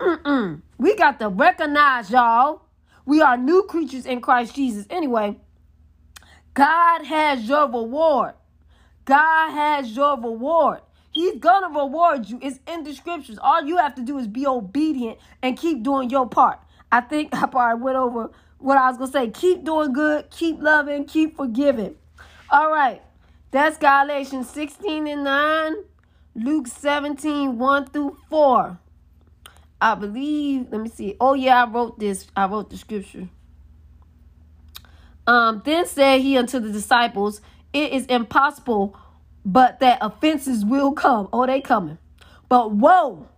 Mm-mm. 0.01 0.63
We 0.79 0.97
got 0.97 1.21
to 1.21 1.29
recognize 1.31 2.11
y'all. 2.11 2.63
We 3.07 3.23
are 3.23 3.37
new 3.39 3.65
creatures 3.65 4.07
in 4.07 4.23
Christ 4.23 4.55
Jesus. 4.57 4.87
Anyway. 4.91 5.37
God 6.55 7.05
has 7.07 7.49
your 7.49 7.67
reward. 7.67 8.35
God 9.07 9.51
has 9.53 9.97
your 9.97 10.17
reward. 10.21 10.81
He's 11.13 11.39
gonna 11.39 11.69
reward 11.79 12.29
you. 12.29 12.39
It's 12.43 12.61
in 12.69 12.85
the 12.85 12.95
scriptures. 12.95 13.39
All 13.43 13.65
you 13.65 13.79
have 13.79 13.95
to 13.97 14.03
do 14.03 14.19
is 14.19 14.29
be 14.29 14.47
obedient 14.47 15.19
and 15.43 15.59
keep 15.59 15.83
doing 15.83 16.11
your 16.11 16.29
part. 16.29 16.61
I 16.93 17.01
think 17.01 17.31
I 17.35 17.47
probably 17.47 17.83
went 17.83 17.97
over 17.97 18.31
what 18.59 18.79
I 18.79 18.89
was 18.89 18.99
gonna 18.99 19.13
say. 19.13 19.31
Keep 19.31 19.65
doing 19.65 19.93
good, 19.93 20.31
keep 20.31 20.61
loving, 20.61 21.05
keep 21.05 21.37
forgiving. 21.37 21.97
All 22.51 22.71
right. 22.71 23.03
That's 23.53 23.77
Galatians 23.79 24.49
16 24.51 25.09
and 25.09 25.25
9, 25.25 25.75
Luke 26.37 26.69
17, 26.69 27.59
1 27.59 27.87
through 27.87 28.17
4. 28.29 28.79
I 29.81 29.95
believe, 29.95 30.67
let 30.71 30.81
me 30.81 30.89
see. 30.89 31.17
Oh, 31.21 31.35
yeah, 31.35 31.65
I 31.65 31.69
wrote 31.69 31.99
this. 31.99 32.29
I 32.37 32.47
wrote 32.47 32.71
the 32.71 32.77
scripture. 32.77 33.29
Um, 35.27 35.63
then 35.65 35.87
said 35.87 36.21
he 36.21 36.37
unto 36.37 36.61
the 36.61 36.71
disciples, 36.71 37.41
It 37.73 37.93
is 37.93 38.07
impossible, 38.07 38.97
but 39.45 39.81
that 39.81 39.99
offenses 40.01 40.65
will 40.65 40.93
come. 40.93 41.29
Oh, 41.33 41.47
they 41.47 41.61
coming. 41.61 41.99
But 42.49 42.73
woe 42.73 43.29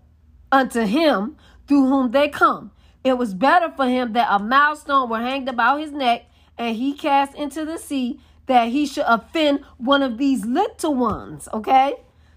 unto 0.51 0.81
him 0.81 1.37
through 1.67 1.87
whom 1.87 2.11
they 2.11 2.29
come. 2.29 2.71
It 3.05 3.19
was 3.19 3.35
better 3.35 3.71
for 3.71 3.87
him 3.87 4.13
that 4.13 4.29
a 4.31 4.39
milestone 4.39 5.09
were 5.09 5.21
hanged 5.21 5.49
about 5.49 5.81
his 5.81 5.93
neck 5.93 6.27
and 6.59 6.77
he 6.77 6.93
cast 6.93 7.35
into 7.35 7.65
the 7.65 7.79
sea 7.79 8.21
that 8.47 8.69
he 8.69 8.87
should 8.87 9.05
offend 9.07 9.65
one 9.79 10.03
of 10.03 10.19
these 10.19 10.45
little 10.45 10.95
ones. 10.95 11.49
Okay? 11.53 11.95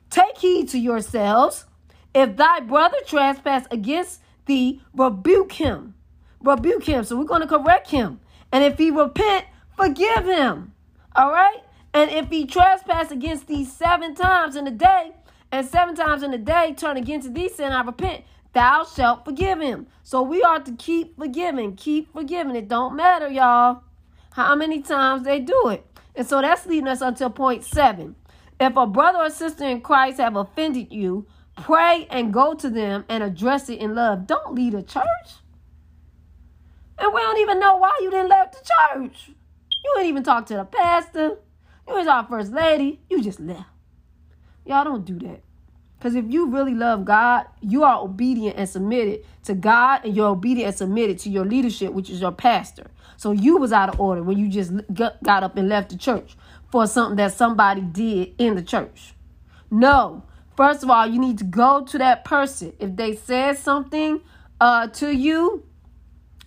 Take 0.10 0.38
heed 0.38 0.70
to 0.70 0.80
yourselves. 0.80 1.66
If 2.14 2.38
thy 2.38 2.62
brother 2.62 2.98
trespass 3.06 3.66
against 3.70 4.22
thee, 4.46 4.82
rebuke 4.94 5.54
him. 5.54 5.96
Rebuke 6.42 6.86
him. 6.86 7.04
So 7.04 7.18
we're 7.18 7.26
going 7.26 7.42
to 7.42 7.48
correct 7.48 7.92
him. 7.92 8.20
And 8.52 8.64
if 8.64 8.78
he 8.78 8.92
repent, 8.92 9.46
forgive 9.76 10.26
him. 10.26 10.74
All 11.16 11.32
right? 11.32 11.62
And 11.94 12.12
if 12.12 12.30
he 12.30 12.46
trespass 12.46 13.12
against 13.12 13.48
thee 13.48 13.66
seven 13.66 14.16
times 14.16 14.56
in 14.56 14.68
a 14.68 14.72
day, 14.72 15.12
and 15.52 15.66
seven 15.66 15.96
times 15.96 16.24
in 16.24 16.34
a 16.34 16.38
day 16.38 16.74
turn 16.78 16.98
against 16.98 17.34
thee, 17.34 17.50
sin, 17.50 17.72
I 17.72 17.82
repent, 17.82 18.24
thou 18.56 18.86
shalt 18.86 19.26
forgive 19.26 19.60
him. 19.60 19.86
So 20.02 20.24
we 20.24 20.42
are 20.42 20.60
to 20.60 20.72
keep 20.72 21.18
forgiving, 21.18 21.76
keep 21.76 22.12
forgiving. 22.12 22.56
It 22.56 22.68
don't 22.68 22.96
matter, 22.96 23.30
y'all, 23.30 23.84
how 24.32 24.56
many 24.56 24.82
times 24.82 25.24
they 25.24 25.40
do 25.40 25.68
it. 25.68 25.86
And 26.16 26.26
so 26.26 26.42
that's 26.42 26.66
leading 26.66 26.88
us 26.88 27.02
until 27.02 27.30
point 27.30 27.64
seven. 27.64 28.16
If 28.60 28.76
a 28.78 28.88
brother 28.88 29.20
or 29.20 29.30
sister 29.30 29.66
in 29.66 29.82
Christ 29.82 30.18
have 30.20 30.38
offended 30.38 30.92
you, 30.92 31.28
pray 31.62 32.08
and 32.10 32.34
go 32.34 32.54
to 32.54 32.70
them 32.70 33.04
and 33.10 33.22
address 33.22 33.70
it 33.70 33.80
in 33.80 33.94
love. 33.94 34.26
Don't 34.26 34.56
leave 34.56 34.72
the 34.72 34.82
church. 34.82 35.06
And 36.98 37.14
we 37.14 37.20
don't 37.20 37.40
even 37.40 37.60
know 37.60 37.76
why 37.76 37.92
you 38.02 38.10
didn't 38.10 38.30
leave 38.30 38.52
the 38.52 38.72
church. 38.98 39.28
You 39.84 39.94
didn't 39.96 40.10
even 40.10 40.24
talk 40.24 40.46
to 40.48 40.56
the 40.56 40.64
pastor. 40.64 41.38
You 41.88 41.94
was 41.94 42.08
our 42.08 42.26
first 42.26 42.54
lady. 42.54 43.02
You 43.10 43.22
just 43.22 43.42
left. 43.42 43.68
Y'all 44.66 44.86
don't 44.86 45.06
do 45.06 45.20
that. 45.20 45.42
Because 45.98 46.16
if 46.16 46.26
you 46.28 46.48
really 46.48 46.76
love 46.76 47.06
God, 47.06 47.46
you 47.62 47.84
are 47.84 48.02
obedient 48.02 48.58
and 48.58 48.68
submitted 48.68 49.26
to 49.46 49.54
God, 49.56 50.06
and 50.06 50.16
you're 50.16 50.28
obedient 50.28 50.68
and 50.68 50.78
submitted 50.78 51.20
to 51.20 51.30
your 51.30 51.46
leadership, 51.46 51.94
which 51.94 52.10
is 52.10 52.22
your 52.22 52.32
pastor. 52.32 52.88
So 53.18 53.32
you 53.32 53.58
was 53.58 53.72
out 53.72 53.90
of 53.90 54.00
order 54.00 54.22
when 54.22 54.38
you 54.38 54.50
just 54.50 54.72
got 54.94 55.44
up 55.44 55.58
and 55.58 55.70
left 55.70 55.90
the 55.90 55.98
church 55.98 56.36
for 56.70 56.86
something 56.88 57.16
that 57.18 57.34
somebody 57.34 57.82
did 57.82 58.36
in 58.38 58.56
the 58.56 58.62
church. 58.62 59.14
No. 59.72 60.24
First 60.56 60.84
of 60.84 60.90
all, 60.90 61.08
you 61.08 61.20
need 61.20 61.38
to 61.40 61.44
go 61.44 61.84
to 61.86 61.98
that 61.98 62.24
person. 62.26 62.74
If 62.80 62.96
they 62.96 63.16
said 63.16 63.58
something 63.58 64.22
uh, 64.60 64.88
to 64.88 65.14
you, 65.14 65.64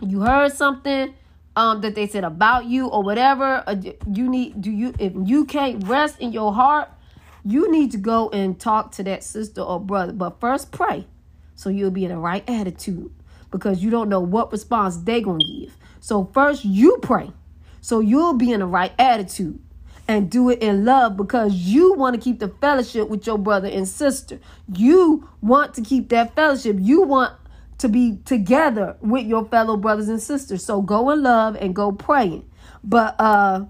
you 0.01 0.21
heard 0.21 0.53
something 0.53 1.15
um, 1.57 1.81
that 1.81 1.95
they 1.95 2.07
said 2.07 2.25
about 2.25 2.67
you 2.67 2.87
or 2.87 3.03
whatever, 3.03 3.65
uh, 3.67 3.75
you 4.13 4.29
need 4.29 4.61
do 4.63 4.71
you 4.71 4.95
if 4.99 5.13
you 5.25 5.45
can't 5.45 5.87
rest 5.87 6.21
in 6.21 6.33
your 6.33 6.53
heart, 6.53 6.89
you 7.45 7.70
need 7.70 7.91
to 7.93 7.99
go 7.99 8.28
and 8.30 8.59
talk 8.59 8.93
to 8.93 9.03
that 9.05 9.24
sister 9.24 9.61
or 9.61 9.80
brother. 9.80 10.12
But 10.12 10.41
first 10.41 10.72
pray 10.72 11.07
so 11.55 11.70
you'll 11.70 11.91
be 11.91 12.05
in 12.05 12.11
the 12.11 12.18
right 12.18 12.49
attitude 12.49 13.12
because 13.51 13.82
you 13.82 13.91
don't 13.91 14.09
know 14.09 14.20
what 14.20 14.53
response 14.53 14.97
they're 14.99 15.20
gonna 15.20 15.45
give. 15.45 15.76
So 16.01 16.30
first 16.32 16.64
you 16.64 16.99
pray 17.03 17.32
so 17.80 18.01
you'll 18.01 18.34
be 18.34 18.53
in 18.53 18.61
the 18.61 18.66
right 18.66 18.93
attitude 18.99 19.61
and 20.07 20.30
do 20.30 20.49
it 20.51 20.61
in 20.61 20.84
love 20.84 21.16
because 21.16 21.55
you 21.55 21.95
want 21.95 22.14
to 22.14 22.20
keep 22.20 22.39
the 22.39 22.49
fellowship 22.49 23.09
with 23.09 23.26
your 23.26 23.39
brother 23.39 23.68
and 23.68 23.86
sister. 23.86 24.39
You 24.74 25.28
want 25.43 25.74
to 25.74 25.82
keep 25.82 26.09
that 26.09 26.34
fellowship. 26.34 26.76
You 26.80 27.03
want 27.03 27.34
to 27.78 27.89
be 27.89 28.18
together 28.24 28.97
with 29.01 29.26
your 29.26 29.45
fellow 29.47 29.76
brothers 29.76 30.09
and 30.09 30.20
sisters. 30.20 30.64
So 30.64 30.80
go 30.80 31.11
in 31.11 31.22
love 31.22 31.57
and 31.57 31.74
go 31.74 31.93
praying. 31.93 32.49
But 32.82 33.16
uh 33.18 33.66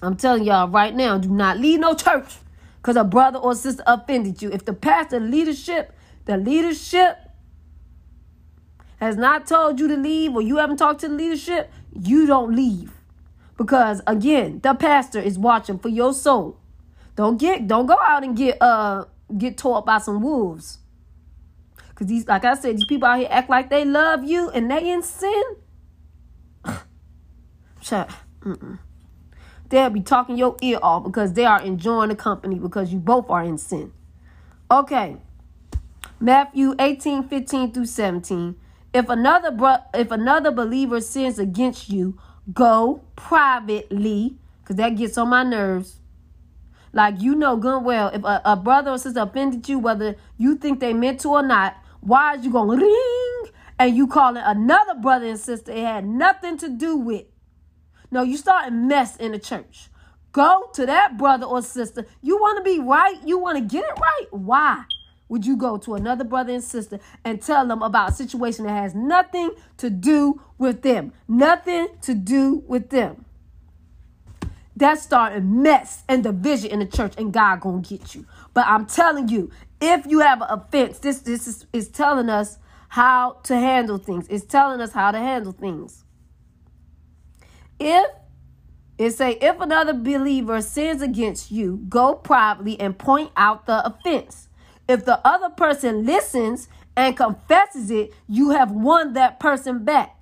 I'm 0.00 0.16
telling 0.16 0.44
y'all 0.44 0.68
right 0.68 0.94
now, 0.94 1.18
do 1.18 1.28
not 1.28 1.58
leave 1.58 1.80
no 1.80 1.94
church 1.94 2.36
because 2.88 3.02
a 3.02 3.04
brother 3.04 3.38
or 3.38 3.54
sister 3.54 3.82
offended 3.86 4.40
you. 4.40 4.50
If 4.50 4.64
the 4.64 4.72
pastor 4.72 5.20
leadership, 5.20 5.92
the 6.24 6.38
leadership 6.38 7.18
has 8.98 9.14
not 9.14 9.46
told 9.46 9.78
you 9.78 9.88
to 9.88 9.96
leave 9.98 10.34
or 10.34 10.40
you 10.40 10.56
haven't 10.56 10.78
talked 10.78 11.00
to 11.00 11.08
the 11.08 11.14
leadership, 11.14 11.70
you 11.92 12.24
don't 12.24 12.56
leave. 12.56 12.94
Because 13.58 14.00
again, 14.06 14.60
the 14.62 14.72
pastor 14.72 15.20
is 15.20 15.38
watching 15.38 15.78
for 15.78 15.90
your 15.90 16.14
soul. 16.14 16.56
Don't 17.14 17.38
get 17.38 17.68
don't 17.68 17.84
go 17.84 17.98
out 18.00 18.24
and 18.24 18.34
get 18.34 18.56
uh 18.62 19.04
get 19.36 19.58
tore 19.58 19.76
up 19.76 19.84
by 19.84 19.98
some 19.98 20.22
wolves. 20.22 20.78
Cause 21.94 22.06
these, 22.06 22.26
like 22.26 22.46
I 22.46 22.54
said, 22.54 22.78
these 22.78 22.86
people 22.86 23.06
out 23.06 23.18
here 23.18 23.28
act 23.30 23.50
like 23.50 23.68
they 23.68 23.84
love 23.84 24.24
you 24.24 24.48
and 24.48 24.70
they 24.70 24.90
in 24.90 25.02
sin. 25.02 25.44
Shut. 27.82 28.08
Mm-mm. 28.40 28.78
They'll 29.68 29.90
be 29.90 30.00
talking 30.00 30.38
your 30.38 30.56
ear 30.62 30.78
off 30.82 31.04
because 31.04 31.34
they 31.34 31.44
are 31.44 31.60
enjoying 31.60 32.08
the 32.08 32.16
company 32.16 32.58
because 32.58 32.92
you 32.92 32.98
both 32.98 33.28
are 33.28 33.42
in 33.42 33.58
sin. 33.58 33.92
Okay. 34.70 35.16
Matthew 36.20 36.74
18, 36.78 37.28
15 37.28 37.72
through 37.72 37.86
17. 37.86 38.56
If 38.92 39.08
another 39.08 39.50
bro- 39.50 39.84
if 39.94 40.10
another 40.10 40.50
believer 40.50 41.00
sins 41.00 41.38
against 41.38 41.90
you, 41.90 42.18
go 42.52 43.02
privately, 43.16 44.38
because 44.62 44.76
that 44.76 44.96
gets 44.96 45.18
on 45.18 45.28
my 45.28 45.42
nerves. 45.42 46.00
Like 46.92 47.20
you 47.20 47.34
know 47.34 47.56
good 47.56 47.84
well, 47.84 48.08
if 48.08 48.24
a, 48.24 48.40
a 48.44 48.56
brother 48.56 48.92
or 48.92 48.98
sister 48.98 49.20
offended 49.20 49.68
you, 49.68 49.78
whether 49.78 50.16
you 50.38 50.56
think 50.56 50.80
they 50.80 50.94
meant 50.94 51.20
to 51.20 51.28
or 51.28 51.42
not, 51.42 51.76
why 52.00 52.34
is 52.34 52.44
you 52.44 52.50
going 52.50 52.78
to 52.78 52.84
ring 52.84 53.52
and 53.78 53.94
you 53.94 54.06
calling 54.06 54.42
another 54.44 54.94
brother 54.94 55.26
and 55.26 55.38
sister 55.38 55.72
it 55.72 55.84
had 55.84 56.06
nothing 56.06 56.56
to 56.58 56.68
do 56.68 56.96
with? 56.96 57.26
No, 58.10 58.22
you 58.22 58.36
start 58.36 58.68
a 58.68 58.70
mess 58.70 59.16
in 59.16 59.32
the 59.32 59.38
church. 59.38 59.88
Go 60.32 60.70
to 60.74 60.86
that 60.86 61.18
brother 61.18 61.46
or 61.46 61.62
sister. 61.62 62.06
You 62.22 62.36
want 62.38 62.58
to 62.58 62.64
be 62.64 62.78
right? 62.80 63.16
You 63.24 63.38
want 63.38 63.58
to 63.58 63.64
get 63.64 63.84
it 63.84 63.98
right? 63.98 64.26
Why? 64.30 64.84
Would 65.28 65.44
you 65.44 65.56
go 65.56 65.76
to 65.78 65.94
another 65.94 66.24
brother 66.24 66.52
and 66.52 66.64
sister 66.64 67.00
and 67.24 67.40
tell 67.40 67.66
them 67.66 67.82
about 67.82 68.10
a 68.10 68.14
situation 68.14 68.64
that 68.64 68.72
has 68.72 68.94
nothing 68.94 69.50
to 69.76 69.90
do 69.90 70.40
with 70.56 70.82
them? 70.82 71.12
Nothing 71.26 71.88
to 72.02 72.14
do 72.14 72.62
with 72.66 72.90
them. 72.90 73.24
That 74.76 74.98
starting 75.00 75.62
mess 75.62 76.04
and 76.08 76.22
division 76.22 76.70
in 76.70 76.78
the 76.78 76.86
church, 76.86 77.14
and 77.18 77.32
God 77.32 77.60
gonna 77.60 77.82
get 77.82 78.14
you. 78.14 78.26
But 78.54 78.66
I'm 78.66 78.86
telling 78.86 79.28
you, 79.28 79.50
if 79.80 80.06
you 80.06 80.20
have 80.20 80.40
an 80.40 80.48
offense, 80.50 80.98
this 81.00 81.18
this 81.18 81.46
is, 81.46 81.66
is 81.72 81.88
telling 81.88 82.30
us 82.30 82.58
how 82.88 83.40
to 83.44 83.56
handle 83.56 83.98
things. 83.98 84.26
It's 84.28 84.46
telling 84.46 84.80
us 84.80 84.92
how 84.92 85.10
to 85.10 85.18
handle 85.18 85.52
things. 85.52 86.04
If 87.78 88.10
it 88.98 89.12
say 89.12 89.32
if 89.40 89.60
another 89.60 89.94
believer 89.94 90.60
sins 90.60 91.02
against 91.02 91.50
you, 91.50 91.84
go 91.88 92.14
privately 92.14 92.78
and 92.80 92.98
point 92.98 93.30
out 93.36 93.66
the 93.66 93.86
offense. 93.86 94.48
If 94.88 95.04
the 95.04 95.20
other 95.26 95.50
person 95.50 96.04
listens 96.04 96.68
and 96.96 97.16
confesses 97.16 97.90
it, 97.90 98.12
you 98.26 98.50
have 98.50 98.72
won 98.72 99.12
that 99.12 99.38
person 99.38 99.84
back. 99.84 100.16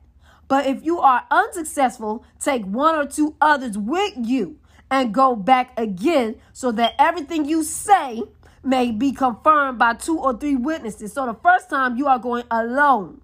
But 0.49 0.67
if 0.67 0.85
you 0.85 1.01
are 1.01 1.25
unsuccessful, 1.31 2.25
take 2.39 2.65
one 2.65 2.95
or 2.95 3.07
two 3.07 3.35
others 3.41 3.79
with 3.79 4.13
you 4.17 4.59
and 4.91 5.15
go 5.15 5.35
back 5.35 5.79
again 5.79 6.37
so 6.53 6.71
that 6.73 6.95
everything 6.99 7.45
you 7.47 7.65
say 7.65 8.23
may 8.63 8.91
be 8.91 9.13
confirmed 9.13 9.79
by 9.79 9.95
two 9.95 10.19
or 10.19 10.37
three 10.37 10.57
witnesses. 10.57 11.13
So 11.13 11.27
the 11.27 11.35
first 11.35 11.71
time 11.71 11.97
you 11.97 12.07
are 12.07 12.19
going 12.19 12.45
alone. 12.51 13.23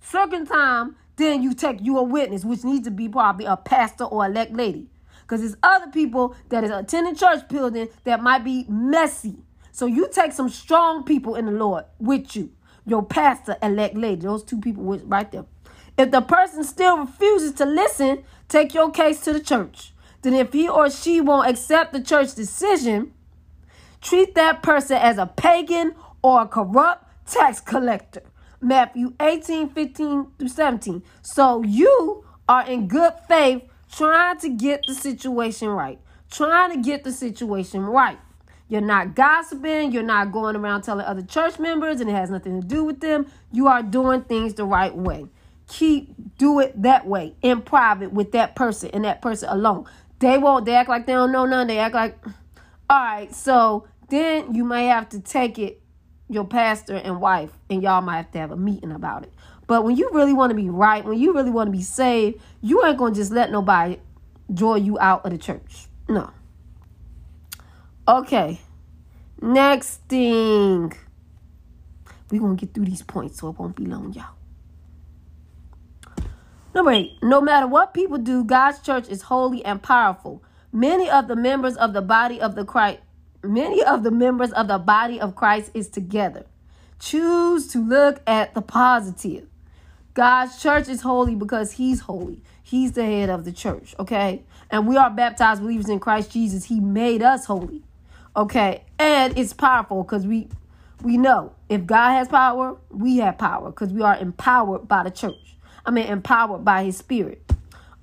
Second 0.00 0.46
time, 0.46 0.96
then 1.20 1.42
you 1.42 1.54
take 1.54 1.78
you 1.82 1.98
a 1.98 2.02
witness, 2.02 2.44
which 2.44 2.64
needs 2.64 2.84
to 2.84 2.90
be 2.90 3.08
probably 3.08 3.44
a 3.44 3.56
pastor 3.56 4.04
or 4.04 4.26
elect 4.26 4.52
lady. 4.52 4.88
Because 5.22 5.40
there's 5.40 5.56
other 5.62 5.90
people 5.90 6.34
that 6.48 6.64
is 6.64 6.70
attending 6.70 7.14
church 7.14 7.48
building 7.48 7.88
that 8.04 8.22
might 8.22 8.44
be 8.44 8.66
messy. 8.68 9.36
So 9.72 9.86
you 9.86 10.08
take 10.10 10.32
some 10.32 10.48
strong 10.48 11.04
people 11.04 11.36
in 11.36 11.46
the 11.46 11.52
Lord 11.52 11.84
with 11.98 12.34
you. 12.34 12.50
Your 12.84 13.04
pastor, 13.04 13.56
elect 13.62 13.94
lady. 13.96 14.22
Those 14.22 14.42
two 14.42 14.58
people 14.58 14.82
right 14.84 15.30
there. 15.30 15.44
If 15.96 16.10
the 16.10 16.20
person 16.20 16.64
still 16.64 16.98
refuses 16.98 17.52
to 17.52 17.66
listen, 17.66 18.24
take 18.48 18.74
your 18.74 18.90
case 18.90 19.20
to 19.20 19.32
the 19.32 19.40
church. 19.40 19.92
Then 20.22 20.34
if 20.34 20.52
he 20.52 20.68
or 20.68 20.90
she 20.90 21.20
won't 21.20 21.48
accept 21.48 21.92
the 21.92 22.00
church 22.00 22.34
decision, 22.34 23.12
treat 24.00 24.34
that 24.34 24.62
person 24.62 24.96
as 24.96 25.18
a 25.18 25.26
pagan 25.26 25.94
or 26.22 26.42
a 26.42 26.46
corrupt 26.46 27.06
tax 27.30 27.60
collector. 27.60 28.22
Matthew 28.60 29.14
18, 29.20 29.70
15 29.70 30.26
through 30.38 30.48
17. 30.48 31.02
So 31.22 31.62
you 31.62 32.24
are 32.48 32.66
in 32.66 32.88
good 32.88 33.14
faith 33.28 33.62
trying 33.90 34.38
to 34.38 34.50
get 34.50 34.84
the 34.86 34.94
situation 34.94 35.68
right. 35.68 35.98
Trying 36.30 36.70
to 36.72 36.88
get 36.88 37.04
the 37.04 37.12
situation 37.12 37.82
right. 37.82 38.18
You're 38.68 38.80
not 38.80 39.16
gossiping. 39.16 39.90
You're 39.90 40.04
not 40.04 40.30
going 40.30 40.54
around 40.54 40.82
telling 40.82 41.04
other 41.04 41.22
church 41.22 41.58
members 41.58 42.00
and 42.00 42.08
it 42.08 42.12
has 42.12 42.30
nothing 42.30 42.60
to 42.60 42.66
do 42.66 42.84
with 42.84 43.00
them. 43.00 43.26
You 43.50 43.66
are 43.66 43.82
doing 43.82 44.22
things 44.22 44.54
the 44.54 44.64
right 44.64 44.94
way. 44.94 45.26
Keep 45.66 46.38
do 46.38 46.60
it 46.60 46.80
that 46.82 47.06
way 47.06 47.34
in 47.42 47.62
private 47.62 48.12
with 48.12 48.32
that 48.32 48.54
person 48.54 48.90
and 48.92 49.04
that 49.04 49.22
person 49.22 49.48
alone. 49.48 49.86
They 50.20 50.38
won't, 50.38 50.66
they 50.66 50.74
act 50.74 50.88
like 50.88 51.06
they 51.06 51.14
don't 51.14 51.32
know 51.32 51.46
none. 51.46 51.66
They 51.66 51.78
act 51.78 51.94
like, 51.94 52.18
all 52.88 52.98
right, 52.98 53.34
so 53.34 53.88
then 54.08 54.54
you 54.54 54.64
may 54.64 54.86
have 54.86 55.08
to 55.10 55.20
take 55.20 55.58
it, 55.58 55.82
your 56.30 56.44
pastor 56.44 56.94
and 56.94 57.20
wife, 57.20 57.50
and 57.68 57.82
y'all 57.82 58.00
might 58.00 58.16
have 58.16 58.30
to 58.32 58.38
have 58.38 58.50
a 58.52 58.56
meeting 58.56 58.92
about 58.92 59.24
it. 59.24 59.32
But 59.66 59.84
when 59.84 59.96
you 59.96 60.10
really 60.12 60.32
want 60.32 60.50
to 60.50 60.56
be 60.56 60.70
right, 60.70 61.04
when 61.04 61.18
you 61.18 61.34
really 61.34 61.50
want 61.50 61.68
to 61.68 61.72
be 61.72 61.82
saved, 61.82 62.40
you 62.60 62.84
ain't 62.84 62.96
going 62.96 63.14
to 63.14 63.20
just 63.20 63.32
let 63.32 63.50
nobody 63.50 63.98
draw 64.52 64.74
you 64.74 64.98
out 64.98 65.24
of 65.24 65.32
the 65.32 65.38
church. 65.38 65.86
No. 66.08 66.30
Okay. 68.06 68.60
Next 69.40 70.00
thing. 70.08 70.92
We're 72.30 72.40
going 72.40 72.56
to 72.56 72.66
get 72.66 72.74
through 72.74 72.84
these 72.84 73.02
points 73.02 73.40
so 73.40 73.48
it 73.48 73.58
won't 73.58 73.76
be 73.76 73.86
long, 73.86 74.12
y'all. 74.12 74.34
Number 76.74 76.92
eight, 76.92 77.12
no 77.22 77.40
matter 77.40 77.66
what 77.66 77.92
people 77.92 78.18
do, 78.18 78.44
God's 78.44 78.80
church 78.80 79.08
is 79.08 79.22
holy 79.22 79.64
and 79.64 79.82
powerful. 79.82 80.42
Many 80.72 81.10
of 81.10 81.26
the 81.26 81.34
members 81.34 81.76
of 81.76 81.92
the 81.92 82.02
body 82.02 82.40
of 82.40 82.54
the 82.54 82.64
Christ, 82.64 83.00
many 83.42 83.82
of 83.82 84.02
the 84.02 84.10
members 84.10 84.52
of 84.52 84.68
the 84.68 84.78
body 84.78 85.20
of 85.20 85.34
Christ 85.34 85.70
is 85.74 85.88
together. 85.88 86.46
Choose 86.98 87.66
to 87.68 87.78
look 87.78 88.20
at 88.26 88.54
the 88.54 88.62
positive. 88.62 89.46
God's 90.14 90.60
church 90.60 90.88
is 90.88 91.02
holy 91.02 91.34
because 91.34 91.72
he's 91.72 92.00
holy. 92.00 92.42
He's 92.62 92.92
the 92.92 93.04
head 93.04 93.30
of 93.30 93.44
the 93.44 93.52
church, 93.52 93.94
okay? 93.98 94.42
And 94.70 94.86
we 94.86 94.96
are 94.96 95.10
baptized 95.10 95.62
believers 95.62 95.88
in 95.88 95.98
Christ 95.98 96.30
Jesus. 96.30 96.64
He 96.64 96.80
made 96.80 97.22
us 97.22 97.46
holy. 97.46 97.82
Okay? 98.36 98.84
And 98.98 99.36
it's 99.36 99.52
powerful 99.52 100.02
because 100.02 100.26
we 100.26 100.48
we 101.02 101.16
know 101.16 101.52
if 101.68 101.86
God 101.86 102.12
has 102.12 102.28
power, 102.28 102.76
we 102.90 103.16
have 103.18 103.38
power 103.38 103.70
because 103.70 103.92
we 103.92 104.02
are 104.02 104.16
empowered 104.16 104.86
by 104.86 105.02
the 105.02 105.10
church. 105.10 105.56
I 105.84 105.90
mean 105.90 106.06
empowered 106.06 106.64
by 106.64 106.84
his 106.84 106.96
spirit. 106.96 107.42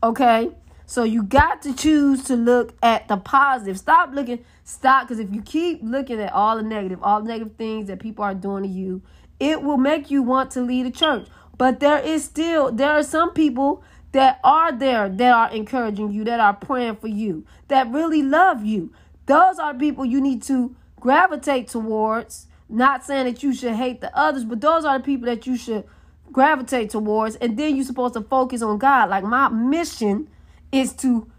Okay? 0.03 0.51
So 0.89 1.03
you 1.03 1.21
got 1.21 1.61
to 1.63 1.75
choose 1.75 2.23
to 2.23 2.35
look 2.37 2.73
at 2.81 3.09
the 3.09 3.17
positive. 3.17 3.77
Stop 3.77 4.13
looking, 4.13 4.43
stop, 4.63 5.03
because 5.05 5.19
if 5.19 5.33
you 5.33 5.41
keep 5.41 5.81
looking 5.83 6.19
at 6.21 6.31
all 6.31 6.55
the 6.55 6.63
negative, 6.63 7.03
all 7.03 7.21
the 7.21 7.27
negative 7.27 7.57
things 7.57 7.87
that 7.87 7.99
people 7.99 8.23
are 8.23 8.33
doing 8.33 8.63
to 8.63 8.69
you, 8.69 9.01
it 9.37 9.61
will 9.61 9.77
make 9.77 10.09
you 10.09 10.23
want 10.23 10.49
to 10.51 10.61
leave 10.61 10.85
the 10.85 10.91
church. 10.91 11.27
But 11.57 11.81
there 11.81 11.99
is 11.99 12.23
still, 12.23 12.71
there 12.71 12.93
are 12.93 13.03
some 13.03 13.33
people 13.33 13.83
that 14.13 14.39
are 14.45 14.71
there 14.71 15.09
that 15.09 15.33
are 15.33 15.51
encouraging 15.51 16.13
you, 16.13 16.23
that 16.23 16.39
are 16.39 16.53
praying 16.53 16.95
for 16.95 17.09
you, 17.09 17.45
that 17.67 17.91
really 17.91 18.23
love 18.23 18.63
you. 18.63 18.93
Those 19.25 19.59
are 19.59 19.73
people 19.73 20.05
you 20.05 20.21
need 20.21 20.41
to 20.43 20.73
gravitate 21.01 21.67
towards. 21.67 22.47
Not 22.69 23.03
saying 23.03 23.25
that 23.25 23.43
you 23.43 23.53
should 23.53 23.73
hate 23.73 23.99
the 23.99 24.17
others, 24.17 24.45
but 24.45 24.61
those 24.61 24.85
are 24.85 24.99
the 24.99 25.03
people 25.03 25.25
that 25.25 25.45
you 25.45 25.57
should 25.57 25.83
gravitate 26.31 26.91
towards. 26.91 27.35
And 27.35 27.57
then 27.57 27.75
you're 27.75 27.83
supposed 27.83 28.13
to 28.13 28.21
focus 28.21 28.61
on 28.61 28.77
God. 28.77 29.09
Like 29.09 29.25
my 29.25 29.49
mission 29.49 30.29
is 30.71 30.93
to 30.93 31.31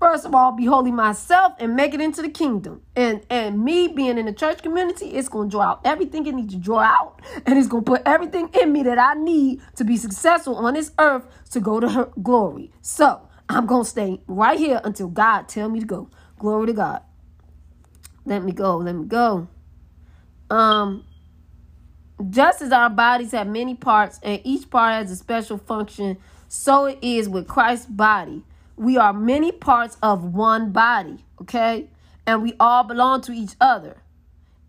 first 0.00 0.24
of 0.24 0.34
all 0.34 0.52
be 0.52 0.64
holy 0.64 0.92
myself 0.92 1.54
and 1.58 1.74
make 1.74 1.92
it 1.92 2.00
into 2.00 2.22
the 2.22 2.28
kingdom. 2.28 2.82
And 2.94 3.24
and 3.30 3.64
me 3.64 3.88
being 3.88 4.18
in 4.18 4.26
the 4.26 4.32
church 4.32 4.62
community 4.62 5.06
it's 5.06 5.28
going 5.28 5.48
to 5.48 5.52
draw 5.52 5.62
out 5.62 5.80
everything 5.84 6.26
it 6.26 6.34
needs 6.34 6.54
to 6.54 6.60
draw 6.60 6.80
out. 6.80 7.20
And 7.46 7.58
it's 7.58 7.68
going 7.68 7.84
to 7.84 7.90
put 7.90 8.02
everything 8.06 8.50
in 8.60 8.72
me 8.72 8.82
that 8.84 8.98
i 8.98 9.14
need 9.14 9.60
to 9.76 9.84
be 9.84 9.96
successful 9.96 10.56
on 10.56 10.74
this 10.74 10.92
earth 10.98 11.26
to 11.50 11.60
go 11.60 11.80
to 11.80 11.88
her 11.88 12.10
glory. 12.22 12.70
So 12.82 13.28
i'm 13.48 13.66
going 13.66 13.84
to 13.84 13.90
stay 13.90 14.20
right 14.26 14.58
here 14.58 14.80
until 14.84 15.08
god 15.08 15.48
tell 15.48 15.68
me 15.68 15.80
to 15.80 15.86
go. 15.86 16.10
Glory 16.38 16.68
to 16.68 16.72
god. 16.72 17.02
Let 18.24 18.44
me 18.44 18.52
go 18.52 18.78
let 18.78 18.94
me 18.94 19.06
go. 19.06 19.48
Um 20.50 21.04
just 22.30 22.62
as 22.62 22.72
our 22.72 22.90
bodies 22.90 23.30
have 23.32 23.46
many 23.46 23.74
parts 23.74 24.18
and 24.22 24.40
each 24.44 24.68
part 24.70 24.94
has 24.94 25.10
a 25.10 25.16
special 25.16 25.56
function 25.56 26.18
so 26.48 26.86
it 26.86 26.98
is 27.02 27.28
with 27.28 27.46
Christ's 27.46 27.86
body. 27.86 28.42
We 28.76 28.96
are 28.96 29.12
many 29.12 29.52
parts 29.52 29.96
of 30.02 30.24
one 30.24 30.72
body, 30.72 31.24
okay? 31.42 31.88
And 32.26 32.42
we 32.42 32.54
all 32.58 32.84
belong 32.84 33.20
to 33.22 33.32
each 33.32 33.52
other. 33.60 33.98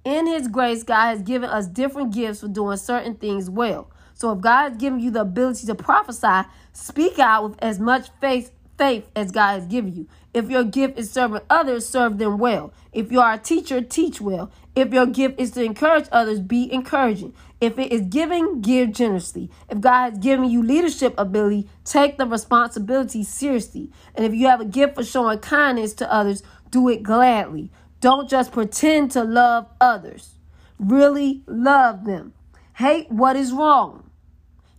In 0.03 0.27
His 0.27 0.47
grace, 0.47 0.83
God 0.83 1.07
has 1.07 1.21
given 1.21 1.49
us 1.49 1.67
different 1.67 2.13
gifts 2.13 2.41
for 2.41 2.47
doing 2.47 2.77
certain 2.77 3.15
things 3.15 3.49
well. 3.49 3.89
So 4.13 4.33
if 4.33 4.41
God 4.41 4.69
has 4.69 4.77
given 4.77 4.99
you 4.99 5.11
the 5.11 5.21
ability 5.21 5.65
to 5.67 5.75
prophesy, 5.75 6.47
speak 6.73 7.19
out 7.19 7.43
with 7.43 7.63
as 7.63 7.79
much 7.79 8.09
faith 8.19 8.51
faith 8.79 9.09
as 9.15 9.31
God 9.31 9.59
has 9.59 9.65
given 9.67 9.93
you. 9.93 10.07
If 10.33 10.49
your 10.49 10.63
gift 10.63 10.97
is 10.97 11.11
serving 11.11 11.41
others, 11.49 11.87
serve 11.87 12.17
them 12.17 12.37
well. 12.37 12.71
If 12.93 13.11
you 13.11 13.19
are 13.19 13.33
a 13.33 13.37
teacher, 13.37 13.81
teach 13.81 14.21
well. 14.21 14.51
If 14.73 14.93
your 14.93 15.05
gift 15.05 15.39
is 15.39 15.51
to 15.51 15.63
encourage 15.63 16.05
others, 16.11 16.39
be 16.39 16.71
encouraging. 16.71 17.33
If 17.59 17.77
it 17.77 17.91
is 17.91 18.01
giving, 18.03 18.61
give 18.61 18.93
generously. 18.93 19.51
If 19.69 19.81
God 19.81 20.11
has 20.11 20.19
given 20.19 20.49
you 20.49 20.63
leadership 20.63 21.13
ability, 21.17 21.67
take 21.83 22.17
the 22.17 22.25
responsibility 22.25 23.23
seriously. 23.23 23.91
And 24.15 24.25
if 24.25 24.33
you 24.33 24.47
have 24.47 24.61
a 24.61 24.65
gift 24.65 24.95
for 24.95 25.03
showing 25.03 25.39
kindness 25.39 25.93
to 25.95 26.11
others, 26.11 26.41
do 26.71 26.87
it 26.87 27.03
gladly. 27.03 27.71
Don't 27.99 28.29
just 28.29 28.53
pretend 28.53 29.11
to 29.11 29.23
love 29.25 29.67
others. 29.81 30.35
Really 30.79 31.43
love 31.47 32.05
them. 32.05 32.33
Hate 32.75 33.11
what 33.11 33.35
is 33.35 33.51
wrong. 33.51 34.09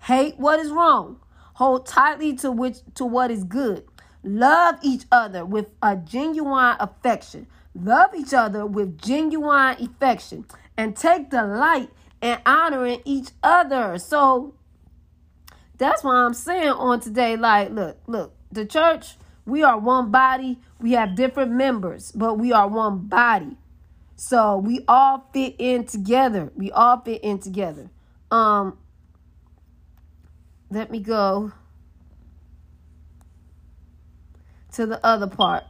Hate 0.05 0.39
what 0.39 0.59
is 0.59 0.71
wrong. 0.71 1.21
Hold 1.61 1.85
tightly 1.85 2.35
to 2.37 2.51
which 2.51 2.79
to 2.95 3.05
what 3.05 3.31
is 3.31 3.45
good. 3.45 3.85
Love 4.23 4.77
each 4.83 5.05
other 5.11 5.45
with 5.45 5.66
a 5.83 5.97
genuine 5.97 6.77
affection. 6.79 7.47
Love 7.75 8.14
each 8.14 8.35
other 8.35 8.66
with 8.66 9.01
genuine 9.01 9.77
affection 9.81 10.45
and 10.77 10.97
take 10.97 11.31
delight 11.31 11.91
in 12.21 12.39
honoring 12.45 13.01
each 13.05 13.31
other. 13.43 13.99
So 13.99 14.55
that's 15.79 16.05
why 16.05 16.16
I'm 16.16 16.35
saying 16.35 16.68
on 16.68 17.01
today, 17.01 17.37
like, 17.37 17.71
look, 17.71 17.99
look, 18.07 18.35
the 18.53 18.66
church, 18.66 19.16
we 19.47 19.62
are 19.62 19.79
one 19.79 20.11
body. 20.11 20.59
We 20.81 20.93
have 20.93 21.14
different 21.14 21.53
members, 21.53 22.12
but 22.12 22.35
we 22.35 22.53
are 22.53 22.68
one 22.68 23.07
body. 23.09 23.57
So 24.16 24.59
we 24.59 24.85
all 24.87 25.29
fit 25.33 25.55
in 25.59 25.87
together. 25.87 26.53
We 26.55 26.71
all 26.71 27.01
fit 27.01 27.23
in 27.23 27.39
together. 27.39 27.91
Um, 28.31 28.77
let 30.71 30.91
me 30.91 31.01
go 31.01 31.53
to 34.73 34.87
the 34.87 35.05
other 35.05 35.27
part. 35.27 35.64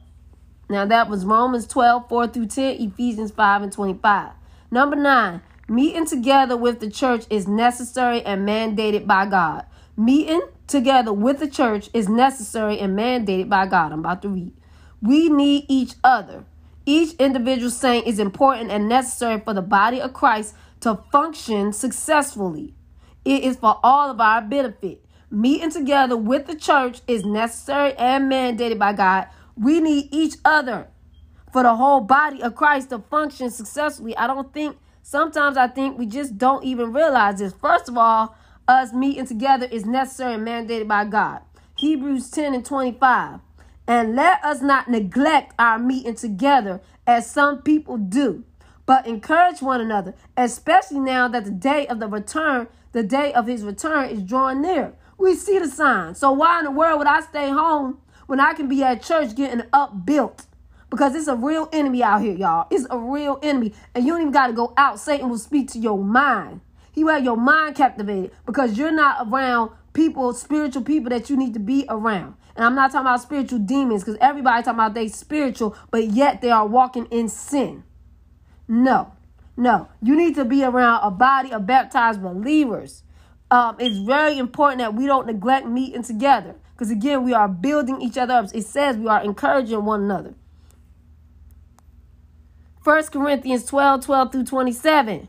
Now 0.69 0.87
that 0.87 1.09
was 1.09 1.25
Romans 1.25 1.67
12, 1.67 2.09
4 2.09 2.29
through 2.29 2.47
10, 2.47 2.81
Ephesians 2.81 3.31
5 3.31 3.63
and 3.63 3.73
25. 3.73 4.33
Number 4.71 4.97
nine, 4.97 5.43
Meeting 5.71 6.05
together 6.05 6.57
with 6.57 6.81
the 6.81 6.91
church 6.91 7.27
is 7.31 7.47
necessary 7.47 8.23
and 8.23 8.47
mandated 8.47 9.07
by 9.07 9.25
God. 9.25 9.65
Meeting 9.97 10.43
together 10.67 11.13
with 11.13 11.39
the 11.39 11.47
church 11.47 11.89
is 11.95 12.09
necessary 12.09 12.81
and 12.81 12.99
mandated 12.99 13.49
by 13.49 13.67
God. 13.67 13.93
I'm 13.93 14.01
about 14.01 14.21
to 14.23 14.29
read. 14.29 14.53
We 15.01 15.29
need 15.29 15.67
each 15.69 15.95
other. 16.03 16.45
Each 16.87 17.15
individual 17.21 17.71
saint 17.71 18.09
is 18.09 18.19
important 18.19 18.73
and 18.73 18.89
necessary 18.89 19.39
for 19.39 19.55
the 19.55 19.63
body 19.63 20.01
of 20.01 20.13
Christ 20.13 20.57
to 20.81 20.97
function 21.13 21.73
successfully. 21.73 22.75
It 23.25 23.45
is 23.45 23.57
for 23.57 23.79
all 23.85 24.11
of 24.11 24.21
our 24.21 24.43
benefit. 24.43 25.05
Meeting 25.31 25.71
together 25.71 26.17
with 26.17 26.47
the 26.47 26.57
church 26.57 27.01
is 27.07 27.25
necessary 27.25 27.95
and 27.95 28.31
mandated 28.31 28.79
by 28.79 28.93
God. 28.93 29.29
We 29.57 29.81
need 29.81 30.09
each 30.11 30.35
other 30.45 30.89
for 31.53 31.63
the 31.63 31.77
whole 31.77 32.01
body 32.01 32.43
of 32.43 32.55
Christ 32.55 32.91
to 32.91 32.99
function 32.99 33.51
successfully. 33.51 34.17
I 34.17 34.27
don't 34.27 34.53
think 34.53 34.77
Sometimes 35.11 35.57
I 35.57 35.67
think 35.67 35.99
we 35.99 36.07
just 36.07 36.39
don't 36.39 36.65
even 36.65 36.93
realize 36.93 37.39
this. 37.39 37.53
First 37.53 37.89
of 37.89 37.99
all, 37.99 38.37
us 38.69 38.93
meeting 38.93 39.27
together 39.27 39.67
is 39.67 39.85
necessary 39.85 40.35
and 40.35 40.47
mandated 40.47 40.87
by 40.87 41.05
God. 41.05 41.41
Hebrews 41.77 42.31
10 42.31 42.55
and 42.55 42.65
25. 42.65 43.41
And 43.89 44.15
let 44.15 44.45
us 44.45 44.63
not 44.63 44.89
neglect 44.89 45.55
our 45.59 45.81
meeting 45.81 46.15
together 46.15 46.81
as 47.09 47.29
some 47.29 47.63
people 47.63 47.97
do, 47.97 48.45
but 48.87 49.07
encourage 49.07 49.61
one 49.61 49.81
another, 49.81 50.15
especially 50.37 51.01
now 51.01 51.27
that 51.27 51.45
the 51.45 51.51
day 51.51 51.89
of 51.89 51.99
the 51.99 52.07
return, 52.07 52.69
the 52.93 53.03
day 53.03 53.33
of 53.33 53.49
his 53.49 53.65
return 53.65 54.11
is 54.11 54.23
drawing 54.23 54.63
near. 54.63 54.93
We 55.21 55.35
see 55.37 55.59
the 55.59 55.69
signs. 55.69 56.19
So 56.19 56.33
why 56.33 56.59
in 56.59 56.65
the 56.65 56.71
world 56.71 56.99
would 56.99 57.07
I 57.07 57.21
stay 57.21 57.51
home 57.51 58.01
when 58.27 58.41
I 58.41 58.55
can 58.55 58.69
be 58.69 58.83
at 58.83 59.03
church 59.03 59.37
getting 59.37 59.63
upbuilt? 59.73 60.47
because 60.91 61.15
it's 61.15 61.29
a 61.29 61.37
real 61.37 61.69
enemy 61.73 62.03
out 62.03 62.21
here, 62.21 62.35
y'all. 62.35 62.67
It's 62.71 62.87
a 62.91 62.99
real 62.99 63.39
enemy. 63.43 63.73
And 63.95 64.05
you 64.05 64.13
don't 64.13 64.23
even 64.23 64.33
got 64.33 64.49
to 64.49 64.53
go 64.53 64.75
out. 64.77 64.99
Satan 64.99 65.31
will 65.31 65.39
speak 65.39 65.71
to 65.71 65.79
your 65.79 65.97
mind. 65.97 66.61
He 66.93 67.05
will 67.05 67.15
have 67.15 67.25
your 67.25 67.37
mind 67.37 67.77
captivated 67.77 68.33
because 68.45 68.77
you're 68.77 68.91
not 68.91 69.29
around 69.29 69.71
people, 69.93 70.33
spiritual 70.35 70.83
people 70.83 71.11
that 71.11 71.31
you 71.31 71.37
need 71.37 71.55
to 71.55 71.61
be 71.61 71.87
around. 71.89 72.35
And 72.57 72.65
I'm 72.65 72.75
not 72.75 72.91
talking 72.91 73.07
about 73.07 73.23
spiritual 73.23 73.61
demons 73.61 74.03
because 74.03 74.19
everybody 74.21 74.65
talking 74.65 74.79
about 74.81 74.95
they 74.95 75.07
spiritual, 75.07 75.77
but 75.93 76.09
yet 76.09 76.43
they 76.43 76.51
are 76.51 76.67
walking 76.67 77.07
in 77.07 77.29
sin. 77.29 77.85
No, 78.67 79.13
no. 79.57 79.89
You 80.03 80.17
need 80.17 80.35
to 80.35 80.45
be 80.45 80.65
around 80.65 81.05
a 81.05 81.11
body 81.13 81.53
of 81.53 81.67
baptized 81.67 82.21
believers. 82.21 83.05
Um, 83.51 83.77
it's 83.81 83.99
very 83.99 84.39
important 84.39 84.79
that 84.79 84.95
we 84.95 85.07
don't 85.07 85.27
neglect 85.27 85.67
meeting 85.67 86.03
together 86.03 86.55
because 86.73 86.91
again, 86.91 87.25
we 87.25 87.35
are 87.35 87.49
building 87.49 88.01
each 88.01 88.17
other 88.17 88.35
up. 88.35 88.47
It 88.55 88.65
says 88.65 88.97
we 88.97 89.09
are 89.09 89.23
encouraging 89.23 89.85
one 89.85 90.03
another. 90.03 90.35
1 92.83 93.05
Corinthians 93.09 93.67
12 93.67 94.05
12 94.07 94.33
through 94.33 94.45
27. 94.45 95.29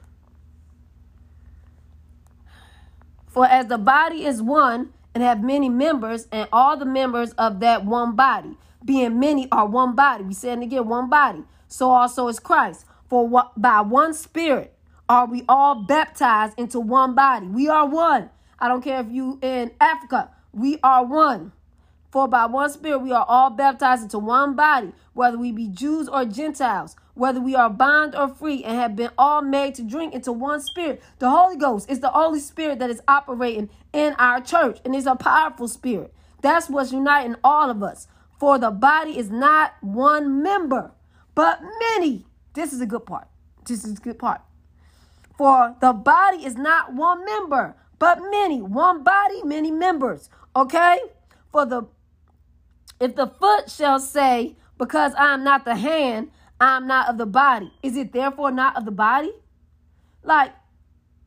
For 3.27 3.45
as 3.45 3.67
the 3.67 3.77
body 3.77 4.25
is 4.25 4.41
one 4.41 4.93
and 5.13 5.23
have 5.23 5.43
many 5.43 5.67
members, 5.67 6.27
and 6.31 6.47
all 6.53 6.77
the 6.77 6.85
members 6.85 7.31
of 7.33 7.59
that 7.59 7.85
one 7.85 8.15
body, 8.15 8.57
being 8.83 9.19
many, 9.19 9.49
are 9.51 9.65
one 9.65 9.95
body. 9.95 10.23
We 10.23 10.33
said 10.33 10.61
again, 10.61 10.87
one 10.87 11.09
body. 11.09 11.43
So 11.67 11.91
also 11.91 12.27
is 12.27 12.39
Christ. 12.39 12.85
For 13.09 13.27
what, 13.27 13.59
by 13.59 13.81
one 13.81 14.13
Spirit 14.13 14.73
are 15.11 15.25
we 15.25 15.43
all 15.49 15.75
baptized 15.83 16.57
into 16.57 16.79
one 16.79 17.15
body. 17.15 17.47
We 17.47 17.67
are 17.67 17.85
one. 17.85 18.29
I 18.57 18.69
don't 18.69 18.81
care 18.81 19.01
if 19.01 19.07
you 19.11 19.39
in 19.41 19.71
Africa. 19.81 20.29
We 20.53 20.79
are 20.83 21.05
one. 21.05 21.51
For 22.11 22.27
by 22.27 22.45
one 22.45 22.69
Spirit 22.69 22.99
we 22.99 23.11
are 23.11 23.25
all 23.27 23.49
baptized 23.49 24.03
into 24.03 24.19
one 24.19 24.55
body, 24.55 24.93
whether 25.13 25.37
we 25.37 25.51
be 25.51 25.67
Jews 25.67 26.07
or 26.07 26.23
Gentiles 26.25 26.95
whether 27.13 27.41
we 27.41 27.55
are 27.55 27.69
bond 27.69 28.15
or 28.15 28.29
free, 28.29 28.63
and 28.63 28.77
have 28.77 28.95
been 28.95 29.11
all 29.17 29.41
made 29.41 29.75
to 29.75 29.83
drink 29.83 30.13
into 30.13 30.31
one 30.31 30.61
spirit. 30.61 31.03
The 31.19 31.29
Holy 31.29 31.57
Ghost 31.57 31.89
is 31.89 31.99
the 31.99 32.09
Holy 32.09 32.39
Spirit 32.39 32.79
that 32.79 32.89
is 32.89 33.01
operating 33.07 33.69
in 33.93 34.13
our 34.13 34.39
church, 34.41 34.79
and 34.85 34.95
it's 34.95 35.05
a 35.05 35.15
powerful 35.15 35.67
spirit. 35.67 36.13
That's 36.41 36.69
what's 36.69 36.91
uniting 36.93 37.35
all 37.43 37.69
of 37.69 37.83
us. 37.83 38.07
For 38.39 38.57
the 38.57 38.71
body 38.71 39.19
is 39.19 39.29
not 39.29 39.73
one 39.81 40.41
member, 40.41 40.93
but 41.35 41.59
many. 41.79 42.25
This 42.53 42.73
is 42.73 42.81
a 42.81 42.85
good 42.85 43.05
part. 43.05 43.27
This 43.65 43.83
is 43.83 43.97
a 43.97 44.01
good 44.01 44.17
part. 44.17 44.41
For 45.41 45.75
the 45.81 45.91
body 45.91 46.45
is 46.45 46.55
not 46.55 46.93
one 46.93 47.25
member, 47.25 47.75
but 47.97 48.19
many. 48.29 48.61
One 48.61 49.03
body, 49.03 49.41
many 49.43 49.71
members. 49.71 50.29
Okay? 50.55 50.99
For 51.51 51.65
the 51.65 51.87
if 52.99 53.15
the 53.15 53.25
foot 53.25 53.71
shall 53.71 53.99
say, 53.99 54.55
Because 54.77 55.15
I 55.15 55.33
am 55.33 55.43
not 55.43 55.65
the 55.65 55.75
hand, 55.75 56.29
I 56.59 56.77
am 56.77 56.85
not 56.85 57.09
of 57.09 57.17
the 57.17 57.25
body, 57.25 57.73
is 57.81 57.97
it 57.97 58.13
therefore 58.13 58.51
not 58.51 58.77
of 58.77 58.85
the 58.85 58.91
body? 58.91 59.31
Like, 60.21 60.51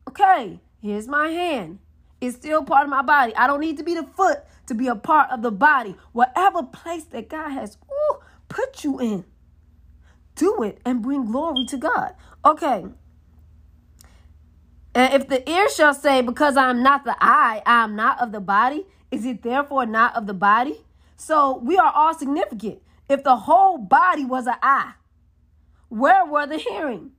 okay, 0.07 0.61
here's 0.81 1.09
my 1.09 1.27
hand. 1.27 1.79
It's 2.21 2.37
still 2.37 2.63
part 2.63 2.85
of 2.85 2.89
my 2.89 3.01
body. 3.01 3.35
I 3.35 3.47
don't 3.47 3.59
need 3.59 3.75
to 3.79 3.83
be 3.83 3.95
the 3.95 4.07
foot 4.15 4.39
to 4.67 4.73
be 4.73 4.87
a 4.87 4.95
part 4.95 5.29
of 5.29 5.41
the 5.41 5.51
body. 5.51 5.97
Whatever 6.13 6.63
place 6.63 7.03
that 7.11 7.27
God 7.27 7.49
has 7.49 7.77
ooh, 7.91 8.19
put 8.47 8.85
you 8.85 8.97
in, 8.97 9.25
do 10.35 10.63
it 10.63 10.79
and 10.85 11.01
bring 11.01 11.25
glory 11.25 11.65
to 11.65 11.75
God. 11.75 12.15
Okay. 12.45 12.85
And 14.95 15.13
if 15.13 15.27
the 15.27 15.47
ear 15.49 15.69
shall 15.69 15.93
say, 15.93 16.21
Because 16.21 16.57
I 16.57 16.69
am 16.69 16.81
not 16.81 17.03
the 17.03 17.15
eye, 17.19 17.61
I 17.65 17.83
am 17.83 17.95
not 17.95 18.19
of 18.21 18.31
the 18.31 18.39
body, 18.39 18.85
is 19.11 19.25
it 19.25 19.43
therefore 19.43 19.85
not 19.85 20.15
of 20.15 20.25
the 20.25 20.33
body? 20.33 20.85
So 21.17 21.57
we 21.57 21.77
are 21.77 21.91
all 21.93 22.13
significant. 22.13 22.81
If 23.09 23.23
the 23.23 23.35
whole 23.35 23.77
body 23.77 24.25
was 24.25 24.47
an 24.47 24.55
eye, 24.63 24.93
where 25.89 26.25
were 26.25 26.47
the 26.47 26.57
hearing? 26.57 27.11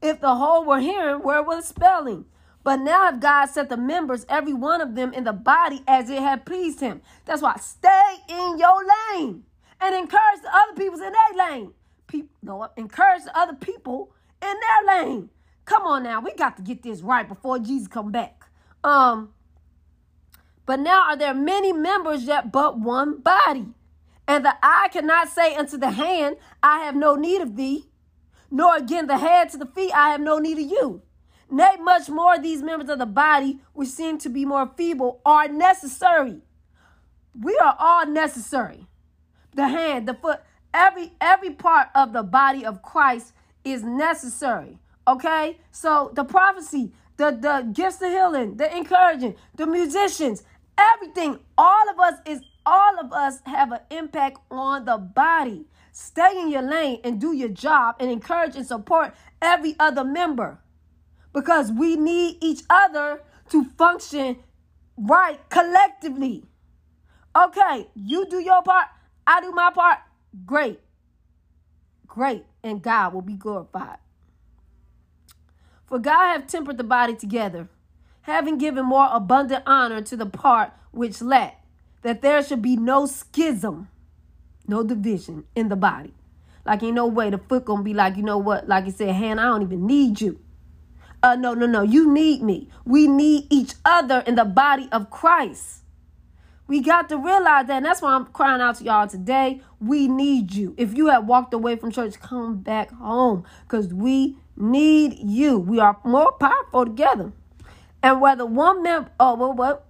If 0.00 0.20
the 0.20 0.36
whole 0.36 0.64
were 0.64 0.80
hearing, 0.80 1.22
where 1.22 1.42
was 1.42 1.66
spelling? 1.66 2.26
But 2.64 2.76
now 2.80 3.10
God 3.12 3.46
set 3.46 3.68
the 3.68 3.76
members, 3.76 4.26
every 4.28 4.52
one 4.52 4.80
of 4.80 4.94
them 4.94 5.12
in 5.12 5.24
the 5.24 5.32
body 5.32 5.82
as 5.86 6.10
it 6.10 6.20
had 6.20 6.46
pleased 6.46 6.80
him. 6.80 7.00
That's 7.24 7.42
why 7.42 7.56
stay 7.56 8.16
in 8.28 8.58
your 8.58 8.82
lane 9.14 9.44
and 9.80 9.94
encourage 9.94 10.42
the 10.42 10.50
other 10.54 10.74
people 10.76 11.00
in 11.00 11.12
their 11.12 11.48
lane. 11.48 11.72
People, 12.06 12.36
no, 12.42 12.68
encourage 12.76 13.24
the 13.24 13.38
other 13.38 13.54
people 13.54 14.12
in 14.42 14.54
their 14.54 15.04
lane. 15.04 15.30
Come 15.66 15.82
on 15.82 16.04
now, 16.04 16.20
we 16.20 16.32
got 16.32 16.56
to 16.56 16.62
get 16.62 16.82
this 16.82 17.02
right 17.02 17.28
before 17.28 17.58
Jesus 17.58 17.88
come 17.88 18.12
back. 18.12 18.46
Um, 18.82 19.30
but 20.64 20.80
now 20.80 21.08
are 21.08 21.16
there 21.16 21.34
many 21.34 21.72
members 21.72 22.24
yet 22.24 22.50
but 22.50 22.78
one 22.78 23.18
body? 23.20 23.66
And 24.28 24.44
the 24.44 24.54
eye 24.62 24.88
cannot 24.92 25.28
say 25.28 25.54
unto 25.54 25.76
the 25.76 25.90
hand, 25.90 26.36
I 26.62 26.78
have 26.78 26.96
no 26.96 27.16
need 27.16 27.40
of 27.42 27.56
thee, 27.56 27.90
nor 28.50 28.76
again 28.76 29.06
the 29.06 29.18
head 29.18 29.50
to 29.50 29.58
the 29.58 29.66
feet, 29.66 29.92
I 29.92 30.10
have 30.10 30.20
no 30.20 30.38
need 30.38 30.58
of 30.58 30.70
you. 30.70 31.02
Nay, 31.50 31.76
much 31.80 32.08
more 32.08 32.38
these 32.38 32.62
members 32.62 32.88
of 32.88 32.98
the 32.98 33.06
body, 33.06 33.60
which 33.72 33.88
seem 33.88 34.18
to 34.18 34.28
be 34.28 34.44
more 34.44 34.70
feeble, 34.76 35.20
are 35.24 35.46
necessary. 35.48 36.42
We 37.40 37.56
are 37.58 37.76
all 37.78 38.06
necessary. 38.06 38.86
The 39.54 39.68
hand, 39.68 40.08
the 40.08 40.14
foot, 40.14 40.40
every 40.74 41.12
every 41.20 41.50
part 41.50 41.88
of 41.94 42.12
the 42.12 42.22
body 42.22 42.64
of 42.64 42.82
Christ 42.82 43.32
is 43.64 43.82
necessary. 43.82 44.80
Okay? 45.06 45.58
So 45.70 46.10
the 46.14 46.24
prophecy, 46.24 46.92
the, 47.16 47.30
the 47.30 47.68
gifts 47.72 48.02
of 48.02 48.10
healing, 48.10 48.56
the 48.56 48.74
encouraging, 48.76 49.36
the 49.56 49.66
musicians, 49.66 50.42
Everything, 50.78 51.38
all 51.56 51.90
of 51.90 51.98
us 51.98 52.20
is 52.26 52.42
all 52.66 52.98
of 53.00 53.12
us 53.12 53.40
have 53.46 53.72
an 53.72 53.80
impact 53.90 54.38
on 54.50 54.84
the 54.84 54.98
body. 54.98 55.66
Stay 55.92 56.40
in 56.40 56.50
your 56.50 56.62
lane 56.62 57.00
and 57.04 57.20
do 57.20 57.32
your 57.32 57.48
job 57.48 57.96
and 58.00 58.10
encourage 58.10 58.56
and 58.56 58.66
support 58.66 59.14
every 59.40 59.74
other 59.78 60.04
member 60.04 60.58
because 61.32 61.72
we 61.72 61.96
need 61.96 62.36
each 62.42 62.62
other 62.68 63.22
to 63.50 63.64
function 63.78 64.36
right 64.96 65.38
collectively. 65.48 66.44
Okay, 67.34 67.88
you 67.94 68.26
do 68.28 68.40
your 68.40 68.62
part, 68.62 68.88
I 69.26 69.40
do 69.40 69.52
my 69.52 69.70
part. 69.70 69.98
Great. 70.44 70.80
Great. 72.06 72.44
And 72.62 72.82
God 72.82 73.14
will 73.14 73.22
be 73.22 73.34
glorified. 73.34 73.98
For 75.86 75.98
God 75.98 76.32
have 76.32 76.46
tempered 76.46 76.78
the 76.78 76.84
body 76.84 77.14
together 77.14 77.68
having 78.26 78.58
given 78.58 78.84
more 78.84 79.08
abundant 79.12 79.62
honor 79.66 80.02
to 80.02 80.16
the 80.16 80.26
part 80.26 80.72
which 80.90 81.22
lacked, 81.22 81.64
that 82.02 82.22
there 82.22 82.42
should 82.42 82.60
be 82.60 82.76
no 82.76 83.06
schism, 83.06 83.88
no 84.66 84.82
division 84.82 85.44
in 85.54 85.68
the 85.68 85.76
body. 85.76 86.12
Like, 86.64 86.82
you 86.82 86.90
no 86.90 87.06
way 87.06 87.30
the 87.30 87.38
foot 87.38 87.64
gonna 87.64 87.84
be 87.84 87.94
like, 87.94 88.16
you 88.16 88.24
know 88.24 88.38
what? 88.38 88.68
Like 88.68 88.86
you 88.86 88.90
said, 88.90 89.14
Hannah, 89.14 89.42
I 89.42 89.44
don't 89.44 89.62
even 89.62 89.86
need 89.86 90.20
you. 90.20 90.40
Uh, 91.22 91.36
no, 91.36 91.54
no, 91.54 91.66
no. 91.66 91.82
You 91.82 92.12
need 92.12 92.42
me. 92.42 92.68
We 92.84 93.06
need 93.06 93.46
each 93.48 93.74
other 93.84 94.24
in 94.26 94.34
the 94.34 94.44
body 94.44 94.88
of 94.90 95.08
Christ. 95.08 95.82
We 96.66 96.80
got 96.80 97.08
to 97.10 97.16
realize 97.16 97.68
that. 97.68 97.76
And 97.76 97.86
that's 97.86 98.02
why 98.02 98.12
I'm 98.12 98.26
crying 98.26 98.60
out 98.60 98.76
to 98.76 98.84
y'all 98.84 99.06
today. 99.06 99.60
We 99.80 100.08
need 100.08 100.52
you. 100.52 100.74
If 100.76 100.96
you 100.96 101.06
have 101.06 101.26
walked 101.26 101.54
away 101.54 101.76
from 101.76 101.92
church, 101.92 102.18
come 102.18 102.56
back 102.56 102.90
home 102.90 103.44
because 103.62 103.94
we 103.94 104.36
need 104.56 105.18
you. 105.18 105.58
We 105.58 105.80
are 105.80 105.98
more 106.04 106.32
powerful 106.32 106.86
together. 106.86 107.32
And 108.02 108.20
whether 108.20 108.46
one 108.46 108.82
member, 108.82 109.10
oh, 109.18 109.34
well, 109.34 109.52
what? 109.52 109.86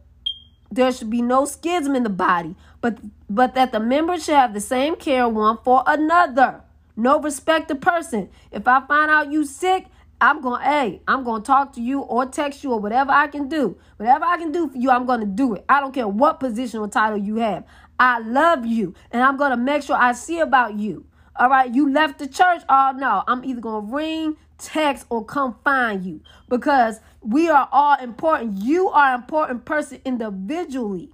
There 0.71 0.91
should 0.93 1.11
be 1.11 1.23
no 1.23 1.45
schism 1.45 1.95
in 1.95 2.03
the 2.03 2.11
body, 2.11 2.57
but 2.81 2.99
but 3.31 3.55
that 3.55 3.71
the 3.71 3.79
members 3.79 4.25
should 4.25 4.35
have 4.35 4.53
the 4.53 4.61
same 4.61 4.97
care 4.97 5.29
one 5.29 5.59
for 5.65 5.85
another. 5.87 6.63
No 6.97 7.21
respect 7.21 7.69
to 7.69 7.75
person. 7.77 8.31
If 8.51 8.67
I 8.67 8.85
find 8.87 9.11
out 9.11 9.31
you 9.31 9.45
sick, 9.45 9.87
I'm 10.21 10.41
going, 10.41 10.63
hey, 10.63 11.03
I'm 11.07 11.25
to 11.25 11.47
talk 11.47 11.75
to 11.75 11.83
you 11.83 12.01
or 12.01 12.25
text 12.27 12.65
you 12.65 12.73
or 12.73 12.81
whatever 12.81 13.13
I 13.13 13.27
can 13.27 13.49
do. 13.49 13.77
Whatever 13.99 14.25
I 14.25 14.39
can 14.39 14.51
do 14.51 14.71
for 14.71 14.79
you, 14.79 14.91
I'm 14.91 15.07
to 15.07 15.27
do 15.27 15.55
it. 15.55 15.65
I 15.69 15.81
don't 15.81 15.93
care 15.93 16.09
what 16.09 16.41
position 16.41 16.81
or 16.81 16.89
title 16.89 17.19
you 17.19 17.37
have. 17.37 17.65
I 17.99 18.21
love 18.21 18.65
you 18.65 18.95
and 19.11 19.23
I'm 19.23 19.37
to 19.39 19.57
make 19.57 19.83
sure 19.83 19.97
I 19.97 20.13
see 20.13 20.41
about 20.41 20.79
you. 20.79 21.07
All 21.39 21.51
right, 21.51 21.73
you 21.73 21.93
left 21.93 22.19
the 22.19 22.27
church. 22.27 22.63
Oh, 22.69 22.95
no, 22.97 23.23
I'm 23.27 23.45
either 23.45 23.61
to 23.61 23.95
ring, 23.95 24.37
text, 24.59 25.07
or 25.11 25.25
come 25.25 25.57
find 25.65 26.05
you 26.05 26.21
because 26.49 27.01
we 27.21 27.49
are 27.49 27.69
all 27.73 27.99
important. 27.99 28.63
You 28.63 28.89
are 28.89 29.15
an 29.15 29.21
important 29.21 29.65
person 29.65 30.01
individually. 30.05 31.13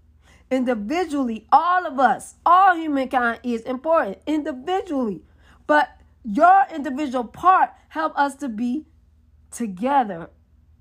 Individually, 0.51 1.47
all 1.51 1.87
of 1.87 1.99
us, 1.99 2.35
all 2.45 2.77
humankind 2.77 3.41
is 3.43 3.63
important 3.63 4.19
individually. 4.27 5.23
But 5.67 5.89
your 6.25 6.67
individual 6.75 7.25
part 7.25 7.71
help 7.89 8.13
us 8.17 8.37
to 8.37 8.49
be 8.49 8.87
together 9.51 10.31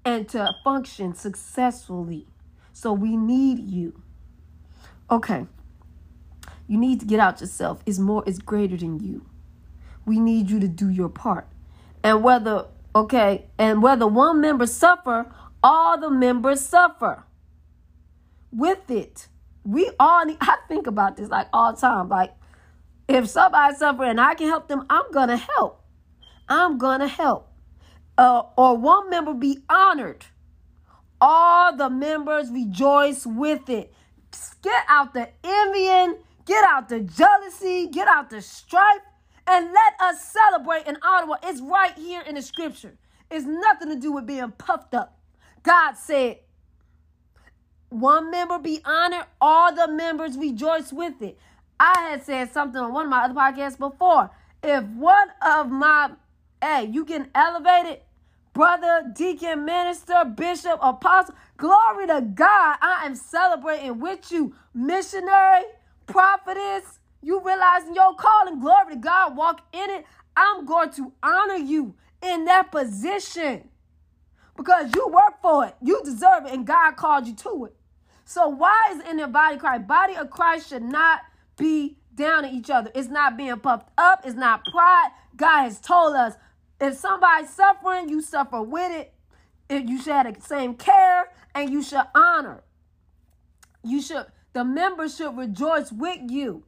and 0.03 0.27
to 0.29 0.53
function 0.63 1.15
successfully. 1.15 2.27
So 2.73 2.91
we 2.93 3.15
need 3.15 3.59
you. 3.59 4.01
Okay. 5.09 5.45
You 6.67 6.77
need 6.77 6.99
to 7.01 7.05
get 7.05 7.19
out 7.19 7.41
yourself. 7.41 7.81
It's 7.85 7.99
more, 7.99 8.23
it's 8.25 8.39
greater 8.39 8.77
than 8.77 8.99
you. 8.99 9.25
We 10.05 10.19
need 10.19 10.49
you 10.49 10.59
to 10.59 10.67
do 10.67 10.89
your 10.89 11.09
part. 11.09 11.47
And 12.03 12.23
whether 12.23 12.67
Okay, 12.93 13.45
and 13.57 13.81
whether 13.81 14.05
one 14.05 14.41
member 14.41 14.67
suffer, 14.67 15.33
all 15.63 15.97
the 15.97 16.09
members 16.09 16.59
suffer 16.59 17.23
with 18.51 18.89
it. 18.91 19.29
We 19.63 19.91
all 19.99 20.25
need, 20.25 20.37
I 20.41 20.57
think 20.67 20.87
about 20.87 21.15
this 21.15 21.29
like 21.29 21.47
all 21.53 21.73
the 21.73 21.79
time. 21.79 22.09
Like, 22.09 22.33
if 23.07 23.29
somebody 23.29 23.75
suffer 23.75 24.03
and 24.03 24.19
I 24.19 24.35
can 24.35 24.47
help 24.47 24.67
them, 24.67 24.85
I'm 24.89 25.09
gonna 25.11 25.37
help. 25.37 25.83
I'm 26.49 26.77
gonna 26.77 27.07
help. 27.07 27.49
Uh, 28.17 28.43
or 28.57 28.77
one 28.77 29.09
member 29.09 29.33
be 29.33 29.59
honored. 29.69 30.25
All 31.21 31.75
the 31.75 31.89
members 31.89 32.49
rejoice 32.51 33.25
with 33.25 33.69
it. 33.69 33.93
Get 34.61 34.83
out 34.89 35.13
the 35.13 35.29
envying, 35.43 36.17
get 36.45 36.63
out 36.65 36.89
the 36.89 36.99
jealousy, 36.99 37.87
get 37.87 38.07
out 38.07 38.29
the 38.29 38.41
strife, 38.41 39.01
and 39.47 39.71
let 39.73 39.93
us 39.99 40.23
celebrate 40.23 40.87
in 40.87 40.97
Ottawa. 41.01 41.35
It's 41.43 41.61
right 41.61 41.93
here 41.97 42.21
in 42.21 42.35
the 42.35 42.41
scripture. 42.41 42.95
It's 43.29 43.45
nothing 43.45 43.89
to 43.89 43.95
do 43.95 44.11
with 44.11 44.25
being 44.25 44.51
puffed 44.51 44.93
up. 44.93 45.17
God 45.63 45.93
said, 45.93 46.39
one 47.89 48.31
member 48.31 48.57
be 48.57 48.79
honored, 48.85 49.25
all 49.39 49.73
the 49.75 49.87
members 49.87 50.37
rejoice 50.37 50.93
with 50.93 51.21
it. 51.21 51.37
I 51.79 52.09
had 52.09 52.23
said 52.23 52.53
something 52.53 52.79
on 52.79 52.93
one 52.93 53.05
of 53.05 53.09
my 53.09 53.25
other 53.25 53.33
podcasts 53.33 53.77
before. 53.77 54.29
If 54.63 54.83
one 54.85 55.27
of 55.41 55.69
my, 55.69 56.11
hey, 56.61 56.85
you 56.91 57.03
getting 57.03 57.29
elevated, 57.35 57.99
brother, 58.53 59.11
deacon, 59.13 59.65
minister, 59.65 60.23
bishop, 60.25 60.79
apostle, 60.81 61.35
glory 61.57 62.07
to 62.07 62.21
God. 62.21 62.77
I 62.81 63.03
am 63.05 63.15
celebrating 63.15 63.99
with 63.99 64.31
you, 64.31 64.55
missionary, 64.73 65.63
prophetess, 66.05 66.99
you 67.21 67.41
realizing 67.41 67.95
your 67.95 68.15
calling, 68.15 68.59
glory 68.59 68.95
to 68.95 68.99
God, 68.99 69.35
walk 69.35 69.61
in 69.73 69.89
it. 69.89 70.05
I'm 70.35 70.65
going 70.65 70.91
to 70.91 71.11
honor 71.21 71.55
you 71.55 71.95
in 72.21 72.45
that 72.45 72.71
position 72.71 73.69
because 74.57 74.91
you 74.95 75.07
work 75.07 75.41
for 75.41 75.65
it. 75.65 75.75
You 75.81 76.01
deserve 76.03 76.45
it, 76.45 76.53
and 76.53 76.65
God 76.65 76.95
called 76.95 77.27
you 77.27 77.35
to 77.35 77.65
it. 77.65 77.75
So 78.25 78.47
why 78.47 78.91
is 78.91 79.09
in 79.09 79.17
the 79.17 79.27
body 79.27 79.55
of 79.55 79.61
Christ? 79.61 79.87
Body 79.87 80.15
of 80.15 80.29
Christ 80.29 80.69
should 80.69 80.83
not 80.83 81.21
be 81.57 81.97
down 82.15 82.43
to 82.43 82.49
each 82.49 82.69
other. 82.69 82.91
It's 82.95 83.09
not 83.09 83.37
being 83.37 83.57
puffed 83.59 83.89
up. 83.97 84.21
It's 84.25 84.35
not 84.35 84.63
pride. 84.65 85.09
God 85.35 85.63
has 85.63 85.79
told 85.79 86.15
us 86.15 86.35
if 86.79 86.95
somebody's 86.95 87.49
suffering, 87.49 88.09
you 88.09 88.21
suffer 88.21 88.61
with 88.61 88.91
it. 88.91 89.13
If 89.69 89.87
you 89.87 90.01
should 90.01 90.13
have 90.13 90.33
the 90.33 90.41
same 90.41 90.75
care 90.75 91.31
and 91.55 91.69
you 91.69 91.83
should 91.83 92.03
honor. 92.15 92.63
You 93.83 94.01
should, 94.01 94.25
the 94.53 94.63
members 94.63 95.15
should 95.15 95.37
rejoice 95.37 95.91
with 95.91 96.19
you. 96.29 96.63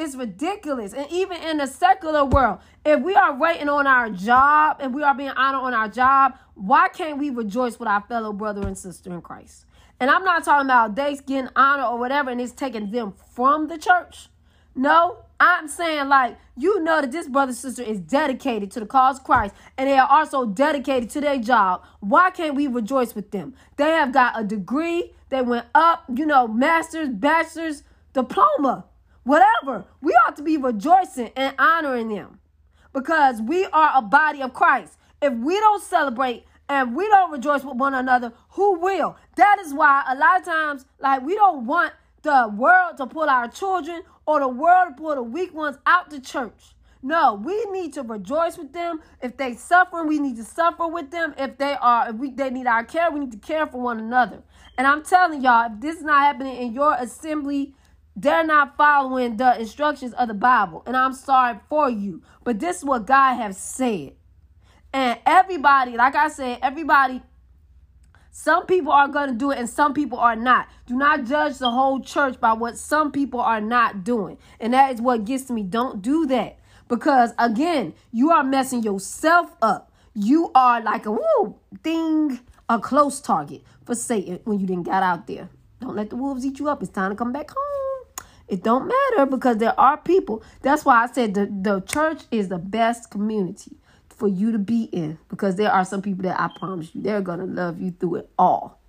It's 0.00 0.14
ridiculous. 0.14 0.94
And 0.94 1.06
even 1.12 1.42
in 1.42 1.58
the 1.58 1.66
secular 1.66 2.24
world, 2.24 2.60
if 2.86 3.02
we 3.02 3.14
are 3.14 3.36
waiting 3.36 3.68
on 3.68 3.86
our 3.86 4.08
job 4.08 4.78
and 4.80 4.94
we 4.94 5.02
are 5.02 5.14
being 5.14 5.28
honored 5.28 5.60
on 5.60 5.74
our 5.74 5.90
job, 5.90 6.38
why 6.54 6.88
can't 6.88 7.18
we 7.18 7.28
rejoice 7.28 7.78
with 7.78 7.86
our 7.86 8.00
fellow 8.08 8.32
brother 8.32 8.66
and 8.66 8.78
sister 8.78 9.12
in 9.12 9.20
Christ? 9.20 9.66
And 10.00 10.10
I'm 10.10 10.24
not 10.24 10.42
talking 10.42 10.68
about 10.68 10.96
they 10.96 11.16
getting 11.16 11.50
honor 11.54 11.84
or 11.84 11.98
whatever 11.98 12.30
and 12.30 12.40
it's 12.40 12.52
taking 12.52 12.90
them 12.90 13.12
from 13.34 13.68
the 13.68 13.76
church. 13.76 14.30
No, 14.74 15.18
I'm 15.38 15.68
saying 15.68 16.08
like 16.08 16.38
you 16.56 16.82
know 16.82 17.02
that 17.02 17.12
this 17.12 17.28
brother 17.28 17.52
sister 17.52 17.82
is 17.82 18.00
dedicated 18.00 18.70
to 18.70 18.80
the 18.80 18.86
cause 18.86 19.18
of 19.18 19.24
Christ 19.24 19.54
and 19.76 19.86
they 19.86 19.98
are 19.98 20.08
also 20.10 20.46
dedicated 20.46 21.10
to 21.10 21.20
their 21.20 21.38
job. 21.38 21.84
Why 22.00 22.30
can't 22.30 22.54
we 22.54 22.68
rejoice 22.68 23.14
with 23.14 23.32
them? 23.32 23.54
They 23.76 23.90
have 23.90 24.14
got 24.14 24.40
a 24.40 24.44
degree, 24.44 25.12
they 25.28 25.42
went 25.42 25.66
up, 25.74 26.04
you 26.08 26.24
know, 26.24 26.48
master's, 26.48 27.10
bachelor's, 27.10 27.82
diploma, 28.14 28.86
whatever. 29.24 29.84
We 30.00 30.12
ought 30.12 30.36
to 30.36 30.42
be 30.42 30.56
rejoicing 30.56 31.30
and 31.36 31.54
honoring 31.58 32.08
them 32.08 32.40
because 32.92 33.40
we 33.40 33.66
are 33.66 33.92
a 33.94 34.02
body 34.02 34.42
of 34.42 34.52
Christ. 34.52 34.96
If 35.22 35.34
we 35.34 35.58
don't 35.60 35.82
celebrate 35.82 36.44
and 36.68 36.94
we 36.94 37.06
don't 37.08 37.32
rejoice 37.32 37.64
with 37.64 37.76
one 37.76 37.94
another, 37.94 38.32
who 38.50 38.78
will? 38.78 39.16
That 39.36 39.58
is 39.60 39.74
why 39.74 40.04
a 40.08 40.14
lot 40.14 40.40
of 40.40 40.46
times, 40.46 40.84
like, 40.98 41.22
we 41.22 41.34
don't 41.34 41.66
want 41.66 41.92
the 42.22 42.52
world 42.56 42.96
to 42.98 43.06
pull 43.06 43.28
our 43.28 43.48
children 43.48 44.02
or 44.26 44.40
the 44.40 44.48
world 44.48 44.96
to 44.96 45.02
pull 45.02 45.14
the 45.14 45.22
weak 45.22 45.52
ones 45.54 45.78
out 45.86 46.10
the 46.10 46.20
church. 46.20 46.74
No, 47.02 47.34
we 47.34 47.64
need 47.66 47.94
to 47.94 48.02
rejoice 48.02 48.58
with 48.58 48.72
them. 48.72 49.00
If 49.22 49.36
they 49.38 49.54
suffer, 49.54 50.04
we 50.04 50.18
need 50.18 50.36
to 50.36 50.44
suffer 50.44 50.86
with 50.86 51.10
them. 51.10 51.34
If 51.38 51.56
they 51.56 51.74
are, 51.80 52.10
if 52.10 52.16
we 52.16 52.30
they 52.30 52.50
need 52.50 52.66
our 52.66 52.84
care, 52.84 53.10
we 53.10 53.20
need 53.20 53.32
to 53.32 53.38
care 53.38 53.66
for 53.66 53.80
one 53.80 53.98
another. 53.98 54.42
And 54.76 54.86
I'm 54.86 55.02
telling 55.02 55.42
y'all, 55.42 55.72
if 55.72 55.80
this 55.80 55.96
is 55.96 56.02
not 56.02 56.20
happening 56.20 56.56
in 56.56 56.74
your 56.74 56.94
assembly, 56.94 57.74
they're 58.16 58.44
not 58.44 58.76
following 58.76 59.36
the 59.36 59.58
instructions 59.58 60.12
of 60.14 60.28
the 60.28 60.34
Bible. 60.34 60.82
And 60.86 60.96
I'm 60.96 61.12
sorry 61.12 61.58
for 61.68 61.88
you. 61.88 62.22
But 62.44 62.58
this 62.58 62.78
is 62.78 62.84
what 62.84 63.06
God 63.06 63.34
has 63.34 63.56
said. 63.56 64.12
And 64.92 65.18
everybody, 65.24 65.96
like 65.96 66.14
I 66.14 66.28
said, 66.28 66.58
everybody, 66.62 67.22
some 68.30 68.66
people 68.66 68.92
are 68.92 69.08
going 69.08 69.28
to 69.30 69.34
do 69.34 69.50
it 69.50 69.58
and 69.58 69.68
some 69.68 69.94
people 69.94 70.18
are 70.18 70.36
not. 70.36 70.68
Do 70.86 70.96
not 70.96 71.24
judge 71.24 71.58
the 71.58 71.70
whole 71.70 72.00
church 72.00 72.40
by 72.40 72.52
what 72.52 72.76
some 72.76 73.12
people 73.12 73.40
are 73.40 73.60
not 73.60 74.04
doing. 74.04 74.38
And 74.58 74.74
that 74.74 74.94
is 74.94 75.00
what 75.00 75.24
gets 75.24 75.50
me. 75.50 75.62
Don't 75.62 76.02
do 76.02 76.26
that. 76.26 76.58
Because 76.88 77.32
again, 77.38 77.94
you 78.10 78.30
are 78.30 78.42
messing 78.42 78.82
yourself 78.82 79.54
up. 79.62 79.92
You 80.14 80.50
are 80.54 80.80
like 80.82 81.06
a 81.06 81.12
woo 81.12 81.54
thing, 81.84 82.40
a 82.68 82.80
close 82.80 83.20
target 83.20 83.62
for 83.84 83.94
Satan 83.94 84.40
when 84.44 84.58
you 84.58 84.66
didn't 84.66 84.84
get 84.84 85.02
out 85.02 85.26
there. 85.28 85.48
Don't 85.80 85.94
let 85.94 86.10
the 86.10 86.16
wolves 86.16 86.44
eat 86.44 86.58
you 86.58 86.68
up. 86.68 86.82
It's 86.82 86.90
time 86.90 87.10
to 87.10 87.16
come 87.16 87.32
back 87.32 87.50
home. 87.50 87.89
It 88.50 88.64
don't 88.64 88.88
matter 88.88 89.26
because 89.26 89.58
there 89.58 89.78
are 89.78 89.96
people. 89.96 90.42
That's 90.62 90.84
why 90.84 91.04
I 91.04 91.06
said 91.12 91.34
the, 91.34 91.46
the 91.46 91.80
church 91.82 92.22
is 92.32 92.48
the 92.48 92.58
best 92.58 93.10
community 93.10 93.76
for 94.08 94.26
you 94.26 94.50
to 94.52 94.58
be 94.58 94.84
in 94.84 95.18
because 95.28 95.54
there 95.54 95.70
are 95.70 95.84
some 95.84 96.02
people 96.02 96.24
that 96.24 96.38
I 96.38 96.50
promise 96.58 96.94
you 96.94 97.00
they're 97.00 97.22
going 97.22 97.38
to 97.38 97.46
love 97.46 97.80
you 97.80 97.92
through 97.92 98.16
it 98.16 98.30
all. 98.36 98.80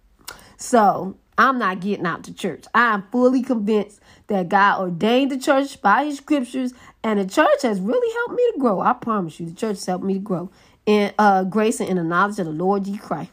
So 0.57 1.15
I'm 1.37 1.59
not 1.59 1.79
getting 1.79 2.05
out 2.05 2.23
to 2.25 2.33
church. 2.33 2.65
I 2.73 2.93
am 2.93 3.05
fully 3.11 3.43
convinced 3.43 3.99
that 4.27 4.49
God 4.49 4.81
ordained 4.81 5.31
the 5.31 5.37
church 5.37 5.81
by 5.81 6.05
his 6.05 6.17
scriptures, 6.17 6.73
and 7.03 7.19
the 7.19 7.25
church 7.25 7.61
has 7.61 7.79
really 7.79 8.13
helped 8.15 8.33
me 8.35 8.51
to 8.53 8.59
grow. 8.59 8.81
I 8.81 8.93
promise 8.93 9.39
you, 9.39 9.45
the 9.45 9.55
church 9.55 9.77
has 9.77 9.85
helped 9.85 10.03
me 10.03 10.15
to 10.15 10.19
grow 10.19 10.51
in 10.85 11.13
uh, 11.17 11.43
grace 11.43 11.79
and 11.79 11.89
in 11.89 11.97
the 11.97 12.03
knowledge 12.03 12.39
of 12.39 12.45
the 12.47 12.51
Lord 12.51 12.85
Jesus 12.85 13.01
Christ. 13.01 13.31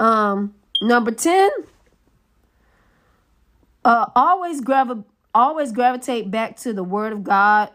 Um, 0.00 0.54
number 0.80 1.10
10, 1.10 1.50
uh, 3.84 4.06
always 4.16 4.60
gravi- 4.60 5.04
always 5.34 5.72
gravitate 5.72 6.30
back 6.30 6.56
to 6.58 6.72
the 6.72 6.84
word 6.84 7.12
of 7.12 7.24
God 7.24 7.70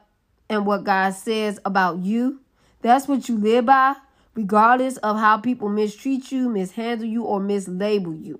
and 0.49 0.65
what 0.65 0.83
God 0.83 1.13
says 1.13 1.59
about 1.65 1.99
you 1.99 2.39
that's 2.81 3.07
what 3.07 3.27
you 3.27 3.37
live 3.37 3.65
by, 3.65 3.95
regardless 4.35 4.97
of 4.97 5.17
how 5.17 5.37
people 5.37 5.69
mistreat 5.69 6.31
you, 6.31 6.49
mishandle 6.49 7.07
you, 7.07 7.23
or 7.23 7.39
mislabel 7.39 8.23
you. 8.23 8.39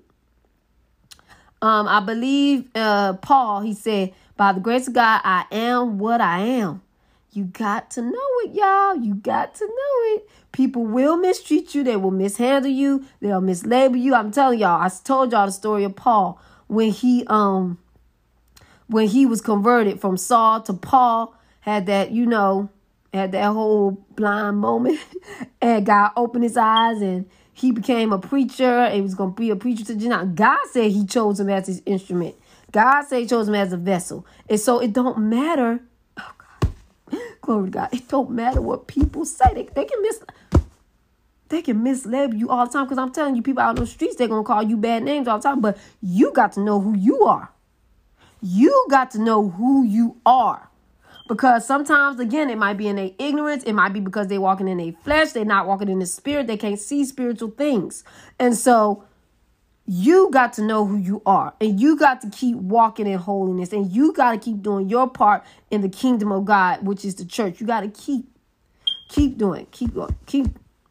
Um, 1.60 1.88
I 1.88 2.00
believe 2.00 2.70
uh, 2.74 3.14
Paul, 3.14 3.62
he 3.62 3.74
said, 3.74 4.14
by 4.36 4.52
the 4.52 4.60
grace 4.60 4.86
of 4.86 4.94
God, 4.94 5.20
I 5.24 5.44
am 5.50 5.98
what 5.98 6.20
I 6.20 6.38
am. 6.38 6.82
You 7.32 7.44
got 7.44 7.90
to 7.92 8.02
know 8.02 8.28
it, 8.44 8.54
y'all. 8.54 8.94
You 8.96 9.14
got 9.16 9.56
to 9.56 9.66
know 9.66 10.14
it. 10.14 10.28
People 10.52 10.86
will 10.86 11.16
mistreat 11.16 11.74
you. 11.74 11.82
They 11.82 11.96
will 11.96 12.10
mishandle 12.12 12.70
you. 12.70 13.04
They'll 13.20 13.42
mislabel 13.42 14.00
you. 14.00 14.14
I'm 14.14 14.30
telling 14.30 14.60
y'all. 14.60 14.80
I 14.80 14.88
told 14.88 15.32
y'all 15.32 15.46
the 15.46 15.52
story 15.52 15.84
of 15.84 15.94
Paul 15.94 16.40
when 16.68 16.90
he 16.90 17.24
um 17.26 17.78
when 18.88 19.06
he 19.08 19.26
was 19.26 19.40
converted 19.40 20.00
from 20.00 20.16
Saul 20.16 20.60
to 20.62 20.72
Paul. 20.72 21.34
Had 21.60 21.86
that 21.86 22.12
you 22.12 22.24
know 22.24 22.70
at 23.12 23.32
that 23.32 23.52
whole 23.52 23.92
blind 24.16 24.58
moment 24.58 24.98
and 25.60 25.84
God 25.84 26.12
opened 26.16 26.44
his 26.44 26.56
eyes 26.56 27.00
and 27.00 27.28
he 27.52 27.72
became 27.72 28.12
a 28.12 28.18
preacher 28.18 28.64
and 28.64 28.94
he 28.94 29.00
was 29.00 29.14
going 29.14 29.34
to 29.34 29.36
be 29.36 29.50
a 29.50 29.56
preacher 29.56 29.84
to 29.84 29.94
Gentile. 29.96 30.26
God 30.26 30.60
said 30.70 30.92
he 30.92 31.04
chose 31.04 31.40
him 31.40 31.50
as 31.50 31.66
his 31.66 31.82
instrument. 31.84 32.36
God 32.70 33.02
said 33.02 33.20
he 33.20 33.26
chose 33.26 33.48
him 33.48 33.54
as 33.54 33.72
a 33.72 33.76
vessel. 33.76 34.26
And 34.48 34.60
so 34.60 34.78
it 34.78 34.92
don't 34.92 35.18
matter. 35.18 35.80
Oh 36.18 36.32
God. 36.38 36.72
Glory 37.40 37.64
to 37.66 37.70
God. 37.70 37.88
It 37.92 38.08
don't 38.08 38.30
matter 38.30 38.60
what 38.60 38.86
people 38.86 39.24
say. 39.24 39.52
They, 39.54 39.68
they 39.74 39.84
can 39.84 40.02
miss 40.02 40.20
they 41.48 41.62
can 41.62 41.78
mislabel 41.78 42.38
you 42.38 42.50
all 42.50 42.66
the 42.66 42.72
time 42.72 42.84
because 42.84 42.98
I'm 42.98 43.10
telling 43.10 43.34
you, 43.34 43.42
people 43.42 43.62
out 43.62 43.70
on 43.70 43.76
the 43.76 43.86
streets, 43.86 44.16
they're 44.16 44.28
going 44.28 44.44
to 44.44 44.46
call 44.46 44.62
you 44.62 44.76
bad 44.76 45.02
names 45.02 45.26
all 45.26 45.38
the 45.38 45.48
time. 45.48 45.60
But 45.60 45.78
you 46.02 46.30
got 46.32 46.52
to 46.52 46.60
know 46.60 46.78
who 46.78 46.94
you 46.96 47.22
are. 47.24 47.50
You 48.40 48.86
got 48.90 49.10
to 49.12 49.18
know 49.18 49.50
who 49.50 49.84
you 49.84 50.16
are. 50.24 50.68
Because 51.28 51.66
sometimes, 51.66 52.18
again, 52.18 52.48
it 52.48 52.56
might 52.56 52.78
be 52.78 52.88
in 52.88 52.96
their 52.96 53.10
ignorance. 53.18 53.62
It 53.64 53.74
might 53.74 53.92
be 53.92 54.00
because 54.00 54.28
they're 54.28 54.40
walking 54.40 54.66
in 54.66 54.78
their 54.78 54.92
flesh. 55.04 55.32
They're 55.32 55.44
not 55.44 55.66
walking 55.66 55.90
in 55.90 55.98
the 55.98 56.06
spirit. 56.06 56.46
They 56.46 56.56
can't 56.56 56.80
see 56.80 57.04
spiritual 57.04 57.50
things. 57.50 58.02
And 58.38 58.56
so 58.56 59.04
you 59.84 60.30
got 60.30 60.54
to 60.54 60.62
know 60.62 60.86
who 60.86 60.96
you 60.96 61.20
are. 61.26 61.52
And 61.60 61.78
you 61.78 61.98
got 61.98 62.22
to 62.22 62.30
keep 62.30 62.56
walking 62.56 63.06
in 63.06 63.18
holiness. 63.18 63.72
And 63.72 63.90
you 63.90 64.14
got 64.14 64.32
to 64.32 64.38
keep 64.38 64.62
doing 64.62 64.88
your 64.88 65.08
part 65.08 65.44
in 65.70 65.82
the 65.82 65.88
kingdom 65.90 66.32
of 66.32 66.46
God, 66.46 66.86
which 66.86 67.04
is 67.04 67.16
the 67.16 67.26
church. 67.26 67.60
You 67.60 67.66
got 67.66 67.80
to 67.80 67.88
keep, 67.88 68.26
keep 69.08 69.36
doing, 69.36 69.66
keep 69.70 69.94
going, 69.94 70.16
keep, 70.24 70.46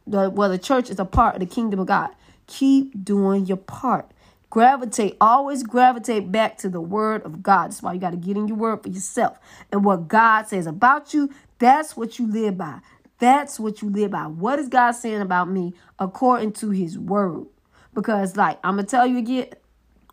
the, 0.06 0.30
well, 0.30 0.50
the 0.50 0.60
church 0.60 0.90
is 0.90 1.00
a 1.00 1.06
part 1.06 1.36
of 1.36 1.40
the 1.40 1.48
kingdom 1.48 1.80
of 1.80 1.88
God. 1.88 2.12
Keep 2.46 3.04
doing 3.04 3.46
your 3.46 3.58
part. 3.58 4.12
Gravitate, 4.50 5.18
always 5.20 5.64
gravitate 5.64 6.32
back 6.32 6.58
to 6.60 6.70
the 6.70 6.80
word 6.80 7.24
of 7.24 7.44
God. 7.44 7.68
That's 7.68 7.84
why 7.84 7.94
you 7.94 8.00
got 8.00 8.12
to 8.12 8.18
get 8.18 8.38
in 8.38 8.48
your 8.48 8.58
word 8.58 8.82
for 8.82 8.90
yourself. 8.90 9.38
And 9.72 9.84
what 9.84 10.08
God 10.08 10.48
says 10.48 10.68
about 10.68 11.14
you, 11.14 11.30
that's 11.60 11.98
what 11.98 12.18
you 12.18 12.32
live 12.32 12.58
by. 12.58 12.80
That's 13.20 13.60
what 13.60 13.82
you 13.82 13.90
live 13.90 14.12
by. 14.12 14.28
What 14.28 14.60
is 14.60 14.70
God 14.70 14.92
saying 14.92 15.22
about 15.22 15.50
me 15.50 15.74
according 16.00 16.54
to 16.54 16.70
his 16.70 16.98
word? 16.98 17.48
Because, 17.94 18.38
like, 18.38 18.60
I'm 18.64 18.76
going 18.76 18.86
to 18.86 18.90
tell 18.90 19.06
you 19.08 19.18
again, 19.18 19.48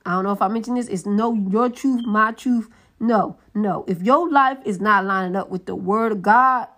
I 0.06 0.12
don't 0.12 0.24
know 0.24 0.32
if 0.32 0.42
I 0.42 0.48
mentioned 0.48 0.78
this, 0.78 0.88
it's 0.88 1.06
no 1.06 1.34
your 1.34 1.68
truth, 1.68 2.04
my 2.04 2.32
truth. 2.32 2.68
No, 2.98 3.38
no. 3.54 3.84
If 3.86 4.02
your 4.02 4.30
life 4.30 4.58
is 4.64 4.80
not 4.80 5.04
lining 5.04 5.36
up 5.36 5.50
with 5.50 5.66
the 5.66 5.74
word 5.74 6.12
of 6.12 6.22
God, 6.22 6.68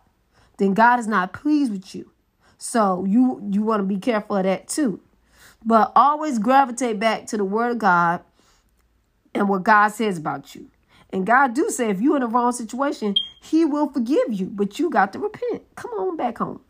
then 0.58 0.74
God 0.74 0.98
is 0.98 1.06
not 1.06 1.32
pleased 1.32 1.70
with 1.70 1.94
you. 1.94 2.10
So 2.58 3.04
you 3.04 3.40
you 3.50 3.62
want 3.62 3.80
to 3.80 3.84
be 3.84 3.98
careful 3.98 4.36
of 4.36 4.44
that 4.44 4.68
too. 4.68 5.00
But 5.66 5.92
always 5.96 6.38
gravitate 6.38 7.00
back 7.00 7.26
to 7.26 7.36
the 7.36 7.44
word 7.44 7.72
of 7.72 7.78
God 7.78 8.22
and 9.34 9.48
what 9.48 9.64
God 9.64 9.88
says 9.88 10.16
about 10.16 10.54
you. 10.54 10.70
And 11.10 11.26
God 11.26 11.54
do 11.54 11.70
say 11.70 11.90
if 11.90 12.00
you're 12.00 12.16
in 12.16 12.22
a 12.22 12.28
wrong 12.28 12.52
situation, 12.52 13.16
he 13.42 13.64
will 13.64 13.88
forgive 13.88 14.32
you, 14.32 14.46
but 14.46 14.78
you 14.78 14.88
got 14.90 15.12
to 15.12 15.18
repent. 15.18 15.62
Come 15.74 15.90
on 15.92 16.16
back 16.16 16.38
home. 16.38 16.60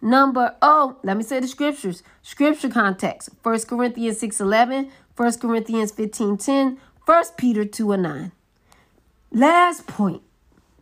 Number, 0.00 0.54
oh, 0.62 0.96
let 1.02 1.16
me 1.16 1.24
say 1.24 1.40
the 1.40 1.48
scriptures. 1.48 2.02
Scripture 2.22 2.68
context. 2.68 3.30
1 3.42 3.60
Corinthians 3.62 4.18
6 4.20 4.40
11, 4.40 4.90
1 5.16 5.38
Corinthians 5.38 5.90
15 5.90 6.36
10, 6.36 6.78
1 7.04 7.24
Peter 7.36 7.64
2 7.64 7.92
and 7.92 8.02
9. 8.04 8.32
Last 9.32 9.86
point, 9.86 10.22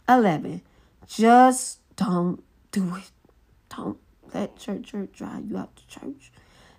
11. 0.08 0.60
Just 1.06 1.80
don't 1.96 2.42
do 2.72 2.96
it. 2.96 3.10
Don't 3.74 3.98
let 4.34 4.56
church, 4.58 4.84
church 4.84 5.12
drive 5.12 5.46
you 5.48 5.56
out 5.56 5.74
to 5.76 5.86
church. 5.86 6.30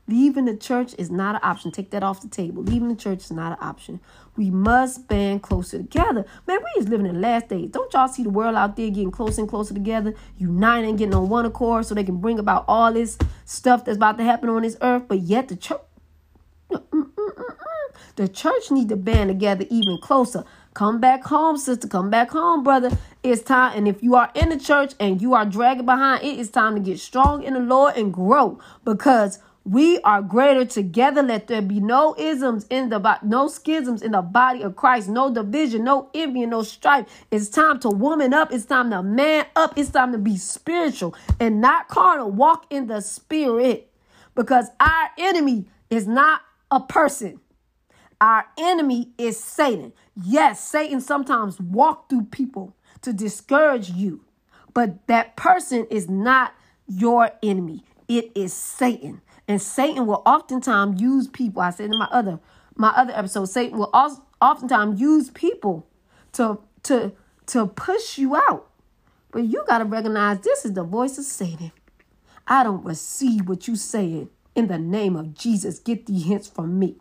Leaving 0.09 0.45
the 0.45 0.55
church 0.55 0.95
is 0.97 1.11
not 1.11 1.35
an 1.35 1.41
option. 1.43 1.69
Take 1.69 1.91
that 1.91 2.01
off 2.01 2.21
the 2.21 2.29
table. 2.29 2.63
Leaving 2.63 2.87
the 2.87 2.95
church 2.95 3.25
is 3.25 3.31
not 3.31 3.51
an 3.51 3.57
option. 3.59 3.99
We 4.37 4.49
must 4.49 5.07
band 5.07 5.43
closer 5.43 5.79
together. 5.79 6.25
Man, 6.47 6.59
we 6.59 6.81
is 6.81 6.87
living 6.87 7.07
in 7.07 7.15
the 7.15 7.19
last 7.19 7.49
days. 7.49 7.71
Don't 7.71 7.91
y'all 7.91 8.07
see 8.07 8.23
the 8.23 8.29
world 8.29 8.55
out 8.55 8.77
there 8.77 8.89
getting 8.89 9.11
closer 9.11 9.41
and 9.41 9.49
closer 9.49 9.73
together, 9.73 10.13
uniting, 10.37 10.95
getting 10.95 11.13
on 11.13 11.27
one 11.27 11.45
accord 11.45 11.85
so 11.85 11.93
they 11.93 12.05
can 12.05 12.17
bring 12.17 12.39
about 12.39 12.63
all 12.69 12.93
this 12.93 13.17
stuff 13.43 13.83
that's 13.83 13.97
about 13.97 14.17
to 14.17 14.23
happen 14.23 14.47
on 14.47 14.61
this 14.61 14.77
earth? 14.81 15.03
But 15.09 15.19
yet 15.19 15.49
the 15.49 15.57
church, 15.57 15.81
mm, 16.71 16.81
mm, 16.81 17.11
mm, 17.13 17.55
the 18.15 18.27
church 18.29 18.71
need 18.71 18.89
to 18.89 18.95
band 18.95 19.29
together 19.29 19.65
even 19.69 19.97
closer. 20.01 20.45
Come 20.73 20.99
back 20.99 21.23
home, 21.23 21.57
sister. 21.57 21.87
Come 21.87 22.09
back 22.09 22.29
home, 22.29 22.63
brother. 22.63 22.95
It's 23.23 23.41
time. 23.41 23.75
And 23.75 23.87
if 23.87 24.01
you 24.01 24.15
are 24.15 24.31
in 24.35 24.49
the 24.49 24.59
church 24.59 24.93
and 24.99 25.21
you 25.21 25.33
are 25.33 25.43
dragging 25.43 25.85
behind, 25.85 26.23
it, 26.23 26.33
it 26.35 26.39
is 26.39 26.51
time 26.51 26.75
to 26.75 26.79
get 26.79 26.99
strong 26.99 27.43
in 27.43 27.55
the 27.55 27.59
Lord 27.59 27.97
and 27.97 28.13
grow 28.13 28.59
because 28.85 29.39
we 29.67 29.99
are 29.99 30.21
greater 30.21 30.63
together. 30.63 31.21
Let 31.21 31.47
there 31.47 31.61
be 31.61 31.81
no 31.81 32.15
isms 32.17 32.65
in 32.69 32.87
the 32.87 32.99
body, 32.99 33.19
no 33.23 33.49
schisms 33.49 34.01
in 34.01 34.13
the 34.13 34.21
body 34.21 34.61
of 34.61 34.77
Christ, 34.77 35.09
no 35.09 35.29
division, 35.33 35.83
no 35.83 36.09
envy, 36.13 36.45
no 36.45 36.63
strife. 36.63 37.05
It's 37.31 37.49
time 37.49 37.81
to 37.81 37.89
woman 37.89 38.33
up. 38.33 38.53
It's 38.53 38.63
time 38.63 38.91
to 38.91 39.03
man 39.03 39.45
up. 39.57 39.77
It's 39.77 39.89
time 39.89 40.13
to 40.13 40.17
be 40.17 40.37
spiritual 40.37 41.15
and 41.37 41.59
not 41.59 41.89
carnal. 41.89 42.31
Walk 42.31 42.65
in 42.69 42.87
the 42.87 43.01
spirit 43.01 43.91
because 44.35 44.69
our 44.79 45.09
enemy 45.17 45.65
is 45.89 46.07
not 46.07 46.43
a 46.71 46.79
person. 46.79 47.41
Our 48.21 48.45
enemy 48.57 49.09
is 49.17 49.37
Satan. 49.37 49.91
Yes, 50.15 50.65
Satan 50.65 51.01
sometimes 51.01 51.59
walk 51.59 52.09
through 52.09 52.27
people 52.31 52.73
to 53.01 53.11
discourage 53.11 53.89
you, 53.89 54.23
but 54.73 55.07
that 55.07 55.35
person 55.35 55.87
is 55.89 56.09
not 56.09 56.53
your 56.87 57.31
enemy. 57.43 57.83
It 58.07 58.31
is 58.33 58.53
Satan. 58.53 59.21
And 59.47 59.61
Satan 59.61 60.05
will 60.05 60.21
oftentimes 60.25 61.01
use 61.01 61.27
people. 61.27 61.61
I 61.61 61.69
said 61.69 61.91
in 61.91 61.97
my 61.97 62.07
other 62.11 62.39
my 62.75 62.89
other 62.89 63.13
episode, 63.15 63.45
Satan 63.45 63.77
will 63.77 63.91
oftentimes 64.41 64.99
use 64.99 65.29
people 65.29 65.87
to 66.33 66.59
to 66.83 67.13
to 67.47 67.67
push 67.67 68.17
you 68.17 68.35
out. 68.35 68.69
But 69.31 69.43
you 69.43 69.63
got 69.67 69.79
to 69.79 69.85
recognize 69.85 70.39
this 70.39 70.65
is 70.65 70.73
the 70.73 70.83
voice 70.83 71.17
of 71.17 71.25
Satan. 71.25 71.71
I 72.47 72.63
don't 72.63 72.83
receive 72.83 73.47
what 73.47 73.67
you 73.67 73.75
saying 73.75 74.29
in 74.55 74.67
the 74.67 74.77
name 74.77 75.15
of 75.15 75.33
Jesus. 75.33 75.79
Get 75.79 76.05
the 76.05 76.17
hints 76.17 76.47
from 76.47 76.79
me. 76.79 76.95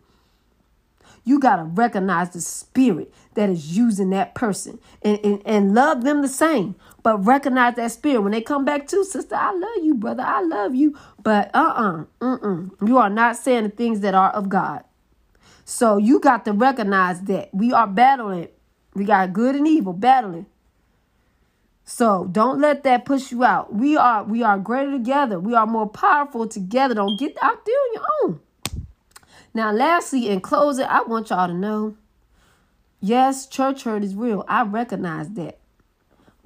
You 1.23 1.39
got 1.39 1.57
to 1.57 1.63
recognize 1.63 2.29
the 2.29 2.41
spirit 2.41 3.13
that 3.33 3.49
is 3.49 3.77
using 3.77 4.11
that 4.11 4.35
person 4.35 4.79
and, 5.01 5.19
and, 5.23 5.41
and 5.45 5.73
love 5.73 6.03
them 6.03 6.21
the 6.21 6.27
same. 6.27 6.75
But 7.07 7.25
recognize 7.25 7.75
that 7.75 7.93
spirit. 7.93 8.19
When 8.19 8.33
they 8.33 8.41
come 8.41 8.65
back 8.65 8.85
to, 8.87 9.05
sister, 9.05 9.33
I 9.33 9.53
love 9.53 9.85
you, 9.85 9.93
brother. 9.93 10.23
I 10.23 10.41
love 10.41 10.75
you. 10.75 10.99
But 11.23 11.49
uh 11.53 12.05
uh-uh, 12.21 12.35
uh, 12.35 12.85
you 12.85 12.97
are 12.97 13.09
not 13.09 13.37
saying 13.37 13.63
the 13.63 13.69
things 13.69 14.01
that 14.01 14.13
are 14.13 14.29
of 14.31 14.49
God. 14.49 14.83
So 15.63 15.95
you 15.95 16.19
got 16.19 16.43
to 16.43 16.51
recognize 16.51 17.21
that 17.21 17.53
we 17.53 17.71
are 17.71 17.87
battling. 17.87 18.49
We 18.93 19.05
got 19.05 19.31
good 19.31 19.55
and 19.55 19.65
evil 19.65 19.93
battling. 19.93 20.47
So 21.85 22.27
don't 22.29 22.59
let 22.59 22.83
that 22.83 23.05
push 23.05 23.31
you 23.31 23.45
out. 23.45 23.73
We 23.73 23.95
are 23.95 24.25
we 24.25 24.43
are 24.43 24.59
greater 24.59 24.91
together. 24.91 25.39
We 25.39 25.55
are 25.55 25.65
more 25.65 25.87
powerful 25.87 26.45
together. 26.45 26.95
Don't 26.95 27.17
get 27.17 27.37
out 27.41 27.65
there 27.65 27.73
on 27.73 27.93
your 27.93 28.05
own. 28.23 28.39
Now, 29.53 29.71
lastly, 29.71 30.27
in 30.27 30.41
closing, 30.41 30.87
I 30.87 31.03
want 31.03 31.29
y'all 31.29 31.47
to 31.47 31.53
know 31.53 31.95
yes, 32.99 33.47
church 33.47 33.83
hurt 33.83 34.03
is 34.03 34.13
real. 34.13 34.43
I 34.49 34.63
recognize 34.63 35.29
that. 35.35 35.59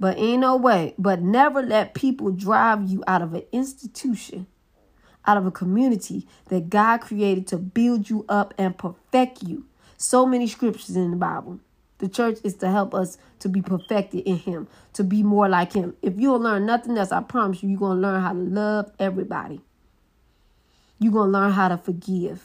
But 0.02 0.18
ain't 0.18 0.42
no 0.42 0.56
way. 0.56 0.96
But 0.98 1.22
never 1.22 1.62
let 1.62 1.94
people 1.94 2.32
drive 2.32 2.90
you 2.90 3.04
out 3.06 3.22
of 3.22 3.36
an 3.36 3.44
institution, 3.52 4.48
out 5.28 5.38
of 5.38 5.46
a 5.46 5.52
community 5.52 6.28
that 6.50 6.72
God 6.72 7.02
created 7.02 7.46
to 7.50 7.58
build 7.58 8.10
you 8.10 8.26
up 8.28 8.56
and 8.58 8.76
perfect 8.76 9.44
you. 9.44 9.68
So 9.98 10.26
many 10.26 10.48
scriptures 10.48 10.96
in 10.96 11.12
the 11.12 11.18
Bible. 11.18 11.60
The 12.00 12.10
church 12.10 12.40
is 12.44 12.56
to 12.56 12.72
help 12.72 12.96
us 12.96 13.20
to 13.42 13.48
be 13.48 13.62
perfected 13.62 14.22
in 14.22 14.38
Him, 14.38 14.68
to 14.94 15.04
be 15.04 15.22
more 15.22 15.48
like 15.48 15.74
Him. 15.74 15.96
If 16.02 16.16
you'll 16.18 16.40
learn 16.40 16.66
nothing 16.66 16.98
else, 16.98 17.12
I 17.12 17.22
promise 17.22 17.62
you, 17.62 17.70
you're 17.70 17.78
going 17.78 17.98
to 17.98 18.02
learn 18.02 18.24
how 18.24 18.34
to 18.34 18.40
love 18.40 18.92
everybody. 18.98 19.62
You're 20.98 21.14
going 21.14 21.32
to 21.32 21.38
learn 21.38 21.52
how 21.52 21.68
to 21.68 21.78
forgive. 21.78 22.44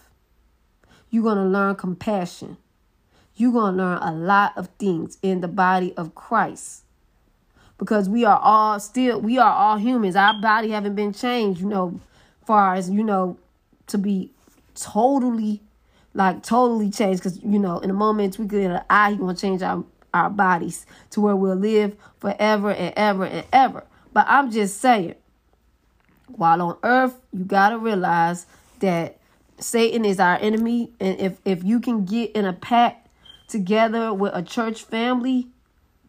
You're 1.08 1.22
going 1.22 1.38
to 1.38 1.44
learn 1.44 1.74
compassion. 1.76 2.58
You're 3.34 3.52
going 3.52 3.78
to 3.78 3.82
learn 3.82 3.98
a 4.02 4.12
lot 4.12 4.58
of 4.58 4.68
things 4.78 5.16
in 5.22 5.40
the 5.40 5.48
body 5.48 5.94
of 5.96 6.14
Christ. 6.14 6.82
Because 7.78 8.08
we 8.08 8.24
are 8.24 8.38
all 8.38 8.80
still, 8.80 9.20
we 9.20 9.38
are 9.38 9.52
all 9.52 9.76
humans. 9.76 10.16
Our 10.16 10.40
body 10.40 10.70
haven't 10.70 10.94
been 10.94 11.12
changed, 11.12 11.60
you 11.60 11.68
know, 11.68 12.00
far 12.46 12.74
as, 12.74 12.88
you 12.88 13.04
know, 13.04 13.38
to 13.88 13.98
be 13.98 14.32
totally, 14.74 15.60
like 16.14 16.42
totally 16.42 16.90
changed. 16.90 17.22
Because, 17.22 17.42
you 17.42 17.58
know, 17.58 17.78
in 17.80 17.90
a 17.90 17.94
moment 17.94 18.38
we 18.38 18.46
get 18.46 18.70
an 18.70 18.82
eye, 18.88 19.10
He's 19.10 19.18
going 19.18 19.34
to 19.34 19.40
change 19.40 19.62
our, 19.62 19.84
our 20.14 20.30
bodies 20.30 20.86
to 21.10 21.20
where 21.20 21.36
we'll 21.36 21.56
live 21.56 21.96
forever 22.18 22.72
and 22.72 22.94
ever 22.96 23.24
and 23.24 23.46
ever. 23.52 23.84
But 24.12 24.26
I'm 24.28 24.50
just 24.50 24.78
saying, 24.78 25.16
while 26.28 26.62
on 26.62 26.78
earth, 26.82 27.14
you 27.32 27.44
got 27.44 27.70
to 27.70 27.78
realize 27.78 28.46
that 28.80 29.18
Satan 29.58 30.04
is 30.04 30.20
our 30.20 30.36
enemy, 30.36 30.92
and 31.00 31.18
if 31.18 31.38
if 31.44 31.64
you 31.64 31.80
can 31.80 32.04
get 32.04 32.32
in 32.32 32.44
a 32.44 32.52
pact 32.52 33.08
together 33.48 34.12
with 34.12 34.32
a 34.34 34.42
church 34.42 34.82
family, 34.82 35.48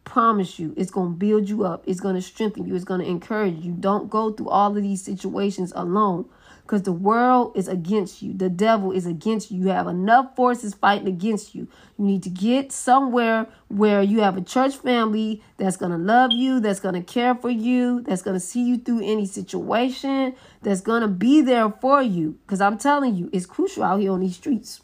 promise 0.08 0.58
you, 0.58 0.74
it's 0.76 0.90
gonna 0.90 1.10
build 1.10 1.48
you 1.48 1.64
up. 1.64 1.84
It's 1.86 2.00
gonna 2.00 2.22
strengthen 2.22 2.66
you. 2.66 2.74
It's 2.74 2.84
gonna 2.84 3.04
encourage 3.04 3.56
you. 3.56 3.72
Don't 3.72 4.08
go 4.08 4.32
through 4.32 4.48
all 4.48 4.76
of 4.76 4.82
these 4.82 5.02
situations 5.02 5.72
alone 5.76 6.26
because 6.68 6.82
the 6.82 6.92
world 6.92 7.52
is 7.56 7.66
against 7.66 8.20
you. 8.20 8.34
The 8.34 8.50
devil 8.50 8.92
is 8.92 9.06
against 9.06 9.50
you. 9.50 9.62
You 9.62 9.68
have 9.68 9.86
enough 9.86 10.36
forces 10.36 10.74
fighting 10.74 11.08
against 11.08 11.54
you. 11.54 11.66
You 11.98 12.04
need 12.04 12.22
to 12.24 12.28
get 12.28 12.72
somewhere 12.72 13.46
where 13.68 14.02
you 14.02 14.20
have 14.20 14.36
a 14.36 14.42
church 14.42 14.76
family 14.76 15.42
that's 15.56 15.78
going 15.78 15.92
to 15.92 15.98
love 15.98 16.30
you, 16.30 16.60
that's 16.60 16.78
going 16.78 16.94
to 16.94 17.00
care 17.00 17.34
for 17.34 17.48
you, 17.48 18.02
that's 18.02 18.20
going 18.20 18.36
to 18.36 18.40
see 18.40 18.62
you 18.62 18.76
through 18.76 19.00
any 19.02 19.24
situation, 19.24 20.34
that's 20.60 20.82
going 20.82 21.00
to 21.00 21.08
be 21.08 21.40
there 21.40 21.70
for 21.70 22.02
you. 22.02 22.38
Because 22.46 22.60
I'm 22.60 22.76
telling 22.76 23.16
you, 23.16 23.30
it's 23.32 23.46
crucial 23.46 23.82
out 23.82 24.00
here 24.00 24.12
on 24.12 24.20
these 24.20 24.36
streets. 24.36 24.82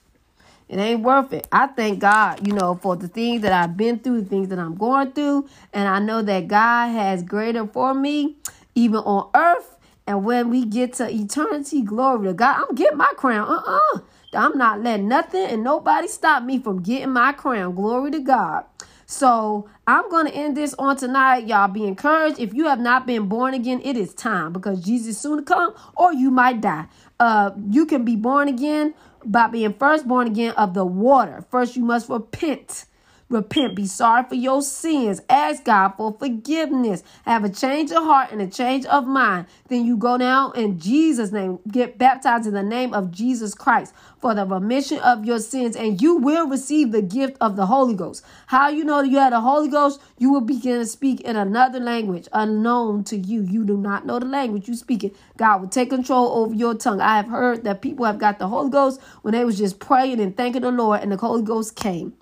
It 0.68 0.78
ain't 0.78 1.02
worth 1.02 1.32
it. 1.32 1.46
I 1.52 1.68
thank 1.68 2.00
God, 2.00 2.46
you 2.46 2.54
know, 2.54 2.74
for 2.74 2.96
the 2.96 3.08
things 3.08 3.42
that 3.42 3.52
I've 3.52 3.76
been 3.76 3.98
through, 3.98 4.22
the 4.22 4.28
things 4.28 4.48
that 4.48 4.58
I'm 4.58 4.76
going 4.76 5.12
through. 5.12 5.48
And 5.72 5.88
I 5.88 5.98
know 5.98 6.22
that 6.22 6.48
God 6.48 6.88
has 6.88 7.22
greater 7.22 7.66
for 7.66 7.94
me, 7.94 8.36
even 8.74 8.96
on 8.98 9.30
earth 9.34 9.74
and 10.06 10.24
when 10.24 10.50
we 10.50 10.64
get 10.64 10.94
to 10.94 11.10
eternity, 11.10 11.82
glory 11.82 12.28
to 12.28 12.34
God, 12.34 12.66
I'm 12.68 12.74
getting 12.74 12.98
my 12.98 13.12
crown. 13.16 13.48
Uh-uh. 13.48 14.00
I'm 14.34 14.58
not 14.58 14.82
letting 14.82 15.08
nothing 15.08 15.46
and 15.46 15.62
nobody 15.62 16.08
stop 16.08 16.42
me 16.42 16.58
from 16.58 16.82
getting 16.82 17.12
my 17.12 17.32
crown. 17.32 17.74
Glory 17.74 18.10
to 18.10 18.20
God. 18.20 18.64
So 19.06 19.68
I'm 19.86 20.08
going 20.10 20.26
to 20.26 20.34
end 20.34 20.56
this 20.56 20.74
on 20.74 20.96
tonight. 20.96 21.46
Y'all 21.46 21.68
be 21.68 21.84
encouraged. 21.84 22.38
If 22.38 22.52
you 22.52 22.66
have 22.66 22.80
not 22.80 23.06
been 23.06 23.28
born 23.28 23.54
again, 23.54 23.80
it 23.84 23.96
is 23.96 24.12
time 24.12 24.52
because 24.52 24.84
Jesus 24.84 25.18
soon 25.18 25.38
to 25.38 25.44
come 25.44 25.74
or 25.96 26.12
you 26.12 26.30
might 26.30 26.60
die. 26.60 26.86
Uh, 27.20 27.52
you 27.70 27.86
can 27.86 28.04
be 28.04 28.16
born 28.16 28.48
again 28.48 28.94
by 29.24 29.48
being 29.48 29.74
first 29.74 30.06
born 30.06 30.26
again 30.26 30.52
of 30.56 30.74
the 30.74 30.84
water. 30.84 31.44
First, 31.50 31.76
you 31.76 31.84
must 31.84 32.08
repent 32.08 32.86
Repent, 33.30 33.74
be 33.74 33.86
sorry 33.86 34.22
for 34.28 34.34
your 34.34 34.60
sins, 34.60 35.20
ask 35.30 35.64
God 35.64 35.94
for 35.96 36.14
forgiveness, 36.18 37.02
have 37.24 37.42
a 37.42 37.48
change 37.48 37.90
of 37.90 38.04
heart 38.04 38.30
and 38.30 38.42
a 38.42 38.46
change 38.46 38.84
of 38.84 39.06
mind. 39.06 39.46
Then 39.68 39.86
you 39.86 39.96
go 39.96 40.16
now 40.16 40.50
in 40.50 40.78
Jesus' 40.78 41.32
name, 41.32 41.58
get 41.66 41.96
baptized 41.96 42.46
in 42.46 42.52
the 42.52 42.62
name 42.62 42.92
of 42.92 43.10
Jesus 43.10 43.54
Christ 43.54 43.94
for 44.20 44.34
the 44.34 44.44
remission 44.44 44.98
of 44.98 45.24
your 45.24 45.38
sins, 45.38 45.74
and 45.74 46.02
you 46.02 46.16
will 46.16 46.46
receive 46.46 46.92
the 46.92 47.00
gift 47.00 47.38
of 47.40 47.56
the 47.56 47.66
Holy 47.66 47.94
Ghost. 47.94 48.24
How 48.46 48.68
you 48.68 48.84
know 48.84 49.00
you 49.00 49.18
have 49.18 49.32
the 49.32 49.40
Holy 49.40 49.68
Ghost? 49.68 50.00
You 50.18 50.30
will 50.30 50.42
begin 50.42 50.78
to 50.78 50.86
speak 50.86 51.22
in 51.22 51.34
another 51.34 51.80
language 51.80 52.28
unknown 52.32 53.04
to 53.04 53.16
you. 53.16 53.40
You 53.40 53.64
do 53.64 53.78
not 53.78 54.04
know 54.04 54.18
the 54.18 54.26
language 54.26 54.68
you 54.68 54.76
speak 54.76 55.02
it. 55.02 55.16
God 55.38 55.62
will 55.62 55.68
take 55.68 55.90
control 55.90 56.44
over 56.44 56.54
your 56.54 56.74
tongue. 56.74 57.00
I 57.00 57.16
have 57.16 57.28
heard 57.28 57.64
that 57.64 57.80
people 57.80 58.04
have 58.04 58.18
got 58.18 58.38
the 58.38 58.48
Holy 58.48 58.70
Ghost 58.70 59.00
when 59.22 59.32
they 59.32 59.44
was 59.46 59.56
just 59.56 59.78
praying 59.78 60.20
and 60.20 60.36
thanking 60.36 60.62
the 60.62 60.70
Lord, 60.70 61.00
and 61.00 61.10
the 61.10 61.16
Holy 61.16 61.42
Ghost 61.42 61.74
came. 61.74 62.14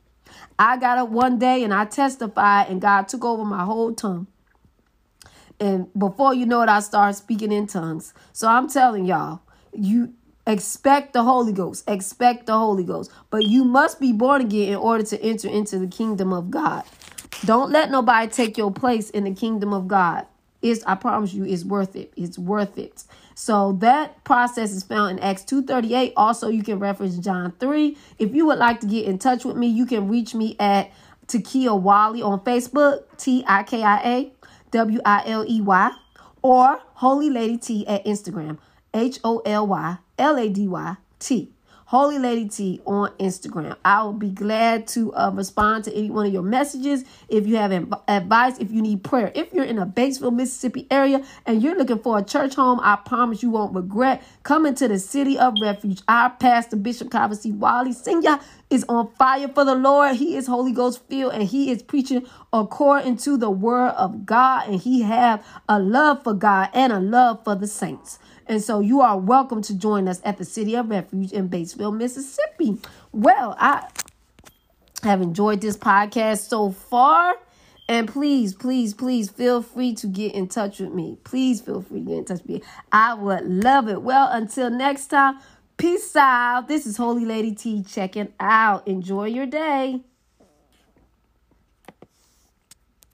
I 0.58 0.76
got 0.76 0.98
up 0.98 1.08
one 1.08 1.38
day 1.38 1.64
and 1.64 1.72
I 1.72 1.84
testified, 1.84 2.68
and 2.68 2.80
God 2.80 3.08
took 3.08 3.24
over 3.24 3.44
my 3.44 3.64
whole 3.64 3.94
tongue. 3.94 4.26
And 5.58 5.92
before 5.96 6.34
you 6.34 6.46
know 6.46 6.62
it, 6.62 6.68
I 6.68 6.80
started 6.80 7.14
speaking 7.14 7.52
in 7.52 7.66
tongues. 7.66 8.14
So 8.32 8.48
I'm 8.48 8.68
telling 8.68 9.04
y'all, 9.04 9.42
you 9.72 10.14
expect 10.46 11.12
the 11.12 11.22
Holy 11.22 11.52
Ghost, 11.52 11.88
expect 11.88 12.46
the 12.46 12.58
Holy 12.58 12.84
Ghost. 12.84 13.10
But 13.30 13.46
you 13.46 13.64
must 13.64 14.00
be 14.00 14.12
born 14.12 14.40
again 14.40 14.70
in 14.72 14.76
order 14.76 15.04
to 15.04 15.22
enter 15.22 15.48
into 15.48 15.78
the 15.78 15.86
kingdom 15.86 16.32
of 16.32 16.50
God. 16.50 16.84
Don't 17.44 17.70
let 17.70 17.90
nobody 17.90 18.28
take 18.28 18.56
your 18.58 18.72
place 18.72 19.10
in 19.10 19.24
the 19.24 19.34
kingdom 19.34 19.72
of 19.72 19.88
God. 19.88 20.26
It's, 20.62 20.84
I 20.84 20.94
promise 20.94 21.32
you, 21.32 21.44
it's 21.44 21.64
worth 21.64 21.96
it. 21.96 22.12
It's 22.16 22.38
worth 22.38 22.78
it. 22.78 23.04
So 23.34 23.72
that 23.80 24.22
process 24.24 24.72
is 24.72 24.82
found 24.82 25.18
in 25.18 25.24
Acts 25.24 25.42
2.38. 25.44 26.12
Also, 26.16 26.48
you 26.48 26.62
can 26.62 26.78
reference 26.78 27.18
John 27.18 27.52
3. 27.58 27.96
If 28.18 28.34
you 28.34 28.46
would 28.46 28.58
like 28.58 28.80
to 28.80 28.86
get 28.86 29.06
in 29.06 29.18
touch 29.18 29.44
with 29.44 29.56
me, 29.56 29.66
you 29.66 29.86
can 29.86 30.08
reach 30.08 30.34
me 30.34 30.56
at 30.58 30.92
Tikia 31.26 31.80
Wiley 31.80 32.22
on 32.22 32.40
Facebook, 32.40 33.04
T-I-K-I-A 33.16 34.32
W-I-L-E-Y, 34.72 35.90
or 36.40 36.80
Holy 36.94 37.30
Lady 37.30 37.58
T 37.58 37.86
at 37.86 38.04
Instagram, 38.04 38.58
H-O-L-Y 38.92 39.98
L-A-D-Y 40.18 40.96
T. 41.18 41.52
Holy 41.92 42.18
Lady 42.18 42.48
T 42.48 42.80
on 42.86 43.10
Instagram. 43.18 43.76
I 43.84 44.02
will 44.02 44.14
be 44.14 44.30
glad 44.30 44.86
to 44.88 45.12
uh, 45.12 45.30
respond 45.34 45.84
to 45.84 45.94
any 45.94 46.08
one 46.08 46.24
of 46.24 46.32
your 46.32 46.42
messages. 46.42 47.04
If 47.28 47.46
you 47.46 47.56
have 47.56 47.70
advice, 48.08 48.56
if 48.58 48.70
you 48.70 48.80
need 48.80 49.04
prayer, 49.04 49.30
if 49.34 49.52
you're 49.52 49.66
in 49.66 49.78
a 49.78 49.84
Batesville, 49.84 50.34
Mississippi 50.34 50.86
area 50.90 51.22
and 51.44 51.62
you're 51.62 51.76
looking 51.76 51.98
for 51.98 52.16
a 52.16 52.22
church 52.22 52.54
home, 52.54 52.80
I 52.82 52.96
promise 52.96 53.42
you 53.42 53.50
won't 53.50 53.74
regret 53.74 54.22
coming 54.42 54.74
to 54.76 54.88
the 54.88 54.98
city 54.98 55.38
of 55.38 55.52
refuge. 55.60 56.00
Our 56.08 56.30
pastor, 56.30 56.76
Bishop 56.76 57.10
Kavasi 57.10 57.54
Wiley 57.54 57.92
Senior, 57.92 58.38
is 58.70 58.86
on 58.88 59.12
fire 59.18 59.48
for 59.48 59.66
the 59.66 59.74
Lord. 59.74 60.16
He 60.16 60.34
is 60.34 60.46
Holy 60.46 60.72
Ghost 60.72 61.06
filled 61.10 61.34
and 61.34 61.42
he 61.42 61.70
is 61.70 61.82
preaching 61.82 62.26
according 62.54 63.18
to 63.18 63.36
the 63.36 63.50
word 63.50 63.90
of 63.90 64.24
God. 64.24 64.66
And 64.66 64.80
he 64.80 65.02
have 65.02 65.46
a 65.68 65.78
love 65.78 66.24
for 66.24 66.32
God 66.32 66.70
and 66.72 66.90
a 66.90 67.00
love 67.00 67.44
for 67.44 67.54
the 67.54 67.66
saints. 67.66 68.18
And 68.46 68.62
so 68.62 68.80
you 68.80 69.00
are 69.00 69.18
welcome 69.18 69.62
to 69.62 69.74
join 69.74 70.08
us 70.08 70.20
at 70.24 70.38
the 70.38 70.44
City 70.44 70.74
of 70.76 70.90
Refuge 70.90 71.32
in 71.32 71.48
Batesville, 71.48 71.96
Mississippi. 71.96 72.78
Well, 73.12 73.56
I 73.58 73.88
have 75.02 75.22
enjoyed 75.22 75.60
this 75.60 75.76
podcast 75.76 76.48
so 76.48 76.70
far. 76.70 77.36
And 77.88 78.08
please, 78.08 78.54
please, 78.54 78.94
please 78.94 79.28
feel 79.30 79.60
free 79.60 79.94
to 79.96 80.06
get 80.06 80.34
in 80.34 80.48
touch 80.48 80.78
with 80.78 80.92
me. 80.92 81.18
Please 81.24 81.60
feel 81.60 81.82
free 81.82 82.00
to 82.00 82.06
get 82.06 82.18
in 82.18 82.24
touch 82.24 82.40
with 82.42 82.48
me. 82.48 82.62
I 82.90 83.14
would 83.14 83.44
love 83.44 83.88
it. 83.88 84.02
Well, 84.02 84.28
until 84.30 84.70
next 84.70 85.08
time, 85.08 85.38
peace 85.76 86.14
out. 86.16 86.68
This 86.68 86.86
is 86.86 86.96
Holy 86.96 87.24
Lady 87.24 87.54
T 87.54 87.82
checking 87.82 88.32
out. 88.38 88.86
Enjoy 88.86 89.26
your 89.26 89.46
day. 89.46 90.00